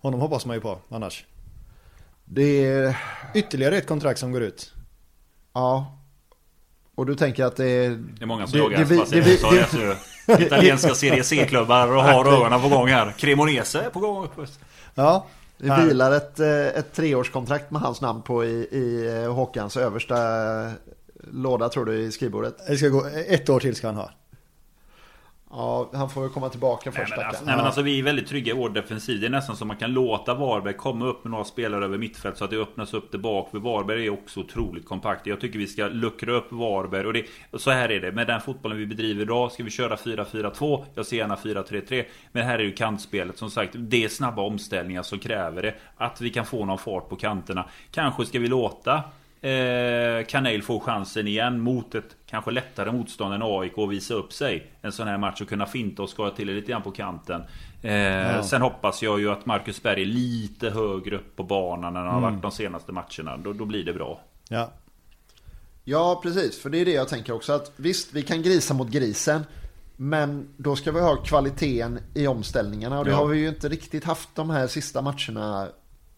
Honom 0.01 0.21
hoppas 0.21 0.47
man 0.47 0.57
ju 0.57 0.61
på 0.61 0.79
annars. 0.89 1.25
Det 2.25 2.65
är, 2.67 2.97
Ytterligare 3.35 3.77
ett 3.77 3.87
kontrakt 3.87 4.21
som 4.21 4.33
går 4.33 4.43
ut. 4.43 4.73
ja. 5.53 5.93
Och 6.95 7.07
du 7.07 7.15
tänker 7.15 7.45
att 7.45 7.57
det 7.57 7.65
är... 7.67 7.91
Det 7.91 8.23
är 8.23 8.27
många 8.27 8.47
som 8.47 8.59
jagar 8.59 8.79
det 8.79 9.97
det 10.27 10.43
italienska 10.43 10.95
Serie 10.95 11.25
C-klubbar 11.25 11.97
och 11.97 12.03
har 12.03 12.27
ögonen 12.35 12.63
på 12.63 12.69
gång 12.69 12.89
här. 12.89 13.15
Cremonese 13.19 13.75
är 13.75 13.91
på 13.91 14.01
gång. 14.01 14.29
Ja. 14.95 15.27
Det 15.59 15.85
vilar 15.85 16.13
ett, 16.13 16.41
eh, 16.41 16.67
ett 16.67 16.93
treårskontrakt 16.93 17.71
med 17.71 17.81
hans 17.81 18.01
namn 18.01 18.23
på 18.23 18.45
i, 18.45 18.69
i 18.71 19.21
eh, 19.23 19.35
Håkans 19.35 19.77
översta 19.77 20.17
låda 21.31 21.69
tror 21.69 21.85
du 21.85 21.99
i 21.99 22.13
skrivbordet. 22.13 22.67
Det 22.67 22.77
ska 22.77 22.89
gå, 22.89 23.07
ett 23.29 23.49
år 23.49 23.61
till 23.61 23.77
ska 23.77 23.87
han 23.87 23.97
ha. 23.97 24.11
Ja, 25.51 25.91
han 25.93 26.11
får 26.11 26.21
väl 26.21 26.31
komma 26.31 26.49
tillbaka 26.49 26.91
Nej 26.91 27.01
först. 27.01 27.17
men, 27.17 27.27
alltså, 27.27 27.45
nej 27.45 27.57
men 27.57 27.65
alltså 27.65 27.83
vi 27.83 27.99
är 27.99 28.03
väldigt 28.03 28.27
trygga 28.27 28.53
i 28.53 28.57
vår 28.57 28.71
defensiv. 28.71 29.21
Det 29.21 29.27
är 29.27 29.31
nästan 29.31 29.57
som 29.57 29.69
man 29.69 29.77
kan 29.77 29.93
låta 29.93 30.35
Varberg 30.35 30.75
komma 30.75 31.07
upp 31.07 31.25
med 31.25 31.31
några 31.31 31.45
spelare 31.45 31.85
över 31.85 31.99
mittfält 31.99 32.37
så 32.37 32.45
att 32.45 32.51
det 32.51 32.57
öppnas 32.57 32.95
upp 32.95 33.13
där 33.13 33.19
bak. 33.19 33.51
För 33.51 33.59
Varberg 33.59 34.07
är 34.07 34.11
också 34.11 34.41
otroligt 34.41 34.87
kompakt. 34.87 35.27
Jag 35.27 35.41
tycker 35.41 35.59
vi 35.59 35.67
ska 35.67 35.89
luckra 35.89 36.33
upp 36.33 36.53
Varberg. 36.53 37.07
Och, 37.07 37.13
det, 37.13 37.27
så 37.53 37.71
här 37.71 37.89
är 37.89 38.01
det. 38.01 38.13
Med 38.13 38.27
den 38.27 38.41
fotbollen 38.41 38.79
vi 38.79 38.87
bedriver 38.87 39.23
idag 39.23 39.53
ska 39.53 39.65
vi 39.65 39.71
köra 39.71 39.97
4-4-2. 39.97 40.85
Jag 40.95 41.07
ser 41.07 41.17
gärna 41.17 41.37
4-3-3. 41.37 42.05
Men 42.33 42.47
här 42.47 42.59
är 42.59 42.63
ju 42.63 42.73
kantspelet. 42.73 43.39
Som 43.39 43.51
sagt, 43.51 43.75
det 43.77 44.05
är 44.05 44.09
snabba 44.09 44.43
omställningar 44.43 45.03
som 45.03 45.19
kräver 45.19 45.63
det. 45.63 45.75
Att 45.97 46.21
vi 46.21 46.31
kan 46.31 46.47
få 46.47 46.65
någon 46.65 46.79
fart 46.79 47.09
på 47.09 47.17
kanterna. 47.17 47.65
Kanske 47.91 48.27
ska 48.27 48.39
vi 48.39 48.49
låta 48.49 49.03
Eh, 49.41 50.25
Kanel 50.27 50.63
får 50.63 50.81
chansen 50.81 51.29
igen 51.29 51.61
mot 51.61 51.95
ett 51.95 52.17
kanske 52.27 52.51
lättare 52.51 52.93
motstånd 52.93 53.35
än 53.35 53.43
AIK 53.43 53.79
och 53.79 53.93
visa 53.93 54.15
upp 54.15 54.33
sig. 54.33 54.71
En 54.83 54.93
sån 54.93 55.09
här 55.09 55.19
match 55.19 55.41
och 55.41 55.49
kunna 55.49 55.67
finta 55.67 56.03
och 56.03 56.09
skara 56.09 56.31
till 56.31 56.47
det 56.47 56.53
lite 56.53 56.71
grann 56.73 56.83
på 56.83 56.91
kanten. 56.91 57.43
Eh, 57.83 58.43
Sen 58.43 58.63
hoppas 58.63 59.03
jag 59.03 59.21
ju 59.21 59.31
att 59.31 59.47
Marcus 59.47 59.83
Berg 59.83 60.03
är 60.03 60.07
lite 60.07 60.71
högre 60.71 61.17
upp 61.17 61.37
på 61.37 61.43
banan 61.43 61.97
än 61.97 62.03
han 62.03 62.15
har 62.15 62.21
varit 62.21 62.43
de 62.43 62.51
senaste 62.51 62.93
matcherna. 62.93 63.37
Då, 63.37 63.53
då 63.53 63.65
blir 63.65 63.85
det 63.85 63.93
bra. 63.93 64.21
Ja. 64.49 64.71
Ja, 65.85 66.21
precis. 66.23 66.63
För 66.63 66.71
det 66.71 66.79
är 66.79 66.85
det 66.85 66.93
jag 66.93 67.09
tänker 67.09 67.33
också. 67.33 67.53
Att 67.53 67.73
visst, 67.77 68.13
vi 68.13 68.23
kan 68.23 68.43
grisa 68.43 68.75
mot 68.75 68.89
grisen. 68.89 69.43
Men 69.97 70.49
då 70.57 70.77
ska 70.77 70.93
vi 70.93 71.01
ha 71.01 71.17
kvaliteten 71.17 71.99
i 72.15 72.27
omställningarna. 72.27 72.99
Och 72.99 73.05
det 73.05 73.11
Ja. 73.11 73.17
har 73.17 73.27
vi 73.27 73.39
ju 73.39 73.49
inte 73.49 73.69
riktigt 73.69 74.05
haft 74.05 74.29
de 74.35 74.51
här 74.51 74.67
sista 74.67 75.03
matcherna 75.03 75.69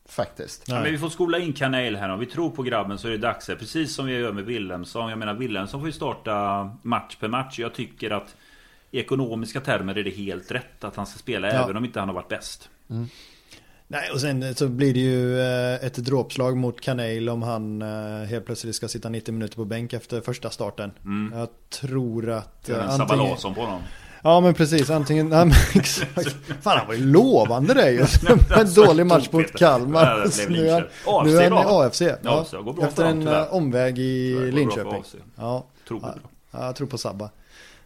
faktiskt. 0.08 0.64
Ja, 0.66 0.74
men 0.82 0.92
vi 0.92 0.98
får 0.98 1.08
skola 1.08 1.38
in 1.38 1.52
Kanel 1.52 1.96
här 1.96 2.08
Om 2.08 2.20
vi 2.20 2.26
tror 2.26 2.50
på 2.50 2.62
grabben 2.62 2.98
så 2.98 3.08
är 3.08 3.12
det 3.12 3.18
dags 3.18 3.48
här. 3.48 3.54
Precis 3.54 3.94
som 3.94 4.06
vi 4.06 4.12
gör 4.18 4.32
med 4.32 4.44
Wilhelmsson. 4.44 5.10
Jag 5.10 5.18
menar 5.18 5.34
Wilhelmsson 5.34 5.80
får 5.80 5.88
ju 5.88 5.92
starta 5.92 6.70
match 6.82 7.16
per 7.20 7.28
match. 7.28 7.58
Jag 7.58 7.74
tycker 7.74 8.10
att 8.10 8.36
i 8.90 8.98
ekonomiska 9.00 9.60
termer 9.60 9.98
är 9.98 10.04
det 10.04 10.10
helt 10.10 10.50
rätt 10.50 10.84
att 10.84 10.96
han 10.96 11.06
ska 11.06 11.18
spela 11.18 11.46
Ja. 11.48 11.64
även 11.64 11.76
om 11.76 11.84
inte 11.84 11.98
han 12.00 12.08
har 12.08 12.14
varit 12.14 12.28
bäst. 12.28 12.68
Nej, 13.90 14.10
och 14.12 14.20
sen 14.20 14.54
så 14.54 14.68
blir 14.68 14.94
det 14.94 15.00
ju 15.00 15.40
eh, 15.40 15.74
ett 15.86 15.94
dråpslag 15.94 16.56
mot 16.56 16.80
Kanel 16.80 17.28
om 17.28 17.42
han 17.42 17.82
eh, 17.82 17.88
helt 18.28 18.46
plötsligt 18.46 18.74
ska 18.74 18.88
sitta 18.88 19.08
90 19.08 19.34
minuter 19.34 19.56
på 19.56 19.64
bänk 19.64 19.92
efter 19.92 20.20
första 20.20 20.50
starten. 20.50 20.90
Jag 21.32 21.48
tror 21.70 22.30
att... 22.30 22.68
Gör 22.68 22.78
eh, 22.78 22.84
en 22.94 23.00
antingen- 23.00 23.36
på 23.54 23.60
honom. 23.60 23.82
Ja 24.22 24.40
men 24.40 24.54
precis, 24.54 24.90
antingen... 24.90 25.30
Ja, 25.32 25.44
men, 25.44 25.54
exakt. 25.74 26.36
Fan 26.60 26.78
han 26.78 26.86
var 26.86 26.94
ju 26.94 27.04
lovande 27.06 27.74
det 27.74 27.90
ju. 27.90 28.06
En 28.60 28.74
dålig 28.74 29.06
match 29.06 29.28
mot. 29.32 29.52
Kalmar. 29.52 30.04
Ja, 30.06 30.46
nu 30.48 30.68
är 30.68 30.90
nu 31.24 31.36
är 31.38 31.50
han 31.50 31.62
i 31.62 31.86
AFC. 31.86 32.02
Ja, 32.22 32.42
efter 32.82 33.04
en 33.04 33.08
honom, 33.08 33.20
tyvärr. 33.22 33.40
eh, 33.42 33.54
omväg 33.54 33.98
i 33.98 34.34
Tyvärr 34.38 34.52
Linköping. 34.52 35.04
Ja, 35.36 35.66
Tror 35.88 36.00
ja, 36.50 36.66
jag 36.66 36.76
tror 36.76 36.86
på 36.86 36.98
Sabba. 36.98 37.30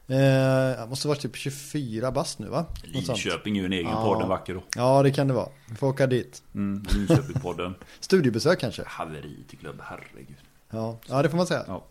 Eh, 0.09 0.19
jag 0.19 0.89
måste 0.89 1.09
vara 1.09 1.19
typ 1.19 1.37
24 1.37 2.11
bast 2.13 2.39
nu 2.39 2.49
va? 2.49 2.65
Linköping 2.85 3.57
är 3.57 3.61
ju 3.61 3.67
en 3.67 3.73
egen 3.73 3.91
Ja. 3.91 4.05
podd 4.05 4.23
en 4.23 4.29
vacker 4.29 4.55
då. 4.55 4.63
Ja 4.77 5.03
det 5.03 5.11
kan 5.11 5.29
det 5.29 5.35
vara. 5.35 5.49
Vi 5.71 5.77
får 5.77 5.87
åka 5.87 6.07
dit. 6.07 6.43
Mm, 6.55 6.83
Linköping-podden. 6.89 7.75
Studiebesök 8.01 8.61
kanske? 8.61 8.83
Haveri 8.87 9.37
till 9.49 9.59
klubb, 9.59 9.81
herregud. 9.85 10.37
Ja, 10.71 10.99
ja 11.07 11.23
det 11.23 11.29
får 11.31 11.37
man 11.37 11.47
säga. 11.47 11.65
Ja. 11.67 11.85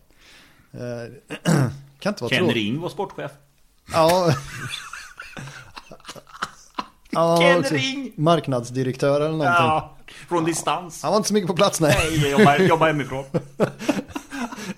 Eh, 0.72 1.52
kan 1.98 2.10
inte 2.12 2.24
vara 2.24 2.34
Ken. 2.34 2.48
Ring 2.50 2.80
var 2.80 2.88
sportchef. 2.88 3.30
Ja. 3.92 4.34
ja 7.10 7.38
Ken 7.40 7.62
Ring! 7.62 8.12
Marknadsdirektör 8.16 9.16
eller 9.20 9.28
någonting. 9.28 9.46
Ja, 9.54 9.96
från 10.28 10.44
distans. 10.44 11.02
Han 11.02 11.12
var 11.12 11.16
inte 11.16 11.28
så 11.28 11.34
mycket 11.34 11.48
på 11.48 11.56
plats 11.56 11.80
nej. 11.80 11.96
Nej, 11.98 12.20
jag 12.30 12.30
jobbar, 12.40 12.58
jobbar 12.58 12.86
hemifrån. 12.86 13.24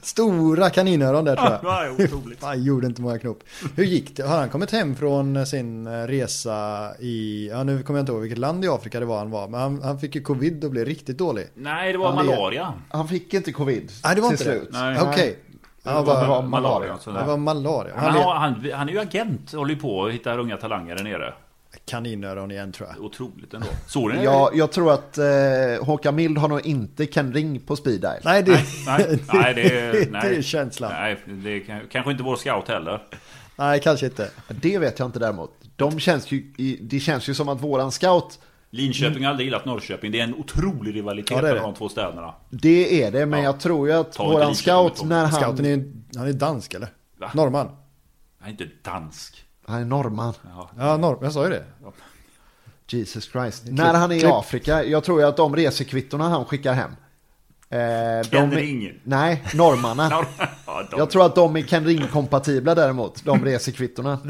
Stora 0.02 0.70
kaninöron 0.70 1.24
där 1.24 1.36
tror 1.36 1.48
jag. 1.51 1.60
Ja, 1.64 1.81
det 1.97 2.02
är 2.02 2.06
otroligt. 2.14 2.40
Fan, 2.40 2.62
gjorde 2.64 2.86
inte 2.86 3.02
många 3.02 3.18
knop. 3.18 3.43
Hur 3.76 3.85
gick 3.85 4.16
det? 4.16 4.22
Har 4.22 4.39
han 4.39 4.48
kommit 4.48 4.70
hem 4.70 4.97
från 4.97 5.47
sin 5.47 5.86
eh, 5.86 5.90
resa 6.06 6.90
i, 7.01 7.48
ja 7.52 7.64
nu 7.64 7.82
kommer 7.82 7.98
jag 7.98 8.02
inte 8.02 8.12
ihåg 8.12 8.20
vilket 8.20 8.39
land 8.39 8.64
i 8.64 8.68
Afrika 8.68 9.01
det 9.01 9.06
var 9.06 9.18
han 9.18 9.31
var, 9.31 9.48
men 9.48 9.60
han, 9.60 9.82
han 9.82 9.98
fick 10.01 10.14
ju 10.14 10.22
covid 10.22 10.64
och 10.64 10.70
blev 10.70 10.85
riktigt 10.85 11.18
dålig. 11.18 11.47
Nej, 11.55 11.93
det 11.93 11.98
var 11.98 12.09
det- 12.10 12.14
malaria. 12.24 12.72
Han 12.90 13.09
fick 13.09 13.35
inte 13.35 13.52
covid 13.52 13.93
Nej 14.05 14.14
det 14.14 14.20
var 14.20 14.28
till 14.28 14.47
inte 14.48 14.59
slut. 14.60 14.72
det? 14.72 14.78
Nej. 14.78 15.01
Okej. 15.01 15.39
Det 15.47 15.53
Ja, 15.86 16.02
var, 16.02 16.27
var 16.27 16.43
malaria. 16.43 16.78
malaria. 16.78 16.98
sådär. 16.98 17.20
Det 17.20 17.27
var 17.27 17.36
malaria. 17.36 17.93
Han, 17.97 18.12
Han 18.12 18.36
han, 18.36 18.70
han 18.74 18.89
är 18.89 18.93
ju 18.93 18.98
agent 19.01 19.52
och 19.52 19.59
håller 19.59 19.74
ju 19.74 19.81
på 19.81 19.98
och 19.98 20.12
hittar 20.12 20.39
unga 20.39 20.56
talanger 20.56 20.97
där 20.97 21.05
nere. 21.05 21.35
Kaninöron 21.86 22.51
igen 22.51 22.73
tror 22.73 22.89
jag. 22.94 23.05
Otroligt 23.05 23.55
ändå. 23.55 23.66
Såg 23.86 24.11
ni 24.11 24.16
det? 24.19 24.24
Ja, 24.24 24.51
jag 24.55 24.73
tror 24.73 24.93
att 24.93 25.19
eh, 25.19 25.24
Håkan 25.86 26.15
Mild 26.15 26.39
har 26.39 26.48
nog 26.48 26.66
inte 26.66 27.06
Ken 27.06 27.32
Ring 27.35 27.61
på 27.61 27.77
speed 27.77 28.01
dial. 28.01 28.15
Nej 28.24 28.43
det, 28.43 28.61
Nej, 28.86 29.20
nej, 29.32 29.55
det 29.55 29.78
är, 29.78 29.93
det 29.93 30.11
nej. 30.11 30.36
är 30.36 30.43
känslan. 30.43 30.93
Nej. 30.93 31.19
Nej, 31.27 31.36
det 31.36 31.51
är 31.51 31.61
kan- 31.66 31.89
kanske 31.90 32.11
inte 32.11 32.23
vår 32.23 32.36
scout 32.36 32.69
heller. 32.69 33.01
kanske 33.82 34.06
inte. 34.06 34.31
Det 34.48 34.78
vet 34.78 34.98
jag 34.98 35.09
inte 35.09 35.19
däremot. 35.19 35.51
De 35.77 36.01
känns 36.01 36.32
ju, 36.32 36.52
det 36.81 37.01
känns 37.01 37.28
ju 37.28 37.35
som 37.35 37.48
att 37.48 37.61
våran 37.61 37.90
scout, 37.93 38.39
Linköping 38.75 39.25
har 39.25 39.31
aldrig 39.31 39.47
gillat 39.47 39.65
Norrköping. 39.65 40.13
Det 40.13 40.21
är 40.21 40.25
en 40.25 40.35
otrolig 40.35 40.95
rivalitet 40.95 41.31
Ja, 41.37 41.43
mellan 41.43 41.63
de 41.63 41.75
två 41.75 41.89
städerna. 41.89 42.35
det 42.51 43.03
är 43.03 43.11
det. 43.13 43.27
Men 43.27 43.39
Ja. 43.39 43.45
jag 43.45 43.61
tror 43.61 43.89
ju 43.89 43.95
att 43.95 44.13
Ta 44.13 44.25
våran 44.25 44.55
scout 44.55 45.05
när 45.05 45.25
han... 45.27 45.33
Scouten 45.43 45.67
är 45.67 45.85
han 46.19 46.29
är 46.29 46.33
dansk 46.33 46.75
eller? 46.75 46.89
Va? 47.19 47.31
Norrman. 47.35 47.67
Han 48.41 48.49
är 48.49 48.51
inte 48.51 48.67
dansk. 48.83 49.45
Han 49.67 49.81
är 49.81 49.85
norrman. 49.85 50.35
Ja. 50.55 50.71
Ja, 50.79 50.97
norr, 50.97 51.19
jag 51.23 51.33
sa 51.33 51.45
ju 51.45 51.51
det. 51.51 51.65
Jesus 52.89 53.25
Christ. 53.33 53.63
Klipp- 53.65 53.75
när 53.79 53.95
han 53.95 54.11
är 54.13 54.17
i 54.17 54.21
klipp. 54.21 54.33
Afrika, 54.33 54.85
jag 54.85 55.05
tror 55.05 55.21
ju 55.21 55.27
att 55.27 55.37
de 55.37 55.57
resekvittorna 55.57 56.29
han 56.29 56.45
skickar 56.45 56.73
hem. 56.73 56.91
Eh, 57.71 57.79
de 57.79 58.25
Ken 58.31 58.53
är- 58.53 58.57
Ring. 58.57 58.93
Nej, 59.05 59.43
norrmarna. 59.55 60.09
Ja, 60.67 60.83
de, 60.91 60.99
Jag 60.99 61.11
tror 61.11 61.27
att 61.27 61.35
de 61.35 61.57
är 61.57 61.63
Ken 61.63 61.85
Ring-kompatibla 61.87 62.75
däremot, 62.75 63.25
de 63.25 63.45
resekvittorna. 63.45 64.19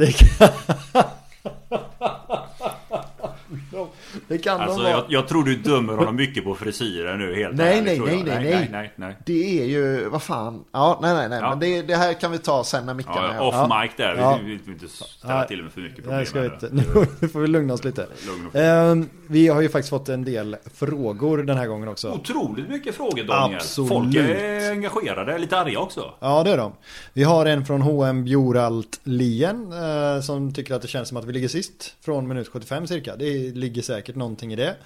Det 4.28 4.38
kan, 4.38 4.60
Alltså, 4.60 4.76
de 4.78 4.82
vara. 4.82 4.92
jag, 4.92 5.04
jag 5.08 5.28
tror 5.28 5.44
du 5.44 5.56
dömer 5.56 5.92
honom 5.96 6.16
mycket 6.16 6.44
på 6.44 6.54
frisyren 6.54 7.18
nu 7.18 7.34
helt 7.34 7.56
Nej, 7.56 7.78
ärligt, 7.78 8.02
nej, 8.04 8.16
nej, 8.16 8.24
nej, 8.24 8.40
nej, 8.44 8.50
nej. 8.54 8.68
nej, 8.72 8.92
nej. 8.96 9.16
Det 9.26 9.60
är 9.62 9.64
ju, 9.66 10.08
vad 10.08 10.22
fan. 10.22 10.64
Ja, 10.72 10.98
nej, 11.02 11.14
nej, 11.14 11.28
nej. 11.28 11.38
Ja. 11.42 11.50
Men 11.50 11.58
det, 11.60 11.82
det 11.82 11.96
här 11.96 12.12
kan 12.12 12.32
vi 12.32 12.38
ta 12.38 12.64
sen 12.64 12.86
när 12.86 12.94
mickarna 12.94 13.34
Ja, 13.36 13.42
off 13.48 13.54
Ja. 13.54 13.80
mic 13.82 13.90
där. 13.96 14.16
Ja. 14.16 14.38
Vi 14.44 14.50
vill 14.50 14.60
inte 14.68 14.88
ställa 14.88 15.44
till 15.44 15.62
med 15.62 15.72
för 15.72 15.80
mycket 15.80 15.96
problem. 15.96 16.16
Nej, 16.16 16.26
ska 16.26 16.40
vi 16.40 16.46
inte. 16.46 16.68
Nu 17.20 17.28
får 17.28 17.40
vi 17.40 17.46
lugna 17.48 17.74
oss 17.74 17.84
lite. 17.84 18.06
Lugn 18.26 18.46
och 18.46 18.54
Ehm, 18.56 19.08
vi 19.26 19.48
har 19.48 19.60
ju 19.60 19.68
faktiskt 19.68 19.90
fått 19.90 20.08
en 20.08 20.24
del 20.24 20.56
frågor 20.74 21.38
den 21.38 21.56
här 21.58 21.66
gången 21.66 21.88
också. 21.88 22.10
Otroligt 22.10 22.68
mycket 22.68 22.94
frågor 22.94 23.24
Daniel. 23.24 23.56
Absolut. 23.56 23.88
Folk 23.88 24.14
är 24.16 24.70
engagerade, 24.70 25.38
lite 25.38 25.58
arga 25.58 25.78
också. 25.78 26.14
Ja, 26.20 26.42
det 26.42 26.50
är 26.50 26.56
de. 26.56 26.72
Vi 27.12 27.22
har 27.24 27.46
en 27.46 27.64
från 27.66 27.82
H&M 27.82 28.24
Bjuralt 28.24 29.00
Lien 29.04 29.72
eh, 29.72 30.20
som 30.22 30.52
tycker 30.54 30.74
att 30.74 30.82
det 30.82 30.88
känns 30.88 31.08
som 31.08 31.16
att 31.16 31.24
vi 31.24 31.32
ligger 31.32 31.48
sist 31.48 31.94
från 32.04 32.28
minut 32.28 32.48
75 32.48 32.86
cirka. 32.86 33.16
Det 33.16 33.54
ligger 33.54 33.82
säkert 33.82 34.13
någonting 34.16 34.52
i 34.52 34.56
det. 34.56 34.76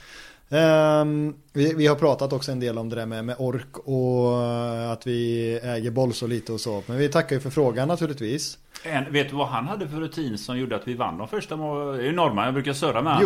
Um, 0.50 1.34
vi, 1.52 1.74
vi 1.74 1.86
har 1.86 1.96
pratat 1.96 2.32
också 2.32 2.52
en 2.52 2.60
del 2.60 2.78
om 2.78 2.88
det 2.88 2.96
där 2.96 3.06
med, 3.06 3.24
med 3.24 3.36
ork 3.38 3.78
och 3.78 4.92
att 4.92 5.06
vi 5.06 5.52
äger 5.62 5.90
boll 5.90 6.14
så 6.14 6.26
lite 6.26 6.52
och 6.52 6.60
så. 6.60 6.82
Men 6.86 6.98
vi 6.98 7.08
tackar 7.08 7.36
ju 7.36 7.40
för 7.40 7.50
frågan 7.50 7.88
naturligtvis. 7.88 8.58
En, 8.84 9.12
vet 9.12 9.30
du 9.30 9.36
vad 9.36 9.48
han 9.48 9.66
hade 9.68 9.88
för 9.88 9.96
rutin 9.96 10.38
som 10.38 10.58
gjorde 10.58 10.76
att 10.76 10.88
vi 10.88 10.94
vann 10.94 11.18
de 11.18 11.28
första 11.28 11.56
målen? 11.56 11.96
Det 11.96 12.02
är 12.02 12.06
ju 12.06 12.12
norrman, 12.12 12.44
jag 12.44 12.54
brukar 12.54 12.72
surra 12.72 13.02
med 13.02 13.22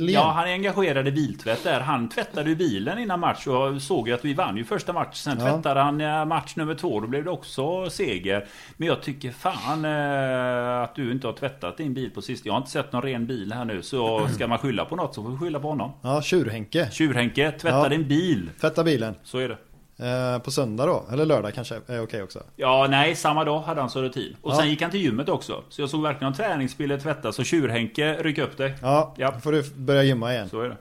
len. 0.00 0.08
ja, 0.14 0.32
han 0.36 0.48
är 0.48 0.52
engagerad 0.52 1.08
i 1.08 1.12
biltvätt 1.12 1.64
där. 1.64 1.80
Han 1.80 2.08
tvättade 2.08 2.48
ju 2.50 2.56
bilen 2.56 2.98
innan 2.98 3.20
match 3.20 3.46
och 3.46 3.82
såg 3.82 4.08
ju 4.08 4.14
att 4.14 4.24
vi 4.24 4.34
vann 4.34 4.56
ju 4.56 4.64
första 4.64 4.92
match. 4.92 5.16
Sen 5.16 5.36
Ja. 5.40 5.44
tvättade 5.52 5.80
han 5.80 6.00
eh, 6.00 6.24
match 6.24 6.56
nummer 6.56 6.74
två, 6.74 7.00
då 7.00 7.06
blev 7.06 7.24
det 7.24 7.30
också 7.30 7.90
seger. 7.90 8.46
Men 8.76 8.88
jag 8.88 9.02
tycker 9.02 9.30
fan 9.30 9.84
eh, 9.84 10.82
att 10.82 10.94
du 10.94 11.12
inte 11.12 11.26
har 11.26 11.34
tvättat 11.34 11.76
din 11.76 11.94
bil 11.94 12.10
på 12.10 12.22
sist. 12.22 12.46
Jag 12.46 12.52
har 12.52 12.58
inte 12.58 12.70
sett 12.70 12.92
någon 12.92 13.02
ren 13.02 13.26
bil 13.26 13.52
här 13.52 13.64
nu. 13.64 13.82
Så 13.82 14.28
ska 14.34 14.46
man 14.46 14.58
skylla 14.58 14.84
på 14.84 14.96
något 14.96 15.14
så 15.14 15.22
får 15.22 15.30
vi 15.30 15.36
skylla 15.38 15.60
på 15.60 15.68
honom. 15.68 15.92
Ja, 16.02 16.22
Tjurhenke. 16.22 16.88
Tjurhenke, 16.90 17.50
tvätta 17.52 17.76
Ja. 17.82 17.88
din 17.88 18.08
bil. 18.08 18.50
Tvätta 18.60 18.84
bilen. 18.84 19.14
Så 19.22 19.38
är 19.38 19.48
det. 19.48 19.56
Eh, 20.00 20.38
på 20.38 20.50
söndag 20.50 20.86
då? 20.86 21.04
Eller 21.12 21.26
lördag 21.26 21.54
kanske 21.54 21.74
är 21.86 22.02
okej 22.02 22.22
också. 22.22 22.42
Ja, 22.56 22.86
nej, 22.90 23.14
samma 23.16 23.44
dag 23.44 23.60
hade 23.60 23.80
han 23.80 23.90
så 23.90 24.02
rutin. 24.02 24.36
Och 24.42 24.52
Ja. 24.52 24.56
sen 24.56 24.68
gick 24.68 24.82
han 24.82 24.90
till 24.90 25.00
gymmet 25.00 25.28
också. 25.28 25.62
Så 25.68 25.82
jag 25.82 25.90
såg 25.90 26.02
verkligen 26.02 26.34
träningsbilder 26.34 26.98
tvättas. 26.98 27.36
Så 27.36 27.44
Tjurhenke, 27.44 28.14
ryck 28.22 28.38
upp 28.38 28.56
dig. 28.56 28.74
Ja, 28.82 29.14
Ja. 29.16 29.30
då 29.30 29.40
får 29.40 29.52
du 29.52 29.62
börja 29.74 30.02
gymma 30.02 30.32
igen. 30.32 30.48
Så 30.48 30.60
är 30.60 30.68
det. 30.68 30.76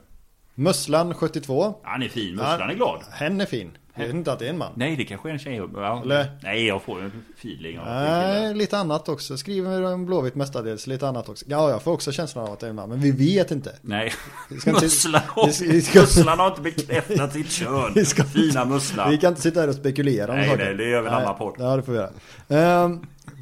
Musslan 0.56 1.14
72. 1.14 1.74
Han 1.84 2.04
är 2.04 2.08
fin, 2.10 2.36
Musslan 2.36 2.70
är 2.70 2.74
glad. 2.74 3.02
Hen 3.12 3.41
är 3.41 3.46
fin. 3.46 3.72
Jag 4.00 4.06
vet 4.08 4.16
inte 4.16 4.32
att 4.32 4.40
det 4.40 4.46
är 4.46 4.50
en 4.50 4.58
man. 4.58 4.72
Nej, 4.76 4.96
det 4.96 5.06
kanske 5.06 5.30
är 5.30 5.34
en 5.34 5.40
tjej. 5.40 5.56
Ja. 5.76 6.02
Eller? 6.04 6.32
Nej, 6.44 6.66
jag 6.68 6.82
får 6.82 7.02
en 7.02 7.12
feeling 7.40 7.80
av 7.80 7.86
Nej, 7.86 8.54
lite 8.54 8.78
annat 8.78 9.10
också. 9.10 9.38
Skriver 9.38 9.82
om 9.82 10.06
Blåvitt 10.06 10.36
mestadels, 10.36 10.88
lite 10.88 11.08
annat 11.08 11.30
också. 11.30 11.46
Ja, 11.48 11.70
jag 11.70 11.82
får 11.84 11.92
också 11.92 12.12
känslan 12.12 12.46
av 12.48 12.54
att 12.54 12.60
det 12.60 12.66
är 12.66 12.70
en 12.70 12.76
man, 12.76 12.90
men 12.90 13.00
vi 13.02 13.12
vet 13.12 13.52
inte. 13.52 13.76
Nej, 13.82 14.14
Musslan 14.50 15.22
ska- 15.82 16.30
har 16.36 16.48
inte 16.50 16.62
bekräftat 16.62 17.34
sitt 17.34 17.52
kön. 17.52 18.06
Ska- 18.06 18.24
Fina 18.24 18.66
Musslan. 18.66 19.10
Vi 19.12 19.18
kan 19.18 19.30
inte 19.30 19.42
sitta 19.42 19.60
här 19.60 19.68
och 19.68 19.76
spekulera 19.76 20.32
om 20.32 20.38
Nej, 20.38 20.50
saker. 20.50 20.66
nej, 20.66 20.76
det 20.76 20.90
gör 20.90 21.02
vi 21.02 21.08
en 21.08 21.14
annan 21.14 21.38
podd. 21.38 21.56
Ja, 21.60 21.76
det 21.76 21.82
får 21.84 21.92
vi 21.92 21.98
göra. 21.98 22.10
Ehm, 22.84 23.00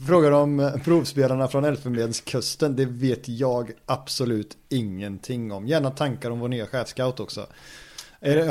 frågar 0.07 0.31
om 0.31 0.71
provspelarna 0.83 1.47
från 1.47 1.65
Elfenbenskusten. 1.65 2.75
Det 2.75 2.85
vet 2.85 3.29
jag 3.29 3.71
absolut 3.85 4.57
ingenting 4.69 5.51
om. 5.51 5.67
Gärna 5.67 5.91
tankar 5.91 6.29
om 6.31 6.39
vår 6.39 6.47
nya 6.47 6.65
chefscout 6.65 7.19
också. 7.19 7.45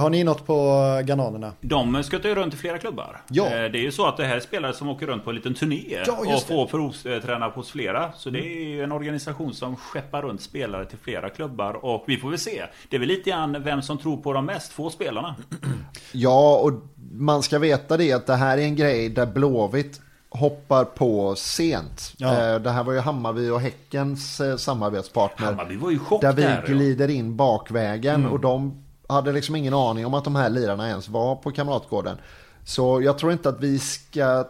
Har 0.01 0.11
ni 0.11 0.25
något 0.25 0.47
på 0.47 0.83
ghananerna? 1.05 1.53
De 1.61 2.03
skuttar 2.03 2.29
ju 2.29 2.35
runt 2.35 2.55
i 2.55 2.57
flera 2.57 2.79
klubbar. 2.79 3.21
Ja. 3.29 3.45
Eh, 3.47 3.51
Det 3.51 3.79
är 3.79 3.83
ju 3.83 3.93
så 3.93 4.07
att 4.07 4.17
det 4.17 4.25
här 4.25 4.37
är 4.37 4.41
spelare 4.41 4.73
som 4.73 4.89
åker 4.89 5.07
runt 5.07 5.25
på 5.25 5.31
en 5.31 5.37
liten 5.37 5.55
turné 5.55 6.03
Ja, 6.07 6.13
och 6.35 6.43
får 6.43 6.67
provträna 6.67 7.49
hos 7.49 7.71
flera. 7.71 8.13
Så 8.13 8.31
det 8.31 8.39
är 8.39 8.65
ju 8.69 8.83
en 8.85 8.93
organisation 8.93 9.55
som 9.55 9.77
skeppar 9.77 10.23
runt 10.23 10.41
spelare 10.43 10.85
till 10.85 10.99
flera 10.99 11.31
klubbar. 11.31 11.85
Och 11.85 12.05
vi 12.07 12.17
får 12.17 12.31
väl 12.31 12.39
se. 12.39 12.63
Det 12.91 12.97
är 12.97 13.01
väl 13.01 13.09
lite 13.09 13.31
grann 13.31 13.63
vem 13.63 13.83
som 13.83 13.99
tror 13.99 14.17
på 14.17 14.33
dem 14.33 14.47
mest, 14.47 14.73
få 14.73 14.91
spelarna. 14.91 15.35
Ja, 16.13 16.57
och 16.63 16.73
man 17.13 17.43
ska 17.43 17.59
veta 17.59 17.97
det 17.97 18.13
att 18.13 18.27
det 18.27 18.35
här 18.35 18.59
är 18.59 18.63
en 18.63 18.77
grej 18.77 19.09
där 19.09 19.27
Blåvitt 19.27 20.01
hoppar 20.29 20.85
på 20.85 21.35
sent. 21.37 22.13
Ja. 22.17 22.49
Eh, 22.55 22.61
Det 22.61 22.71
här 22.71 22.85
var 22.85 22.93
ju 22.93 22.99
Hammarby 22.99 23.49
och 23.51 23.61
Häckens 23.61 24.41
eh, 24.41 24.57
samarbetspartner. 24.57 25.47
Hammarby 25.47 25.77
var 25.77 25.91
ju 25.91 25.99
chock 25.99 26.21
Där 26.21 26.33
vi 26.33 26.43
där. 26.43 26.63
ja. 26.67 26.73
glider 26.75 27.11
in 27.11 27.37
bakvägen 27.37 28.27
och 28.27 28.41
de 28.41 28.83
hade 29.09 29.33
liksom 29.33 29.57
ingen 29.57 29.75
aning 29.75 30.07
om 30.07 30.15
att 30.15 30.25
de 30.25 30.37
här 30.37 30.51
lirarna 30.51 30.89
ens 30.89 31.09
var 31.09 31.37
på 31.37 31.51
Kamratgården. 31.51 32.17
Så 32.65 33.03
jag 33.03 33.19
tror 33.19 33.33
inte 33.33 33.49
att 33.49 33.61
vi 33.61 33.79
ska... 33.79 34.45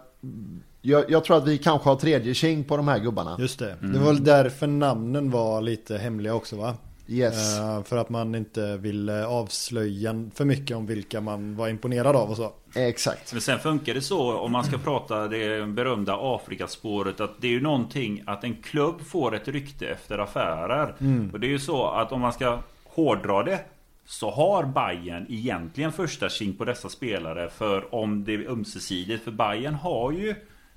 Jag, 0.82 1.10
jag 1.10 1.24
tror 1.24 1.36
att 1.36 1.46
vi 1.46 1.58
kanske 1.58 1.88
har 1.88 1.96
tredje 1.96 2.34
king 2.34 2.64
på 2.64 2.76
de 2.76 2.88
här 2.88 2.98
gubbarna. 2.98 3.36
Just 3.38 3.58
det. 3.58 3.76
Det 3.80 3.98
var 3.98 4.06
väl 4.06 4.24
därför 4.24 4.66
namnen 4.66 5.30
var 5.30 5.60
lite 5.60 5.98
hemliga 5.98 6.34
också 6.34 6.56
va? 6.56 6.74
Yes. 7.08 7.58
Eh, 7.58 7.82
för 7.82 7.96
att 7.96 8.08
man 8.08 8.34
inte 8.34 8.76
ville 8.76 9.26
avslöja 9.26 10.30
för 10.34 10.44
mycket 10.44 10.76
om 10.76 10.86
vilka 10.86 11.20
man 11.20 11.56
var 11.56 11.68
imponerad 11.68 12.16
av 12.16 12.30
och 12.30 12.36
så. 12.36 12.52
Exakt. 12.74 13.32
Men 13.32 13.40
sen 13.40 13.58
funkar 13.58 13.94
det 13.94 14.02
så 14.02 14.36
om 14.36 14.52
man 14.52 14.64
ska 14.64 14.78
prata 14.78 15.28
det 15.28 15.66
berömda 15.66 16.18
Afrikaspåret 16.20 17.20
att 17.20 17.40
det 17.40 17.46
är 17.46 17.50
ju 17.50 17.60
någonting 17.60 18.22
att 18.26 18.44
en 18.44 18.62
klubb 18.62 19.00
får 19.00 19.34
ett 19.34 19.48
rykte 19.48 19.86
efter 19.86 20.18
affärer. 20.18 20.94
Och 21.32 21.40
det 21.40 21.46
är 21.46 21.50
ju 21.50 21.58
så 21.58 21.86
att 21.86 22.12
om 22.12 22.20
man 22.20 22.32
ska 22.32 22.58
hårdra 22.84 23.42
det 23.42 23.60
så 24.06 24.30
har 24.30 24.64
Bayern 24.64 25.26
egentligen 25.28 25.92
första 25.92 26.28
king 26.28 26.54
på 26.54 26.64
dessa 26.64 26.88
spelare 26.88 27.50
för 27.50 27.94
om 27.94 28.24
det 28.24 28.34
är 28.34 28.50
ömsesidigt. 28.50 29.24
För 29.24 29.30
Bayern 29.30 29.74
har 29.74 30.12
ju 30.12 30.34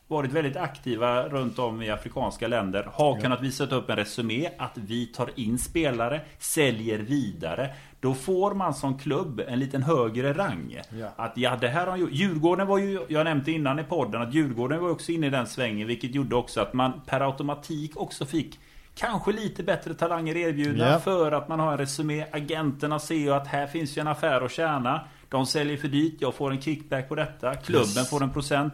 varit 0.07 0.31
väldigt 0.31 0.57
aktiva 0.57 1.29
runt 1.29 1.59
om 1.59 1.81
i 1.81 1.89
afrikanska 1.89 2.47
länder. 2.47 2.89
Har 2.93 3.19
kunnat 3.19 3.41
visa 3.41 3.65
upp 3.65 3.89
en 3.89 3.95
resumé 3.95 4.49
att 4.57 4.77
vi 4.77 5.05
tar 5.05 5.29
in 5.35 5.57
spelare, 5.57 6.21
säljer 6.39 6.99
vidare. 6.99 7.69
Då 7.99 8.13
får 8.13 8.53
man 8.53 8.73
som 8.73 8.97
klubb 8.97 9.41
en 9.47 9.59
liten 9.59 9.83
högre 9.83 10.33
rang. 10.33 10.81
Ja. 10.99 11.09
Att 11.15 11.37
ja, 11.37 11.57
det 11.61 11.67
här 11.67 11.87
har 11.87 11.97
gjort. 11.97 12.11
Djurgården 12.11 12.67
var 12.67 12.77
ju, 12.77 12.99
jag 13.07 13.23
nämnde 13.23 13.51
innan 13.51 13.79
i 13.79 13.83
podden 13.83 14.21
att 14.21 14.33
Djurgården 14.33 14.81
var 14.81 14.89
också 14.89 15.11
inne 15.11 15.27
i 15.27 15.29
den 15.29 15.47
svängen. 15.47 15.87
Vilket 15.87 16.15
gjorde 16.15 16.35
också 16.35 16.61
att 16.61 16.73
man 16.73 17.01
per 17.05 17.21
automatik 17.21 17.97
också 17.97 18.25
fick 18.25 18.59
Kanske 18.99 19.31
lite 19.31 19.63
bättre 19.63 19.93
talanger 19.93 20.37
erbjudna 20.37 20.89
Ja. 20.89 20.99
för 20.99 21.31
att 21.31 21.47
man 21.49 21.59
har 21.59 21.71
en 21.71 21.77
resumé. 21.77 22.25
Agenterna 22.31 22.99
ser 22.99 23.15
ju 23.15 23.33
att 23.33 23.47
här 23.47 23.67
finns 23.67 23.97
ju 23.97 23.99
en 24.01 24.07
affär 24.07 24.41
att 24.45 24.51
tjäna. 24.51 25.01
De 25.29 25.45
säljer 25.45 25.77
för 25.77 25.87
dyrt, 25.87 26.15
jag 26.19 26.35
får 26.35 26.51
en 26.51 26.61
kickback 26.61 27.09
på 27.09 27.15
detta. 27.15 27.55
Klubben 27.55 28.05
får 28.09 28.23
en 28.23 28.33
procent. 28.33 28.73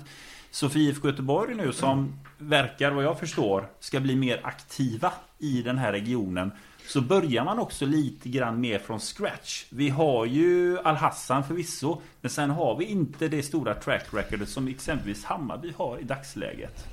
Sofie 0.52 0.90
IFK 0.90 1.08
Göteborg 1.08 1.56
nu 1.56 1.72
som 1.74 2.20
verkar, 2.38 2.92
vad 2.92 3.04
jag 3.04 3.20
förstår, 3.20 3.68
ska 3.80 4.00
bli 4.00 4.16
mer 4.16 4.40
aktiva 4.44 5.14
i 5.40 5.62
den 5.62 5.78
här 5.78 5.92
regionen. 5.92 6.52
Så 6.88 7.02
börjar 7.02 7.44
man 7.44 7.60
också 7.60 7.86
lite 7.86 8.30
grann 8.30 8.60
mer 8.62 8.80
från 8.80 9.00
scratch. 9.00 9.66
Vi 9.70 9.90
har 9.90 10.26
ju 10.26 10.80
Al-Hassan 10.80 11.44
förvisso. 11.44 12.02
Men 12.22 12.32
sen 12.32 12.50
har 12.50 12.78
vi 12.78 12.86
inte 12.86 13.28
det 13.28 13.44
stora 13.44 13.74
track 13.74 14.06
recordet 14.12 14.50
som 14.50 14.68
exempelvis 14.68 15.24
Hammarby 15.26 15.74
har 15.78 16.00
i 16.00 16.04
dagsläget. 16.04 16.86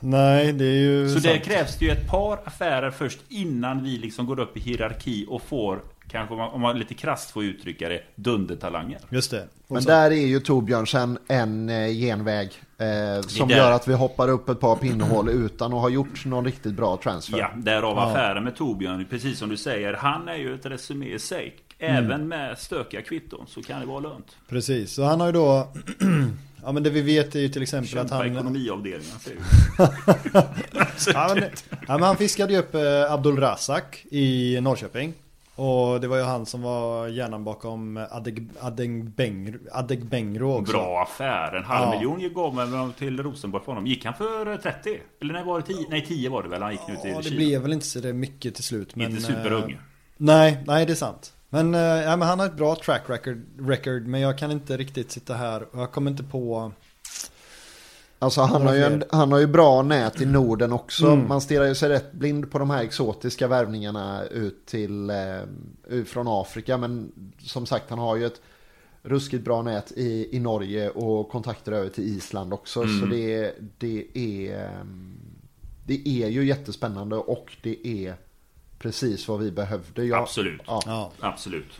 Nej, 0.00 0.52
det 0.52 0.64
är 0.64 0.78
ju 0.78 1.08
Så 1.08 1.14
det 1.14 1.20
sant. 1.20 1.44
krävs 1.44 1.78
det 1.78 1.84
ju 1.84 1.90
ett 1.90 2.08
par 2.08 2.40
affärer 2.44 2.90
först 2.90 3.18
innan 3.28 3.82
vi 3.84 3.90
liksom 3.98 4.26
går 4.26 4.40
upp 4.40 4.56
i 4.56 4.60
hierarki 4.60 5.26
och 5.28 5.42
får 5.42 5.80
kanske 6.10 6.32
om 6.34 6.38
man, 6.40 6.50
om 6.50 6.60
man 6.60 6.78
lite 6.78 6.94
krasst 6.94 7.30
får 7.30 7.44
uttrycka 7.44 7.88
det, 7.88 8.00
dundertalanger. 8.14 8.98
Just 9.10 9.30
det. 9.30 9.42
Och 9.66 9.74
Men 9.74 9.82
så- 9.82 9.88
där 9.90 10.10
är 10.10 10.26
ju 10.26 10.40
Torbjörnsen 10.40 11.18
en 11.28 11.68
eh, 11.68 11.88
genväg 11.88 12.48
eh, 12.78 13.20
som 13.26 13.48
där. 13.48 13.56
gör 13.56 13.72
att 13.72 13.88
vi 13.88 13.94
hoppar 13.94 14.28
upp 14.28 14.48
ett 14.48 14.60
par 14.60 14.76
pinnhål 14.76 15.28
utan 15.28 15.72
att 15.74 15.80
ha 15.80 15.88
gjort 15.88 16.24
någon 16.24 16.44
riktigt 16.44 16.72
bra 16.74 16.96
transfer. 17.02 17.38
Ja, 17.38 17.50
därav 17.56 17.96
Ja. 17.96 18.10
affären 18.10 18.44
med 18.44 18.56
Torbjörn. 18.56 19.06
Precis 19.10 19.38
som 19.38 19.48
du 19.48 19.56
säger, 19.56 19.92
han 19.94 20.28
är 20.28 20.36
ju 20.36 20.54
ett 20.54 20.66
resumé 20.66 21.06
i 21.14 21.18
sig. 21.18 21.56
Även 21.78 22.28
med 22.28 22.58
stökiga 22.58 23.02
kvitton 23.02 23.44
så 23.48 23.62
kan 23.62 23.80
det 23.80 23.86
vara 23.86 24.00
lönt. 24.00 24.36
Precis, 24.48 24.92
så 24.92 25.02
han 25.04 25.20
har 25.20 25.26
ju 25.26 25.32
då 25.32 25.68
Ja 26.64 26.72
men 26.72 26.82
det 26.82 26.90
vi 26.90 27.00
vet 27.02 27.34
är 27.34 27.40
ju 27.40 27.48
till 27.48 27.62
exempel 27.62 27.86
att 27.98 28.08
Kämpa 28.08 28.14
han 28.14 28.26
ekonomiavdelningen 28.26 29.18
säger 29.20 29.38
du. 29.40 29.82
ja, 31.12 31.34
men, 31.34 31.44
ja, 31.70 31.78
men 31.88 32.02
han 32.02 32.16
fiskade 32.16 32.52
ju 32.52 32.58
upp 32.58 32.74
eh, 32.74 33.12
Abdul 33.12 33.36
Razak 33.40 34.04
i 34.10 34.58
Norrköping 34.60 35.12
Och 35.54 36.00
det 36.00 36.08
var 36.08 36.16
ju 36.16 36.22
han 36.22 36.46
som 36.46 36.62
var 36.62 37.08
hjärnan 37.08 37.44
bakom 37.44 38.06
Adeg, 38.10 38.48
Adeg, 38.60 39.56
Adeg 39.72 40.04
Bengro 40.06 40.52
också 40.60 40.72
Bra 40.72 41.02
affär. 41.02 41.56
En 41.56 41.64
halv 41.64 41.84
Ja. 41.94 41.94
miljon 41.98 42.34
gav 42.34 42.54
man 42.54 42.92
till 42.92 43.22
Rosenborg 43.22 43.64
för 43.64 43.72
honom. 43.72 43.86
Gick 43.86 44.04
han 44.04 44.14
för 44.14 44.56
30? 44.56 45.00
Eller 45.22 45.34
nej, 45.34 45.44
var 45.44 45.60
det 45.60 45.66
10? 45.66 45.86
Nej 45.90 46.04
10 46.08 46.28
var 46.30 46.42
det 46.42 46.48
väl? 46.48 46.62
Han 46.62 46.72
gick 46.72 46.80
nu 46.88 46.96
till 46.96 47.10
Ja 47.10 47.16
det 47.16 47.22
Kina. 47.24 47.36
blev 47.36 47.62
väl 47.62 47.72
inte 47.72 47.86
så 47.86 47.98
mycket 48.12 48.54
till 48.54 48.64
slut 48.64 48.96
men 48.96 49.10
Inte 49.10 49.22
superung. 49.22 49.72
eh, 49.72 49.78
Nej, 50.16 50.58
nej 50.66 50.86
det 50.86 50.92
är 50.92 50.96
sant 50.96 51.32
men, 51.50 51.74
eh, 51.74 51.80
ja, 51.80 52.16
men 52.16 52.28
han 52.28 52.38
har 52.38 52.46
ett 52.46 52.56
bra 52.56 52.76
track 52.76 53.02
record, 53.06 53.42
record 53.58 54.06
Men 54.06 54.20
jag 54.20 54.38
kan 54.38 54.50
inte 54.50 54.76
riktigt 54.76 55.10
sitta 55.10 55.34
här 55.34 55.66
och 55.72 55.80
jag 55.80 55.92
kommer 55.92 56.10
inte 56.10 56.22
på 56.22 56.72
Alltså 58.22 58.40
han 58.40 58.62
har, 58.62 58.74
ju 58.74 58.82
en, 58.82 59.04
han 59.10 59.32
har 59.32 59.38
ju 59.38 59.46
bra 59.46 59.82
nät 59.82 60.20
i 60.20 60.26
Norden 60.26 60.72
också. 60.72 61.06
Mm. 61.06 61.28
Man 61.28 61.40
stirrar 61.40 61.66
ju 61.66 61.74
sig 61.74 61.88
rätt 61.88 62.12
blind 62.12 62.50
på 62.50 62.58
de 62.58 62.70
här 62.70 62.82
exotiska 62.82 63.48
värvningarna 63.48 64.24
ut 64.24 64.66
till 64.66 65.10
eh, 65.10 66.04
från 66.06 66.28
Afrika. 66.28 66.78
Men 66.78 67.12
som 67.38 67.66
sagt 67.66 67.90
han 67.90 67.98
har 67.98 68.16
ju 68.16 68.26
ett 68.26 68.40
ruskigt 69.02 69.44
bra 69.44 69.62
nät 69.62 69.92
i, 69.92 70.36
i 70.36 70.40
Norge 70.40 70.90
och 70.90 71.28
kontakter 71.28 71.72
över 71.72 71.88
till 71.88 72.04
Island 72.04 72.52
också. 72.52 72.82
Så 72.82 73.06
det, 73.06 73.54
det 73.78 74.06
är 74.14 74.64
eh, 74.64 74.84
det 75.86 76.08
är 76.08 76.28
ju 76.28 76.46
jättespännande 76.46 77.16
och 77.16 77.56
det 77.62 77.86
är 77.86 78.14
precis 78.80 79.28
vad 79.28 79.40
vi 79.40 79.50
behövde. 79.50 80.04
Jag, 80.04 80.22
Absolut. 80.22 80.60
Ja. 80.66 80.82
Ja 80.86 81.10
Absolut. 81.20 81.72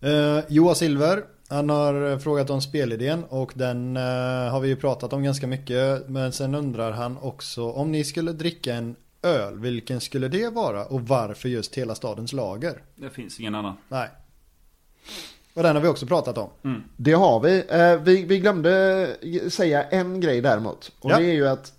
Eh, 0.00 0.38
Joa 0.48 0.74
Silver 0.74 1.24
Han 1.48 1.70
har 1.70 2.10
eh, 2.12 2.18
frågat 2.18 2.50
om 2.50 2.60
spelidén 2.62 3.24
och 3.24 3.52
den 3.54 3.96
eh, 3.96 4.02
har 4.50 4.60
vi 4.60 4.68
ju 4.68 4.76
pratat 4.76 5.12
om 5.12 5.22
ganska 5.22 5.46
mycket 5.46 6.08
Men 6.08 6.32
sen 6.32 6.54
undrar 6.54 6.92
han 6.92 7.18
också 7.18 7.70
om 7.72 7.92
ni 7.92 8.04
skulle 8.04 8.32
dricka 8.32 8.74
en 8.74 8.96
öl 9.22 9.58
Vilken 9.58 10.00
skulle 10.00 10.28
det 10.28 10.48
vara 10.48 10.84
och 10.84 11.00
varför 11.00 11.48
just 11.48 11.74
hela 11.74 11.94
stadens 11.94 12.32
lager? 12.32 12.82
Det 12.94 13.10
finns 13.10 13.40
ingen 13.40 13.54
annan. 13.54 13.76
Nej 13.88 14.08
Och 15.54 15.62
den 15.62 15.76
har 15.76 15.82
vi 15.82 15.88
också 15.88 16.06
pratat 16.06 16.38
om 16.38 16.82
Det 16.96 17.12
har 17.12 17.40
vi. 17.40 17.64
Eh, 17.68 17.96
vi. 18.02 18.24
Vi 18.24 18.38
glömde 18.38 19.16
säga 19.48 19.82
en 19.82 20.20
grej 20.20 20.40
däremot. 20.40 20.92
Och 21.00 21.10
Ja. 21.10 21.18
det 21.18 21.24
är 21.24 21.34
ju 21.34 21.48
att 21.48 21.72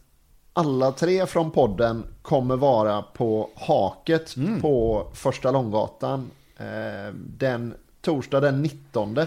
alla 0.57 0.91
tre 0.91 1.25
från 1.25 1.51
podden 1.51 2.03
kommer 2.21 2.55
vara 2.55 3.01
på 3.01 3.49
haket 3.55 4.35
på 4.61 5.07
första 5.13 5.51
Långgatan 5.51 6.31
eh, 6.57 7.13
den 7.13 7.73
torsdag 8.01 8.39
den 8.39 8.61
19. 8.61 9.17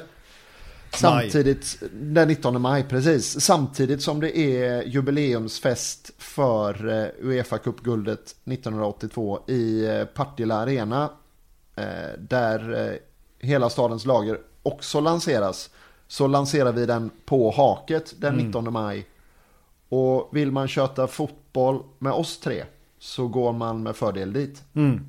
Samtidigt, 0.94 1.82
den 1.92 2.28
19 2.28 2.62
maj, 2.62 2.84
precis. 2.88 3.40
Samtidigt 3.40 4.02
som 4.02 4.20
det 4.20 4.38
är 4.38 4.82
jubileumsfest 4.82 6.10
för 6.18 6.88
eh, 6.88 7.26
Uefa 7.26 7.58
Cup-guldet 7.58 8.36
1982 8.44 9.40
i 9.46 9.86
eh, 9.86 10.04
Partille 10.04 10.54
Arena. 10.54 11.10
Eh, 11.76 12.18
där 12.18 12.98
hela 13.38 13.70
stadens 13.70 14.06
lager 14.06 14.38
också 14.62 15.00
lanseras. 15.00 15.70
Så 16.08 16.26
lanserar 16.26 16.72
vi 16.72 16.86
den 16.86 17.10
på 17.24 17.50
haket 17.50 18.14
den 18.18 18.34
19 18.34 18.72
maj. 18.72 19.06
Och 19.92 20.28
vill 20.32 20.52
man 20.52 20.68
köta 20.68 21.06
fotboll 21.06 21.82
med 21.98 22.12
oss 22.12 22.38
tre 22.40 22.64
så 22.98 23.28
går 23.28 23.52
man 23.52 23.82
med 23.82 23.96
fördel 23.96 24.32
dit. 24.32 24.64
mm. 24.74 25.06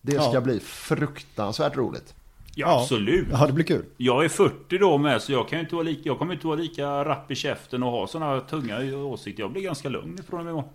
Det 0.00 0.12
ska 0.12 0.30
Ja. 0.34 0.40
bli 0.40 0.60
fruktansvärt 0.60 1.76
roligt. 1.76 2.14
Ja, 2.54 2.80
absolut. 2.82 3.28
Ja 3.32 3.46
det 3.46 3.52
blir 3.52 3.64
kul 3.64 3.84
Jag 3.96 4.24
är 4.24 4.28
40 4.28 4.78
då 4.78 4.98
med 4.98 5.22
så 5.22 5.32
jag 5.32 5.48
kan 5.48 5.60
inte 5.60 5.74
vara 5.74 5.84
lika, 5.84 6.00
jag 6.04 6.18
kommer 6.18 6.34
inte 6.34 6.46
vara 6.46 6.56
lika 6.56 7.04
rapp 7.04 7.30
i 7.30 7.34
käften 7.34 7.82
och 7.82 7.90
ha 7.90 8.06
sådana 8.06 8.40
tunga 8.40 8.96
åsikter. 8.96 9.42
Jag 9.42 9.52
blir 9.52 9.62
ganska 9.62 9.88
lugn 9.88 10.18
ifrån 10.18 10.38
och 10.40 10.44
med 10.44 10.50
imorgon. 10.52 10.70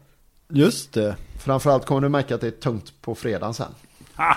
Just 0.50 0.94
det 0.94 1.16
Framförallt 1.40 1.86
kommer 1.86 2.02
du 2.02 2.10
märka 2.10 2.36
att 2.36 2.42
det 2.42 2.48
är 2.48 2.52
tungt 2.52 2.94
på 3.02 3.16
fredagen 3.16 3.54
sen. 3.54 3.72
Ha! 4.16 4.36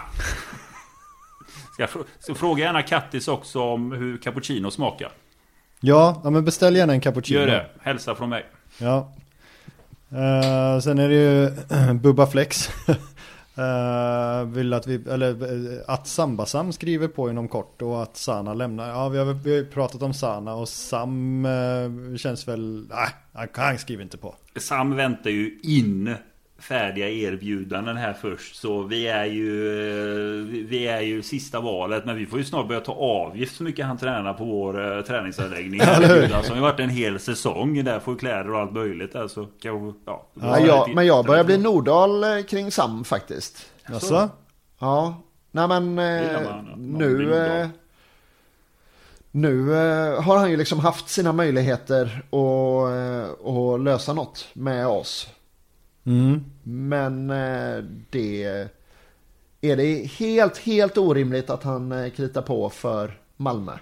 Ska 1.72 1.82
jag 1.82 1.90
fr- 1.90 2.04
så 2.20 2.34
fråga 2.34 2.64
gärna 2.64 2.82
Kattis 2.82 3.28
också 3.28 3.60
om 3.62 3.92
hur 3.92 4.16
cappuccino 4.18 4.70
smakar. 4.70 5.12
Ja, 5.80 6.20
ja 6.24 6.30
men 6.30 6.44
beställ 6.44 6.76
gärna 6.76 6.92
en 6.92 7.00
cappuccino. 7.00 7.40
Gör 7.40 7.46
det. 7.46 7.66
Hälsa 7.80 8.14
från 8.14 8.28
mig. 8.28 8.46
Ja. 8.78 9.12
Eh, 10.10 10.80
Sen 10.80 10.98
är 10.98 11.08
det 11.08 11.14
ju 11.14 11.50
Bubba 12.02 12.26
Flex. 12.26 12.70
Eh, 13.56 14.44
Vill 14.46 14.72
att 14.72 14.86
vi, 14.86 14.94
eller 15.10 15.30
eh, 15.74 15.78
att 15.86 16.06
Sambasam 16.06 16.72
skriver 16.72 17.08
på 17.08 17.30
inom 17.30 17.48
kort 17.48 17.82
och 17.82 18.02
att 18.02 18.16
Sana 18.16 18.54
lämnar. 18.54 18.88
Ja 18.88 19.08
vi 19.08 19.18
har, 19.18 19.24
vi 19.24 19.56
har 19.56 19.64
pratat 19.64 20.02
om 20.02 20.14
Sana 20.14 20.54
och 20.54 20.68
Sam 20.68 21.44
eh, 21.46 22.16
känns 22.16 22.48
väl, 22.48 22.86
nej 22.90 23.08
han, 23.32 23.48
han 23.54 23.78
skriver 23.78 24.02
inte 24.02 24.18
på. 24.18 24.34
Sam 24.56 24.96
väntar 24.96 25.30
ju 25.30 25.58
in 25.62 26.14
färdiga 26.60 27.08
erbjudanden 27.08 27.96
här 27.96 28.12
först. 28.12 28.56
Så 28.56 28.82
vi 28.82 29.08
är 29.08 29.24
ju 29.24 29.68
eh, 30.40 30.66
Vi 30.68 30.86
är 30.86 31.00
ju 31.00 31.22
sista 31.22 31.60
valet. 31.60 32.04
Men 32.04 32.16
vi 32.16 32.26
får 32.26 32.38
ju 32.38 32.44
snart 32.44 32.68
börja 32.68 32.80
ta 32.80 32.92
avgift 32.92 33.56
så 33.56 33.62
mycket 33.62 33.86
han 33.86 33.98
tränar 33.98 34.34
på 34.34 34.44
vår 34.44 34.96
eh, 34.96 35.02
träningsanläggning. 35.02 35.80
Alltså, 36.40 36.54
det 36.54 36.60
har 36.60 36.60
varit 36.60 36.80
en 36.80 36.90
hel 36.90 37.20
säsong 37.20 37.84
där. 37.84 38.00
Får 38.00 38.16
kläder 38.16 38.52
och 38.52 38.58
allt 38.60 38.72
möjligt. 38.72 39.16
Alltså, 39.16 39.48
kanske, 39.62 39.98
ja, 40.06 40.26
Men, 40.34 40.66
jag, 40.66 40.94
men 40.94 41.06
jag 41.06 41.26
börjar 41.26 41.44
bli 41.44 41.58
Nordahl 41.58 42.24
eh, 42.24 42.42
kring 42.42 42.70
Sam 42.70 43.04
faktiskt. 43.04 43.72
Jaså? 43.88 44.28
Ja, 44.78 45.22
nej 45.50 45.68
men 45.68 45.98
eh, 45.98 46.62
nu... 46.76 47.34
Eh, 47.34 47.68
nu 49.30 49.74
eh, 49.74 50.22
har 50.22 50.36
han 50.36 50.50
ju 50.50 50.56
liksom 50.56 50.80
haft 50.80 51.08
sina 51.08 51.32
möjligheter 51.32 52.22
att, 52.30 52.90
eh, 52.92 53.48
att 53.48 53.80
lösa 53.80 54.12
något 54.12 54.48
med 54.52 54.86
oss. 54.86 55.28
Mm. 56.06 56.44
Men 56.62 57.30
eh, 57.30 57.84
det... 58.10 58.68
Är 59.62 59.76
det 59.76 60.10
helt, 60.10 60.58
helt 60.58 60.98
orimligt 60.98 61.50
att 61.50 61.62
han 61.62 61.92
eh, 61.92 62.10
kritar 62.10 62.42
på 62.42 62.70
för 62.70 63.12
Malmö? 63.36 63.72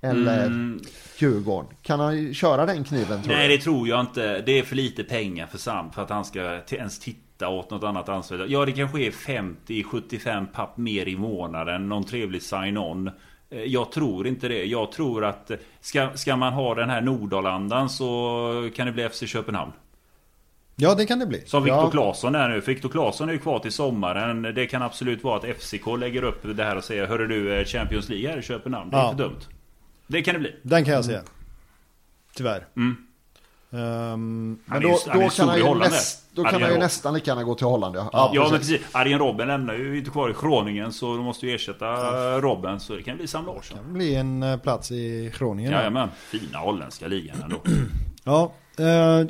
Eller 0.00 0.46
Mm. 0.46 0.80
Djurgården? 1.18 1.70
Kan 1.82 2.00
han 2.00 2.34
köra 2.34 2.66
den 2.66 2.84
kniven 2.84 3.22
tror 3.22 3.34
Nej 3.34 3.48
du? 3.48 3.56
det 3.56 3.62
tror 3.62 3.88
jag 3.88 4.00
inte. 4.00 4.40
Det 4.40 4.58
är 4.58 4.62
för 4.62 4.76
lite 4.76 5.04
pengar 5.04 5.46
för 5.46 5.58
Sam 5.58 5.92
för 5.92 6.02
att 6.02 6.10
han 6.10 6.24
ska 6.24 6.60
ens 6.70 6.98
titta 6.98 7.48
åt 7.48 7.70
något 7.70 7.84
annat 7.84 8.08
ansvar. 8.08 8.46
Ja 8.48 8.64
det 8.66 8.72
kanske 8.72 9.00
är 9.06 9.10
50-75 9.10 10.46
papp 10.46 10.76
mer 10.76 11.08
i 11.08 11.16
månaden. 11.16 11.88
Någon 11.88 12.04
trevlig 12.04 12.42
sign-on. 12.42 13.10
Eh, 13.50 13.62
Jag 13.64 13.92
tror 13.92 14.26
inte 14.26 14.48
det. 14.48 14.64
Jag 14.64 14.92
tror 14.92 15.24
att 15.24 15.50
ska, 15.80 16.10
ska 16.14 16.36
man 16.36 16.52
ha 16.52 16.74
den 16.74 16.90
här 16.90 17.00
Nordalandan 17.00 17.88
så 17.88 18.70
kan 18.74 18.86
det 18.86 18.92
bli 18.92 19.08
FC 19.08 19.26
Köpenhamn. 19.26 19.72
Ja 20.80 20.94
det 20.94 21.06
kan 21.06 21.18
det 21.18 21.26
bli 21.26 21.42
Som 21.46 21.62
Viktor 21.64 21.84
Ja. 21.84 21.90
Claesson 21.90 22.34
är 22.34 22.48
nu. 22.48 22.60
För 22.60 22.72
Viktor 22.72 22.88
Claesson 22.88 23.28
är 23.28 23.32
ju 23.32 23.38
kvar 23.38 23.58
till 23.58 23.72
sommaren. 23.72 24.42
Det 24.42 24.66
kan 24.66 24.82
absolut 24.82 25.24
vara 25.24 25.36
att 25.36 25.56
FCK 25.60 25.86
lägger 25.98 26.22
upp 26.22 26.56
det 26.56 26.64
här 26.64 26.76
och 26.76 26.84
säger 26.84 27.06
Hörru 27.06 27.26
du 27.26 27.58
eh, 27.58 27.64
Champions 27.64 28.08
League 28.08 28.30
här 28.30 28.38
i 28.38 28.42
Köpenhamn. 28.42 28.90
Det 28.90 28.96
är 28.96 29.00
Ja. 29.00 29.10
inte 29.10 29.22
dumt. 29.22 29.40
Det 30.06 30.22
kan 30.22 30.34
det 30.34 30.40
bli. 30.40 30.54
Den 30.62 30.84
kan 30.84 30.94
jag 30.94 31.04
säga 31.04 31.22
Tyvärr 32.34 32.66
Mm. 32.76 32.96
Han 33.72 34.58
Men 34.66 34.82
då, 34.82 34.98
då 35.14 35.28
kan 35.28 35.48
han 35.48 35.58
ju, 35.58 35.74
näst, 35.74 36.24
då 36.34 36.44
kan 36.44 36.62
han 36.62 36.72
ju 36.72 36.78
nästan 36.78 37.14
lika 37.14 37.30
gärna 37.30 37.42
gå 37.44 37.54
till 37.54 37.66
Holland. 37.66 37.96
Ja, 37.96 38.30
Ja, 38.34 38.48
men 38.50 38.58
precis. 38.58 38.80
Arjen 38.92 39.18
Robben 39.18 39.48
lämnar 39.48 39.74
ju 39.74 39.98
inte 39.98 40.10
kvar 40.10 40.30
i 40.30 40.34
Groningen 40.42 40.92
så 40.92 41.16
de 41.16 41.24
måste 41.24 41.46
ju 41.46 41.54
ersätta 41.54 41.86
Robben. 42.40 42.80
Så 42.80 42.94
det 42.96 43.02
kan 43.02 43.16
bli 43.16 43.26
Sam 43.26 43.46
Larsson. 43.46 43.78
Det 43.86 43.92
bli 43.92 44.14
en 44.14 44.42
eh, 44.42 44.56
plats 44.56 44.90
i 44.90 45.32
Groningen 45.38 45.72
då. 45.72 45.78
Jajamän. 45.78 46.08
Fina 46.18 46.58
holländska 46.58 47.06
ligan 47.06 47.42
ändå. 47.42 47.56
Ja, 48.24 48.52
eh, 48.78 49.26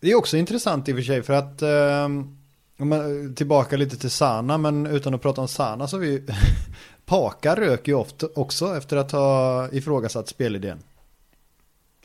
det 0.00 0.10
är 0.10 0.14
också 0.14 0.36
intressant 0.36 0.88
i 0.88 0.92
och 0.92 0.96
för 0.96 1.02
sig 1.02 1.22
för 1.22 1.32
att 1.32 1.62
eh, 1.62 2.04
om 2.78 2.88
man, 2.88 3.34
tillbaka 3.34 3.76
lite 3.76 3.96
till 3.96 4.10
Sana 4.10 4.58
men 4.58 4.86
utan 4.86 5.14
att 5.14 5.22
prata 5.22 5.40
om 5.40 5.48
Sana 5.48 5.88
så 5.88 5.98
vi 5.98 6.22
Paka 7.04 7.54
rök 7.56 7.88
ju 7.88 7.94
ofta 7.94 8.26
också 8.34 8.76
efter 8.76 8.96
att 8.96 9.12
ha 9.12 9.68
ifrågasatt 9.72 10.28
spelidén. 10.28 10.78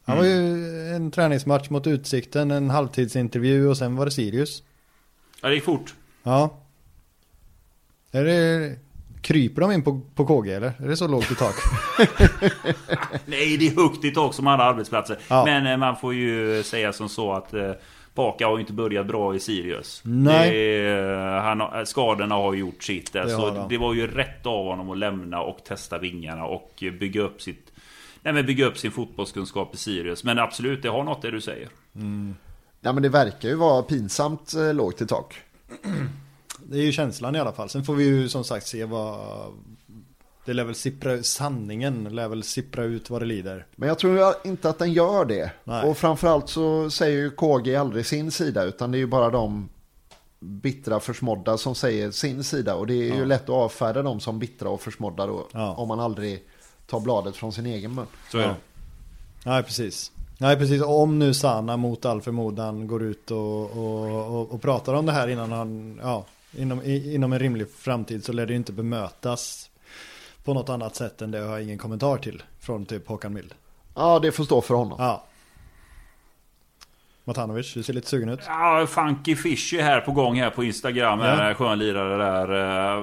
Han 0.03 0.17
var 0.17 0.23
ju 0.23 0.87
en 0.95 1.11
träningsmatch 1.11 1.69
mot 1.69 1.87
Utsikten, 1.87 2.51
en 2.51 2.69
halvtidsintervju 2.69 3.67
och 3.67 3.77
sen 3.77 3.95
var 3.95 4.05
det 4.05 4.11
Sirius. 4.11 4.63
Ja, 5.41 5.49
det 5.49 5.55
gick 5.55 5.63
fort. 5.63 5.95
Ja. 6.23 6.57
Är 8.11 8.25
det, 8.25 8.75
kryper 9.21 9.61
de 9.61 9.71
in 9.71 9.83
på, 9.83 10.01
på 10.15 10.25
KG 10.25 10.51
eller? 10.53 10.73
Är 10.83 10.87
det 10.87 10.97
så 10.97 11.07
lågt 11.07 11.31
i 11.31 11.35
tak? 11.35 11.55
Nej, 13.25 13.57
det 13.57 13.67
är 13.67 13.75
högt 13.75 14.05
i 14.05 14.11
tak 14.11 14.33
som 14.33 14.47
alla 14.47 14.63
arbetsplatser. 14.63 15.17
Ja. 15.27 15.45
Men 15.45 15.65
eh, 15.67 15.77
man 15.77 15.95
får 15.97 16.13
ju 16.13 16.63
säga 16.63 16.93
som 16.93 17.09
så 17.09 17.33
att 17.33 17.53
eh, 17.53 17.71
Paka 18.15 18.47
har 18.47 18.53
ju 18.57 18.61
inte 18.61 18.73
börjat 18.73 19.07
bra 19.07 19.35
i 19.35 19.39
Sirius. 19.39 20.01
Nej. 20.05 20.51
Det, 20.51 21.41
han, 21.43 21.59
har- 21.59 21.85
skadorna 21.85 22.35
har 22.35 22.53
gjort 22.53 22.83
sitt 22.83 23.13
där. 23.13 23.25
Det 23.25 23.33
har 23.33 23.49
så 23.49 23.55
de. 23.55 23.69
det 23.69 23.77
var 23.77 23.93
ju 23.93 24.07
rätt 24.07 24.45
av 24.45 24.65
honom 24.65 24.89
att 24.89 24.97
lämna 24.97 25.41
och 25.41 25.63
testa 25.65 25.97
vingarna 25.97 26.45
och 26.45 26.83
bygga 26.99 27.21
upp 27.21 27.41
sitt 27.41 27.67
Nej 28.23 28.33
men 28.33 28.45
bygga 28.45 28.65
upp 28.65 28.77
sin 28.77 28.91
fotbollskunskap 28.91 29.73
i 29.73 29.77
Sirius. 29.77 30.23
Men 30.23 30.39
absolut, 30.39 30.81
det 30.83 30.89
har 30.89 31.03
något 31.03 31.21
det 31.21 31.31
du 31.31 31.41
säger. 31.41 31.69
Ja 32.81 32.93
men 32.93 33.03
det 33.03 33.09
verkar 33.09 33.49
ju 33.49 33.55
vara 33.55 33.81
pinsamt 33.83 34.53
eh, 34.53 34.73
lågt 34.73 35.01
i 35.01 35.07
tak. 35.07 35.35
Det 36.71 36.77
är 36.77 36.81
ju 36.83 36.91
känslan 36.91 37.35
i 37.35 37.39
alla 37.39 37.51
fall. 37.51 37.69
Sen 37.69 37.83
får 37.83 37.95
vi 37.95 38.03
ju 38.03 38.29
som 38.29 38.43
sagt 38.43 38.67
se 38.67 38.85
vad... 38.85 39.19
Det 40.45 40.53
lär 40.53 40.63
väl 40.63 40.75
sippra 40.75 41.23
sanningen 41.23 42.03
lär 42.03 42.27
väl 42.27 42.43
sippra 42.43 42.83
ut 42.83 43.09
vad 43.09 43.21
det 43.21 43.25
lider. 43.25 43.65
Men 43.75 43.89
jag 43.89 43.99
tror 43.99 44.33
inte 44.43 44.69
att 44.69 44.79
den 44.79 44.93
gör 44.93 45.25
det. 45.25 45.51
Nej. 45.63 45.89
Och 45.89 45.97
framförallt 45.97 46.49
så 46.49 46.89
säger 46.89 47.17
ju 47.17 47.31
KG 47.31 47.75
aldrig 47.75 48.05
sin 48.05 48.31
sida 48.31 48.63
utan 48.63 48.91
det 48.91 48.97
är 48.97 48.99
ju 48.99 49.07
bara 49.07 49.29
de 49.29 49.69
bittra 50.39 50.99
försmådda 50.99 51.57
som 51.57 51.75
säger 51.75 52.11
sin 52.11 52.43
sida. 52.43 52.75
Och 52.75 52.87
det 52.87 52.93
är 52.93 53.15
ju 53.15 53.25
lätt 53.25 53.43
att 53.43 53.49
avfärda 53.49 54.01
dem 54.01 54.19
som 54.19 54.39
bittra 54.39 54.69
och 54.69 54.81
försmådda 54.81 55.27
då. 55.27 55.47
Ja. 55.51 55.73
Om 55.73 55.87
man 55.87 55.99
aldrig 55.99 56.43
tar 56.87 56.99
bladet 56.99 57.35
från 57.35 57.51
sin 57.53 57.65
egen 57.65 57.95
mun. 57.95 58.05
Så 58.31 58.37
är 58.37 58.41
Ja. 58.41 58.47
det. 58.47 58.55
Nej 59.45 59.63
precis. 59.63 60.11
Nej 60.37 60.57
precis, 60.57 60.81
om 60.81 61.19
nu 61.19 61.33
Sana 61.33 61.77
mot 61.77 62.05
all 62.05 62.21
förmodan 62.21 62.87
går 62.87 63.03
ut 63.03 63.31
och, 63.31 63.71
och, 63.77 64.35
och, 64.35 64.51
och 64.51 64.61
pratar 64.61 64.93
om 64.93 65.05
det 65.05 65.11
här 65.11 65.27
innan 65.27 65.51
han, 65.51 65.99
ja, 66.03 66.25
inom, 66.57 66.81
i, 66.81 67.15
inom 67.15 67.33
en 67.33 67.39
rimlig 67.39 67.71
framtid 67.71 68.25
så 68.25 68.33
lär 68.33 68.45
det 68.45 68.53
ju 68.53 68.57
inte 68.57 68.73
bemötas 68.73 69.69
på 70.43 70.53
något 70.53 70.69
annat 70.69 70.95
sätt 70.95 71.21
än 71.21 71.31
det 71.31 71.39
har 71.39 71.51
jag 71.51 71.63
ingen 71.63 71.77
kommentar 71.77 72.17
till 72.17 72.43
från 72.59 72.85
typ 72.85 73.07
Håkan 73.07 73.33
Mild. 73.33 73.53
Ja, 73.95 74.19
det 74.19 74.31
får 74.31 74.43
stå 74.43 74.61
för 74.61 74.73
honom. 74.75 74.95
Ja. 74.99 75.23
Matanovic, 77.23 77.73
du 77.73 77.83
ser 77.83 77.93
lite 77.93 78.07
sugen 78.09 78.29
ut. 78.29 78.39
Ja, 78.47 78.87
Funky 78.89 79.35
Fish 79.35 79.73
är 79.73 79.81
här 79.83 80.01
på 80.01 80.11
gång 80.11 80.39
här 80.39 80.49
på 80.49 80.63
Instagram. 80.63 81.19
Ja. 81.19 81.47
Ja. 81.47 81.53
Skön 81.53 81.79
lirare 81.79 82.17
där. 82.17 82.51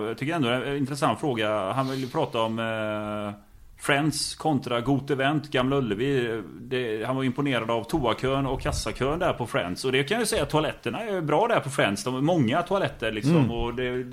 Eh, 0.00 0.08
Jag 0.08 0.18
tycker 0.18 0.34
ändå 0.34 0.48
det 0.48 0.54
är 0.54 0.62
en 0.62 0.76
intressant 0.76 1.20
fråga. 1.20 1.72
Han 1.72 1.90
vill 1.90 2.00
ju 2.00 2.08
prata 2.08 2.40
om 2.42 2.58
eh, 2.58 3.32
Friends 3.80 4.34
kontra 4.34 4.80
Got 4.80 5.10
Event, 5.10 5.50
Gamla 5.50 5.76
Ullevi. 5.76 6.42
Det, 6.60 7.04
han 7.04 7.16
var 7.16 7.24
imponerad 7.24 7.70
av 7.70 7.84
toakön 7.84 8.46
och 8.46 8.60
kassakön 8.60 9.18
där 9.18 9.32
på 9.32 9.46
Friends. 9.46 9.84
Och 9.84 9.92
det 9.92 10.04
kan 10.04 10.14
jag 10.14 10.22
ju 10.22 10.26
säga, 10.26 10.46
toaletterna 10.46 11.00
är 11.00 11.20
bra 11.20 11.46
där 11.48 11.60
på 11.60 11.70
Friends. 11.70 12.04
De 12.04 12.14
har 12.14 12.20
många 12.20 12.62
toaletter 12.62 13.12
liksom. 13.12 13.36
Mm. 13.36 13.50
Och 13.50 13.74
det, 13.74 14.06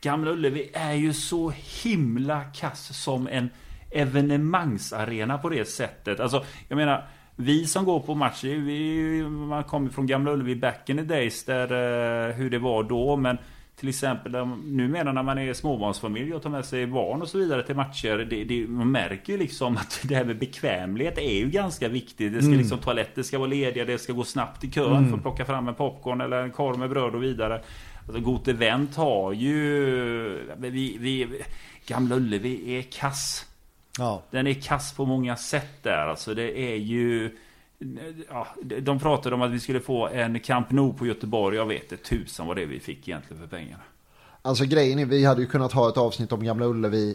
Gamla 0.00 0.30
Ullevi 0.30 0.70
är 0.74 0.92
ju 0.92 1.12
så 1.12 1.52
himla 1.84 2.44
kass 2.44 3.02
som 3.02 3.28
en 3.28 3.50
evenemangsarena 3.90 5.38
på 5.38 5.48
det 5.48 5.68
sättet. 5.68 6.20
Alltså, 6.20 6.44
jag 6.68 6.76
menar... 6.76 7.04
Vi 7.38 7.66
som 7.66 7.84
går 7.84 8.00
på 8.00 8.14
matcher, 8.14 8.48
vi, 8.48 9.22
man 9.22 9.64
kommer 9.64 9.90
från 9.90 10.06
Gamla 10.06 10.32
Ullevi 10.32 10.56
back 10.56 10.88
in 10.88 10.96
the 10.96 11.02
days 11.02 11.44
där 11.44 11.72
eh, 12.28 12.34
hur 12.34 12.50
det 12.50 12.58
var 12.58 12.82
då. 12.82 13.16
Men 13.16 13.38
till 13.76 13.88
exempel 13.88 14.32
numera 14.64 15.12
när 15.12 15.22
man 15.22 15.38
är 15.38 15.54
småbarnsfamilj 15.54 16.34
och 16.34 16.42
tar 16.42 16.50
med 16.50 16.64
sig 16.64 16.86
barn 16.86 17.22
och 17.22 17.28
så 17.28 17.38
vidare 17.38 17.62
till 17.62 17.76
matcher. 17.76 18.26
Det, 18.30 18.44
det, 18.44 18.66
man 18.68 18.90
märker 18.90 19.32
ju 19.32 19.38
liksom 19.38 19.76
att 19.76 20.00
det 20.08 20.14
här 20.14 20.24
med 20.24 20.38
bekvämlighet 20.38 21.18
är 21.18 21.38
ju 21.38 21.50
ganska 21.50 21.88
viktigt. 21.88 22.32
Det 22.32 22.42
ska 22.42 22.50
liksom, 22.50 22.78
toaletter 22.78 23.22
ska 23.22 23.38
vara 23.38 23.48
lediga, 23.48 23.84
det 23.84 23.98
ska 23.98 24.12
gå 24.12 24.24
snabbt 24.24 24.64
i 24.64 24.70
kön 24.70 25.08
för 25.08 25.16
att 25.16 25.22
plocka 25.22 25.44
fram 25.44 25.68
en 25.68 25.74
popcorn 25.74 26.20
eller 26.20 26.42
en 26.42 26.50
korv 26.50 26.78
med 26.78 26.90
bröd 26.90 27.14
och 27.14 27.22
vidare. 27.22 27.62
Alltså 28.06 28.22
Got 28.22 28.48
Event 28.48 28.96
har 28.96 29.32
ju... 29.32 29.54
Vi, 30.56 30.96
vi, 31.00 31.42
Gamla 31.86 32.16
Ullevi 32.16 32.78
är 32.78 32.82
kass. 32.82 33.46
Ja. 33.98 34.22
Den 34.30 34.46
är 34.46 34.54
kass 34.54 34.92
på 34.92 35.06
många 35.06 35.36
sätt 35.36 35.82
där. 35.82 36.06
Alltså 36.06 36.34
det 36.34 36.58
är 36.58 36.76
ju... 36.76 37.36
Ja, 38.28 38.46
de 38.80 38.98
pratade 38.98 39.34
om 39.34 39.42
att 39.42 39.50
vi 39.50 39.60
skulle 39.60 39.80
få 39.80 40.08
en 40.08 40.40
Camp 40.40 40.70
Nou 40.70 40.92
på 40.92 41.06
Göteborg. 41.06 41.56
Jag 41.56 41.66
vet 41.66 41.92
inte 41.92 41.96
tusan 42.04 42.46
vad 42.46 42.56
det 42.56 42.62
är 42.62 42.66
vi 42.66 42.80
fick 42.80 43.08
egentligen 43.08 43.42
för 43.42 43.56
pengarna. 43.56 43.82
Alltså 44.42 44.64
grejen 44.64 44.98
är, 44.98 45.04
vi 45.04 45.24
hade 45.24 45.40
ju 45.40 45.46
kunnat 45.46 45.72
ha 45.72 45.88
ett 45.88 45.96
avsnitt 45.96 46.32
om 46.32 46.44
Gamla 46.44 46.66
Ullevi 46.66 47.14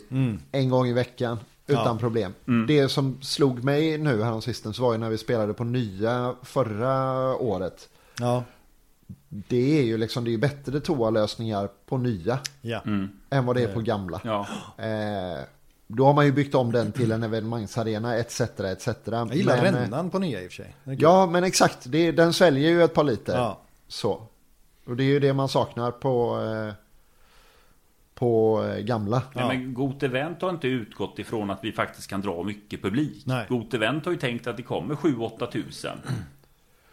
en 0.51 0.69
gång 0.69 0.88
i 0.88 0.93
veckan. 0.93 1.38
Utan 1.67 1.85
Ja. 1.85 1.97
problem. 1.99 2.33
Det 2.67 2.89
som 2.89 3.21
slog 3.21 3.63
mig 3.63 3.97
nu 3.97 4.23
häromsistens 4.23 4.79
var 4.79 4.91
ju 4.91 4.97
när 4.97 5.09
vi 5.09 5.17
spelade 5.17 5.53
på 5.53 5.63
nya 5.63 6.35
förra 6.43 7.35
året. 7.35 7.89
Ja. 8.19 8.43
Det 9.29 9.79
är 9.79 9.83
ju 9.83 9.97
liksom, 9.97 10.23
det 10.23 10.29
är 10.29 10.31
ju 10.31 10.38
bättre 10.38 10.79
toalösningar 10.79 11.69
på 11.85 11.97
nya 11.97 12.39
Ja. 12.61 12.81
än 13.29 13.45
vad 13.45 13.55
det 13.55 13.63
är 13.63 13.73
på 13.73 13.79
gamla. 13.79 14.21
Ja, 14.23 14.47
Eh, 14.77 15.39
då 15.95 16.05
har 16.05 16.13
man 16.13 16.26
ju 16.26 16.31
byggt 16.31 16.55
om 16.55 16.72
den 16.72 16.91
till 16.91 17.11
en 17.11 17.23
evenemangsarena 17.23 18.15
etc. 18.15 18.41
etc. 18.41 18.88
Jag 19.05 19.35
gillar 19.35 19.61
Men, 19.61 19.76
rännan 19.76 20.09
på 20.09 20.19
nya 20.19 20.41
i 20.41 20.47
och 20.47 20.51
för 20.51 20.63
sig. 20.63 20.76
Ja, 20.84 21.26
men 21.26 21.43
exakt. 21.43 21.91
Det, 21.91 22.11
den 22.11 22.34
sväljer 22.34 22.69
ju 22.69 22.84
ett 22.84 22.93
par 22.93 23.03
liter. 23.03 23.38
Ja. 23.38 23.61
Så. 23.88 24.27
Och 24.85 24.95
det 24.95 25.03
är 25.03 25.07
ju 25.07 25.19
det 25.19 25.34
man 25.34 25.49
saknar 25.49 25.91
på, 25.91 26.41
eh, 26.41 26.73
på 28.13 28.63
eh, 28.65 28.80
gamla. 28.80 29.22
Nej, 29.34 29.47
men 29.47 29.73
Got 29.73 30.03
Event 30.03 30.41
har 30.41 30.49
inte 30.49 30.68
utgått 30.68 31.19
ifrån 31.19 31.49
att 31.49 31.59
vi 31.63 31.72
faktiskt 31.72 32.09
kan 32.09 32.22
dra 32.22 32.43
mycket 32.43 32.81
publik. 32.81 33.23
Nej. 33.26 33.45
Got 33.49 33.73
Event 33.73 34.05
har 34.05 34.11
ju 34.11 34.18
tänkt 34.18 34.47
att 34.47 34.57
det 34.57 34.63
kommer 34.63 34.95
7-8 34.95 35.51
tusen. 35.51 35.97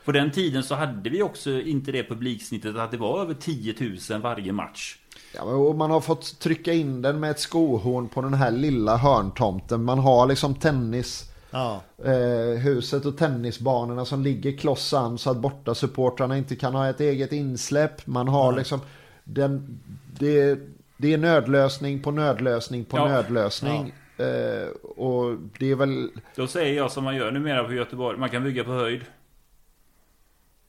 På 0.05 0.13
den 0.13 0.31
tiden 0.31 0.63
så 0.63 0.75
hade 0.75 1.11
vi 1.11 1.23
också 1.23 1.61
inte 1.61 1.93
det 1.93 2.05
publiksnittet 2.05 2.77
att 2.77 2.91
det 2.91 2.97
var 2.97 3.23
över 3.23 3.35
10 3.35 3.75
000 4.11 4.21
varje 4.21 4.53
match. 4.53 4.99
Ja, 5.35 5.43
och 5.43 5.75
man 5.75 5.91
har 5.91 6.01
fått 6.01 6.39
trycka 6.39 6.73
in 6.73 7.03
den 7.03 7.21
med 7.21 7.31
ett 7.31 7.41
skohorn 7.41 8.09
på 8.09 8.23
den 8.23 8.35
här 8.35 8.51
lilla 8.51 8.97
hörntomten. 8.97 9.85
Man 9.85 9.99
har 9.99 10.27
liksom 10.27 10.55
tennis... 10.55 11.25
Ja. 11.51 11.81
Eh, 12.05 12.59
huset 12.61 13.05
och 13.05 13.19
tennisbanorna 13.19 14.05
som 14.05 14.23
ligger 14.23 14.57
kloss 14.57 14.93
an 14.95 15.19
så 15.19 15.31
att 15.31 15.37
borta 15.37 15.75
supportrarna 15.75 16.39
inte 16.39 16.57
kan 16.57 16.75
ha 16.75 16.89
ett 16.89 17.01
eget 17.01 17.33
insläpp. 17.33 18.07
Man 18.07 18.29
har 18.29 18.53
liksom 18.53 18.81
den, 19.25 19.81
det, 20.19 20.59
det 20.97 21.13
är 21.15 21.19
nödlösning 21.19 22.03
på 22.03 22.11
nödlösning 22.11 22.85
på 22.85 22.97
Ja. 22.97 23.09
nödlösning. 23.09 23.93
Eh, 24.17 24.69
och 24.97 25.37
det 25.59 25.71
är 25.71 25.75
väl, 25.75 26.11
Då 26.35 26.47
säger 26.47 26.77
jag 26.77 26.93
som 26.93 27.05
man 27.05 27.17
gör 27.17 27.31
numera 27.31 27.65
på 27.65 27.73
Göteborg. 27.73 28.19
Man 28.19 28.31
kan 28.31 28.45
bygga 28.45 28.65
på 28.65 28.73
höjd. 28.73 29.01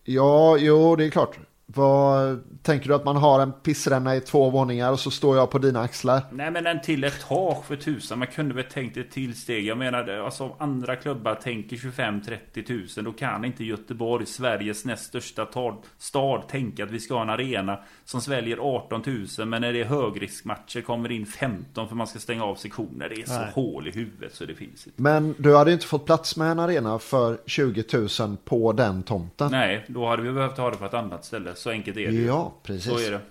ja, 0.03 0.57
jo 0.57 0.95
det 0.95 1.05
är 1.05 1.09
klart. 1.09 1.39
Vad, 1.75 2.43
tänker 2.61 2.87
du 2.87 2.95
att 2.95 3.05
man 3.05 3.15
har 3.15 3.39
en 3.39 3.51
pissränna 3.51 4.15
i 4.15 4.21
två 4.21 4.49
våningar 4.49 4.91
och 4.91 4.99
så 4.99 5.11
står 5.11 5.37
jag 5.37 5.51
på 5.51 5.57
dina 5.57 5.81
axlar? 5.81 6.21
Nej 6.31 6.51
men 6.51 6.67
en 6.67 6.81
till 6.81 7.03
ett 7.03 7.25
tak 7.27 7.65
för 7.65 7.75
tusan. 7.75 8.19
Man 8.19 8.27
kunde 8.27 8.55
väl 8.55 8.63
tänkt 8.63 8.97
ett 8.97 9.11
till 9.11 9.35
steg. 9.35 9.65
Jag 9.65 9.77
menar 9.77 10.07
alltså 10.07 10.43
om 10.43 10.51
andra 10.57 10.95
klubbar 10.95 11.35
tänker 11.35 11.75
25-30 11.75 12.67
tusen. 12.67 13.03
Då 13.03 13.11
kan 13.11 13.45
inte 13.45 13.63
Göteborg, 13.63 14.25
Sveriges 14.25 14.85
näst 14.85 15.05
största 15.05 15.45
tad, 15.45 15.75
stad, 15.97 16.47
tänka 16.47 16.83
att 16.83 16.91
vi 16.91 16.99
ska 16.99 17.13
ha 17.13 17.21
en 17.21 17.29
arena 17.29 17.79
som 18.05 18.21
sväljer 18.21 18.57
18 18.57 19.01
tusen. 19.01 19.49
Men 19.49 19.61
när 19.61 19.73
det 19.73 19.81
är 19.81 19.85
högriskmatcher 19.85 20.81
kommer 20.81 21.09
det 21.09 21.15
in 21.15 21.25
15 21.25 21.87
för 21.87 21.95
man 21.95 22.07
ska 22.07 22.19
stänga 22.19 22.43
av 22.43 22.55
sektioner. 22.55 23.09
Det 23.09 23.21
är 23.21 23.25
så 23.25 23.39
Nej. 23.39 23.51
hål 23.53 23.87
i 23.87 23.91
huvudet 23.91 24.35
så 24.35 24.45
det 24.45 24.55
finns 24.55 24.87
inte. 24.87 25.01
Men 25.01 25.35
du 25.37 25.55
hade 25.55 25.71
inte 25.71 25.85
fått 25.85 26.05
plats 26.05 26.37
med 26.37 26.51
en 26.51 26.59
arena 26.59 26.99
för 26.99 27.37
20 27.45 27.83
000 28.19 28.37
på 28.45 28.71
den 28.71 29.03
tomten. 29.03 29.51
Nej, 29.51 29.85
då 29.87 30.07
hade 30.07 30.21
vi 30.21 30.31
behövt 30.31 30.57
ha 30.57 30.71
det 30.71 30.77
på 30.77 30.85
ett 30.85 30.93
annat 30.93 31.25
ställe. 31.25 31.55
Så 31.59 31.69
enkelt 31.69 31.97
är 31.97 32.11
det. 32.11 32.21
Ja, 32.21 32.53
precis. 32.63 32.91
Så 32.91 32.99
är 32.99 33.11
det. 33.11 33.21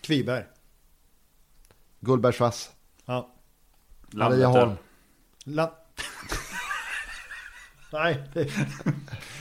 Kviberg. 0.00 0.44
Gullbergsvass. 2.00 2.70
Ja. 3.04 3.34
Marieholm. 4.10 4.72
La... 5.44 5.74
Nej. 7.92 8.18
det- 8.34 8.50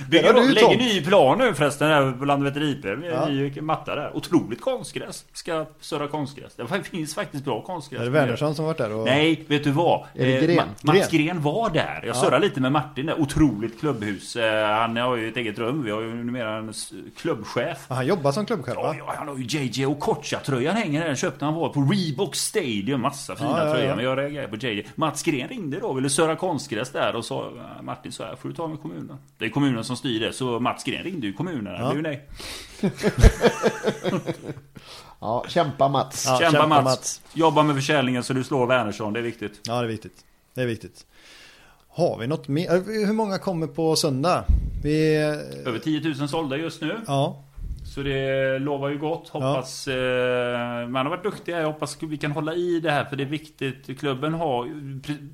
Bygger 0.09 0.33
du 0.33 0.49
lägger 0.51 0.77
ny 0.77 1.01
plan 1.05 1.37
nu 1.37 1.53
förresten 1.53 1.89
där 1.89 2.11
på 2.11 2.25
Landvetter 2.25 2.63
IP. 2.63 2.83
Med 2.83 3.11
Ja. 3.11 3.25
ny 3.27 3.61
matta 3.61 3.95
där. 3.95 4.15
Otroligt 4.17 4.61
konstgräs. 4.61 5.25
Ska 5.33 5.65
surra 5.79 6.07
konstgräs. 6.07 6.55
Det 6.55 6.83
finns 6.83 7.15
faktiskt 7.15 7.45
bra 7.45 7.61
konstgräs. 7.61 8.01
Är 8.01 8.05
det 8.05 8.11
Wernersson 8.11 8.55
som 8.55 8.65
varit 8.65 8.77
där? 8.77 8.93
Och... 8.93 9.05
Nej, 9.05 9.43
vet 9.47 9.63
du 9.63 9.71
vad? 9.71 10.05
Är 10.13 10.25
det 10.25 10.35
Eh, 10.37 10.41
Gren? 10.43 10.57
Ma- 10.57 10.93
Mats 10.99 11.11
Gren 11.11 11.41
var 11.41 11.69
där. 11.69 12.03
Jag 12.05 12.15
surrade 12.15 12.39
lite 12.45 12.61
med 12.61 12.71
Martin 12.71 13.05
där. 13.05 13.19
Otroligt 13.21 13.79
klubbhus. 13.79 14.35
Eh, 14.35 14.67
Han 14.77 14.97
har 14.97 15.15
ju 15.15 15.29
ett 15.29 15.37
eget 15.37 15.59
rum. 15.59 15.83
Vi 15.83 15.91
har 15.91 16.01
ju 16.01 16.13
numera 16.13 16.57
en 16.57 16.73
klubbchef. 17.17 17.85
Ja, 17.89 17.95
Han 17.95 18.07
jobbar 18.07 18.31
som 18.31 18.45
klubbchef 18.45 18.73
Ja, 18.77 18.81
va? 18.83 18.95
ja, 18.97 19.13
han 19.17 19.27
har 19.27 19.37
ju 19.37 19.43
JJ 19.43 19.85
och 19.85 19.99
Kocha-tröjan 19.99 20.75
hänger 20.75 20.99
där. 20.99 21.07
Den 21.07 21.15
köpte 21.15 21.45
han 21.45 21.53
var 21.53 21.69
på 21.69 21.81
Reebok 21.81 22.35
Stadium. 22.35 23.01
Massa 23.01 23.35
fina 23.35 23.49
Ja, 23.49 23.57
ja, 23.59 23.65
ja. 23.67 23.73
tröjor. 23.73 23.95
Men 23.95 24.05
jag 24.05 24.17
reagerade 24.17 24.47
på 24.47 24.55
JJ. 24.67 24.87
Mats 24.95 25.23
Gren 25.23 25.47
ringde 25.47 25.79
då. 25.79 25.93
Ville 25.93 26.09
surra 26.09 26.35
konstgräs 26.35 26.91
där. 26.91 27.15
Och 27.15 27.25
sa 27.25 27.51
"Ja, 27.57 27.81
Martin 27.81 28.11
så 28.11 28.23
här 28.23 28.34
får 28.35 28.49
du 28.49 28.55
ta 28.55 28.67
med 28.67 28.81
kommunen. 28.81 29.17
Det 29.37 29.45
är 29.45 29.49
kommunen 29.49 29.83
som 29.83 29.97
styr 29.97 30.19
det. 30.19 30.33
Så 30.33 30.59
Mats 30.59 30.83
Gren 30.83 31.03
ringde 31.03 31.27
ju 31.27 31.33
kommunen. 31.33 31.73
Det 31.73 31.93
blev 31.93 31.95
ju 31.95 32.01
nej. 32.01 32.29
Ja, 35.19 35.45
kämpa 35.47 35.87
Mats. 35.87 36.25
Ja, 36.25 36.39
kämpa, 36.39 36.51
kämpa, 36.51 36.67
Mats. 36.67 36.83
Mats. 36.83 37.21
Jobba 37.33 37.63
med 37.63 37.75
försäljningen 37.75 38.23
så 38.23 38.33
du 38.33 38.43
slår 38.43 38.67
Wernersson. 38.67 39.13
Det 39.13 39.19
är 39.19 39.23
viktigt. 39.23 39.59
Ja, 39.63 39.73
det 39.73 39.85
är 39.85 39.87
viktigt. 39.87 40.25
Det 40.53 40.61
är 40.61 40.65
viktigt. 40.65 41.05
Har 41.89 42.17
vi 42.17 42.27
något 42.27 42.47
mer? 42.47 43.05
Hur 43.05 43.13
många 43.13 43.37
kommer 43.37 43.67
på 43.67 43.95
söndag? 43.95 44.45
Vi... 44.83 45.15
Över 45.65 45.79
10 45.79 46.13
000 46.19 46.29
sålda 46.29 46.57
just 46.57 46.81
nu. 46.81 46.97
Ja. 47.07 47.44
Så 47.95 48.03
det 48.03 48.59
lovar 48.59 48.89
ju 48.89 48.97
gott. 48.97 49.29
Hoppas... 49.29 49.87
Eh, 49.87 50.87
man 50.87 51.05
har 51.05 51.09
varit 51.09 51.23
duktiga. 51.23 51.59
Jag 51.59 51.67
hoppas 51.67 52.03
vi 52.03 52.17
kan 52.17 52.31
hålla 52.31 52.53
i 52.53 52.79
det 52.79 52.91
här 52.91 53.05
för 53.05 53.15
det 53.15 53.23
är 53.23 53.27
viktigt. 53.27 53.99
Klubben 53.99 54.33
har, 54.33 54.69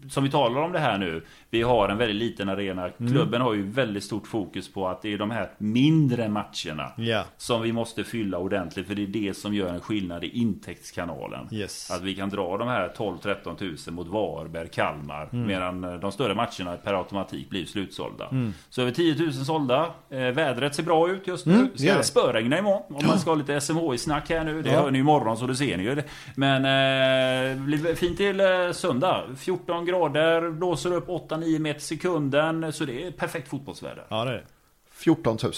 som 0.09 0.23
vi 0.23 0.31
talar 0.31 0.61
om 0.61 0.71
det 0.71 0.79
här 0.79 0.97
nu. 0.97 1.23
Vi 1.49 1.61
har 1.61 1.89
en 1.89 1.97
väldigt 1.97 2.15
liten 2.15 2.49
arena. 2.49 2.89
Mm. 2.99 3.11
Klubben 3.11 3.41
har 3.41 3.53
ju 3.53 3.69
väldigt 3.69 4.03
stort 4.03 4.27
fokus 4.27 4.73
på 4.73 4.87
att 4.87 5.01
det 5.01 5.13
är 5.13 5.17
de 5.17 5.31
här 5.31 5.51
mindre 5.57 6.29
matcherna. 6.29 6.91
Ja. 6.97 7.23
Som 7.37 7.61
vi 7.61 7.71
måste 7.71 8.03
fylla 8.03 8.37
ordentligt. 8.37 8.87
För 8.87 8.95
det 8.95 9.03
är 9.03 9.07
det 9.07 9.37
som 9.37 9.53
gör 9.53 9.69
en 9.69 9.81
skillnad 9.81 10.23
i 10.23 10.27
intäktskanalen. 10.27 11.47
Yes. 11.51 11.91
Att 11.91 12.01
vi 12.01 12.15
kan 12.15 12.29
dra 12.29 12.57
de 12.57 12.67
här 12.67 12.93
12-13 12.97 13.55
tusen 13.55 13.93
mot 13.93 14.07
Varberg, 14.07 14.69
Kalmar. 14.69 15.29
Medan 15.31 15.83
eh, 15.83 15.93
de 15.93 16.11
större 16.11 16.35
matcherna 16.35 16.77
per 16.83 16.93
automatik 16.93 17.49
blir 17.49 17.65
slutsålda. 17.65 18.29
Så 18.69 18.81
över 18.81 18.91
10 18.91 19.15
000 19.23 19.33
sålda. 19.33 19.93
Eh, 20.09 20.19
vädret 20.19 20.75
ser 20.75 20.83
bra 20.83 21.09
ut 21.09 21.27
just 21.27 21.45
nu. 21.45 21.53
Mm, 21.53 21.69
Ska 21.75 21.85
gör 21.85 22.03
spöregna 22.51 22.57
imorgon. 22.59 22.95
Om 23.01 23.07
man 23.07 23.19
ska 23.19 23.29
ha 23.31 23.35
lite 23.35 23.61
SMHI-snack 23.61 24.29
här 24.29 24.43
nu. 24.43 24.61
Det 24.61 24.69
Ja. 24.71 24.81
hör 24.81 24.91
ni 24.91 24.99
imorgon 24.99 25.37
så 25.37 25.47
det 25.47 25.55
ser 25.55 25.77
ni 25.77 25.83
ju. 25.83 26.03
Men 26.35 26.55
eh, 26.65 27.63
blir 27.63 27.95
fint 27.95 28.17
till 28.17 28.39
eh, 28.39 28.71
söndag. 28.73 29.23
14 29.37 29.85
grader, 29.85 30.49
blåser 30.49 30.93
upp 30.93 31.07
8-9 31.07 31.59
meter 31.59 31.79
sekunden. 31.81 32.73
Så 32.73 32.85
det 32.85 33.05
är 33.07 33.11
perfekt 33.11 33.47
fotbollsväder. 33.47 34.05
Ja, 34.09 34.25
det 34.25 34.31
är 34.31 34.35
det. 34.35 34.43
14 34.91 35.37
000. 35.43 35.51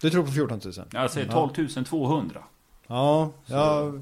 Du 0.00 0.10
tror 0.10 0.24
på 0.26 0.32
14 0.32 0.60
000? 0.64 0.72
Jag 0.92 1.10
säger 1.10 1.32
12 1.32 1.84
200. 1.84 2.40
Ja, 2.90 3.30
jag 3.46 4.00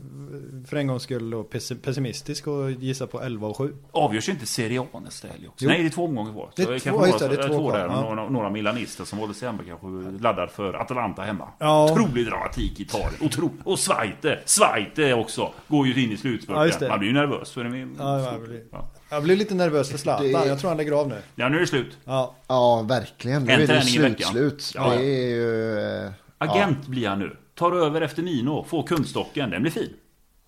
för 0.69 0.77
en 0.77 0.87
gångs 0.87 1.03
skull 1.03 1.31
då 1.31 1.43
pessi- 1.43 1.81
pessimistisk 1.83 2.47
och 2.47 2.71
gissar 2.71 3.07
på 3.07 3.21
11 3.23 3.47
och 3.49 3.57
7. 3.57 3.75
Avgörs 3.93 4.29
inte 4.29 4.47
Serie 4.47 4.81
A 4.81 5.01
nästa 5.05 5.29
helg 5.29 5.49
också? 5.49 5.65
Jo. 5.65 5.69
Nej, 5.71 5.83
det 5.83 5.89
är 5.89 5.91
två 5.91 6.05
omgångar 6.05 6.33
kvar. 6.33 6.51
Det 6.57 6.63
är 6.63 6.67
Så 6.67 6.73
det 6.73 6.81
två- 6.81 6.91
några, 6.91 7.19
det, 7.19 7.29
det 7.37 7.43
är 7.43 7.49
två 7.49 7.55
två 7.59 7.73
där. 7.73 7.87
ja. 7.87 8.01
Några, 8.03 8.29
några 8.29 8.51
milanister 8.51 9.05
som 9.05 9.19
håller 9.19 9.35
sig 9.35 9.49
hemma 9.49 9.63
kanske 9.69 9.87
laddar 10.23 10.47
för 10.47 10.75
Atalanta 10.75 11.23
hemma. 11.23 11.49
Ja. 11.59 11.93
Otrolig 11.93 12.27
dramatik 12.27 12.81
i 12.81 12.83
Italien. 12.83 13.13
Otro, 13.23 13.51
och 13.65 13.79
Zweite. 13.79 14.39
Zweite 14.45 15.15
också. 15.15 15.53
Går 15.69 15.87
ju 15.87 16.05
in 16.05 16.13
i 16.13 16.17
slutspurten. 16.17 16.71
Ja. 16.81 16.89
Man 16.89 16.99
blir 16.99 17.09
ju 17.09 17.15
nervös. 17.15 17.51
För 17.53 17.65
det 17.65 17.79
är 17.79 17.89
Ja, 17.99 18.33
jag 18.33 18.43
blir- 18.43 18.65
ja. 18.73 18.91
Jag 19.11 19.23
blir 19.23 19.37
lite 19.37 19.55
nervös 19.55 19.91
för 19.91 19.99
Zlatan. 19.99 20.25
Det- 20.33 20.47
Jag 20.47 20.59
tror 20.59 20.69
han 20.71 20.77
lägger 20.77 20.93
av 20.93 21.09
nu. 21.09 21.17
ja, 21.35 21.49
nu 21.49 21.57
är 21.57 21.61
det 21.61 21.67
slut. 21.67 21.99
Ja, 22.05 22.35
Ja, 22.49 22.83
verkligen. 22.89 23.43
Nu 23.45 23.53
En 23.53 23.61
är 23.63 23.67
det 23.67 24.03
veckan. 24.03 24.29
slut. 24.33 24.73
Ja. 24.75 24.91
Det 24.91 25.05
är 25.05 25.29
ju... 25.29 25.79
eh, 26.07 26.11
Agent 26.39 26.87
blir 26.87 27.09
han 27.09 27.19
nu. 27.19 27.37
Tar 27.59 27.73
över 27.73 28.01
efter 28.01 28.23
Nino. 28.23 28.65
Får 28.65 28.83
kundstocken. 28.83 29.51
Den 29.51 29.63
blir 29.63 29.73
fin. 29.73 29.93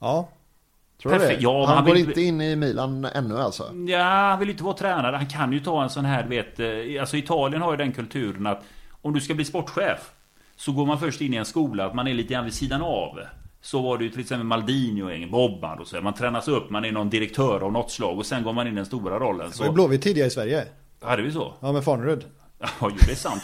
ja. 0.01 0.29
Tror 1.03 1.13
Perfekt. 1.13 1.39
det? 1.39 1.43
Ja, 1.43 1.67
han, 1.67 1.77
han 1.77 1.85
går 1.85 1.93
vill- 1.95 2.09
inte 2.09 2.23
in 2.23 2.41
i 2.41 2.57
Milan 2.57 3.05
ännu 3.05 3.39
alltså? 3.39 3.63
Ja, 3.89 4.03
han 4.03 4.39
vill 4.39 4.51
inte 4.51 4.65
vara 4.65 4.75
tränare. 4.77 5.17
Han 5.17 5.27
kan 5.27 5.53
ju 5.53 5.61
ta 5.61 5.83
en 5.83 5.91
sån 5.91 6.05
här, 6.05 6.27
vet. 6.27 6.61
eh, 6.61 7.01
Alltså 7.01 7.17
Italien 7.17 7.63
har 7.63 7.71
ju 7.71 7.77
den 7.77 7.93
kulturen 7.93 8.47
att 8.47 8.63
om 9.03 9.13
du 9.13 9.21
ska 9.21 9.35
bli 9.35 9.45
sportchef 9.45 10.11
så 10.57 10.73
går 10.73 10.87
man 10.87 10.99
först 11.01 11.21
in 11.21 11.35
i 11.35 11.37
en 11.37 11.45
skola, 11.45 11.87
att 11.87 11.95
man 11.95 12.07
är 12.09 12.15
lite 12.15 12.33
grann 12.35 12.45
vid 12.45 12.55
sidan 12.55 12.83
av. 12.83 13.19
Så 13.61 13.83
var 13.83 13.99
det 13.99 14.05
ju 14.05 14.11
till 14.11 14.21
exempel 14.21 14.47
Maldini 14.47 15.03
och 15.27 15.31
Bobban 15.31 15.79
och 15.79 15.87
så. 15.87 16.01
Man 16.01 16.15
tränas 16.15 16.49
upp, 16.49 16.71
man 16.71 16.85
är 16.85 16.93
någon 16.93 17.11
direktör 17.11 17.61
av 17.61 17.73
något 17.73 17.91
slag 17.91 18.19
och 18.19 18.27
sen 18.27 18.43
går 18.43 18.53
man 18.53 18.67
in 18.67 18.73
i 18.73 18.77
den 18.77 18.87
stora 18.87 19.19
rollen. 19.19 19.51
Det 19.51 19.59
var 19.59 19.65
ju 19.65 19.69
Så 19.69 19.73
Blåvitt 19.73 20.03
tidigare 20.03 20.27
i 20.29 20.31
Sverige. 20.31 20.65
hade 21.03 21.23
vi 21.23 21.33
så? 21.33 21.53
Ja, 21.61 21.73
med 21.73 21.85
Farnerud. 21.85 22.25
Ja, 22.59 22.69
jo, 22.83 22.89
det 23.07 23.13
är 23.13 23.17
sant. 23.17 23.43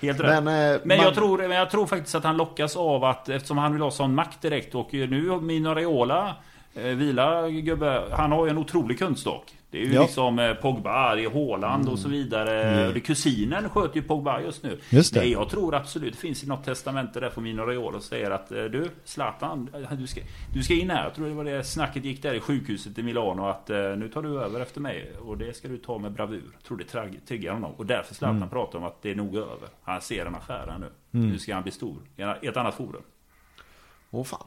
Helt 0.00 0.20
rätt. 0.20 0.26
Men, 0.28 0.44
Men, 0.44 0.74
eh, 0.74 0.80
man- 0.84 0.96
jag, 0.96 1.14
tror, 1.14 1.38
men 1.38 1.50
jag 1.50 1.70
tror 1.70 1.86
faktiskt 1.86 2.14
att 2.14 2.24
han 2.24 2.36
lockas 2.36 2.76
av 2.76 3.04
att 3.04 3.28
eftersom 3.28 3.58
han 3.58 3.72
vill 3.72 3.82
ha 3.82 3.90
sån 3.90 4.14
makt 4.14 4.42
direkt 4.42 4.74
och 4.74 4.88
nu 4.92 5.38
Mino 5.40 5.68
Raiola 5.74 6.34
eh, 6.74 6.82
Vila 6.82 7.48
gubbe, 7.48 8.02
han 8.10 8.32
har 8.32 8.44
ju 8.44 8.50
en 8.50 8.58
otrolig 8.58 8.98
kunskap. 8.98 9.44
Det 9.70 9.78
är 9.78 9.84
ju 9.86 9.92
Ja. 9.94 10.02
liksom 10.02 10.38
eh, 10.38 10.54
Pogba, 10.54 11.14
det 11.14 11.24
är 11.24 11.30
Haaland 11.30 11.88
och 11.88 11.98
så 11.98 12.08
vidare. 12.08 12.62
Mm. 12.62 12.94
Det, 12.94 13.00
kusinen 13.00 13.68
sköter 13.68 13.96
ju 13.96 14.02
Pogba 14.02 14.40
just 14.40 14.62
nu. 14.62 14.78
Just 14.90 15.14
det. 15.14 15.20
Nej, 15.20 15.32
jag 15.32 15.48
tror 15.48 15.74
absolut 15.74 16.12
det 16.12 16.18
finns 16.18 16.44
i 16.44 16.46
något 16.46 16.64
testamente 16.64 17.20
där 17.20 17.30
från 17.30 17.44
Mino 17.44 17.62
Raiola 17.62 17.96
och 17.96 18.02
säger 18.02 18.30
att 18.30 18.52
eh, 18.52 18.64
du 18.64 18.90
Zlatan, 19.04 19.68
eh, 19.74 19.92
du 19.98 20.06
ska, 20.06 20.20
du 20.54 20.62
ska 20.62 20.74
in 20.74 20.90
här. 20.90 21.04
Jag 21.04 21.14
tror 21.14 21.26
det 21.28 21.34
var 21.34 21.44
det 21.44 21.64
snacket 21.64 22.04
gick 22.04 22.22
där 22.22 22.34
i 22.34 22.40
sjukhuset 22.40 22.98
i 22.98 23.02
Milano 23.02 23.46
att 23.46 23.68
nu 23.68 24.10
tar 24.14 24.22
du 24.22 24.40
över 24.40 24.60
efter 24.60 24.80
mig 24.80 25.12
och 25.24 25.38
det 25.38 25.56
ska 25.56 25.68
du 25.68 25.78
ta 25.78 25.98
med 25.98 26.12
bravur. 26.12 26.42
Jag 26.52 26.62
tror 26.62 26.76
det 26.78 27.18
triggar 27.26 27.52
honom 27.52 27.72
och 27.76 27.86
därför 27.86 28.14
Zlatan 28.14 28.36
Mm. 28.36 28.48
pratar 28.48 28.78
om 28.78 28.84
att 28.84 29.02
det 29.02 29.10
är 29.10 29.14
nog 29.14 29.36
över. 29.36 29.68
Han 29.82 30.00
ser 30.00 30.26
en 30.26 30.34
affär 30.34 30.66
här 30.70 30.78
nu. 30.78 30.90
Nu 31.10 31.38
ska 31.38 31.54
han 31.54 31.62
bli 31.62 31.72
stor 31.72 31.96
i 32.16 32.22
i 32.42 32.46
ett 32.46 32.56
annat 32.56 32.74
forum. 32.74 33.02
Åh 34.10 34.24
fan. 34.24 34.46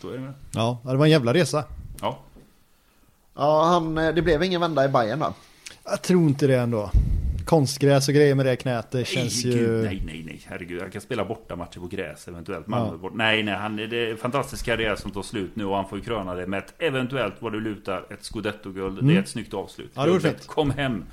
Så 0.00 0.08
är 0.08 0.12
det 0.12 0.18
med. 0.18 0.34
Ja, 0.54 0.80
det 0.84 0.96
var 0.96 1.04
en 1.04 1.10
jävla 1.10 1.34
resa. 1.34 1.64
Ja. 2.00 2.18
Ja, 3.38 3.64
han, 3.64 3.98
eh, 3.98 4.14
det 4.14 4.22
blev 4.22 4.42
ingen 4.42 4.60
vända 4.60 4.84
i 4.84 4.88
Bayern 4.88 5.18
då. 5.18 5.34
Jag 5.84 6.02
tror 6.02 6.22
inte 6.22 6.46
det 6.46 6.58
ändå. 6.58 6.90
Konstgräs 7.44 8.08
och 8.08 8.14
grejer 8.14 8.34
med 8.34 8.46
det 8.46 8.56
knät, 8.56 8.90
det 8.90 9.04
känns 9.04 9.44
nej, 9.44 9.54
ju... 9.54 9.58
Gud, 9.58 9.84
nej, 9.84 10.02
nej, 10.06 10.22
nej. 10.26 10.40
Herregud. 10.46 10.80
Han 10.82 10.90
kan 10.90 11.00
spela 11.00 11.24
bortamatcher 11.24 11.80
på 11.80 11.86
gräs 11.86 12.28
eventuellt. 12.28 12.66
Malmö 12.66 12.96
bort. 12.96 13.12
Nej, 13.14 13.42
nej. 13.42 13.54
Han, 13.54 13.76
det 13.76 13.84
är 13.84 14.10
en 14.10 14.16
fantastisk 14.16 14.64
karriär 14.64 14.96
som 14.96 15.10
tar 15.10 15.22
slut 15.22 15.56
nu 15.56 15.64
och 15.64 15.76
han 15.76 15.88
får 15.88 15.98
ju 15.98 16.04
kröna 16.04 16.34
det 16.34 16.46
med 16.46 16.58
ett 16.58 16.74
eventuellt 16.78 17.34
vad 17.38 17.52
du 17.52 17.60
lutar 17.60 18.06
ett 18.10 18.22
scudetto-guld. 18.22 19.04
Det 19.04 19.16
är 19.16 19.20
ett 19.20 19.28
snyggt 19.28 19.54
avslut. 19.54 19.96
Mm. 19.96 20.12
Ja, 20.12 20.18
det. 20.18 20.46
Kom 20.46 20.70
hem 20.70 21.04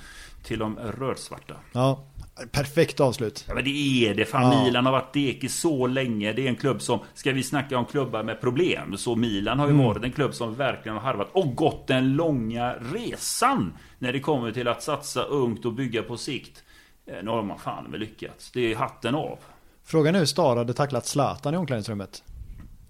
till 0.43 0.59
de 0.59 0.79
rödsvarta. 0.99 1.53
Ja, 1.71 2.03
perfekt 2.51 2.99
avslut. 2.99 3.45
Ja 3.47 3.53
men 3.55 3.63
det 3.63 3.69
är 4.09 4.13
det. 4.15 4.25
Fan 4.25 4.51
Ja. 4.53 4.63
Milan 4.63 4.85
har 4.85 4.91
varit 4.93 5.13
dekis 5.13 5.59
så 5.59 5.87
länge. 5.87 6.33
Det 6.33 6.45
är 6.45 6.49
en 6.49 6.55
klubb 6.55 6.81
som, 6.81 6.99
ska 7.13 7.31
vi 7.31 7.43
snacka 7.43 7.77
om 7.77 7.85
klubbar 7.85 8.23
med 8.23 8.41
problem, 8.41 8.97
så 8.97 9.15
Milan 9.15 9.59
har 9.59 9.67
ju 9.67 9.73
Mm. 9.73 9.85
varit 9.85 10.03
en 10.03 10.11
klubb 10.11 10.33
som 10.33 10.55
verkligen 10.55 10.97
har 10.97 11.03
harvat 11.03 11.29
och 11.31 11.55
gått 11.55 11.87
den 11.87 12.13
långa 12.15 12.73
resan. 12.93 13.73
När 13.99 14.13
det 14.13 14.19
kommer 14.19 14.51
till 14.51 14.67
att 14.67 14.83
satsa 14.83 15.23
ungt 15.23 15.65
och 15.65 15.73
bygga 15.73 16.03
på 16.03 16.17
sikt. 16.17 16.63
Eh, 17.05 17.15
Nu 17.23 17.29
har 17.31 17.43
man 17.43 17.59
fan 17.59 17.91
väl 17.91 17.99
lyckats. 17.99 18.51
Det 18.51 18.71
är 18.71 18.75
hatten 18.75 19.15
av. 19.15 19.39
Frågan 19.85 20.15
är 20.15 20.19
hur 20.19 20.25
Star 20.25 20.55
hade 20.57 20.73
tacklat 20.73 21.05
Zlatan 21.05 21.53
i 21.53 21.57
omklädningsrummet. 21.57 22.23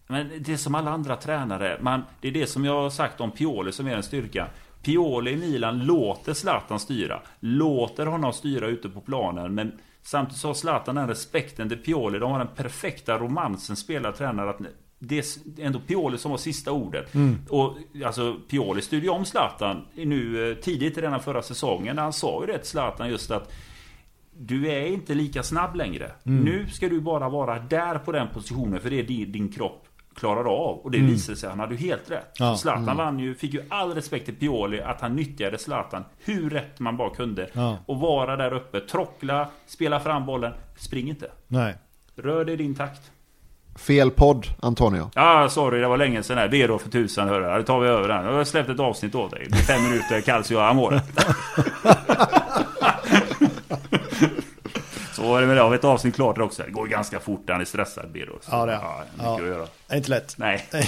Men 0.08 0.32
det 0.40 0.54
är 0.54 0.58
som 0.58 0.76
alla 0.76 0.92
andra 0.92 1.16
tränare. 1.16 1.78
Man, 1.82 2.02
det 2.22 2.28
är 2.28 2.32
det 2.32 2.48
som 2.48 2.66
jag 2.66 2.82
har 2.82 2.90
sagt 2.90 3.22
om 3.22 3.32
Pioli 3.32 3.72
som 3.72 3.88
är 3.88 3.96
en 3.96 4.04
styrka. 4.04 4.48
Pioli 4.86 5.32
i 5.32 5.38
Milan 5.38 5.86
låter 5.86 6.34
Zlatan 6.34 6.80
styra. 6.80 7.22
Låter 7.40 8.06
honom 8.06 8.34
styra 8.34 8.68
ute 8.68 8.90
på 8.90 9.02
planen. 9.02 9.56
Men 9.56 9.72
samtidigt 10.02 10.40
så 10.40 10.48
har 10.48 10.54
Zlatan 10.54 10.96
den 10.96 11.08
respekten 11.08 11.70
till 11.70 11.78
Pioli. 11.78 12.20
De 12.20 12.32
har 12.32 12.40
den 12.40 12.48
perfekta 12.56 13.18
romansen 13.18 13.76
spelar-tränare. 13.76 14.50
Att 14.50 14.60
det 15.00 15.18
är 15.18 15.26
ändå 15.60 15.80
Pioli 15.80 16.18
som 16.18 16.32
har 16.32 16.38
sista 16.38 16.72
ordet. 16.72 17.12
Och 17.50 17.78
alltså 18.06 18.36
Pioli 18.50 18.82
styrde 18.82 19.06
ju 19.06 19.10
om 19.10 19.26
Zlatan 19.26 19.86
nu 19.94 20.52
eh, 20.52 20.58
tidigt 20.58 20.98
i 20.98 21.02
denna 21.02 21.20
förra 21.20 21.42
säsongen. 21.42 21.98
Han 21.98 22.14
sa 22.14 22.42
ju 22.42 22.48
det 22.48 22.58
till 22.58 22.68
Zlatan 22.68 23.10
just 23.10 23.32
att 23.32 23.54
du 24.38 24.72
är 24.72 24.86
inte 24.86 25.14
lika 25.14 25.44
snabb 25.44 25.76
längre. 25.76 26.12
Nu 26.24 26.68
ska 26.68 26.90
du 26.90 27.02
bara 27.02 27.30
vara 27.30 27.60
där 27.60 28.00
på 28.00 28.12
den 28.12 28.28
positionen 28.34 28.82
för 28.82 28.90
det 28.90 29.00
är 29.00 29.04
det 29.04 29.26
din 29.26 29.52
kropp 29.52 29.85
klarar 30.16 30.46
av. 30.46 30.78
Och 30.78 30.92
det 30.92 30.98
visade 30.98 31.38
sig, 31.38 31.50
han 31.50 31.60
hade 31.60 31.76
ju 31.76 31.88
helt 31.88 32.12
rätt. 32.12 32.32
Ja. 32.34 32.58
Zlatan 32.58 32.98
vann 32.98 33.20
ju, 33.20 33.36
fick 33.36 33.54
ju 33.54 33.64
all 33.70 33.94
respekt 33.94 34.26
till 34.26 34.36
Pioli 34.36 34.82
att 34.82 35.02
han 35.02 35.16
nyttjade 35.16 35.58
Zlatan 35.58 36.04
hur 36.24 36.50
rätt 36.50 36.80
man 36.80 36.98
bara 36.98 37.10
kunde. 37.10 37.50
Ja. 37.54 37.78
Och 37.86 38.00
vara 38.00 38.36
där 38.36 38.54
uppe, 38.54 38.80
trockla, 38.80 39.48
spela 39.66 40.00
fram 40.00 40.26
bollen, 40.26 40.54
spring 40.78 41.10
inte. 41.10 41.32
Nej. 41.48 41.76
Rör 42.16 42.46
dig 42.46 42.54
i 42.54 42.58
din 42.58 42.76
takt. 42.76 43.12
Fel 43.76 44.12
podd, 44.12 44.46
Antonio. 44.60 45.10
Ja, 45.16 45.50
sorry, 45.50 45.80
det 45.82 45.88
var 45.88 45.98
länge 45.98 46.24
sedan 46.24 46.38
här. 46.38 46.68
Då 46.68 46.78
för 46.78 46.90
tusan, 46.90 47.28
hörru. 47.28 47.58
Nu 47.58 47.64
tar 47.64 47.80
vi 47.80 47.88
över 47.88 48.08
den. 48.08 48.26
Jag 48.26 48.34
har 48.34 48.44
släppt 48.44 48.70
ett 48.70 48.80
avsnitt 48.80 49.16
åt 49.16 49.32
dig. 49.32 49.52
Fem 49.52 49.84
minuter 49.84 50.22
calcio 50.22 50.58
amore. 50.58 51.02
Så 55.16 55.36
är 55.36 55.42
det 55.42 55.48
med 55.48 55.58
det. 55.58 55.62
Har 55.62 55.70
vi 55.70 55.76
ett 55.76 55.84
avsnitt 55.84 56.16
klart 56.16 56.38
också. 56.38 56.64
Det 56.64 56.72
går 56.72 56.88
ganska 56.88 57.20
fort. 57.20 57.50
Han 57.50 57.62
är 57.62 57.66
stressad. 57.66 58.18
Så, 58.42 58.50
Ja, 58.52 58.66
det 58.66 58.72
är 58.72 58.76
ja, 58.76 59.04
mycket 59.14 59.26
Ja. 59.26 59.36
att 59.36 59.46
göra. 59.48 59.68
Det 59.88 59.94
är 59.94 59.98
inte 59.98 60.10
lätt. 60.10 60.36
Nej. 60.38 60.68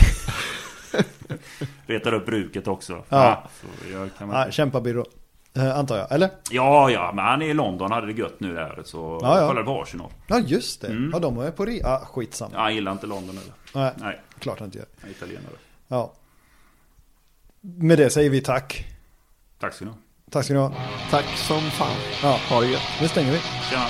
Retar 1.86 2.14
upp 2.14 2.26
bruket 2.26 2.68
också. 2.68 3.04
Ja. 3.10 3.44
så 3.62 3.68
jag 3.92 4.10
kan 4.18 4.28
man... 4.28 4.40
Ja, 4.40 4.52
kämpa 4.52 4.82
Birro. 4.82 5.06
Eh, 5.56 5.78
antar 5.78 5.98
jag. 5.98 6.12
Eller? 6.12 6.30
ja, 6.52 6.90
ja, 6.90 7.12
men 7.16 7.26
han 7.26 7.42
är 7.42 7.46
i 7.46 7.54
London. 7.54 7.92
Hade 7.92 8.08
det 8.08 8.14
gött 8.14 8.40
nu 8.40 8.54
där. 8.56 8.82
Så 8.86 9.20
Ja, 9.22 9.40
ja. 9.42 9.48
kollade 9.48 9.66
på 9.66 9.82
Arsenal. 9.82 10.12
Ja, 10.28 10.40
just 10.40 10.82
det. 10.82 10.88
Mm. 10.88 11.10
Ja, 11.14 11.20
de 11.20 11.46
ju 11.46 11.52
på 11.52 11.66
re... 11.66 11.72
Ja, 11.84 12.00
skitsamma. 12.14 12.52
Ja, 12.54 12.60
han 12.62 12.76
gillar 12.76 12.92
inte 12.92 13.08
London 13.08 13.38
eller? 13.38 13.54
Nej, 13.84 13.94
Nej, 13.96 14.22
klart 14.40 14.60
han 14.60 14.66
inte 14.66 14.78
gör. 14.78 14.88
han 15.02 15.10
är 15.10 15.14
italienare. 15.14 15.54
Ja. 15.88 16.14
Med 17.62 17.98
det 17.98 18.10
säger 18.10 18.30
vi 18.30 18.42
tack. 18.42 18.86
Tack 19.60 19.74
ska 19.74 19.86
ni 19.86 19.92
ha. 19.92 19.98
Tack 20.32 20.46
ska 20.46 20.54
ni 20.54 20.60
ha. 20.60 20.72
Tack 21.12 21.26
som 21.26 21.62
fan. 21.62 21.96
Ja, 22.24 22.40
Ha 22.50 22.62
det 22.62 22.68
gött. 22.68 22.82
nu 23.02 23.08
stänger 23.08 23.32
vi. 23.32 23.40
Tjena. 23.70 23.86